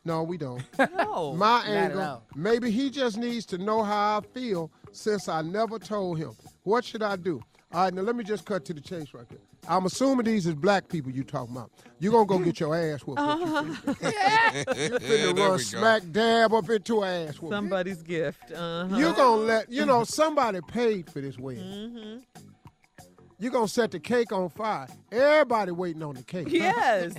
No, 0.04 0.22
we 0.22 0.36
don't. 0.36 0.62
No. 0.96 1.32
My 1.34 1.58
Not 1.58 1.66
at 1.68 1.96
all. 1.96 2.22
Maybe 2.34 2.70
he 2.70 2.90
just 2.90 3.16
needs 3.18 3.46
to 3.46 3.58
know 3.58 3.82
how 3.82 4.18
I 4.18 4.20
feel 4.34 4.70
since 4.92 5.28
I 5.28 5.42
never 5.42 5.78
told 5.78 6.18
him. 6.18 6.32
What 6.64 6.84
should 6.84 7.02
I 7.02 7.16
do? 7.16 7.40
All 7.72 7.84
right, 7.84 7.94
now 7.94 8.02
let 8.02 8.16
me 8.16 8.24
just 8.24 8.44
cut 8.44 8.64
to 8.66 8.74
the 8.74 8.80
chase 8.80 9.14
right 9.14 9.28
there. 9.28 9.38
I'm 9.68 9.86
assuming 9.86 10.26
these 10.26 10.46
is 10.46 10.54
black 10.54 10.88
people 10.88 11.12
you 11.12 11.22
talking 11.22 11.54
about. 11.56 11.70
You're 12.00 12.12
gonna 12.12 12.26
go 12.26 12.38
get 12.40 12.58
your 12.58 12.74
ass 12.76 13.00
whooped. 13.02 13.20
what 13.20 13.38
you 13.38 13.46
finna 13.46 14.64
do. 14.74 14.82
You 14.82 14.98
finna 14.98 15.34
there 15.36 15.48
run 15.48 15.50
go. 15.52 15.56
smack 15.58 16.02
dab 16.10 16.52
up 16.52 16.68
into 16.68 17.02
an 17.02 17.28
ass 17.28 17.36
whooping. 17.36 17.56
Somebody's 17.56 18.02
gift. 18.02 18.50
Uh-huh. 18.52 18.96
You're 18.96 19.12
gonna 19.14 19.42
let 19.42 19.70
you 19.70 19.86
know 19.86 20.02
somebody 20.04 20.60
paid 20.66 21.08
for 21.10 21.20
this 21.20 21.38
wedding. 21.38 21.62
Mm-hmm. 21.64 22.18
You're 23.38 23.52
gonna 23.52 23.68
set 23.68 23.92
the 23.92 24.00
cake 24.00 24.32
on 24.32 24.48
fire. 24.50 24.88
Everybody 25.12 25.70
waiting 25.70 26.02
on 26.02 26.14
the 26.16 26.22
cake. 26.24 26.48
Yes. 26.50 27.14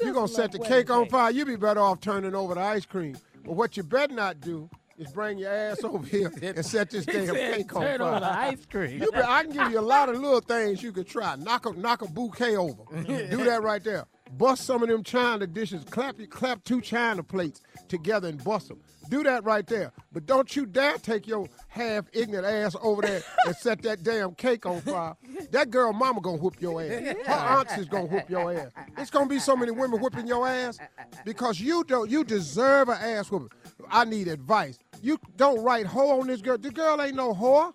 Who 0.00 0.06
You're 0.06 0.14
gonna 0.14 0.28
set 0.28 0.52
the 0.52 0.58
cake 0.58 0.90
on 0.90 1.08
fire. 1.08 1.30
You'd 1.30 1.46
be 1.46 1.56
better 1.56 1.80
off 1.80 2.00
turning 2.00 2.34
over 2.34 2.54
the 2.54 2.60
ice 2.60 2.86
cream. 2.86 3.16
But 3.44 3.52
what 3.52 3.76
you 3.76 3.82
better 3.82 4.14
not 4.14 4.40
do 4.40 4.68
is 4.98 5.10
bring 5.12 5.38
your 5.38 5.52
ass 5.52 5.82
over 5.84 6.06
here 6.06 6.32
and 6.42 6.64
set 6.64 6.90
this 6.90 7.04
He 7.04 7.12
damn 7.12 7.34
cake 7.34 7.74
on 7.74 7.82
Turn 7.82 8.00
on 8.00 8.20
the 8.20 8.30
ice 8.30 8.64
cream. 8.66 9.02
You 9.02 9.10
be, 9.10 9.18
I 9.18 9.42
can 9.44 9.52
give 9.52 9.70
you 9.70 9.78
a 9.78 9.80
lot 9.80 10.08
of 10.08 10.16
little 10.16 10.40
things 10.40 10.82
you 10.82 10.92
could 10.92 11.08
try. 11.08 11.36
Knock 11.36 11.66
a 11.66 11.72
knock 11.72 12.02
a 12.02 12.08
bouquet 12.08 12.56
over. 12.56 12.82
do 13.04 13.44
that 13.44 13.62
right 13.62 13.82
there. 13.82 14.06
Bust 14.36 14.64
some 14.64 14.82
of 14.82 14.88
them 14.88 15.02
china 15.02 15.46
dishes. 15.46 15.84
Clap 15.84 16.18
you 16.18 16.26
clap 16.26 16.64
two 16.64 16.80
china 16.80 17.22
plates 17.22 17.60
together 17.88 18.28
and 18.28 18.42
bust 18.42 18.68
them. 18.68 18.80
Do 19.08 19.22
that 19.22 19.44
right 19.44 19.66
there. 19.66 19.92
But 20.12 20.26
don't 20.26 20.54
you 20.54 20.66
dare 20.66 20.96
take 20.98 21.26
your 21.26 21.48
half 21.68 22.04
ignorant 22.12 22.46
ass 22.46 22.76
over 22.82 23.02
there 23.02 23.22
and 23.46 23.56
set 23.56 23.82
that 23.82 24.02
damn 24.02 24.34
cake 24.34 24.66
on 24.66 24.80
fire. 24.80 25.14
That 25.50 25.70
girl 25.70 25.92
mama 25.92 26.20
gonna 26.20 26.38
whoop 26.38 26.60
your 26.60 26.80
ass. 26.82 27.16
Her 27.26 27.32
aunts 27.32 27.76
is 27.78 27.88
gonna 27.88 28.06
whoop 28.06 28.28
your 28.30 28.52
ass. 28.52 28.70
It's 28.98 29.10
gonna 29.10 29.28
be 29.28 29.38
so 29.38 29.56
many 29.56 29.72
women 29.72 30.00
whooping 30.00 30.26
your 30.26 30.46
ass 30.46 30.78
because 31.24 31.60
you 31.60 31.84
don't 31.84 32.10
you 32.10 32.24
deserve 32.24 32.88
an 32.88 32.98
ass 33.00 33.30
whooping. 33.30 33.50
I 33.90 34.04
need 34.04 34.28
advice. 34.28 34.78
You 35.02 35.18
don't 35.36 35.62
write 35.62 35.86
whore 35.86 36.20
on 36.20 36.28
this 36.28 36.40
girl. 36.40 36.58
The 36.58 36.70
girl 36.70 37.00
ain't 37.02 37.16
no 37.16 37.34
whore. 37.34 37.74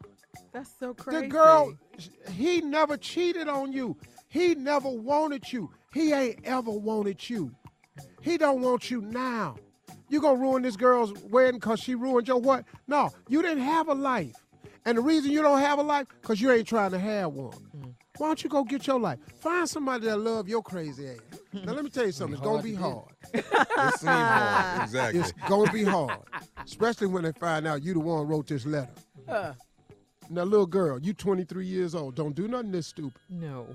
That's 0.53 0.71
so 0.79 0.93
crazy. 0.93 1.21
The 1.21 1.27
girl, 1.27 1.73
he 2.31 2.61
never 2.61 2.97
cheated 2.97 3.47
on 3.47 3.73
you. 3.73 3.97
He 4.29 4.55
never 4.55 4.89
wanted 4.89 5.51
you. 5.51 5.71
He 5.93 6.13
ain't 6.13 6.39
ever 6.45 6.71
wanted 6.71 7.29
you. 7.29 7.51
He 8.21 8.37
don't 8.37 8.61
want 8.61 8.89
you 8.89 9.01
now. 9.01 9.55
You 10.09 10.21
gonna 10.21 10.39
ruin 10.39 10.61
this 10.63 10.75
girl's 10.77 11.13
wedding 11.23 11.59
because 11.59 11.79
she 11.79 11.95
ruined 11.95 12.27
your 12.27 12.39
what? 12.39 12.65
No, 12.87 13.09
you 13.27 13.41
didn't 13.41 13.63
have 13.63 13.87
a 13.89 13.93
life. 13.93 14.35
And 14.85 14.97
the 14.97 15.01
reason 15.01 15.31
you 15.31 15.41
don't 15.41 15.59
have 15.59 15.79
a 15.79 15.83
life, 15.83 16.07
because 16.21 16.39
you 16.39 16.49
ain't 16.51 16.67
trying 16.67 16.91
to 16.91 16.99
have 16.99 17.33
one. 17.33 17.53
Why 18.17 18.27
don't 18.27 18.43
you 18.43 18.49
go 18.49 18.63
get 18.63 18.87
your 18.87 18.99
life? 18.99 19.19
Find 19.41 19.69
somebody 19.69 20.05
that 20.05 20.17
love 20.17 20.47
your 20.47 20.63
crazy 20.63 21.09
ass. 21.09 21.17
Now 21.53 21.73
let 21.73 21.83
me 21.83 21.89
tell 21.89 22.05
you 22.05 22.11
something. 22.13 22.35
It's 22.37 22.43
gonna 22.43 22.63
be 22.63 22.73
hard. 22.73 23.09
It 23.33 23.43
seems 23.99 24.03
hard. 24.11 24.81
Exactly. 24.83 25.19
It's 25.19 25.31
gonna 25.47 25.71
be 25.71 25.83
hard, 25.83 26.19
especially 26.65 27.07
when 27.07 27.23
they 27.23 27.31
find 27.33 27.67
out 27.67 27.83
you 27.83 27.93
the 27.93 27.99
one 27.99 28.25
wrote 28.27 28.47
this 28.47 28.65
letter. 28.65 28.89
Uh, 29.27 29.53
Now, 30.29 30.43
little 30.43 30.65
girl, 30.65 30.99
you 30.99 31.13
23 31.13 31.65
years 31.65 31.93
old. 31.95 32.15
Don't 32.15 32.33
do 32.35 32.47
nothing 32.47 32.71
this 32.71 32.87
stupid. 32.87 33.19
No. 33.29 33.67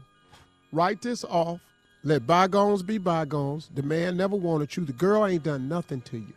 Write 0.73 1.03
this 1.03 1.25
off. 1.25 1.61
Let 2.05 2.27
bygones 2.27 2.83
be 2.83 2.99
bygones. 2.99 3.71
The 3.75 3.83
man 3.83 4.17
never 4.17 4.35
wanted 4.35 4.77
you. 4.77 4.85
The 4.85 4.93
girl 4.93 5.27
ain't 5.27 5.45
done 5.45 5.69
nothing 5.69 6.01
to 6.03 6.19
you. 6.19 6.33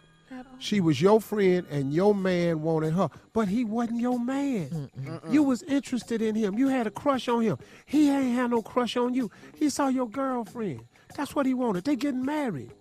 She 0.60 0.80
was 0.80 1.02
your 1.02 1.20
friend, 1.20 1.66
and 1.70 1.94
your 1.94 2.14
man 2.16 2.62
wanted 2.62 2.94
her, 2.94 3.10
but 3.34 3.48
he 3.48 3.66
wasn't 3.66 4.00
your 4.00 4.20
man. 4.20 4.90
You 5.30 5.44
was 5.44 5.64
interested 5.64 6.22
in 6.22 6.36
him. 6.36 6.58
You 6.58 6.68
had 6.68 6.88
a 6.88 6.92
crush 6.92 7.28
on 7.28 7.42
him. 7.42 7.58
He 7.86 8.10
ain't 8.10 8.36
had 8.36 8.52
no 8.52 8.62
crush 8.62 8.96
on 8.96 9.14
you. 9.14 9.32
He 9.56 9.70
saw 9.70 9.88
your 9.88 10.08
girlfriend. 10.08 10.82
That's 11.16 11.36
what 11.36 11.46
he 11.46 11.54
wanted. 11.54 11.84
They 11.84 11.96
getting 11.96 12.24
married. 12.24 12.72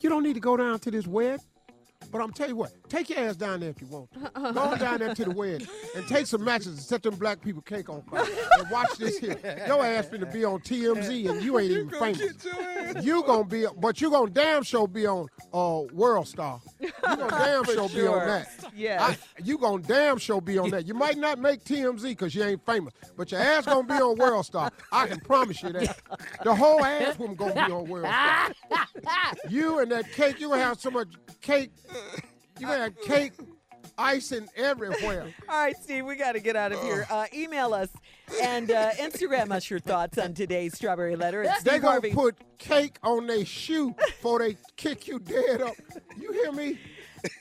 You 0.00 0.08
don't 0.08 0.22
need 0.22 0.34
to 0.34 0.40
go 0.40 0.56
down 0.56 0.78
to 0.80 0.90
this 0.90 1.06
wedding. 1.06 1.44
But 2.10 2.22
I'm 2.22 2.32
tell 2.32 2.48
you 2.48 2.56
what, 2.56 2.72
take 2.88 3.08
your 3.10 3.20
ass 3.20 3.36
down 3.36 3.60
there 3.60 3.68
if 3.70 3.80
you 3.80 3.86
want. 3.86 4.10
to. 4.12 4.30
Go 4.52 4.60
on 4.60 4.78
down 4.78 4.98
there 4.98 5.14
to 5.14 5.24
the 5.26 5.30
wedding 5.30 5.68
and 5.94 6.08
take 6.08 6.26
some 6.26 6.42
matches 6.42 6.66
and 6.68 6.78
set 6.78 7.02
them 7.04 7.14
black 7.14 7.40
people 7.40 7.62
cake 7.62 7.88
on 7.88 8.02
fire. 8.02 8.26
And 8.58 8.68
watch 8.70 8.96
this 8.98 9.18
here. 9.18 9.38
Your 9.68 9.84
ass 9.86 10.06
finna 10.06 10.32
be 10.32 10.44
on 10.44 10.58
TMZ 10.60 11.30
and 11.30 11.40
you 11.42 11.58
ain't 11.60 11.70
even 11.70 11.90
famous. 11.90 12.46
You 13.04 13.22
gonna 13.22 13.44
be, 13.44 13.66
but 13.76 14.00
you 14.00 14.10
gonna 14.10 14.30
damn 14.30 14.64
sure 14.64 14.88
be 14.88 15.06
on 15.06 15.28
uh, 15.54 15.82
World 15.92 16.26
Star. 16.26 16.60
You 16.80 16.90
gonna 17.04 17.28
damn 17.30 17.64
For 17.64 17.72
sure, 17.74 17.88
be 17.90 18.06
on 18.08 18.26
that. 18.26 18.48
Yes. 18.74 19.00
I- 19.00 19.16
you 19.44 19.56
gonna 19.58 19.82
damn 19.82 20.18
sure 20.18 20.40
be 20.40 20.58
on 20.58 20.70
that. 20.70 20.88
You 20.88 20.94
might 20.94 21.16
not 21.18 21.38
make 21.38 21.62
TMZ 21.64 22.02
because 22.02 22.34
you 22.34 22.42
ain't 22.42 22.64
famous, 22.66 22.92
but 23.16 23.30
your 23.30 23.40
ass 23.40 23.66
gonna 23.66 23.86
be 23.86 23.94
on 23.94 24.16
World 24.16 24.46
Star. 24.46 24.72
I 24.90 25.06
can 25.06 25.20
promise 25.20 25.62
you 25.62 25.70
that. 25.74 25.96
The 26.42 26.54
whole 26.54 26.84
ass 26.84 27.18
woman 27.18 27.36
gonna 27.36 27.54
be 27.54 27.72
on 27.72 27.88
World 27.88 28.06
Star. 28.06 28.52
You 29.48 29.78
and 29.78 29.92
that 29.92 30.10
cake, 30.12 30.40
you 30.40 30.48
gonna 30.48 30.62
have 30.62 30.80
so 30.80 30.90
much 30.90 31.08
cake. 31.40 31.70
You 32.58 32.66
gonna 32.66 32.84
have 32.84 33.00
cake 33.00 33.32
icing 33.96 34.48
everywhere. 34.56 35.26
All 35.48 35.58
right, 35.64 35.76
Steve, 35.82 36.06
we 36.06 36.16
got 36.16 36.32
to 36.32 36.40
get 36.40 36.56
out 36.56 36.72
of 36.72 36.80
here. 36.82 37.06
Uh, 37.10 37.26
email 37.34 37.72
us 37.74 37.88
and 38.42 38.70
uh, 38.70 38.90
Instagram 38.92 39.50
us 39.50 39.68
your 39.70 39.80
thoughts 39.80 40.18
on 40.18 40.34
today's 40.34 40.74
Strawberry 40.74 41.16
Letter. 41.16 41.42
It's 41.42 41.62
They 41.62 41.70
Steve 41.70 41.82
gonna 41.82 41.92
Harvey. 41.92 42.12
put 42.12 42.36
cake 42.58 42.98
on 43.02 43.26
their 43.26 43.44
shoe 43.44 43.94
before 44.06 44.38
they 44.40 44.56
kick 44.76 45.06
you 45.08 45.18
dead 45.18 45.62
up. 45.62 45.74
You 46.18 46.32
hear 46.32 46.52
me? 46.52 46.78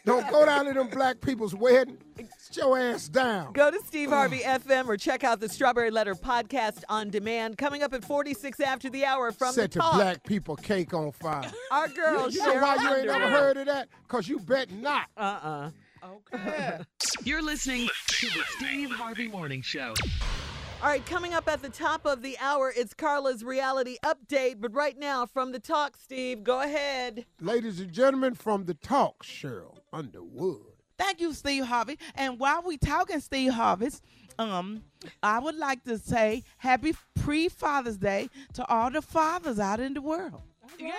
Don't 0.06 0.30
go 0.30 0.46
down 0.46 0.66
to 0.66 0.74
them 0.74 0.88
black 0.90 1.22
people's 1.22 1.54
wedding. 1.56 1.98
Sit 2.38 2.58
your 2.58 2.78
ass 2.78 3.08
down. 3.08 3.54
Go 3.54 3.72
to 3.72 3.80
Steve 3.86 4.10
Harvey 4.10 4.40
FM 4.40 4.88
or 4.88 4.98
check 4.98 5.24
out 5.24 5.40
the 5.40 5.48
Strawberry 5.50 5.92
Letter 5.92 6.16
podcast 6.16 6.84
on 6.90 7.10
demand. 7.10 7.58
Coming 7.58 7.84
up 7.84 7.94
at 7.94 8.04
46 8.04 8.60
after 8.60 8.90
the 8.90 9.06
hour 9.06 9.32
from 9.32 9.54
Set 9.54 9.72
the 9.72 9.80
the 9.80 9.90
black 9.94 10.24
people 10.24 10.56
cake 10.56 10.94
on 10.94 11.12
fire. 11.12 11.50
Our 11.72 11.88
girl, 11.90 12.30
You 12.30 12.40
know 12.46 12.56
why 12.56 12.76
you 12.76 12.82
ain't 12.82 13.10
Underwood. 13.10 13.20
never 13.20 13.30
heard 13.30 13.58
of 13.58 13.66
that? 13.68 13.90
Because 14.08 14.28
you 14.28 14.40
bet 14.40 14.72
not. 14.72 15.08
Uh-uh. 15.16 15.70
Okay. 16.34 16.80
You're 17.24 17.42
listening 17.44 17.88
to 18.08 18.26
the 18.28 18.44
Steve 18.58 18.90
Harvey 18.92 19.28
Morning 19.28 19.62
Show. 19.62 19.94
All 20.82 20.88
right, 20.88 21.06
coming 21.06 21.34
up 21.34 21.50
at 21.50 21.62
the 21.62 21.68
top 21.70 22.06
of 22.06 22.22
the 22.22 22.38
hour, 22.40 22.72
it's 22.76 22.94
Carla's 22.94 23.44
reality 23.44 23.98
update. 24.04 24.62
But 24.62 24.74
right 24.74 24.98
now, 24.98 25.26
from 25.26 25.52
the 25.52 25.60
talk, 25.60 25.98
Steve, 25.98 26.42
go 26.44 26.62
ahead. 26.62 27.26
Ladies 27.42 27.82
and 27.82 27.92
gentlemen, 27.92 28.34
from 28.34 28.64
the 28.64 28.76
talk, 28.76 29.26
Sheryl 29.26 29.76
Underwood. 29.92 30.62
Thank 30.98 31.20
you, 31.20 31.34
Steve 31.34 31.66
Harvey. 31.66 32.00
And 32.16 32.40
while 32.40 32.62
we 32.62 32.78
talking 32.78 33.20
Steve 33.20 33.54
Harvey's, 33.54 34.02
um, 34.38 34.84
I 35.22 35.40
would 35.40 35.56
like 35.56 35.84
to 35.84 35.98
say 35.98 36.44
happy 36.58 36.96
pre-Father's 37.14 37.98
Day 37.98 38.30
to 38.54 38.66
all 38.68 38.90
the 38.90 39.02
fathers 39.02 39.60
out 39.60 39.82
in 39.82 39.94
the 39.94 40.02
world. 40.02 40.42
Yay, 40.78 40.92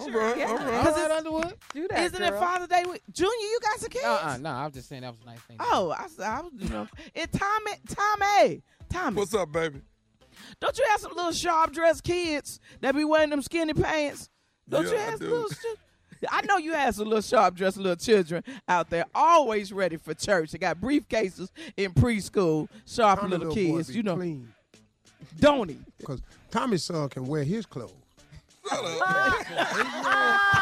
All 0.00 0.08
sure. 0.10 0.20
right, 0.20 0.36
Yeah. 0.38 0.46
all 0.48 0.56
right. 0.56 0.64
'Cause 0.66 0.86
All 0.86 0.92
right, 0.94 1.04
it's- 1.04 1.18
Underwood. 1.18 1.58
Do 1.74 1.86
Isn't 1.94 2.22
it 2.22 2.34
Father's 2.40 2.68
Day? 2.68 2.82
week? 2.90 3.02
Junior, 3.12 3.30
you 3.30 3.58
got 3.62 3.78
some 3.78 3.90
kids? 3.90 4.04
Uh-uh, 4.04 4.38
no, 4.38 4.50
I 4.50 4.64
was 4.64 4.74
just 4.74 4.88
saying 4.88 5.02
that 5.02 5.12
was 5.12 5.20
a 5.22 5.26
nice 5.26 5.40
thing. 5.40 5.58
Oh, 5.60 5.90
I, 5.90 6.04
s- 6.04 6.18
I 6.18 6.40
was, 6.40 6.50
you 6.56 6.68
know, 6.70 6.88
it's 7.14 7.38
Tommy, 7.38 7.72
Tommy, 7.88 8.62
Tommy. 8.92 9.16
What's 9.16 9.34
up, 9.34 9.50
baby? 9.52 9.80
Don't 10.60 10.76
you 10.78 10.84
have 10.90 11.00
some 11.00 11.12
little 11.14 11.32
sharp 11.32 11.72
dressed 11.72 12.04
kids 12.04 12.60
that 12.80 12.94
be 12.94 13.04
wearing 13.04 13.30
them 13.30 13.42
skinny 13.42 13.74
pants? 13.74 14.28
Don't 14.68 14.84
you 14.86 14.92
Yeah, 14.92 14.98
I 14.98 15.02
have 15.10 15.18
some 15.18 15.28
do. 15.28 15.34
little? 15.34 15.48
I 16.30 16.42
know 16.46 16.56
you 16.56 16.72
have 16.74 16.94
some 16.94 17.06
little 17.06 17.20
sharp 17.22 17.56
dressed 17.56 17.78
little 17.78 17.96
children 17.96 18.44
out 18.68 18.90
there, 18.90 19.04
always 19.14 19.72
ready 19.72 19.96
for 19.96 20.14
church. 20.14 20.52
They 20.52 20.58
got 20.58 20.80
briefcases 20.80 21.50
in 21.76 21.92
preschool, 21.92 22.68
sharp 22.86 23.20
Tommy 23.20 23.32
little 23.32 23.48
little 23.48 23.72
boy 23.72 23.76
kids. 23.78 23.88
be 23.88 23.94
You 23.94 24.02
know, 24.04 24.16
clean. 24.16 24.52
don't 25.40 25.68
he? 25.68 25.78
Because 25.98 26.22
Tommy's 26.50 26.84
son 26.84 27.08
can 27.08 27.26
wear 27.26 27.42
his 27.44 27.66
clothes. 27.66 27.92
Ah. 28.70 30.58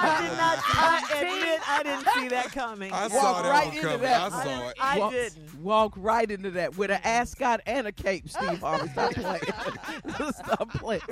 I 0.00 0.22
did 0.28 0.36
not. 0.36 0.58
I 0.64 1.20
admit 1.20 1.60
I 1.68 1.82
didn't 1.82 2.08
see 2.14 2.28
that 2.28 2.52
coming. 2.52 2.92
I 2.92 3.02
Walk 3.08 3.12
saw 3.12 3.42
that 3.42 3.48
right 3.50 3.66
one 3.66 3.76
into 3.76 3.88
coming. 3.88 4.00
that. 4.02 4.32
I 4.32 4.44
saw 4.44 4.68
it. 4.68 4.76
I 4.80 4.98
walk, 4.98 5.12
didn't. 5.12 5.54
Walk 5.62 5.92
right 5.96 6.30
into 6.30 6.50
that 6.52 6.76
with 6.76 6.90
an 6.90 7.00
ascot 7.04 7.60
and 7.66 7.86
a 7.86 7.92
cape, 7.92 8.28
Steve 8.28 8.60
Harvey. 8.60 8.88
Stop 8.92 9.12
playing. 9.14 10.32
Stop 10.32 10.70
playing. 10.70 11.02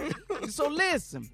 So 0.48 0.68
listen. 0.68 1.28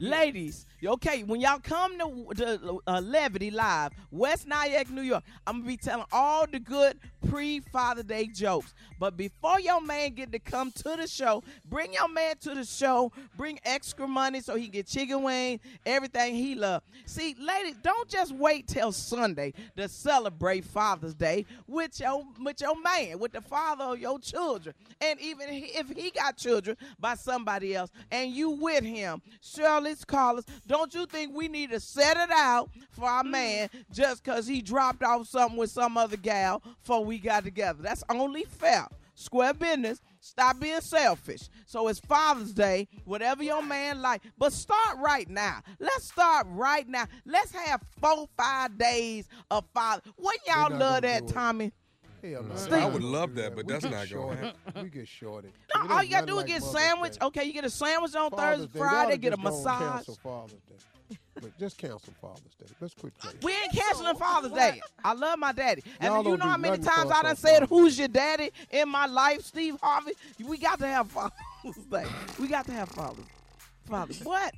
Ladies, 0.00 0.64
okay, 0.82 1.22
when 1.24 1.38
y'all 1.38 1.58
come 1.58 1.98
to, 1.98 2.34
to 2.36 2.80
uh, 2.86 3.02
Levity 3.04 3.50
Live, 3.50 3.92
West 4.10 4.46
Nyack, 4.46 4.88
New 4.88 5.02
York, 5.02 5.22
I'm 5.46 5.56
gonna 5.58 5.66
be 5.66 5.76
telling 5.76 6.06
all 6.12 6.46
the 6.50 6.58
good 6.58 6.98
pre-Father 7.28 8.02
Day 8.02 8.26
jokes. 8.26 8.74
But 8.98 9.16
before 9.16 9.60
your 9.60 9.80
man 9.80 10.14
get 10.14 10.32
to 10.32 10.38
come 10.38 10.72
to 10.72 10.96
the 10.96 11.06
show, 11.06 11.42
bring 11.68 11.92
your 11.92 12.08
man 12.08 12.36
to 12.42 12.54
the 12.54 12.64
show. 12.64 13.12
Bring 13.36 13.58
extra 13.64 14.08
money 14.08 14.40
so 14.40 14.56
he 14.56 14.64
can 14.64 14.72
get 14.72 14.86
chicken 14.86 15.22
wing, 15.22 15.60
everything 15.84 16.34
he 16.34 16.54
love. 16.54 16.82
See, 17.04 17.36
ladies, 17.38 17.76
don't 17.82 18.08
just 18.08 18.32
wait 18.32 18.66
till 18.66 18.92
Sunday 18.92 19.52
to 19.76 19.88
celebrate 19.88 20.64
Father's 20.64 21.14
Day 21.14 21.44
with 21.66 22.00
your 22.00 22.24
with 22.42 22.60
your 22.60 22.80
man, 22.80 23.18
with 23.18 23.32
the 23.32 23.40
father 23.40 23.84
of 23.84 23.98
your 23.98 24.18
children, 24.18 24.74
and 25.00 25.20
even 25.20 25.46
if 25.50 25.90
he 25.90 26.10
got 26.10 26.36
children 26.36 26.76
by 26.98 27.14
somebody 27.14 27.74
else, 27.74 27.90
and 28.10 28.32
you 28.32 28.50
with 28.50 28.84
him, 28.84 29.20
Shirley's 29.40 30.04
callers. 30.04 30.44
Don't 30.66 30.92
you 30.94 31.06
think 31.06 31.34
we 31.34 31.48
need 31.48 31.70
to 31.70 31.80
set 31.80 32.16
it 32.16 32.30
out 32.30 32.70
for 32.90 33.04
our 33.04 33.22
mm. 33.22 33.30
man 33.30 33.70
just 33.92 34.24
because 34.24 34.46
he 34.46 34.62
dropped 34.62 35.02
off 35.02 35.28
something 35.28 35.58
with 35.58 35.70
some 35.70 35.96
other 35.96 36.16
gal 36.16 36.62
for 36.82 37.04
we 37.04 37.15
got 37.18 37.44
together? 37.44 37.82
That's 37.82 38.04
only 38.10 38.44
fair. 38.44 38.86
Square 39.14 39.54
business. 39.54 40.00
Stop 40.20 40.60
being 40.60 40.80
selfish. 40.80 41.48
So 41.64 41.88
it's 41.88 42.00
Father's 42.00 42.52
Day, 42.52 42.88
whatever 43.04 43.42
your 43.42 43.62
man 43.62 44.02
like. 44.02 44.22
But 44.36 44.52
start 44.52 44.98
right 44.98 45.28
now. 45.28 45.60
Let's 45.78 46.08
start 46.08 46.46
right 46.50 46.86
now. 46.86 47.06
Let's 47.24 47.52
have 47.52 47.80
four, 48.00 48.28
five 48.36 48.76
days 48.76 49.28
of 49.50 49.64
Father. 49.72 50.02
Wouldn't 50.18 50.42
y'all 50.46 50.76
love 50.76 51.02
that. 51.02 51.28
Tommy? 51.28 51.72
Hell 52.22 52.42
no. 52.42 52.56
Steve. 52.56 52.72
I 52.74 52.86
would 52.86 53.04
love 53.04 53.34
that, 53.36 53.54
but 53.54 53.66
that's 53.66 53.84
not 53.84 54.10
going 54.10 54.36
to 54.38 54.44
happen. 54.46 54.82
We 54.82 54.90
get 54.90 55.08
shorted. 55.08 55.52
No, 55.74 55.94
all 55.94 56.02
you 56.02 56.10
gotta 56.10 56.26
do 56.26 56.32
is 56.32 56.38
like 56.38 56.46
get 56.46 56.60
Mother's 56.60 56.80
sandwich. 56.80 57.12
Day. 57.12 57.26
Okay, 57.26 57.44
you 57.44 57.52
get 57.52 57.64
a 57.64 57.70
sandwich 57.70 58.14
on 58.14 58.30
Father's 58.30 58.66
Thursday, 58.66 58.78
Friday, 58.78 59.16
get 59.18 59.32
a 59.32 59.36
just 59.36 59.44
gonna 59.44 59.56
massage. 59.56 60.06
Cancel 61.08 61.18
Father's 61.34 61.42
But 61.42 61.58
just 61.58 61.78
cancel 61.78 62.14
Father's 62.20 62.54
Day. 62.58 62.66
Let's 62.80 62.94
quit 62.94 63.18
playing. 63.18 63.36
We 63.42 63.52
ain't 63.52 63.72
canceling 63.72 64.16
Father's 64.16 64.52
Day. 64.52 64.80
I 65.04 65.12
love 65.12 65.38
my 65.38 65.52
daddy. 65.52 65.82
And 66.00 66.12
Y'all 66.12 66.18
you 66.22 66.30
don't 66.30 66.38
know 66.38 66.44
do 66.44 66.50
how 66.50 66.56
many 66.56 66.78
nothing 66.78 66.84
times 66.84 67.10
for 67.10 67.14
I 67.14 67.18
us 67.18 67.22
done 67.24 67.36
said, 67.36 67.52
Father's 67.60 67.68
Who's 67.68 67.98
your 67.98 68.08
daddy 68.08 68.50
in 68.70 68.88
my 68.88 69.06
life, 69.06 69.42
Steve 69.42 69.76
Harvey? 69.82 70.12
We 70.44 70.58
got 70.58 70.78
to 70.80 70.86
have 70.86 71.10
Father's 71.10 71.84
Day. 71.90 72.06
We 72.40 72.48
got 72.48 72.66
to 72.66 72.72
have 72.72 72.88
Father's 72.88 73.24
Father's. 73.86 74.20
What? 74.24 74.54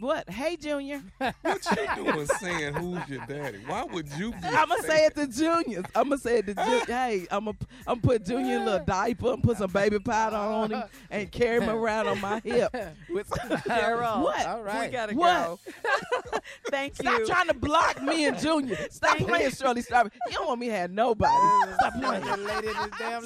What? 0.00 0.28
Hey, 0.30 0.56
Junior. 0.56 1.02
What 1.42 1.64
you 1.96 2.04
doing 2.04 2.26
saying 2.40 2.74
who's 2.74 3.08
your 3.08 3.24
daddy? 3.26 3.58
Why 3.66 3.84
would 3.84 4.08
you 4.18 4.30
be 4.32 4.38
I'm 4.48 4.68
gonna 4.68 4.82
say 4.82 5.04
it 5.06 5.14
to 5.16 5.26
juniors. 5.26 5.84
I'm 5.94 6.04
gonna 6.08 6.18
say 6.18 6.38
it 6.38 6.46
to 6.46 6.54
Junior. 6.54 6.84
Hey, 6.86 7.26
I'm 7.30 7.44
gonna 7.46 7.56
I'm 7.86 8.00
put 8.00 8.24
Junior 8.24 8.56
in 8.56 8.62
a 8.62 8.64
little 8.64 8.86
diaper 8.86 9.32
and 9.34 9.42
put 9.42 9.58
some 9.58 9.70
baby 9.70 9.98
powder 9.98 10.36
on 10.36 10.70
him 10.72 10.82
and 11.10 11.30
carry 11.30 11.60
him 11.62 11.68
around 11.70 12.08
on 12.08 12.20
my 12.20 12.40
hip. 12.40 12.74
With 13.10 13.28
Daryl, 13.30 14.22
what? 14.22 14.46
All 14.46 14.62
right. 14.62 14.88
we 14.88 14.92
gotta 14.92 15.14
What? 15.14 15.44
go. 15.44 15.58
Thank 16.70 16.94
Stop 16.96 17.18
you. 17.20 17.26
trying 17.26 17.48
to 17.48 17.54
block 17.54 18.02
me 18.02 18.26
and 18.26 18.38
Junior. 18.38 18.76
Stop 18.90 19.18
playing, 19.18 19.50
Shirley. 19.50 19.82
Stop 19.82 20.06
it. 20.06 20.12
You 20.28 20.34
don't 20.38 20.46
want 20.48 20.60
me 20.60 20.66
to 20.68 20.72
have 20.74 20.90
nobody. 20.90 21.32
Stop 21.74 21.94
playing. 22.00 22.24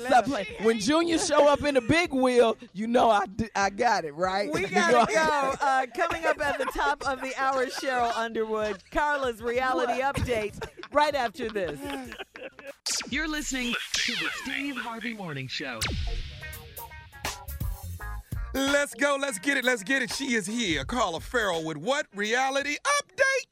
Stop 0.06 0.24
playing. 0.24 0.46
When 0.62 0.80
Junior 0.80 1.18
show 1.18 1.48
up 1.48 1.62
in 1.62 1.74
the 1.74 1.80
big 1.80 2.12
wheel, 2.12 2.56
you 2.72 2.86
know 2.86 3.10
I, 3.10 3.24
I 3.54 3.70
got 3.70 4.04
it 4.04 4.14
right. 4.14 4.52
We 4.52 4.62
gotta 4.66 5.12
go. 5.12 5.54
Uh, 5.60 5.86
coming 5.96 6.24
up 6.24 6.40
at 6.40 6.58
the 6.58 6.63
top 6.72 7.02
of 7.06 7.20
the 7.20 7.34
hour, 7.36 7.66
Sheryl 7.66 8.14
Underwood, 8.16 8.82
Carla's 8.90 9.42
reality 9.42 10.00
update 10.02 10.54
right 10.92 11.14
after 11.14 11.48
this. 11.48 11.78
You're 13.10 13.28
listening 13.28 13.74
to 13.94 14.12
the 14.12 14.28
Steve 14.42 14.76
Harvey 14.76 15.14
Morning 15.14 15.48
Show. 15.48 15.80
Let's 18.54 18.94
go. 18.94 19.16
Let's 19.20 19.38
get 19.40 19.56
it. 19.56 19.64
Let's 19.64 19.82
get 19.82 20.02
it. 20.02 20.12
She 20.12 20.34
is 20.34 20.46
here. 20.46 20.84
Carla 20.84 21.20
Ferrell 21.20 21.64
with 21.64 21.76
what? 21.76 22.06
Reality 22.14 22.76
update. 22.76 23.46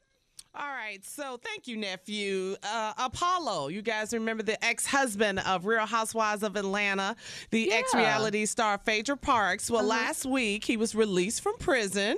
All 0.55 0.67
right, 0.67 1.03
so 1.03 1.39
thank 1.43 1.67
you, 1.67 1.75
nephew. 1.77 2.55
Uh, 2.61 2.93
Apollo, 2.99 3.69
you 3.69 3.81
guys 3.81 4.13
remember 4.13 4.43
the 4.43 4.63
ex 4.63 4.85
husband 4.85 5.39
of 5.39 5.65
Real 5.65 5.87
Housewives 5.87 6.43
of 6.43 6.55
Atlanta, 6.55 7.15
the 7.49 7.69
Yeah. 7.71 7.77
ex 7.77 7.95
reality 7.95 8.45
star 8.45 8.77
Phaedra 8.77 9.17
Parks. 9.17 9.71
Well, 9.71 9.83
last 9.83 10.27
week 10.27 10.63
he 10.65 10.77
was 10.77 10.93
released 10.93 11.41
from 11.41 11.57
prison. 11.57 12.17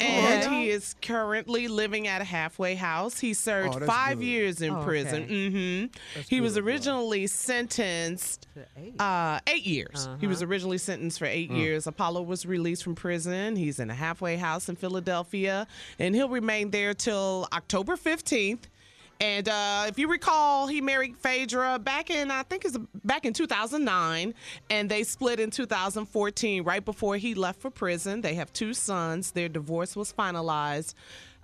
And 0.00 0.52
he 0.52 0.70
is 0.70 0.94
currently 1.00 1.68
living 1.68 2.08
at 2.08 2.20
a 2.20 2.24
halfway 2.24 2.74
house. 2.74 3.18
He 3.20 3.32
served 3.32 3.76
Oh, 3.76 3.78
that's 3.78 3.90
five 3.90 4.18
good. 4.18 4.24
years 4.26 4.60
in 4.60 4.70
Oh, 4.74 4.82
prison. 4.82 5.22
okay. 5.22 5.50
hmm 5.88 6.20
He 6.28 6.40
was 6.40 6.58
originally 6.58 7.26
sentenced 7.28 8.46
uh, 8.98 9.40
eight 9.46 9.64
years. 9.64 10.08
He 10.20 10.26
was 10.26 10.42
originally 10.42 10.78
sentenced 10.78 11.18
for 11.18 11.26
eight 11.26 11.50
years. 11.50 11.86
Apollo 11.86 12.22
was 12.22 12.44
released 12.44 12.82
from 12.84 12.94
prison. 12.94 13.56
He's 13.56 13.78
in 13.78 13.88
a 13.90 13.94
halfway 13.94 14.36
house 14.36 14.68
in 14.68 14.76
Philadelphia, 14.76 15.66
and 15.98 16.14
he'll 16.14 16.28
remain 16.28 16.70
there 16.70 16.94
till 16.94 17.48
October 17.52 17.96
15th. 17.96 18.64
And 19.24 19.48
uh, 19.48 19.86
if 19.88 19.98
you 19.98 20.06
recall, 20.08 20.66
he 20.66 20.82
married 20.82 21.16
Phaedra 21.16 21.78
back 21.78 22.10
in 22.10 22.30
I 22.30 22.42
think 22.42 22.66
it's 22.66 22.76
back 23.04 23.24
in 23.24 23.32
2009, 23.32 24.34
and 24.68 24.90
they 24.90 25.02
split 25.02 25.40
in 25.40 25.50
2014, 25.50 26.62
right 26.62 26.84
before 26.84 27.16
he 27.16 27.34
left 27.34 27.62
for 27.62 27.70
prison. 27.70 28.20
They 28.20 28.34
have 28.34 28.52
two 28.52 28.74
sons. 28.74 29.30
Their 29.30 29.48
divorce 29.48 29.96
was 29.96 30.12
finalized 30.12 30.92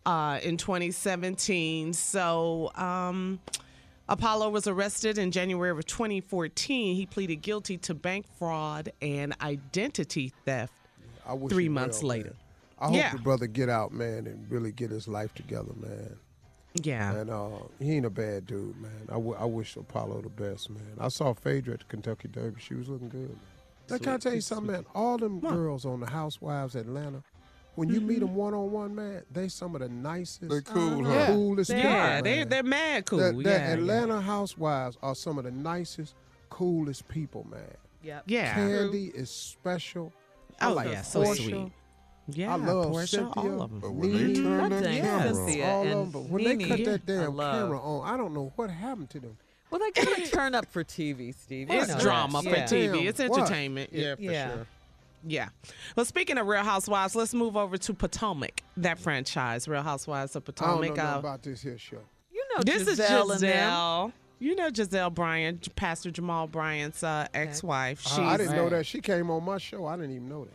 uh, 0.04 0.40
in 0.42 0.56
2017. 0.56 1.92
So. 1.94 2.70
Um, 2.74 3.40
Apollo 4.08 4.50
was 4.50 4.66
arrested 4.66 5.18
in 5.18 5.30
January 5.30 5.70
of 5.70 5.86
2014. 5.86 6.96
He 6.96 7.06
pleaded 7.06 7.36
guilty 7.36 7.78
to 7.78 7.94
bank 7.94 8.26
fraud 8.40 8.90
and 9.00 9.36
identity 9.40 10.32
theft. 10.44 10.72
Three 11.48 11.68
months 11.68 12.02
will, 12.02 12.08
later. 12.08 12.30
man. 12.30 12.34
I 12.80 12.86
hope 12.86 12.96
Yeah. 12.96 13.12
the 13.12 13.18
brother 13.20 13.46
get 13.46 13.68
out, 13.68 13.92
man, 13.92 14.26
and 14.26 14.50
really 14.50 14.72
get 14.72 14.90
his 14.90 15.06
life 15.06 15.32
together, 15.32 15.72
man. 15.76 16.16
Yeah. 16.74 17.12
And 17.14 17.30
uh, 17.30 17.48
he 17.80 17.96
ain't 17.96 18.06
a 18.06 18.10
bad 18.10 18.46
dude, 18.46 18.80
man. 18.80 19.06
I, 19.08 19.14
w- 19.14 19.36
I 19.38 19.44
wish 19.44 19.76
Apollo 19.76 20.22
the 20.22 20.28
best, 20.28 20.70
man. 20.70 20.82
I 20.98 21.08
saw 21.08 21.32
Phaedra 21.34 21.74
at 21.74 21.80
the 21.80 21.86
Kentucky 21.86 22.28
Derby. 22.28 22.60
She 22.60 22.74
was 22.74 22.88
looking 22.88 23.08
good, 23.08 23.28
man. 23.28 23.38
Now, 23.88 23.98
can 23.98 24.12
I 24.12 24.18
tell 24.18 24.34
you 24.34 24.40
something, 24.40 24.70
man? 24.72 24.86
All 24.94 25.18
them 25.18 25.40
girls 25.40 25.84
on 25.84 25.98
the 26.00 26.06
Housewives 26.06 26.76
Atlanta, 26.76 27.24
when 27.74 27.88
you 27.88 28.00
meet 28.00 28.20
them 28.20 28.34
one 28.36 28.54
on 28.54 28.70
one, 28.70 28.94
man, 28.94 29.22
they 29.32 29.48
some 29.48 29.74
of 29.74 29.80
the 29.80 29.88
nicest, 29.88 30.48
They 30.48 30.60
cool, 30.60 31.04
huh? 31.04 31.10
Yeah. 31.12 31.26
coolest 31.26 31.70
They 31.70 31.76
people. 31.76 31.90
are. 31.90 32.22
They, 32.22 32.38
man. 32.38 32.48
they're 32.50 32.62
mad 32.62 33.06
cool. 33.06 33.18
The, 33.18 33.32
the 33.32 33.42
yeah, 33.42 33.50
yeah. 33.68 33.72
Atlanta 33.74 34.20
Housewives 34.20 34.96
are 35.02 35.14
some 35.16 35.38
of 35.38 35.44
the 35.44 35.50
nicest, 35.50 36.14
coolest 36.50 37.08
people, 37.08 37.46
man. 37.50 37.62
Yep. 38.04 38.24
Yeah. 38.26 38.54
Kandi 38.54 39.12
is 39.14 39.28
special. 39.30 40.12
I 40.60 40.68
Oh, 40.70 40.74
like 40.74 40.88
yeah, 40.90 41.02
so 41.02 41.22
Porsha. 41.24 41.36
sweet. 41.36 41.72
Yeah, 42.28 42.52
I 42.52 42.56
love 42.56 42.86
Porsha, 42.92 43.08
Cynthia, 43.08 43.32
all 43.42 43.62
of 43.62 43.70
them. 43.70 43.80
But 43.80 43.92
when 43.92 44.12
they 44.12 44.22
Nene, 44.24 44.34
turn 44.44 44.70
That's 44.70 44.82
that 44.82 44.92
it. 44.94 45.00
camera 45.02 45.34
Cynthia 45.34 45.64
on, 45.66 45.70
all 45.88 46.02
of 46.02 46.12
them. 46.12 46.30
When 46.30 46.44
they 46.44 46.56
cut 46.68 46.84
that 46.84 47.06
damn 47.06 47.36
camera 47.36 47.80
on, 47.80 48.08
I 48.08 48.16
don't 48.16 48.34
know 48.34 48.52
what 48.56 48.70
happened 48.70 49.10
to 49.10 49.20
them. 49.20 49.36
Well, 49.70 49.80
they 49.80 49.90
gotta 50.04 50.26
turn 50.30 50.54
up 50.54 50.66
for 50.70 50.82
TV, 50.84 51.32
Steve. 51.34 51.68
It's 51.70 51.94
drama 52.02 52.42
that. 52.42 52.50
for 52.50 52.56
Yeah. 52.56 52.64
TV. 52.88 52.92
Damn, 52.98 53.06
It's 53.08 53.18
what? 53.20 53.38
entertainment. 53.38 53.90
Yeah, 53.92 54.14
for 54.16 54.22
Yeah. 54.22 54.48
sure. 54.54 54.66
Yeah. 55.26 55.48
Well, 55.96 56.06
speaking 56.06 56.38
of 56.38 56.46
Real 56.46 56.62
Housewives, 56.64 57.14
let's 57.14 57.34
move 57.34 57.56
over 57.56 57.76
to 57.76 57.94
Potomac, 57.94 58.62
that 58.78 58.98
franchise, 58.98 59.68
Real 59.68 59.82
Housewives 59.82 60.34
of 60.34 60.42
I 60.42 60.46
don't 60.46 60.54
Potomac. 60.54 60.80
know 60.90 60.94
nothing 60.96 61.14
Uh, 61.14 61.18
about 61.18 61.42
this 61.42 61.62
here 61.62 61.78
show. 61.78 61.98
You 62.32 62.44
know 62.56 62.62
this 62.64 62.86
is 62.88 62.98
Gizelle 62.98 63.30
and 63.32 63.40
them. 63.40 63.70
Gizelle. 63.70 64.12
You 64.38 64.56
know 64.56 64.70
Gizelle 64.70 65.14
Bryant, 65.14 65.74
Pastor 65.76 66.10
Jamal 66.10 66.46
Bryant's 66.46 67.02
uh, 67.04 67.26
ex-wife. 67.34 68.06
Uh, 68.18 68.22
I 68.22 68.36
didn't 68.38 68.56
know 68.56 68.70
that. 68.70 68.86
She 68.86 69.00
came 69.02 69.30
on 69.30 69.44
my 69.44 69.58
show. 69.58 69.84
I 69.86 69.96
didn't 69.96 70.12
even 70.16 70.28
know 70.30 70.46
that. 70.46 70.54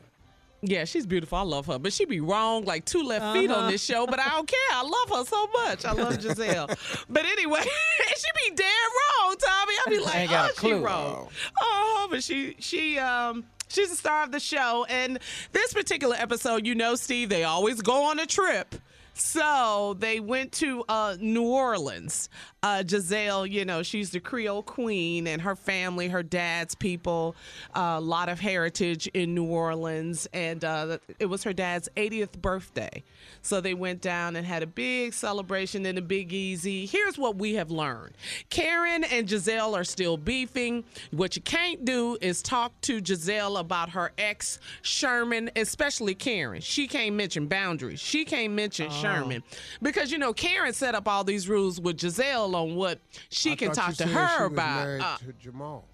Yeah, 0.68 0.86
she's 0.86 1.06
beautiful. 1.06 1.38
I 1.38 1.42
love 1.42 1.66
her, 1.68 1.80
but 1.80 1.94
she 1.94 2.06
be 2.06 2.20
wrong 2.20 2.66
like 2.66 2.86
two 2.86 3.04
left 3.04 3.36
feet 3.36 3.52
on 3.52 3.72
this 3.72 3.84
show. 3.84 4.06
But 4.08 4.20
I 4.20 4.30
don't 4.30 4.48
care. 4.48 4.60
I 4.72 4.84
love 4.84 5.20
her 5.20 5.26
so 5.26 5.48
much. 5.48 5.86
I 5.86 5.92
love 5.94 6.18
Gizelle. 6.18 6.68
but 7.10 7.26
anyway, 7.26 7.62
she 8.18 8.50
be 8.50 8.56
dead 8.56 8.66
wrong, 8.66 9.36
Tommy. 9.38 9.74
I 9.86 9.90
be 9.90 10.00
like, 10.00 10.30
got 10.30 10.52
oh, 10.52 10.68
she 10.68 10.74
wrong. 10.74 11.30
Oh, 11.60 12.08
but 12.10 12.24
she 12.24 12.56
she 12.60 12.98
um. 13.00 13.46
She's 13.68 13.90
the 13.90 13.96
star 13.96 14.24
of 14.24 14.32
the 14.32 14.40
show, 14.40 14.86
and 14.88 15.18
this 15.52 15.74
particular 15.74 16.16
episode, 16.18 16.68
you 16.68 16.76
know, 16.76 16.94
Steve, 16.94 17.30
they 17.30 17.44
always 17.46 17.82
go 17.82 18.12
on 18.12 18.20
a 18.20 18.26
trip. 18.28 18.76
So 19.18 19.96
they 19.98 20.20
went 20.20 20.52
to 20.54 20.84
uh, 20.90 21.16
New 21.20 21.46
Orleans. 21.48 22.30
Uh, 22.62 22.84
Gizelle, 22.86 23.50
you 23.50 23.64
know, 23.64 23.82
she's 23.82 24.10
the 24.10 24.20
Creole 24.20 24.62
queen, 24.64 25.26
and 25.28 25.42
her 25.42 25.56
family, 25.56 26.10
her 26.10 26.24
dad's 26.24 26.76
people, 26.76 27.36
a 27.74 28.02
lot 28.02 28.28
of 28.28 28.40
heritage 28.42 29.08
in 29.08 29.34
New 29.34 29.46
Orleans. 29.46 30.28
And 30.34 30.66
uh, 30.66 30.98
it 31.20 31.28
was 31.28 31.44
her 31.44 31.54
dad's 31.54 31.88
80th 31.96 32.42
birthday. 32.42 33.04
So 33.42 33.62
they 33.62 33.74
went 33.74 34.02
down 34.02 34.36
and 34.36 34.46
had 34.46 34.64
a 34.64 34.68
big 34.68 35.14
celebration 35.14 35.86
in 35.86 35.96
the 35.96 36.02
Big 36.02 36.34
Easy. 36.34 36.86
Here's 36.86 37.18
what 37.18 37.38
we 37.38 37.54
have 37.54 37.72
learned 37.72 38.16
Karen 38.50 39.04
and 39.06 39.28
Gizelle 39.28 39.76
are 39.76 39.84
still 39.84 40.18
beefing. 40.18 40.84
What 41.12 41.36
you 41.36 41.42
can't 41.42 41.86
do 41.86 42.18
is 42.20 42.42
talk 42.42 42.74
to 42.82 43.00
Gizelle 43.02 43.60
about 43.60 43.90
her 43.92 44.12
ex, 44.18 44.60
Sherman, 44.82 45.52
especially 45.56 46.16
Karen. 46.16 46.62
She 46.62 46.88
can't 46.88 47.16
mention 47.16 47.48
boundaries. 47.48 48.00
She 48.00 48.26
can't 48.26 48.54
mention 48.54 48.90
Sherman. 49.06 49.44
Because, 49.82 50.12
you 50.12 50.18
know, 50.18 50.34
Karen 50.34 50.74
set 50.74 50.96
up 50.96 51.08
all 51.08 51.24
these 51.24 51.48
rules 51.50 51.80
with 51.80 51.98
Gizelle 51.98 52.54
on 52.56 52.76
what 52.76 53.00
she 53.30 53.52
I 53.52 53.56
can 53.56 53.72
talk 53.72 53.90
you 53.90 53.96
to 53.96 54.04
said 54.04 54.08
her 54.10 54.38
she 54.50 54.54
about. 54.54 54.86
married 54.86 55.02
Uh, 55.02 55.18
to 55.18 55.34
Jamal. 55.34 55.86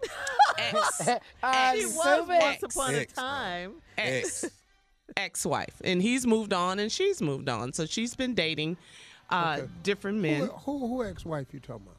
ex, 0.58 1.08
I 1.42 1.76
She 1.76 1.86
was 1.86 2.28
it. 2.28 2.40
once 2.40 2.62
upon 2.62 2.94
a 2.94 3.04
time. 3.06 3.74
ex 3.96 4.44
ex-wife 5.16 5.80
and 5.82 6.00
he's 6.02 6.26
moved 6.26 6.52
on 6.52 6.78
and 6.78 6.92
she's 6.92 7.20
moved 7.20 7.48
on 7.48 7.72
so 7.72 7.84
she's 7.86 8.14
been 8.14 8.34
dating 8.34 8.76
uh 9.30 9.56
Okay. 9.58 9.68
different 9.82 10.18
men 10.18 10.42
Who, 10.64 10.78
who, 10.78 10.86
who 10.86 11.04
ex-wife 11.04 11.46
you 11.52 11.58
talking 11.60 11.82
about? 11.86 11.96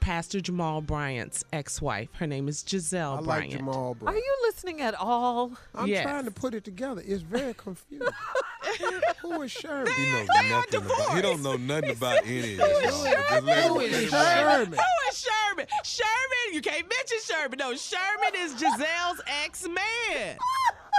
Pastor 0.00 0.40
jamal 0.40 0.80
bryant's 0.80 1.42
ex-wife 1.52 2.08
her 2.14 2.26
name 2.28 2.46
is 2.48 2.62
gizelle 2.62 3.16
I 3.16 3.20
like 3.20 3.50
bryant 3.50 3.68
Are 4.06 4.14
you 4.16 4.34
listening 4.44 4.80
at 4.80 4.94
all? 4.94 5.52
I'm 5.74 5.88
Yes. 5.88 6.04
trying 6.04 6.24
to 6.26 6.30
put 6.30 6.54
it 6.54 6.62
together. 6.64 7.02
It's 7.04 7.22
very 7.22 7.54
confusing. 7.54 8.06
who 9.22 9.42
is 9.42 9.50
Sherman? 9.50 9.92
He 9.92 10.10
knows 10.12 10.28
nothing 10.48 10.80
about. 10.84 11.16
He 11.16 11.22
don't 11.22 11.42
know 11.42 11.56
nothing 11.56 11.90
about 11.90 12.24
any 12.24 12.52
of 12.52 12.58
this. 12.58 12.58
y'all. 12.58 12.82
Just 12.82 13.04
let 13.04 13.58
him 13.64 13.72
Who 13.72 13.80
get 13.80 13.92
is 13.92 14.02
it 14.04 14.12
right. 14.12 14.36
Sherman. 14.38 14.78
who 14.78 15.08
is 15.10 15.18
sherman 15.18 15.66
sherman 15.84 16.52
you 16.52 16.60
can't 16.62 16.86
mention 16.88 17.18
sherman 17.22 17.58
no 17.58 17.74
sherman 17.74 18.32
is 18.36 18.54
gizelle's 18.54 19.20
ex-man 19.44 20.38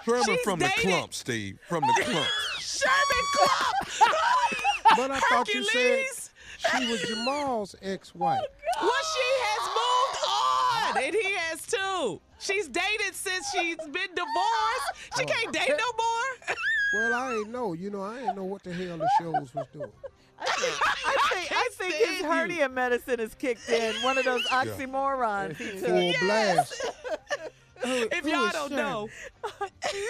Sherman 0.04 0.24
She's 0.26 0.42
from 0.42 0.60
the 0.60 0.72
clump, 0.80 1.14
Steve. 1.14 1.60
From 1.68 1.82
the 1.82 2.02
clump. 2.04 2.28
sherman 2.60 3.26
Klump 3.36 4.98
But 4.98 5.12
I 5.12 5.20
thought 5.30 5.48
you 5.54 5.64
said 5.64 5.82
Hercules. 5.82 6.27
She 6.58 6.92
was 6.92 7.02
Jamal's 7.02 7.76
ex-wife. 7.82 8.42
Oh, 8.42 8.84
well, 8.84 8.92
she 9.14 9.28
has 9.46 9.64
moved 9.78 10.24
on, 10.28 11.04
and 11.04 11.16
he 11.16 11.34
has 11.36 11.66
too. 11.66 12.22
She's 12.40 12.68
dated 12.68 13.14
since 13.14 13.50
she's 13.52 13.78
been 13.78 14.14
divorced. 14.16 14.92
She 15.18 15.24
oh. 15.24 15.26
can't 15.26 15.54
date 15.54 15.70
no 15.70 15.76
more. 15.76 16.56
Well, 16.94 17.14
I 17.14 17.34
ain't 17.34 17.50
know. 17.52 17.74
You 17.74 17.90
know, 17.90 18.02
I 18.02 18.22
ain't 18.22 18.38
know 18.38 18.46
what 18.46 18.64
the 18.64 18.72
hell 18.72 18.98
the 18.98 19.10
shows 19.20 19.54
was 19.54 19.68
doing. 19.74 19.92
I 20.40 20.46
think 20.46 21.52
I 21.52 21.70
think 21.74 21.94
his 21.94 22.06
stand 22.06 22.18
you. 22.22 22.32
hernia 22.32 22.70
medicine 22.70 23.20
has 23.20 23.36
kicked 23.36 23.68
in. 23.70 23.94
One 24.04 24.18
of 24.18 24.24
those 24.24 24.46
oxymorons 24.46 25.58
he 25.58 25.72
took. 25.72 25.90
Full 25.90 26.14
blast. 26.22 26.86
Oh, 27.84 28.08
if 28.12 28.24
who 28.24 28.30
y'all 28.30 28.50
don't 28.52 28.70
Sherman? 28.70 28.78
know, 28.78 29.10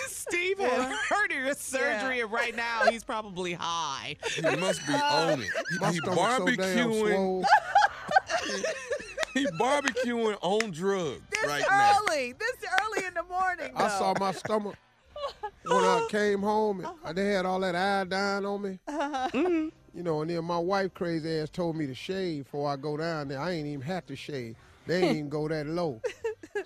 Steve 0.07 0.59
had 0.59 0.91
hernia 1.09 1.53
surgery, 1.55 2.21
and 2.21 2.31
right 2.31 2.55
now 2.55 2.83
he's 2.89 3.03
probably 3.03 3.53
high. 3.53 4.15
He 4.35 4.55
must 4.55 4.85
be 4.87 4.93
on 4.93 5.41
it. 5.41 5.49
My 5.81 5.87
He, 5.87 5.93
he 5.93 5.99
stomach's 5.99 6.37
so 6.37 6.45
barbecuing. 6.45 7.13
swole. 7.13 7.45
he 9.33 9.45
barbecuing 9.59 10.37
on 10.41 10.71
drugs 10.71 11.21
This 11.31 11.45
right 11.45 11.63
now. 11.69 11.99
early, 12.09 12.33
this 12.33 12.55
early 12.81 13.05
in 13.07 13.13
the 13.13 13.23
morning. 13.23 13.71
I 13.75 13.87
saw 13.89 14.13
my 14.19 14.31
stomach. 14.31 14.75
when 15.65 15.77
I 15.83 16.07
came 16.11 16.41
home, 16.41 16.87
and 17.05 17.17
they 17.17 17.31
had 17.33 17.45
all 17.45 17.59
that 17.61 17.75
iodine 17.75 18.45
on 18.45 18.61
me. 18.61 18.79
Uh-huh. 18.87 19.29
You 19.33 20.03
know, 20.03 20.21
and 20.21 20.29
then 20.29 20.43
my 20.45 20.59
wife 20.59 20.93
crazy 20.93 21.39
ass 21.39 21.49
told 21.49 21.75
me 21.75 21.87
to 21.87 21.95
shave 21.95 22.43
before 22.45 22.69
I 22.69 22.75
go 22.75 22.97
down 22.97 23.29
there. 23.29 23.39
I 23.39 23.51
ain't 23.51 23.67
even 23.67 23.81
have 23.81 24.05
to 24.07 24.15
shave. 24.15 24.55
They 24.87 25.03
ain't 25.03 25.17
even 25.17 25.29
go 25.29 25.47
that 25.47 25.67
low. 25.67 26.01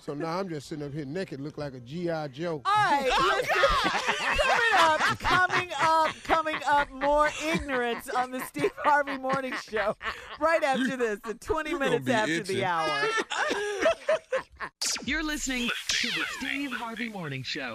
So 0.00 0.14
now 0.14 0.38
I'm 0.38 0.48
just 0.48 0.68
sitting 0.68 0.84
up 0.84 0.92
here 0.92 1.04
naked, 1.04 1.40
look 1.40 1.58
like 1.58 1.74
a 1.74 1.80
GI 1.80 2.28
Joe. 2.32 2.62
All 2.64 2.72
right, 2.74 3.04
listen. 3.36 3.54
coming 4.38 4.78
up, 4.78 5.18
coming 5.18 5.70
up, 5.80 6.14
coming 6.24 6.56
up, 6.66 6.90
more 6.90 7.30
ignorance 7.44 8.08
on 8.08 8.30
the 8.30 8.40
Steve 8.40 8.72
Harvey 8.78 9.18
Morning 9.18 9.52
Show. 9.68 9.96
Right 10.40 10.62
after 10.62 10.96
this, 10.96 11.20
at 11.24 11.40
20 11.40 11.74
minutes 11.74 12.08
after 12.08 12.32
itching. 12.32 12.56
the 12.56 12.64
hour. 12.64 13.08
You're 15.04 15.24
listening 15.24 15.68
to 15.88 16.08
the 16.08 16.24
Steve 16.38 16.72
Harvey 16.72 17.08
Morning 17.08 17.42
Show. 17.42 17.74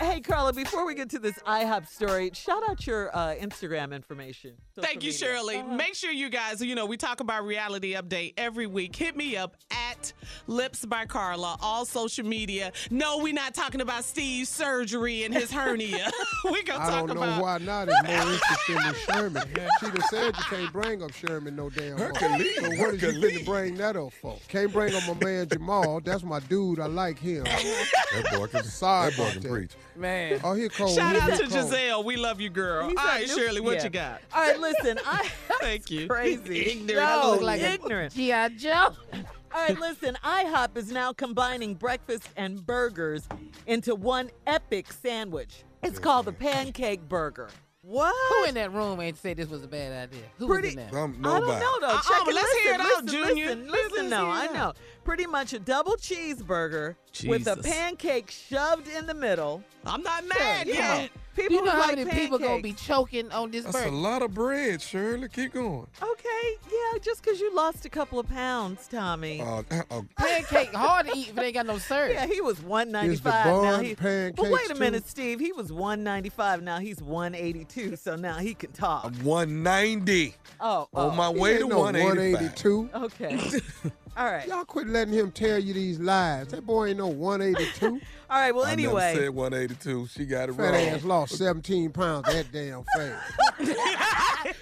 Hey, 0.00 0.20
Carla, 0.20 0.52
before 0.52 0.84
we 0.84 0.94
get 0.94 1.08
to 1.10 1.20
this 1.20 1.38
IHOP 1.46 1.86
story, 1.88 2.30
shout 2.34 2.68
out 2.68 2.84
your 2.84 3.16
uh, 3.16 3.34
Instagram 3.40 3.94
information. 3.94 4.54
Thank 4.80 5.04
you, 5.04 5.12
media. 5.12 5.12
Shirley. 5.12 5.56
Uh-huh. 5.58 5.74
Make 5.76 5.94
sure 5.94 6.10
you 6.10 6.28
guys, 6.28 6.60
you 6.60 6.74
know, 6.74 6.84
we 6.84 6.96
talk 6.96 7.20
about 7.20 7.44
reality 7.44 7.94
update 7.94 8.34
every 8.36 8.66
week. 8.66 8.96
Hit 8.96 9.16
me 9.16 9.36
up 9.36 9.56
at 9.70 10.12
Lips 10.48 10.84
by 10.84 11.06
Carla, 11.06 11.56
all 11.62 11.84
social 11.84 12.26
media. 12.26 12.72
No, 12.90 13.18
we're 13.18 13.32
not 13.34 13.54
talking 13.54 13.80
about 13.80 14.02
Steve's 14.04 14.48
surgery 14.48 15.22
and 15.22 15.32
his 15.32 15.52
hernia. 15.52 16.10
we 16.50 16.64
gonna 16.64 16.82
I 16.84 16.90
talk 16.90 17.06
don't 17.06 17.16
know 17.16 17.22
about 17.22 17.40
why 17.42 17.58
not. 17.58 17.88
It's 17.88 18.02
more 18.02 18.32
interesting 18.32 18.76
than 18.76 18.94
Sherman. 18.94 19.68
She 19.78 19.86
done 19.86 20.02
said 20.10 20.36
you 20.36 20.42
can't 20.44 20.72
bring 20.72 21.02
up 21.04 21.12
Sherman 21.12 21.54
no 21.54 21.70
damn 21.70 21.96
more. 21.96 22.08
Hercules, 22.08 22.56
So 22.56 22.62
what 22.62 22.72
is 22.72 23.02
you 23.02 23.08
Hercules. 23.12 23.42
finna 23.42 23.44
bring 23.46 23.74
that 23.76 23.96
up 23.96 24.12
for? 24.12 24.36
Can't 24.48 24.72
bring 24.72 24.92
up 24.92 25.02
my 25.06 25.24
man 25.24 25.48
Jamal. 25.48 26.00
That's 26.00 26.24
my 26.24 26.40
dude. 26.40 26.80
I 26.80 26.86
like 26.86 27.18
him. 27.20 27.44
That 27.44 28.26
boy 28.34 28.46
can, 28.48 28.64
Sorry 28.64 29.10
that 29.10 29.16
boy 29.16 29.30
can 29.30 29.40
that. 29.42 29.50
preach. 29.50 29.70
Man. 29.96 30.40
Oh, 30.42 30.54
here 30.54 30.68
cold. 30.68 30.94
Shout 30.94 31.12
Here 31.12 31.22
out 31.22 31.38
to 31.38 31.46
cold. 31.48 31.70
Gizelle. 31.72 32.04
We 32.04 32.16
love 32.16 32.40
you, 32.40 32.50
girl. 32.50 32.88
He's 32.88 32.98
all 32.98 33.04
a 33.04 33.08
right, 33.08 33.26
new- 33.26 33.34
Shirley, 33.38 33.60
what 33.60 33.76
yeah. 33.76 33.84
you 33.84 33.90
got? 33.90 34.20
All 34.34 34.42
right, 34.42 34.58
listen, 34.60 34.98
I 35.06 35.28
Thank 35.60 35.90
you. 35.90 36.06
crazy. 36.08 36.66
Ignorant. 36.72 37.06
I 37.06 37.26
look 37.30 37.40
No, 37.40 37.46
like 37.46 37.60
ignorant. 37.62 38.12
G.I. 38.16 38.48
Joe. 38.50 38.88
All 39.12 39.60
right, 39.68 39.78
listen, 39.78 40.16
IHOP 40.24 40.76
is 40.76 40.90
now 40.90 41.12
combining 41.12 41.74
breakfast 41.74 42.28
and 42.36 42.64
burgers 42.66 43.28
into 43.66 43.94
one 43.94 44.30
epic 44.48 44.92
sandwich. 44.92 45.62
It's 45.84 45.98
called 45.98 46.26
the 46.26 46.32
pancake 46.32 47.08
burger. 47.08 47.48
What? 47.86 48.14
Who 48.38 48.44
in 48.48 48.54
that 48.54 48.72
room 48.72 48.98
ain't 49.00 49.18
say 49.18 49.34
this 49.34 49.48
was 49.48 49.62
a 49.62 49.66
bad 49.68 50.08
idea? 50.08 50.22
Who 50.38 50.46
Pretty- 50.46 50.68
was 50.68 50.72
in 50.74 50.80
there? 50.80 50.90
Some, 50.92 51.18
I 51.24 51.38
don't 51.38 51.46
know 51.48 51.78
though. 51.80 51.86
Uh-uh, 51.88 52.00
Check 52.02 52.18
but 52.24 52.28
it. 52.28 52.34
let's 52.34 52.48
listen, 52.54 52.62
hear 52.62 52.74
it 52.74 52.80
out, 52.80 52.86
listen, 52.86 53.06
Junior. 53.08 53.44
Listen, 53.46 53.68
Let's- 53.68 53.72
listen 53.92 54.10
let's 54.10 54.22
no, 54.22 54.30
I 54.30 54.46
know. 54.46 54.72
Pretty 55.04 55.26
much 55.26 55.52
a 55.52 55.58
double 55.58 55.96
cheeseburger 55.96 56.96
with 57.26 57.46
a 57.46 57.56
pancake 57.56 58.30
shoved 58.30 58.88
in 58.88 59.06
the 59.06 59.12
middle. 59.14 59.62
I'm 59.84 60.02
not 60.02 60.24
mad 60.26 60.66
you 60.66 60.74
yet. 60.74 61.02
know, 61.02 61.08
people 61.34 61.56
you 61.56 61.64
know 61.64 61.70
how 61.70 61.80
like 61.80 61.96
many 61.96 62.10
people 62.10 62.38
gonna 62.38 62.62
be 62.62 62.72
choking 62.72 63.30
on 63.32 63.50
this 63.50 63.64
That's 63.64 63.86
a 63.86 63.90
lot 63.90 64.22
of 64.22 64.34
bread, 64.34 64.80
Shirley. 64.80 65.28
Keep 65.28 65.54
going. 65.54 65.86
Okay, 66.02 66.56
yeah, 66.70 66.98
just 67.00 67.22
because 67.22 67.40
you 67.40 67.54
lost 67.54 67.84
a 67.84 67.88
couple 67.90 68.18
of 68.18 68.28
pounds, 68.28 68.88
Tommy. 68.88 69.40
Uh, 69.40 69.62
uh, 69.90 70.02
Pancake 70.16 70.74
hard 70.74 71.06
to 71.06 71.16
eat 71.16 71.30
if 71.30 71.38
it 71.38 71.42
ain't 71.42 71.54
got 71.54 71.66
no 71.66 71.78
syrup. 71.78 72.12
yeah, 72.12 72.26
he 72.26 72.40
was 72.40 72.60
one 72.62 72.90
ninety 72.90 73.14
Is 73.14 73.20
the. 73.20 73.30
Now 73.30 73.80
he. 73.80 73.94
But 73.94 74.50
wait 74.50 74.70
a 74.70 74.74
too? 74.74 74.80
minute, 74.80 75.08
Steve. 75.08 75.40
He 75.40 75.52
was 75.52 75.72
one 75.72 76.04
ninety 76.04 76.30
five. 76.30 76.62
Now 76.62 76.78
he's 76.78 77.02
one 77.02 77.34
eighty 77.34 77.64
two. 77.64 77.96
So 77.96 78.16
now 78.16 78.38
he 78.38 78.54
can 78.54 78.72
talk. 78.72 79.04
I'm 79.04 79.24
190. 79.24 80.34
Oh, 80.60 80.88
oh. 80.94 81.08
On 81.10 81.16
my 81.16 81.28
way 81.30 81.58
to 81.58 81.68
no 81.68 81.78
185. 81.78 82.54
182. 82.64 82.90
Okay. 82.94 83.90
All 84.16 84.26
right. 84.26 84.46
Y'all 84.46 84.64
quit 84.64 84.86
letting 84.86 85.12
him 85.14 85.30
tell 85.32 85.58
you 85.58 85.74
these 85.74 85.98
lies. 85.98 86.48
That 86.48 86.64
boy 86.64 86.88
ain't 86.88 86.98
no 86.98 87.08
182. 87.08 87.86
All 88.30 88.40
right. 88.40 88.54
Well, 88.54 88.64
I 88.64 88.72
anyway. 88.72 89.12
never 89.14 89.24
said 89.24 89.30
182. 89.34 90.06
She 90.08 90.24
got 90.24 90.48
it 90.50 90.54
Fat 90.54 90.62
wrong. 90.62 90.74
ass 90.74 91.04
lost 91.04 91.36
17 91.36 91.90
pounds 91.90 92.26
that 92.26 92.46
damn 92.52 92.84
fast. 92.96 93.32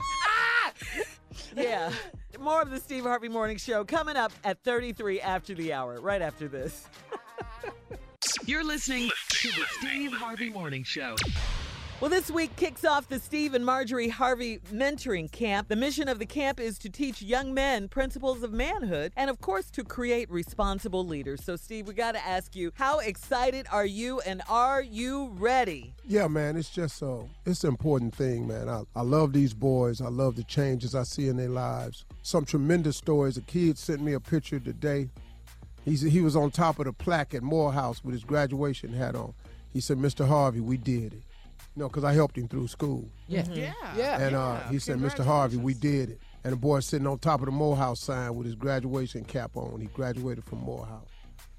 Yeah. 1.55 1.93
More 2.41 2.63
of 2.63 2.71
the 2.71 2.81
Steve 2.81 3.03
Harvey 3.05 3.29
Morning 3.29 3.59
Show 3.59 3.85
coming 3.85 4.17
up 4.17 4.33
at 4.43 4.63
33 4.65 5.21
after 5.21 5.55
the 5.55 5.73
hour, 5.75 6.01
right 6.01 6.23
after 6.23 6.49
this. 6.49 6.87
You're 8.47 8.65
listening 8.65 9.11
to 9.29 9.49
the 9.49 9.65
Steve 9.79 10.13
Harvey 10.13 10.49
Morning 10.51 10.83
Show. 10.83 11.15
Well, 12.03 12.11
this 12.11 12.33
week 12.33 12.57
kicks 12.57 12.85
off 12.85 13.07
the 13.07 13.21
Steve 13.21 13.55
and 13.55 13.65
Marjorie 13.65 14.09
Harvey 14.09 14.59
Mentoring 14.73 15.31
Camp. 15.31 15.69
The 15.69 15.77
mission 15.77 16.09
of 16.09 16.19
the 16.19 16.27
camp 16.27 16.59
is 16.59 16.77
to 16.79 16.91
teach 16.91 17.23
young 17.23 17.55
men 17.55 17.87
principles 17.87 18.43
of 18.43 18.53
manhood 18.53 19.13
and, 19.17 19.31
of 19.31 19.41
course, 19.41 19.71
to 19.71 19.85
create 19.85 20.29
responsible 20.29 21.07
leaders. 21.07 21.45
So, 21.45 21.55
Steve, 21.55 21.87
we 21.87 21.95
got 21.95 22.17
to 22.17 22.27
ask 22.27 22.57
you, 22.57 22.73
how 22.75 22.99
excited 22.99 23.69
are 23.71 23.87
you 23.87 24.19
and 24.23 24.43
are 24.49 24.83
you 24.83 25.31
ready? 25.39 25.95
Yeah, 26.05 26.27
man, 26.27 26.57
it's 26.57 26.71
just 26.71 26.97
so 26.97 27.29
it's 27.47 27.63
an 27.63 27.71
important 27.71 28.17
thing, 28.17 28.49
man. 28.49 28.69
I, 28.69 28.83
I 28.97 29.03
love 29.03 29.33
these 29.33 29.55
boys. 29.55 30.01
I 30.01 30.09
love 30.09 30.35
the 30.35 30.43
changes 30.43 30.97
I 30.97 31.05
see 31.05 31.29
in 31.29 31.37
their 31.37 31.51
lives. 31.51 32.05
Some 32.23 32.45
tremendous 32.45 32.97
stories. 32.97 33.37
A 33.37 33.43
kid 33.43 33.79
sent 33.79 34.03
me 34.03 34.15
a 34.15 34.21
picture 34.21 34.59
today. 34.59 35.09
He's, 35.85 36.01
he 36.01 36.21
was 36.21 36.35
on 36.35 36.51
top 36.51 36.81
of 36.81 36.87
the 36.87 36.93
plaque 36.93 37.33
at 37.33 37.45
Morehouse 37.45 38.03
with 38.03 38.15
his 38.15 38.25
graduation 38.25 38.93
hat 38.93 39.15
on. 39.15 39.35
He 39.73 39.79
said, 39.79 39.99
Mr. 39.99 40.27
Harvey, 40.27 40.59
we 40.59 40.77
did 40.77 41.13
it. 41.13 41.23
You 41.75 41.81
know, 41.83 41.89
because 41.89 42.05
I 42.05 42.13
helped 42.13 42.37
him 42.37 42.49
through 42.49 42.69
school. 42.69 43.09
Yeah. 43.29 43.45
Yeah. 43.51 43.73
Yeah. 43.97 44.21
And 44.21 44.37
uh, 44.37 44.61
he 44.69 44.79
said, 44.79 44.99
Mr. 44.99 45.25
Harvey, 45.25 45.57
we 45.57 45.73
did 45.75 46.11
it. 46.11 46.21
And 46.45 46.53
the 46.53 46.57
boy 46.57 46.81
sitting 46.81 47.07
on 47.07 47.19
top 47.19 47.41
of 47.41 47.47
the 47.47 47.53
Morehouse 47.53 48.01
sign 48.01 48.35
with 48.35 48.47
his 48.47 48.55
graduation 48.57 49.25
cap 49.25 49.57
on. 49.57 49.81
He 49.81 49.87
graduated 49.87 50.45
from 50.45 50.59
Morehouse. 50.59 51.09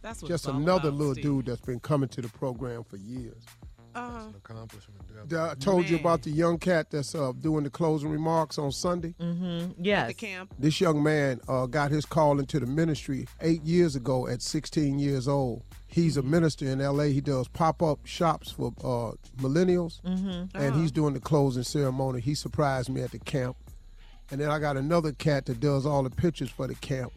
That's 0.02 0.22
what 0.22 0.28
Just 0.30 0.48
another 0.48 0.90
about, 0.90 0.98
little 1.00 1.14
Steve. 1.14 1.24
dude 1.24 1.46
that's 1.48 1.62
been 1.62 1.80
coming 1.80 2.10
to 2.10 2.22
the 2.22 2.28
program 2.28 2.84
for 2.84 2.98
years. 2.98 3.42
Uh-huh. 3.96 4.24
The- 5.28 5.40
I 5.52 5.56
told 5.56 5.88
you 5.90 5.98
about 5.98 6.24
the 6.24 6.32
young 6.32 6.58
cat 6.58 6.90
that's 6.92 7.16
uh, 7.16 7.32
doing 7.40 7.64
the 7.64 7.70
closing 7.70 8.10
remarks 8.10 8.58
on 8.58 8.72
Sunday. 8.72 9.14
Mm-hmm. 9.20 9.72
At 9.80 9.86
Yes. 9.86 10.08
the 10.10 10.14
camp. 10.16 10.54
This 10.60 10.82
young 10.82 11.02
man 11.02 11.40
uh, 11.48 11.66
got 11.68 11.92
his 11.92 12.06
call 12.06 12.40
into 12.40 12.60
the 12.60 12.66
ministry 12.66 13.28
eight 13.42 13.64
years 13.64 13.96
ago 13.96 14.28
at 14.28 14.42
16 14.42 15.00
years 15.00 15.28
old. 15.28 15.64
He's 15.94 16.18
a 16.18 16.24
minister 16.24 16.66
in 16.66 16.80
LA. 16.80 17.04
He 17.04 17.22
does 17.22 17.48
pop 17.48 17.84
up 17.84 18.00
shops 18.06 18.50
for 18.50 18.74
uh, 18.80 19.12
millennials, 19.38 20.02
Mm-hmm. 20.02 20.58
and 20.58 20.76
he's 20.76 20.92
doing 20.92 21.14
the 21.14 21.20
closing 21.20 21.62
ceremony. 21.62 22.20
He 22.20 22.34
surprised 22.34 22.90
me 22.90 23.02
at 23.02 23.12
the 23.12 23.20
camp. 23.20 23.56
And 24.32 24.42
then 24.42 24.50
I 24.50 24.58
got 24.58 24.76
another 24.76 25.12
cat 25.12 25.46
that 25.46 25.60
does 25.60 25.86
all 25.86 26.02
the 26.02 26.10
pictures 26.10 26.50
for 26.50 26.66
the 26.66 26.74
camp. 26.76 27.12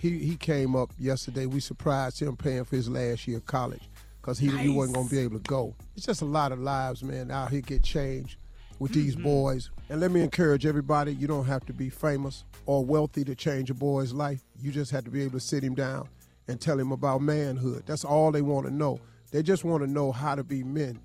He 0.00 0.18
he 0.18 0.34
came 0.36 0.74
up 0.74 0.90
yesterday. 0.98 1.46
We 1.46 1.60
surprised 1.60 2.18
him 2.20 2.36
paying 2.36 2.64
for 2.64 2.74
his 2.74 2.88
last 2.88 3.28
year 3.28 3.36
of 3.36 3.46
college 3.46 3.88
because 4.20 4.40
he, 4.40 4.48
he 4.48 4.70
wasn't 4.70 4.96
going 4.96 5.08
to 5.08 5.14
be 5.14 5.20
able 5.20 5.38
to 5.38 5.48
go. 5.48 5.76
It's 5.96 6.04
just 6.06 6.22
a 6.22 6.26
lot 6.26 6.50
of 6.50 6.58
lives, 6.58 7.04
man, 7.04 7.30
out 7.30 7.50
here 7.50 7.60
get 7.60 7.84
changed 7.84 8.38
with 8.80 8.92
these 8.92 9.14
boys. 9.14 9.70
And 9.88 10.00
let 10.00 10.10
me 10.10 10.20
encourage 10.22 10.66
everybody 10.66 11.14
you 11.14 11.28
don't 11.28 11.44
have 11.46 11.64
to 11.66 11.72
be 11.72 11.90
famous 11.90 12.42
or 12.66 12.84
wealthy 12.84 13.22
to 13.24 13.36
change 13.36 13.70
a 13.70 13.74
boy's 13.74 14.12
life. 14.12 14.40
You 14.60 14.72
just 14.72 14.90
have 14.90 15.04
to 15.04 15.10
be 15.10 15.22
able 15.22 15.38
to 15.38 15.40
sit 15.46 15.62
him 15.62 15.74
down 15.76 16.08
and 16.48 16.60
tell 16.60 16.78
him 16.78 16.92
about 16.92 17.20
manhood. 17.22 17.82
That's 17.86 18.04
all 18.04 18.30
they 18.30 18.42
want 18.42 18.66
to 18.66 18.72
know. 18.72 19.00
They 19.32 19.42
just 19.42 19.64
want 19.64 19.82
to 19.82 19.90
know 19.90 20.12
how 20.12 20.34
to 20.34 20.44
be 20.44 20.62
men. 20.62 21.00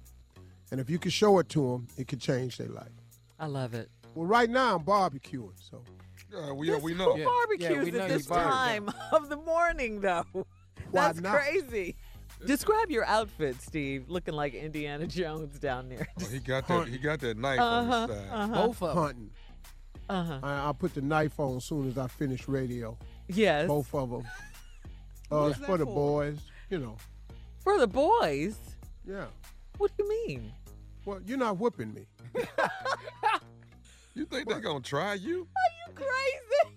And 0.72 0.80
if 0.80 0.90
you 0.90 1.00
can 1.00 1.12
show 1.12 1.40
it 1.40 1.50
to 1.50 1.72
them, 1.72 1.88
it 1.98 2.08
could 2.08 2.22
change 2.22 2.58
their 2.58 2.70
life. 2.70 2.92
I 3.40 3.48
love 3.48 3.74
it. 3.74 3.90
Well, 4.16 4.28
right 4.28 4.50
now 4.50 4.76
I'm 4.76 4.84
barbecuing, 4.84 5.54
so 5.60 5.84
Yeah, 6.32 6.52
we, 6.54 6.70
yeah, 6.70 6.78
we 6.78 6.94
know. 6.94 7.16
Yeah. 7.18 7.26
Barbecues 7.26 7.86
we 7.86 7.92
know 7.92 8.00
at 8.02 8.10
you 8.12 8.18
this 8.18 8.28
barbecue. 8.28 8.52
time 8.52 8.90
of 9.14 9.30
the 9.30 9.38
morning, 9.38 10.02
though. 10.02 10.26
Why 10.34 11.08
That's 11.08 11.22
not? 11.22 11.36
crazy. 11.36 11.96
Describe 12.46 12.90
your 12.90 13.06
outfit, 13.06 13.62
Steve. 13.62 14.10
Looking 14.10 14.34
like 14.34 14.54
Indiana 14.54 15.06
Jones 15.20 15.60
down 15.60 15.90
there. 15.90 16.08
Oh, 16.22 16.26
he 16.26 16.40
got 16.40 16.68
that. 16.68 16.88
He 16.88 16.98
got 16.98 17.20
that 17.20 17.38
knife 17.38 17.60
on 17.60 17.90
Uh-huh, 17.90 18.08
his 18.08 18.18
side. 18.18 18.28
uh-huh, 18.32 18.68
Both 18.68 18.82
of 18.84 18.96
them. 18.96 19.04
hunting. 19.04 19.32
uh-huh. 20.10 20.40
I, 20.44 20.54
I'll 20.62 20.74
put 20.74 20.94
the 20.94 21.02
knife 21.02 21.40
on 21.40 21.58
as 21.58 21.66
soon 21.66 21.88
as 21.90 21.98
I 21.98 22.08
finish 22.08 22.48
radio. 22.48 22.98
Yes. 23.28 23.68
Both 23.68 23.94
of 23.94 24.10
them. 24.10 24.24
Uh, 25.32 25.46
it's 25.46 25.60
that 25.60 25.66
for 25.66 25.78
the 25.78 25.86
for? 25.86 25.94
boys, 25.96 26.40
you 26.70 26.80
know. 26.80 26.98
For 27.64 27.78
the 27.80 27.88
boys? 27.88 28.56
Yeah. 29.06 29.26
What 29.78 29.92
do 29.98 30.04
you 30.04 30.28
mean? 30.28 30.52
Well, 31.06 31.20
you're 31.26 31.38
not 31.38 31.58
whipping 31.58 31.94
me. 31.94 32.06
You 34.14 34.26
think 34.26 34.50
they're 34.50 34.60
gonna 34.60 34.82
try 34.82 35.14
you? 35.14 35.48
Are 35.56 35.72
you 35.88 35.94
crazy? 35.96 36.76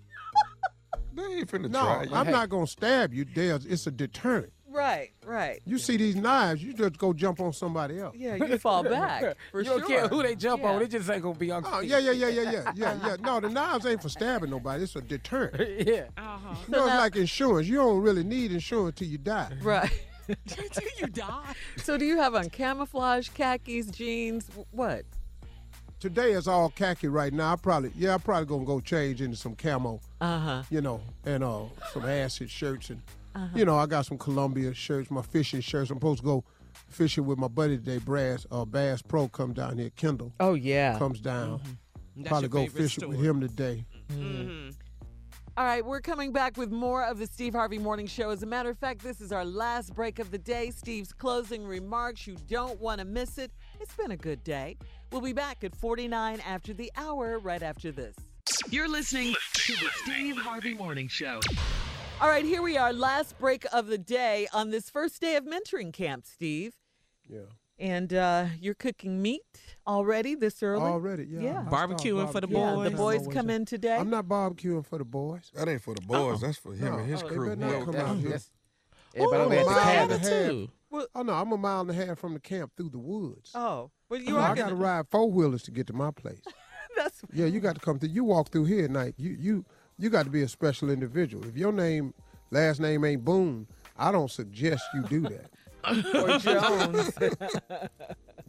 They 1.13 1.39
ain't 1.39 1.51
finna 1.51 1.69
No, 1.69 1.81
try 1.81 2.03
you. 2.03 2.13
I'm 2.13 2.31
not 2.31 2.49
gonna 2.49 2.65
stab 2.65 3.13
you. 3.13 3.25
There's, 3.25 3.65
it's 3.65 3.87
a 3.87 3.91
deterrent. 3.91 4.53
Right, 4.75 5.11
right. 5.25 5.61
You 5.65 5.77
see 5.77 5.95
these 5.95 6.15
knives, 6.15 6.61
you 6.61 6.73
just 6.73 6.97
go 6.97 7.13
jump 7.13 7.39
on 7.39 7.53
somebody 7.53 7.99
else. 7.99 8.15
Yeah, 8.17 8.35
you 8.35 8.57
fall 8.57 8.83
back 8.83 9.37
for 9.51 9.59
you 9.61 9.65
sure. 9.65 9.79
don't 9.79 9.87
care 9.87 10.07
who 10.09 10.21
they 10.21 10.35
jump 10.35 10.63
Yeah. 10.63 10.69
on. 10.71 10.81
It 10.81 10.91
just 10.91 11.09
ain't 11.09 11.21
gonna 11.23 11.35
be 11.35 11.49
on. 11.51 11.63
Oh 11.65 11.79
yeah, 11.79 11.97
yeah, 11.99 12.11
yeah, 12.11 12.27
yeah, 12.27 12.51
yeah, 12.51 12.71
yeah, 12.75 12.97
yeah. 13.07 13.15
No, 13.21 13.39
the 13.39 13.49
knives 13.49 13.85
ain't 13.85 14.01
for 14.01 14.09
stabbing 14.09 14.49
nobody. 14.49 14.83
It's 14.83 14.95
a 14.95 15.01
deterrent. 15.01 15.55
Yeah. 15.87 16.05
Uh-huh. 16.17 16.55
know, 16.67 16.79
it's 16.79 16.87
now- 16.87 16.97
like 16.97 17.15
insurance. 17.15 17.67
You 17.67 17.77
don't 17.77 18.01
really 18.01 18.23
need 18.23 18.51
insurance 18.51 18.97
till 18.99 19.07
you 19.07 19.17
die. 19.17 19.51
Right. 19.61 19.89
Until 20.27 20.83
you 20.99 21.07
die. 21.07 21.53
so 21.77 21.97
do 21.97 22.03
you 22.05 22.17
have 22.17 22.33
on 22.35 22.49
camouflage, 22.49 23.29
khakis, 23.29 23.87
jeans? 23.91 24.49
What? 24.71 25.03
Today 25.99 26.31
is 26.33 26.47
all 26.47 26.69
khaki 26.69 27.07
right 27.07 27.31
now. 27.31 27.53
I 27.53 27.55
probably, 27.55 27.91
yeah, 27.95 28.15
I 28.15 28.17
probably 28.17 28.45
gonna 28.45 28.65
go 28.65 28.79
change 28.79 29.21
into 29.21 29.37
some 29.37 29.55
camo, 29.55 30.01
Uh-huh. 30.21 30.63
you 30.69 30.81
know, 30.81 30.99
and 31.25 31.43
uh 31.43 31.61
some 31.93 32.05
acid 32.05 32.49
shirts 32.49 32.89
and, 32.89 33.01
you 33.55 33.65
know, 33.65 33.77
I 33.77 33.85
got 33.85 34.05
some 34.05 34.17
Columbia 34.17 34.73
shirts, 34.73 35.11
my 35.11 35.21
fishing 35.21 35.61
shirts. 35.61 35.89
I'm 35.89 35.97
supposed 35.97 36.19
to 36.19 36.25
go 36.25 36.43
fishing 36.89 37.25
with 37.25 37.37
my 37.37 37.47
buddy 37.47 37.77
today, 37.77 37.97
Brass, 37.97 38.45
uh, 38.51 38.65
Bass 38.65 39.01
Pro, 39.01 39.27
come 39.27 39.53
down 39.53 39.77
here. 39.77 39.89
Kendall. 39.95 40.33
Oh, 40.39 40.53
yeah. 40.53 40.97
Comes 40.97 41.19
down. 41.19 41.61
That's 42.15 42.29
Probably 42.29 42.43
your 42.43 42.49
go 42.49 42.59
favorite 42.63 42.81
fishing 42.81 43.09
with 43.09 43.21
him 43.21 43.41
today. 43.41 43.85
Mm-hmm. 44.13 44.69
All 45.57 45.63
right, 45.63 45.85
we're 45.85 46.01
coming 46.01 46.33
back 46.33 46.57
with 46.57 46.69
more 46.69 47.05
of 47.05 47.17
the 47.17 47.25
Steve 47.25 47.53
Harvey 47.53 47.77
Morning 47.77 48.07
Show. 48.07 48.29
As 48.29 48.43
a 48.43 48.45
matter 48.45 48.69
of 48.69 48.77
fact, 48.77 49.01
this 49.01 49.21
is 49.21 49.31
our 49.31 49.45
last 49.45 49.95
break 49.95 50.19
of 50.19 50.29
the 50.29 50.37
day. 50.37 50.69
Steve's 50.69 51.13
closing 51.13 51.65
remarks. 51.65 52.27
You 52.27 52.35
don't 52.47 52.77
want 52.81 52.99
to 52.99 53.05
miss 53.05 53.37
it. 53.37 53.51
It's 53.79 53.95
been 53.95 54.11
a 54.11 54.17
good 54.17 54.43
day. 54.43 54.75
We'll 55.13 55.21
be 55.21 55.31
back 55.31 55.63
at 55.63 55.73
49 55.73 56.41
after 56.45 56.73
the 56.73 56.91
hour, 56.97 57.39
right 57.39 57.63
after 57.63 57.93
this. 57.93 58.15
You're 58.69 58.89
listening 58.89 59.33
to 59.53 59.73
the 59.73 59.89
Steve 60.03 60.35
Harvey 60.35 60.73
Morning 60.73 61.07
Show. 61.07 61.39
All 62.21 62.29
right, 62.29 62.45
here 62.45 62.61
we 62.61 62.77
are, 62.77 62.93
last 62.93 63.37
break 63.39 63.65
of 63.73 63.87
the 63.87 63.97
day 63.97 64.47
on 64.53 64.69
this 64.71 64.89
first 64.89 65.19
day 65.21 65.35
of 65.35 65.43
mentoring 65.45 65.91
camp, 65.91 66.25
Steve. 66.25 66.73
Yeah. 67.29 67.39
And 67.77 68.13
uh, 68.13 68.45
you're 68.59 68.73
cooking 68.73 69.21
meat 69.21 69.41
already 69.85 70.33
this 70.35 70.63
early? 70.63 70.81
Already, 70.83 71.25
yeah. 71.25 71.39
Yeah. 71.41 71.49
I 71.65 71.67
started 71.67 71.97
Barbecuing 71.97 72.31
for 72.31 72.39
the 72.41 72.47
Yeah, 72.47 72.73
boys. 72.73 72.91
the 72.91 72.97
boys 72.97 73.27
come 73.33 73.49
in 73.49 73.65
today. 73.65 73.97
I'm 73.97 74.09
not 74.09 74.25
barbecuing 74.27 74.85
for 74.85 74.97
the 74.97 75.03
boys. 75.05 75.51
That 75.53 75.67
ain't 75.67 75.81
for 75.81 75.93
the 75.93 76.01
boys. 76.01 76.39
That's 76.39 76.57
for 76.57 76.73
him 76.73 76.85
No. 76.93 76.99
and 76.99 77.09
his 77.09 77.21
Oh, 77.21 77.27
they 77.27 77.35
crew. 77.35 77.49
better 77.55 77.59
not 77.61 77.79
He 77.79 77.85
come 77.85 77.89
okay. 77.95 77.99
out 77.99 78.17
here. 78.17 78.29
That's- 78.29 78.51
I'm 79.17 79.21
Everybody 79.23 79.41
a 79.41 79.45
over 79.45 79.53
at 79.55 79.65
the 79.65 79.71
mile 79.71 79.79
and 79.79 80.09
cabin. 80.11 80.15
a 80.15 80.17
half. 80.43 80.49
too. 80.49 80.71
Oh 81.13 81.21
no, 81.23 81.33
I'm 81.33 81.51
a 81.51 81.57
mile 81.57 81.81
and 81.81 81.89
a 81.89 81.93
half 81.93 82.19
from 82.19 82.33
the 82.33 82.39
camp 82.39 82.71
through 82.77 82.89
the 82.89 82.97
woods. 82.99 83.51
Oh, 83.53 83.91
well, 84.09 84.19
you 84.21 84.27
You 84.27 84.33
know, 84.33 84.39
are 84.39 84.51
I 84.51 84.55
got 84.55 84.69
to 84.69 84.71
gonna- 84.71 84.75
ride 84.75 85.07
four 85.09 85.29
wheelers 85.29 85.63
to 85.63 85.71
get 85.71 85.87
to 85.87 85.93
my 85.93 86.11
place. 86.11 86.41
That's 86.97 87.21
Yeah, 87.33 87.45
you 87.47 87.59
got 87.59 87.75
to 87.75 87.81
come 87.81 87.99
through. 87.99 88.09
You 88.09 88.23
walk 88.23 88.49
through 88.49 88.65
here 88.65 88.85
at 88.85 88.91
night. 88.91 89.15
You 89.17 89.31
you 89.37 89.65
you 89.97 90.09
got 90.09 90.23
to 90.23 90.29
be 90.29 90.41
a 90.41 90.47
special 90.47 90.89
individual. 90.89 91.45
If 91.45 91.55
your 91.57 91.71
name 91.71 92.13
last 92.51 92.79
name 92.79 93.05
ain't 93.05 93.23
Boone, 93.23 93.67
I 93.97 94.11
don't 94.11 94.29
suggest 94.31 94.83
you 94.93 95.03
do 95.03 95.21
that. 95.21 95.49
or 96.15 96.39
Jones. 96.39 97.11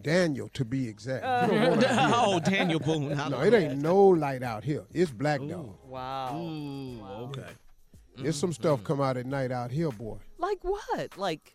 Daniel, 0.03 0.49
to 0.51 0.65
be 0.65 0.89
exact. 0.89 1.25
You 1.53 1.59
don't 1.59 1.79
hear 1.81 1.89
oh. 2.15 2.41
Daniel 2.41 2.81
Boone. 2.81 3.09
No, 3.17 3.29
love 3.29 3.45
it 3.45 3.51
that. 3.51 3.63
ain't 3.63 3.79
no 3.83 3.97
light 4.07 4.43
out 4.43 4.65
here. 4.65 4.85
It's 4.93 5.11
black 5.11 5.41
dog. 5.47 5.77
wow. 5.87 6.37
Ooh, 6.37 7.01
okay. 7.05 7.49
There's 8.19 8.37
some 8.37 8.53
stuff 8.53 8.83
come 8.85 9.01
out 9.01 9.17
at 9.19 9.27
night 9.27 9.53
out 9.53 9.71
here, 9.71 9.91
boy. 9.91 10.17
Like 10.39 10.59
what? 10.63 11.19
Like 11.19 11.55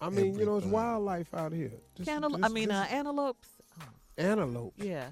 I 0.00 0.08
mean, 0.08 0.38
you 0.38 0.46
know, 0.46 0.56
it's 0.56 0.66
wildlife 0.66 1.34
out 1.34 1.52
here. 1.52 1.72
This- 1.96 2.06
cantal- 2.06 2.30
this- 2.30 2.40
I 2.42 2.48
mean, 2.48 2.68
this 2.68 2.76
uh, 2.76 2.86
antelopes. 2.90 3.48
antelope. 4.16 4.74
Yeah. 4.76 5.10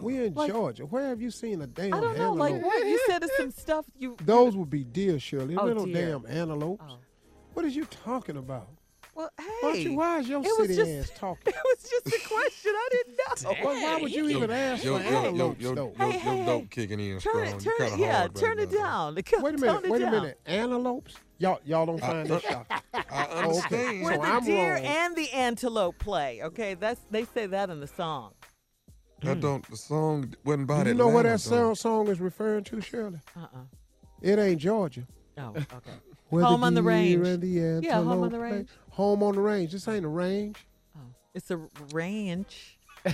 We 0.00 0.24
in 0.26 0.34
Like- 0.34 0.50
Georgia. 0.50 0.84
Where 0.86 1.08
have 1.08 1.20
you 1.20 1.30
seen 1.30 1.62
a 1.62 1.66
damn 1.66 1.94
I 1.94 2.00
don't 2.00 2.16
know. 2.18 2.32
Like 2.34 2.62
what? 2.62 2.86
You 2.86 3.00
said 3.06 3.22
it's 3.22 3.36
some 3.36 3.50
stuff 3.50 3.86
you. 3.98 4.16
Those 4.24 4.56
would 4.56 4.70
be 4.70 4.84
deer, 4.84 5.18
Shirley. 5.18 5.56
Oh, 5.56 5.66
They're 5.66 5.86
deer. 5.86 6.18
damn 6.20 6.26
antelopes. 6.26 6.84
Oh. 6.88 6.98
What 7.54 7.64
are 7.64 7.68
you 7.68 7.84
talking 7.86 8.36
about? 8.36 8.68
Well, 9.14 9.28
hey. 9.38 9.44
Why, 9.60 9.72
you, 9.74 9.92
why 9.94 10.18
is 10.20 10.28
your 10.28 10.40
it 10.42 10.48
city 10.56 10.74
just- 10.76 11.10
ass 11.12 11.18
talking? 11.18 11.52
It 11.52 11.54
was 11.64 11.82
just 11.90 12.06
a 12.06 12.28
question. 12.28 12.72
I 12.74 12.88
didn't 12.90 13.16
know. 13.18 13.50
Why, 13.68 13.82
why 13.82 14.00
would 14.00 14.12
you 14.12 14.28
even 14.30 14.50
ask 14.50 14.82
Yo, 14.84 14.96
for 14.98 15.04
yo, 15.04 15.10
yo, 15.10 15.16
antelopes, 15.26 15.60
yo, 15.60 15.74
though? 15.74 15.92
yo, 15.98 16.10
Hey, 16.10 16.18
hey, 16.18 16.38
yo, 16.40 16.46
dope 16.46 16.62
hey. 16.62 16.68
kicking 16.70 17.00
in 17.00 17.18
Turn 17.18 17.20
strong. 17.20 17.44
it, 17.44 17.64
You 17.64 17.76
turn 17.78 17.86
it, 17.92 17.98
yeah, 17.98 18.12
hard 18.18 18.30
right 18.34 18.34
turn 18.42 18.58
it 18.58 18.70
down. 18.70 19.14
Wait 19.42 19.54
a 19.54 19.58
minute, 19.58 19.84
it 19.84 19.90
wait 19.90 20.02
a 20.02 20.10
minute. 20.10 20.40
Antelopes? 20.46 21.14
Y'all, 21.38 21.60
y'all 21.66 21.84
don't 21.86 21.98
find 22.00 22.26
that 22.28 22.42
shocking. 22.42 22.76
I 22.94 23.24
Okay. 23.26 23.42
understand. 23.42 24.02
Where 24.04 24.14
So 24.14 24.20
the 24.22 24.26
I'm 24.28 24.44
deer 24.44 24.74
wrong. 24.76 24.84
and 24.84 25.16
the 25.16 25.30
antelope 25.32 25.98
play. 25.98 26.40
Okay, 26.44 26.74
that's 26.74 27.00
they 27.10 27.24
say 27.24 27.46
that 27.46 27.68
in 27.68 27.80
the 27.80 27.86
song. 27.88 28.32
I 29.24 29.34
don't. 29.34 29.68
The 29.70 29.76
song 29.76 30.34
wasn't 30.44 30.66
by 30.66 30.82
Do 30.84 30.90
you 30.90 30.94
know 30.94 31.08
what 31.08 31.22
that 31.24 31.40
though. 31.40 31.74
song, 31.74 31.74
song 31.74 32.08
is 32.08 32.20
referring 32.20 32.64
to, 32.64 32.80
Shirley? 32.80 33.20
Uh-uh. 33.36 33.46
It 34.20 34.38
ain't 34.38 34.60
Georgia. 34.60 35.06
Oh, 35.38 35.48
okay. 35.56 35.64
Where 36.30 36.44
Home 36.44 36.64
on 36.64 36.74
the 36.74 36.80
deer 36.80 36.88
range. 36.90 37.26
And 37.26 37.42
the 37.42 37.46
Yeah, 37.48 37.94
Home 37.96 38.08
on 38.08 38.12
antelope 38.24 38.30
the 38.32 38.38
play. 38.38 38.50
Range. 38.52 38.68
Home 38.90 39.22
on 39.22 39.34
the 39.34 39.40
range. 39.40 39.72
This 39.72 39.86
ain't 39.88 40.04
a 40.04 40.08
range. 40.08 40.66
Oh, 40.96 41.00
it's 41.34 41.50
a 41.50 41.60
ranch. 41.92 42.78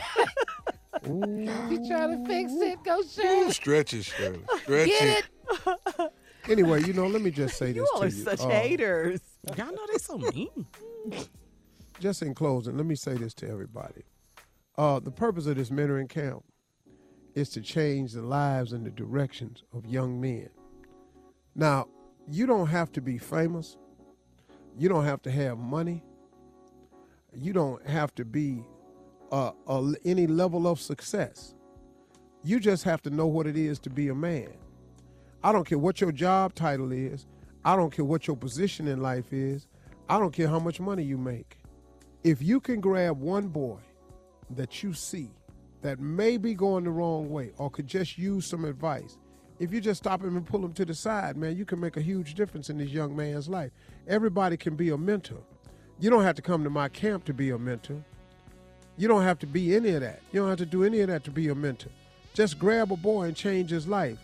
You 1.06 1.86
trying 1.88 2.24
to 2.24 2.26
fix 2.26 2.50
it? 2.54 2.82
Go 2.82 3.02
Shirley. 3.02 3.52
Stretch 3.52 3.94
it, 3.94 4.04
Shirley. 4.04 4.40
Stretch 4.62 4.88
Get 4.88 5.24
it. 5.24 5.24
it. 5.98 6.12
Anyway, 6.48 6.82
you 6.82 6.92
know, 6.92 7.06
let 7.06 7.22
me 7.22 7.30
just 7.30 7.56
say 7.56 7.66
this 7.72 7.76
You 7.76 7.82
this 7.82 7.90
all 7.94 8.00
to 8.00 8.06
are 8.06 8.08
you. 8.08 8.24
such 8.24 8.40
Uh, 8.40 8.48
haters. 8.48 9.20
Y'all 9.56 9.66
know 9.66 9.86
they 9.92 9.98
so 9.98 10.18
mean. 10.18 10.66
just 12.00 12.22
in 12.22 12.34
closing, 12.34 12.76
let 12.76 12.84
me 12.86 12.94
say 12.96 13.14
this 13.14 13.32
to 13.34 13.48
everybody. 13.48 14.02
Uh, 14.78 15.00
the 15.00 15.10
purpose 15.10 15.46
of 15.46 15.56
this 15.56 15.70
mentoring 15.70 16.08
camp 16.08 16.44
is 17.34 17.48
to 17.48 17.60
change 17.60 18.12
the 18.12 18.22
lives 18.22 18.72
and 18.72 18.86
the 18.86 18.90
directions 18.92 19.64
of 19.72 19.84
young 19.84 20.20
men. 20.20 20.48
Now, 21.56 21.88
you 22.30 22.46
don't 22.46 22.68
have 22.68 22.92
to 22.92 23.00
be 23.00 23.18
famous. 23.18 23.76
You 24.78 24.88
don't 24.88 25.04
have 25.04 25.20
to 25.22 25.32
have 25.32 25.58
money. 25.58 26.04
You 27.34 27.52
don't 27.52 27.84
have 27.88 28.14
to 28.14 28.24
be 28.24 28.62
uh, 29.32 29.50
a, 29.66 29.94
any 30.04 30.28
level 30.28 30.68
of 30.68 30.80
success. 30.80 31.56
You 32.44 32.60
just 32.60 32.84
have 32.84 33.02
to 33.02 33.10
know 33.10 33.26
what 33.26 33.48
it 33.48 33.56
is 33.56 33.80
to 33.80 33.90
be 33.90 34.08
a 34.08 34.14
man. 34.14 34.52
I 35.42 35.50
don't 35.50 35.64
care 35.64 35.78
what 35.78 36.00
your 36.00 36.12
job 36.12 36.54
title 36.54 36.92
is. 36.92 37.26
I 37.64 37.74
don't 37.74 37.90
care 37.90 38.04
what 38.04 38.28
your 38.28 38.36
position 38.36 38.86
in 38.86 39.02
life 39.02 39.32
is. 39.32 39.66
I 40.08 40.20
don't 40.20 40.32
care 40.32 40.46
how 40.46 40.60
much 40.60 40.78
money 40.78 41.02
you 41.02 41.18
make. 41.18 41.58
If 42.22 42.40
you 42.40 42.60
can 42.60 42.80
grab 42.80 43.18
one 43.20 43.48
boy 43.48 43.78
that 44.50 44.82
you 44.82 44.92
see 44.92 45.30
that 45.82 46.00
may 46.00 46.36
be 46.36 46.54
going 46.54 46.84
the 46.84 46.90
wrong 46.90 47.30
way 47.30 47.52
or 47.58 47.70
could 47.70 47.86
just 47.86 48.18
use 48.18 48.46
some 48.46 48.64
advice, 48.64 49.18
if 49.58 49.72
you 49.72 49.80
just 49.80 50.02
stop 50.02 50.22
him 50.22 50.36
and 50.36 50.46
pull 50.46 50.64
him 50.64 50.72
to 50.74 50.84
the 50.84 50.94
side, 50.94 51.36
man, 51.36 51.56
you 51.56 51.64
can 51.64 51.80
make 51.80 51.96
a 51.96 52.00
huge 52.00 52.34
difference 52.34 52.70
in 52.70 52.78
this 52.78 52.90
young 52.90 53.14
man's 53.14 53.48
life. 53.48 53.72
Everybody 54.06 54.56
can 54.56 54.76
be 54.76 54.90
a 54.90 54.96
mentor. 54.96 55.42
You 56.00 56.10
don't 56.10 56.22
have 56.22 56.36
to 56.36 56.42
come 56.42 56.62
to 56.62 56.70
my 56.70 56.88
camp 56.88 57.24
to 57.24 57.34
be 57.34 57.50
a 57.50 57.58
mentor. 57.58 58.02
You 58.96 59.08
don't 59.08 59.22
have 59.22 59.38
to 59.40 59.46
be 59.46 59.74
any 59.74 59.90
of 59.90 60.00
that. 60.00 60.20
You 60.32 60.40
don't 60.40 60.48
have 60.48 60.58
to 60.58 60.66
do 60.66 60.84
any 60.84 61.00
of 61.00 61.08
that 61.08 61.24
to 61.24 61.30
be 61.30 61.48
a 61.48 61.54
mentor. 61.54 61.90
Just 62.34 62.58
grab 62.58 62.92
a 62.92 62.96
boy 62.96 63.24
and 63.24 63.36
change 63.36 63.70
his 63.70 63.88
life. 63.88 64.18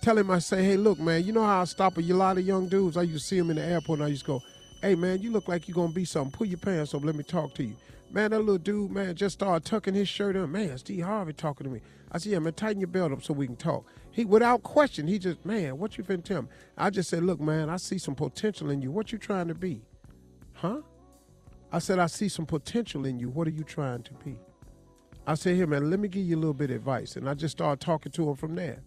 Tell 0.00 0.18
him 0.18 0.30
I 0.30 0.38
say, 0.38 0.64
hey, 0.64 0.76
look, 0.76 0.98
man, 0.98 1.24
you 1.24 1.32
know 1.32 1.44
how 1.44 1.60
I 1.60 1.64
stop 1.64 1.98
a 1.98 2.00
lot 2.00 2.38
of 2.38 2.46
young 2.46 2.68
dudes? 2.68 2.96
I 2.96 3.02
used 3.02 3.24
to 3.24 3.28
see 3.28 3.38
them 3.38 3.50
in 3.50 3.56
the 3.56 3.62
airport 3.62 3.98
and 3.98 4.06
I 4.06 4.10
used 4.10 4.22
to 4.22 4.26
go, 4.26 4.42
hey, 4.80 4.94
man, 4.94 5.20
you 5.20 5.30
look 5.30 5.46
like 5.46 5.68
you're 5.68 5.74
going 5.74 5.90
to 5.90 5.94
be 5.94 6.04
something. 6.04 6.32
Pull 6.32 6.46
your 6.46 6.58
pants 6.58 6.94
up. 6.94 7.04
Let 7.04 7.14
me 7.14 7.22
talk 7.22 7.54
to 7.54 7.64
you. 7.64 7.76
Man, 8.12 8.32
that 8.32 8.40
little 8.40 8.58
dude, 8.58 8.90
man, 8.90 9.14
just 9.14 9.34
started 9.34 9.64
tucking 9.64 9.94
his 9.94 10.08
shirt 10.08 10.36
up. 10.36 10.48
Man, 10.48 10.76
Steve 10.78 11.04
Harvey 11.04 11.32
talking 11.32 11.64
to 11.64 11.70
me. 11.70 11.80
I 12.10 12.18
said, 12.18 12.32
yeah, 12.32 12.40
man, 12.40 12.54
tighten 12.54 12.80
your 12.80 12.88
belt 12.88 13.12
up 13.12 13.22
so 13.22 13.32
we 13.32 13.46
can 13.46 13.54
talk. 13.54 13.86
He, 14.10 14.24
without 14.24 14.64
question, 14.64 15.06
he 15.06 15.18
just, 15.18 15.44
man, 15.44 15.78
what 15.78 15.96
you 15.96 16.02
finna 16.02 16.24
tell 16.24 16.42
me? 16.42 16.48
I 16.76 16.90
just 16.90 17.08
said, 17.08 17.22
look, 17.22 17.40
man, 17.40 17.70
I 17.70 17.76
see 17.76 17.98
some 17.98 18.16
potential 18.16 18.70
in 18.70 18.82
you. 18.82 18.90
What 18.90 19.12
you 19.12 19.18
trying 19.18 19.46
to 19.46 19.54
be? 19.54 19.82
Huh? 20.54 20.80
I 21.72 21.78
said, 21.78 22.00
I 22.00 22.06
see 22.06 22.28
some 22.28 22.46
potential 22.46 23.06
in 23.06 23.20
you. 23.20 23.28
What 23.28 23.46
are 23.46 23.52
you 23.52 23.62
trying 23.62 24.02
to 24.02 24.12
be? 24.24 24.36
I 25.24 25.34
said, 25.34 25.54
here, 25.54 25.68
man, 25.68 25.88
let 25.88 26.00
me 26.00 26.08
give 26.08 26.24
you 26.24 26.34
a 26.34 26.40
little 26.40 26.52
bit 26.52 26.70
of 26.70 26.76
advice. 26.76 27.14
And 27.14 27.28
I 27.28 27.34
just 27.34 27.52
started 27.52 27.80
talking 27.80 28.10
to 28.10 28.28
him 28.28 28.34
from 28.34 28.56
there. 28.56 28.80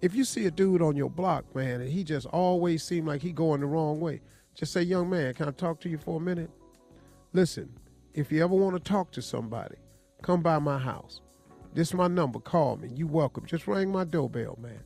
If 0.00 0.14
you 0.14 0.22
see 0.22 0.46
a 0.46 0.50
dude 0.52 0.82
on 0.82 0.94
your 0.94 1.10
block, 1.10 1.52
man, 1.56 1.80
and 1.80 1.90
he 1.90 2.04
just 2.04 2.26
always 2.26 2.84
seem 2.84 3.06
like 3.06 3.22
he 3.22 3.32
going 3.32 3.60
the 3.60 3.66
wrong 3.66 3.98
way, 3.98 4.20
just 4.54 4.72
say, 4.72 4.82
young 4.82 5.10
man, 5.10 5.34
can 5.34 5.48
I 5.48 5.50
talk 5.50 5.80
to 5.80 5.88
you 5.88 5.98
for 5.98 6.18
a 6.18 6.20
minute? 6.20 6.50
Listen, 7.32 7.68
if 8.18 8.32
you 8.32 8.42
ever 8.42 8.54
want 8.54 8.74
to 8.74 8.80
talk 8.80 9.12
to 9.12 9.22
somebody, 9.22 9.76
come 10.22 10.42
by 10.42 10.58
my 10.58 10.76
house. 10.76 11.20
This 11.72 11.88
is 11.88 11.94
my 11.94 12.08
number. 12.08 12.40
Call 12.40 12.76
me. 12.76 12.88
You 12.92 13.06
welcome. 13.06 13.46
Just 13.46 13.68
ring 13.68 13.92
my 13.92 14.02
doorbell, 14.02 14.58
man. 14.60 14.82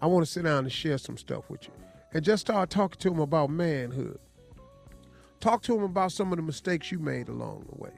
I 0.00 0.06
want 0.06 0.24
to 0.24 0.30
sit 0.30 0.44
down 0.44 0.58
and 0.58 0.72
share 0.72 0.96
some 0.96 1.16
stuff 1.16 1.50
with 1.50 1.64
you. 1.64 1.72
And 2.14 2.24
just 2.24 2.42
start 2.42 2.70
talking 2.70 3.00
to 3.00 3.08
him 3.10 3.18
about 3.18 3.50
manhood. 3.50 4.20
Talk 5.40 5.62
to 5.62 5.74
him 5.74 5.82
about 5.82 6.12
some 6.12 6.32
of 6.32 6.36
the 6.36 6.42
mistakes 6.42 6.92
you 6.92 7.00
made 7.00 7.28
along 7.28 7.66
the 7.68 7.82
way. 7.82 7.90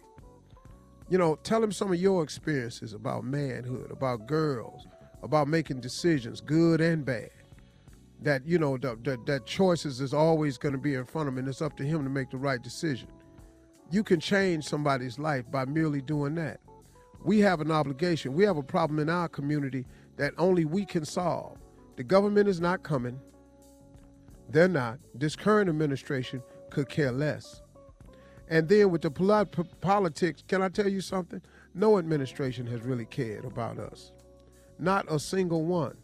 You 1.11 1.19
know, 1.19 1.37
tell 1.43 1.63
him 1.63 1.73
some 1.73 1.93
of 1.93 2.01
your 2.01 2.23
experiences 2.23 2.95
about 2.95 3.23
manhood, 3.23 3.91
about 3.91 4.27
girls, 4.27 4.87
about 5.23 5.47
making 5.47 5.81
decisions, 5.81 6.41
good 6.41 6.81
and 6.81 7.05
bad. 7.05 7.31
That, 8.23 8.47
you 8.47 8.59
know, 8.59 8.79
that, 8.79 9.05
that, 9.05 9.27
that 9.27 9.45
choices 9.45 10.01
is 10.01 10.15
always 10.15 10.57
going 10.57 10.73
to 10.73 10.81
be 10.81 10.95
in 10.95 11.05
front 11.05 11.29
of 11.29 11.35
him 11.35 11.41
and 11.41 11.49
it's 11.49 11.61
up 11.61 11.77
to 11.77 11.85
him 11.85 12.03
to 12.05 12.11
make 12.11 12.31
the 12.31 12.39
right 12.39 12.63
decision. 12.63 13.09
You 13.91 14.05
can 14.05 14.21
change 14.21 14.65
somebody's 14.65 15.19
life 15.19 15.51
by 15.51 15.65
merely 15.65 16.01
doing 16.01 16.35
that. 16.37 16.61
We 17.25 17.41
have 17.41 17.61
an 17.61 17.71
obligation. 17.71 18.35
We 18.35 18.45
have 18.45 18.57
a 18.57 18.63
problem 18.63 18.99
in 18.99 19.11
our 19.11 19.29
community 19.29 19.85
that 20.17 20.33
only 20.39 20.65
we 20.65 20.85
can 20.85 21.05
solve. 21.05 21.59
The 21.97 22.05
government 22.05 22.49
is 22.49 22.61
not 22.61 22.83
coming. 22.83 23.21
They're 24.49 24.69
not. 24.69 24.99
This 25.15 25.37
current 25.37 25.69
administration 25.69 26.43
could 26.71 26.89
care 26.89 27.13
less. 27.13 27.63
And 28.49 28.69
then 28.69 28.91
with 28.91 29.03
the 29.03 29.11
poli- 29.11 29.47
politics, 29.81 30.43
can 30.47 30.63
I 30.63 30.69
tell 30.69 30.89
you 30.89 31.01
something? 31.01 31.43
No 31.75 31.99
administration 31.99 32.67
has 32.69 32.83
really 32.83 33.05
cared 33.05 33.45
about 33.45 33.79
us. 33.79 34.13
Not 34.79 35.05
a 35.09 35.19
single 35.19 35.65
one. 35.65 35.97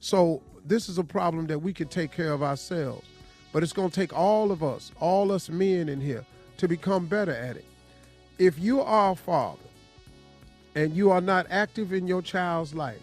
So 0.00 0.42
this 0.64 0.88
is 0.88 0.98
a 0.98 1.04
problem 1.04 1.46
that 1.46 1.58
we 1.58 1.72
can 1.72 1.88
take 1.88 2.12
care 2.12 2.32
of 2.32 2.42
ourselves. 2.42 3.06
But 3.52 3.62
it's 3.62 3.72
going 3.72 3.90
to 3.90 3.94
take 3.94 4.12
all 4.12 4.52
of 4.52 4.62
us, 4.62 4.92
all 5.00 5.32
us 5.32 5.48
men 5.48 5.88
in 5.88 6.00
here, 6.00 6.24
to 6.60 6.68
become 6.68 7.06
better 7.06 7.32
at 7.32 7.56
it. 7.56 7.64
If 8.38 8.58
you 8.58 8.82
are 8.82 9.12
a 9.12 9.16
father 9.16 9.58
and 10.74 10.94
you 10.94 11.10
are 11.10 11.22
not 11.22 11.46
active 11.48 11.94
in 11.94 12.06
your 12.06 12.20
child's 12.20 12.74
life, 12.74 13.02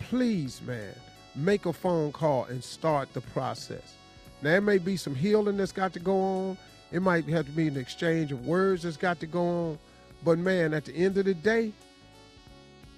please, 0.00 0.60
man, 0.66 0.92
make 1.36 1.66
a 1.66 1.72
phone 1.72 2.10
call 2.10 2.44
and 2.46 2.62
start 2.62 3.12
the 3.14 3.20
process. 3.20 3.94
Now, 4.42 4.50
there 4.50 4.60
may 4.60 4.78
be 4.78 4.96
some 4.96 5.14
healing 5.14 5.56
that's 5.56 5.70
got 5.70 5.92
to 5.92 6.00
go 6.00 6.18
on. 6.18 6.58
It 6.90 7.00
might 7.00 7.28
have 7.28 7.46
to 7.46 7.52
be 7.52 7.68
an 7.68 7.76
exchange 7.76 8.32
of 8.32 8.44
words 8.44 8.82
that's 8.82 8.96
got 8.96 9.20
to 9.20 9.26
go 9.26 9.46
on. 9.46 9.78
But 10.24 10.38
man, 10.38 10.74
at 10.74 10.84
the 10.84 10.94
end 10.94 11.16
of 11.16 11.26
the 11.26 11.34
day, 11.34 11.72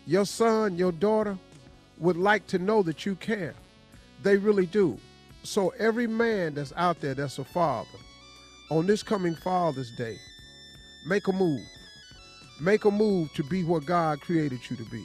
your 0.07 0.25
son, 0.25 0.79
your 0.79 0.93
daughter 0.93 1.37
would 1.99 2.17
like 2.17 2.47
to 2.47 2.59
know 2.59 2.83
that 2.85 3.05
you 3.05 3.15
care. 3.17 3.55
They 4.23 4.39
really 4.39 4.67
do. 4.67 4.99
So 5.43 5.75
every 5.79 6.07
man 6.07 6.55
that's 6.55 6.73
out 6.77 7.01
there 7.01 7.13
that's 7.13 7.39
a 7.39 7.45
father, 7.45 7.99
on 8.71 8.87
this 8.87 9.03
coming 9.03 9.35
Father's 9.35 9.91
Day, 9.91 10.17
make 11.07 11.27
a 11.27 11.33
move. 11.33 11.67
Make 12.61 12.85
a 12.85 12.91
move 12.91 13.33
to 13.35 13.43
be 13.43 13.65
what 13.65 13.85
God 13.85 14.21
created 14.21 14.61
you 14.71 14.77
to 14.77 14.85
be. 14.85 15.05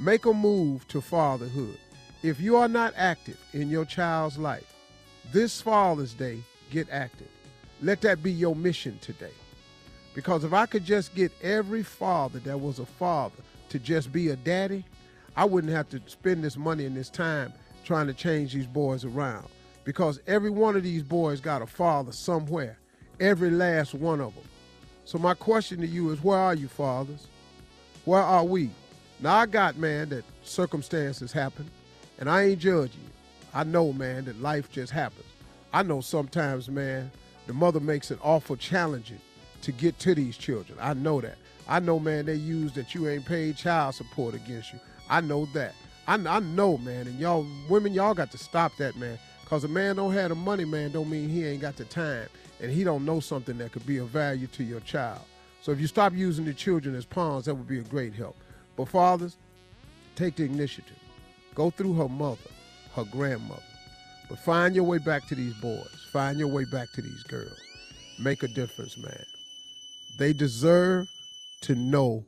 Make 0.00 0.26
a 0.26 0.34
move 0.34 0.86
to 0.88 1.00
fatherhood. 1.00 1.78
If 2.22 2.40
you 2.40 2.56
are 2.56 2.68
not 2.68 2.92
active 2.96 3.38
in 3.54 3.70
your 3.70 3.84
child's 3.84 4.38
life, 4.38 4.74
this 5.32 5.60
Father's 5.62 6.12
Day, 6.12 6.40
get 6.70 6.88
active. 6.90 7.28
Let 7.80 8.02
that 8.02 8.22
be 8.22 8.32
your 8.32 8.54
mission 8.54 8.98
today. 9.00 9.32
Because 10.14 10.44
if 10.44 10.52
I 10.52 10.66
could 10.66 10.84
just 10.84 11.14
get 11.14 11.32
every 11.42 11.82
father 11.82 12.38
that 12.40 12.60
was 12.60 12.80
a 12.80 12.86
father 12.86 13.42
to 13.70 13.78
just 13.78 14.12
be 14.12 14.28
a 14.28 14.36
daddy, 14.36 14.84
I 15.36 15.44
wouldn't 15.44 15.72
have 15.72 15.88
to 15.90 16.02
spend 16.06 16.44
this 16.44 16.56
money 16.56 16.84
and 16.84 16.96
this 16.96 17.08
time 17.08 17.52
trying 17.84 18.08
to 18.08 18.14
change 18.14 18.52
these 18.52 18.66
boys 18.66 19.04
around. 19.04 19.46
Because 19.88 20.20
every 20.26 20.50
one 20.50 20.76
of 20.76 20.82
these 20.82 21.02
boys 21.02 21.40
got 21.40 21.62
a 21.62 21.66
father 21.66 22.12
somewhere, 22.12 22.76
every 23.20 23.50
last 23.50 23.94
one 23.94 24.20
of 24.20 24.34
them. 24.34 24.44
So 25.06 25.16
my 25.16 25.32
question 25.32 25.80
to 25.80 25.86
you 25.86 26.10
is 26.10 26.22
where 26.22 26.36
are 26.36 26.54
you, 26.54 26.68
fathers? 26.68 27.26
Where 28.04 28.20
are 28.20 28.44
we? 28.44 28.68
Now 29.18 29.36
I 29.36 29.46
got, 29.46 29.78
man, 29.78 30.10
that 30.10 30.24
circumstances 30.44 31.32
happen, 31.32 31.70
and 32.18 32.28
I 32.28 32.42
ain't 32.42 32.58
judging 32.58 33.00
you. 33.00 33.10
I 33.54 33.64
know, 33.64 33.94
man, 33.94 34.26
that 34.26 34.38
life 34.42 34.70
just 34.70 34.92
happens. 34.92 35.24
I 35.72 35.82
know 35.84 36.02
sometimes, 36.02 36.68
man, 36.68 37.10
the 37.46 37.54
mother 37.54 37.80
makes 37.80 38.10
it 38.10 38.18
awful 38.22 38.56
challenging 38.56 39.22
to 39.62 39.72
get 39.72 39.98
to 40.00 40.14
these 40.14 40.36
children. 40.36 40.78
I 40.82 40.92
know 40.92 41.22
that. 41.22 41.38
I 41.66 41.80
know, 41.80 41.98
man, 41.98 42.26
they 42.26 42.34
use 42.34 42.72
that 42.72 42.94
you 42.94 43.08
ain't 43.08 43.24
paid 43.24 43.56
child 43.56 43.94
support 43.94 44.34
against 44.34 44.74
you. 44.74 44.80
I 45.08 45.22
know 45.22 45.46
that. 45.54 45.72
I, 46.06 46.16
I 46.16 46.40
know, 46.40 46.76
man, 46.76 47.06
and 47.06 47.18
y'all 47.18 47.46
women, 47.70 47.94
y'all 47.94 48.12
got 48.12 48.30
to 48.32 48.38
stop 48.38 48.72
that, 48.76 48.94
man. 48.94 49.18
Cause 49.48 49.64
a 49.64 49.68
man 49.68 49.96
don't 49.96 50.12
have 50.12 50.28
the 50.28 50.34
money, 50.34 50.66
man, 50.66 50.92
don't 50.92 51.08
mean 51.08 51.26
he 51.30 51.46
ain't 51.46 51.62
got 51.62 51.76
the 51.76 51.86
time, 51.86 52.28
and 52.60 52.70
he 52.70 52.84
don't 52.84 53.06
know 53.06 53.18
something 53.18 53.56
that 53.56 53.72
could 53.72 53.86
be 53.86 53.96
of 53.96 54.08
value 54.08 54.46
to 54.48 54.62
your 54.62 54.80
child. 54.80 55.22
So 55.62 55.72
if 55.72 55.80
you 55.80 55.86
stop 55.86 56.12
using 56.12 56.44
the 56.44 56.52
children 56.52 56.94
as 56.94 57.06
pawns, 57.06 57.46
that 57.46 57.54
would 57.54 57.66
be 57.66 57.78
a 57.78 57.84
great 57.84 58.12
help. 58.12 58.36
But 58.76 58.88
fathers, 58.88 59.38
take 60.16 60.36
the 60.36 60.44
initiative. 60.44 60.98
Go 61.54 61.70
through 61.70 61.94
her 61.94 62.10
mother, 62.10 62.50
her 62.94 63.04
grandmother, 63.04 63.62
but 64.28 64.38
find 64.38 64.74
your 64.74 64.84
way 64.84 64.98
back 64.98 65.26
to 65.28 65.34
these 65.34 65.54
boys. 65.54 66.06
Find 66.12 66.38
your 66.38 66.48
way 66.48 66.64
back 66.70 66.92
to 66.92 67.00
these 67.00 67.22
girls. 67.22 67.58
Make 68.20 68.42
a 68.42 68.48
difference, 68.48 68.98
man. 68.98 69.24
They 70.18 70.34
deserve 70.34 71.06
to 71.62 71.74
know 71.74 72.26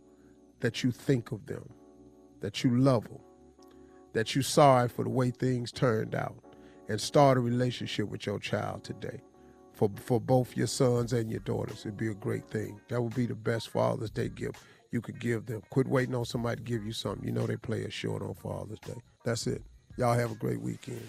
that 0.61 0.83
you 0.83 0.91
think 0.91 1.33
of 1.33 1.45
them, 1.45 1.69
that 2.41 2.65
you 2.65 2.79
love 2.79 3.05
them, 3.05 3.21
that 4.15 4.35
you're 4.35 4.43
sorry 4.43 4.89
for 4.89 5.05
the 5.05 5.11
way 5.11 5.31
things 5.31 5.71
turned 5.71 6.15
out, 6.15 6.43
and 6.91 7.01
start 7.01 7.39
a 7.39 7.41
relationship 7.41 8.09
with 8.09 8.27
your 8.27 8.41
child 8.41 8.83
today. 8.83 9.21
For, 9.75 9.89
for 9.95 10.21
both 10.21 10.57
your 10.57 10.67
sons 10.67 11.13
and 11.13 11.31
your 11.31 11.39
daughters, 11.41 11.83
it'd 11.83 11.97
be 11.97 12.09
a 12.09 12.15
great 12.15 12.51
thing. 12.51 12.81
That 12.89 13.01
would 13.01 13.15
be 13.15 13.27
the 13.27 13.37
best 13.37 13.71
Father's 13.71 14.11
Day 14.11 14.29
gift 14.29 14.57
you 14.91 15.01
could 15.01 15.21
give 15.21 15.47
them. 15.47 15.63
Quit 15.71 15.87
waiting 15.87 16.17
on 16.17 16.25
somebody 16.25 16.57
to 16.57 16.63
give 16.63 16.85
you 16.85 16.93
something. 16.93 17.25
You 17.25 17.33
know 17.33 17.47
they 17.47 17.57
play 17.57 17.83
it 17.83 17.93
short 17.93 18.23
on 18.23 18.35
Father's 18.35 18.81
Day. 18.81 19.01
That's 19.25 19.47
it. 19.47 19.63
Y'all 19.97 20.19
have 20.19 20.33
a 20.33 20.35
great 20.35 20.61
weekend. 20.61 21.09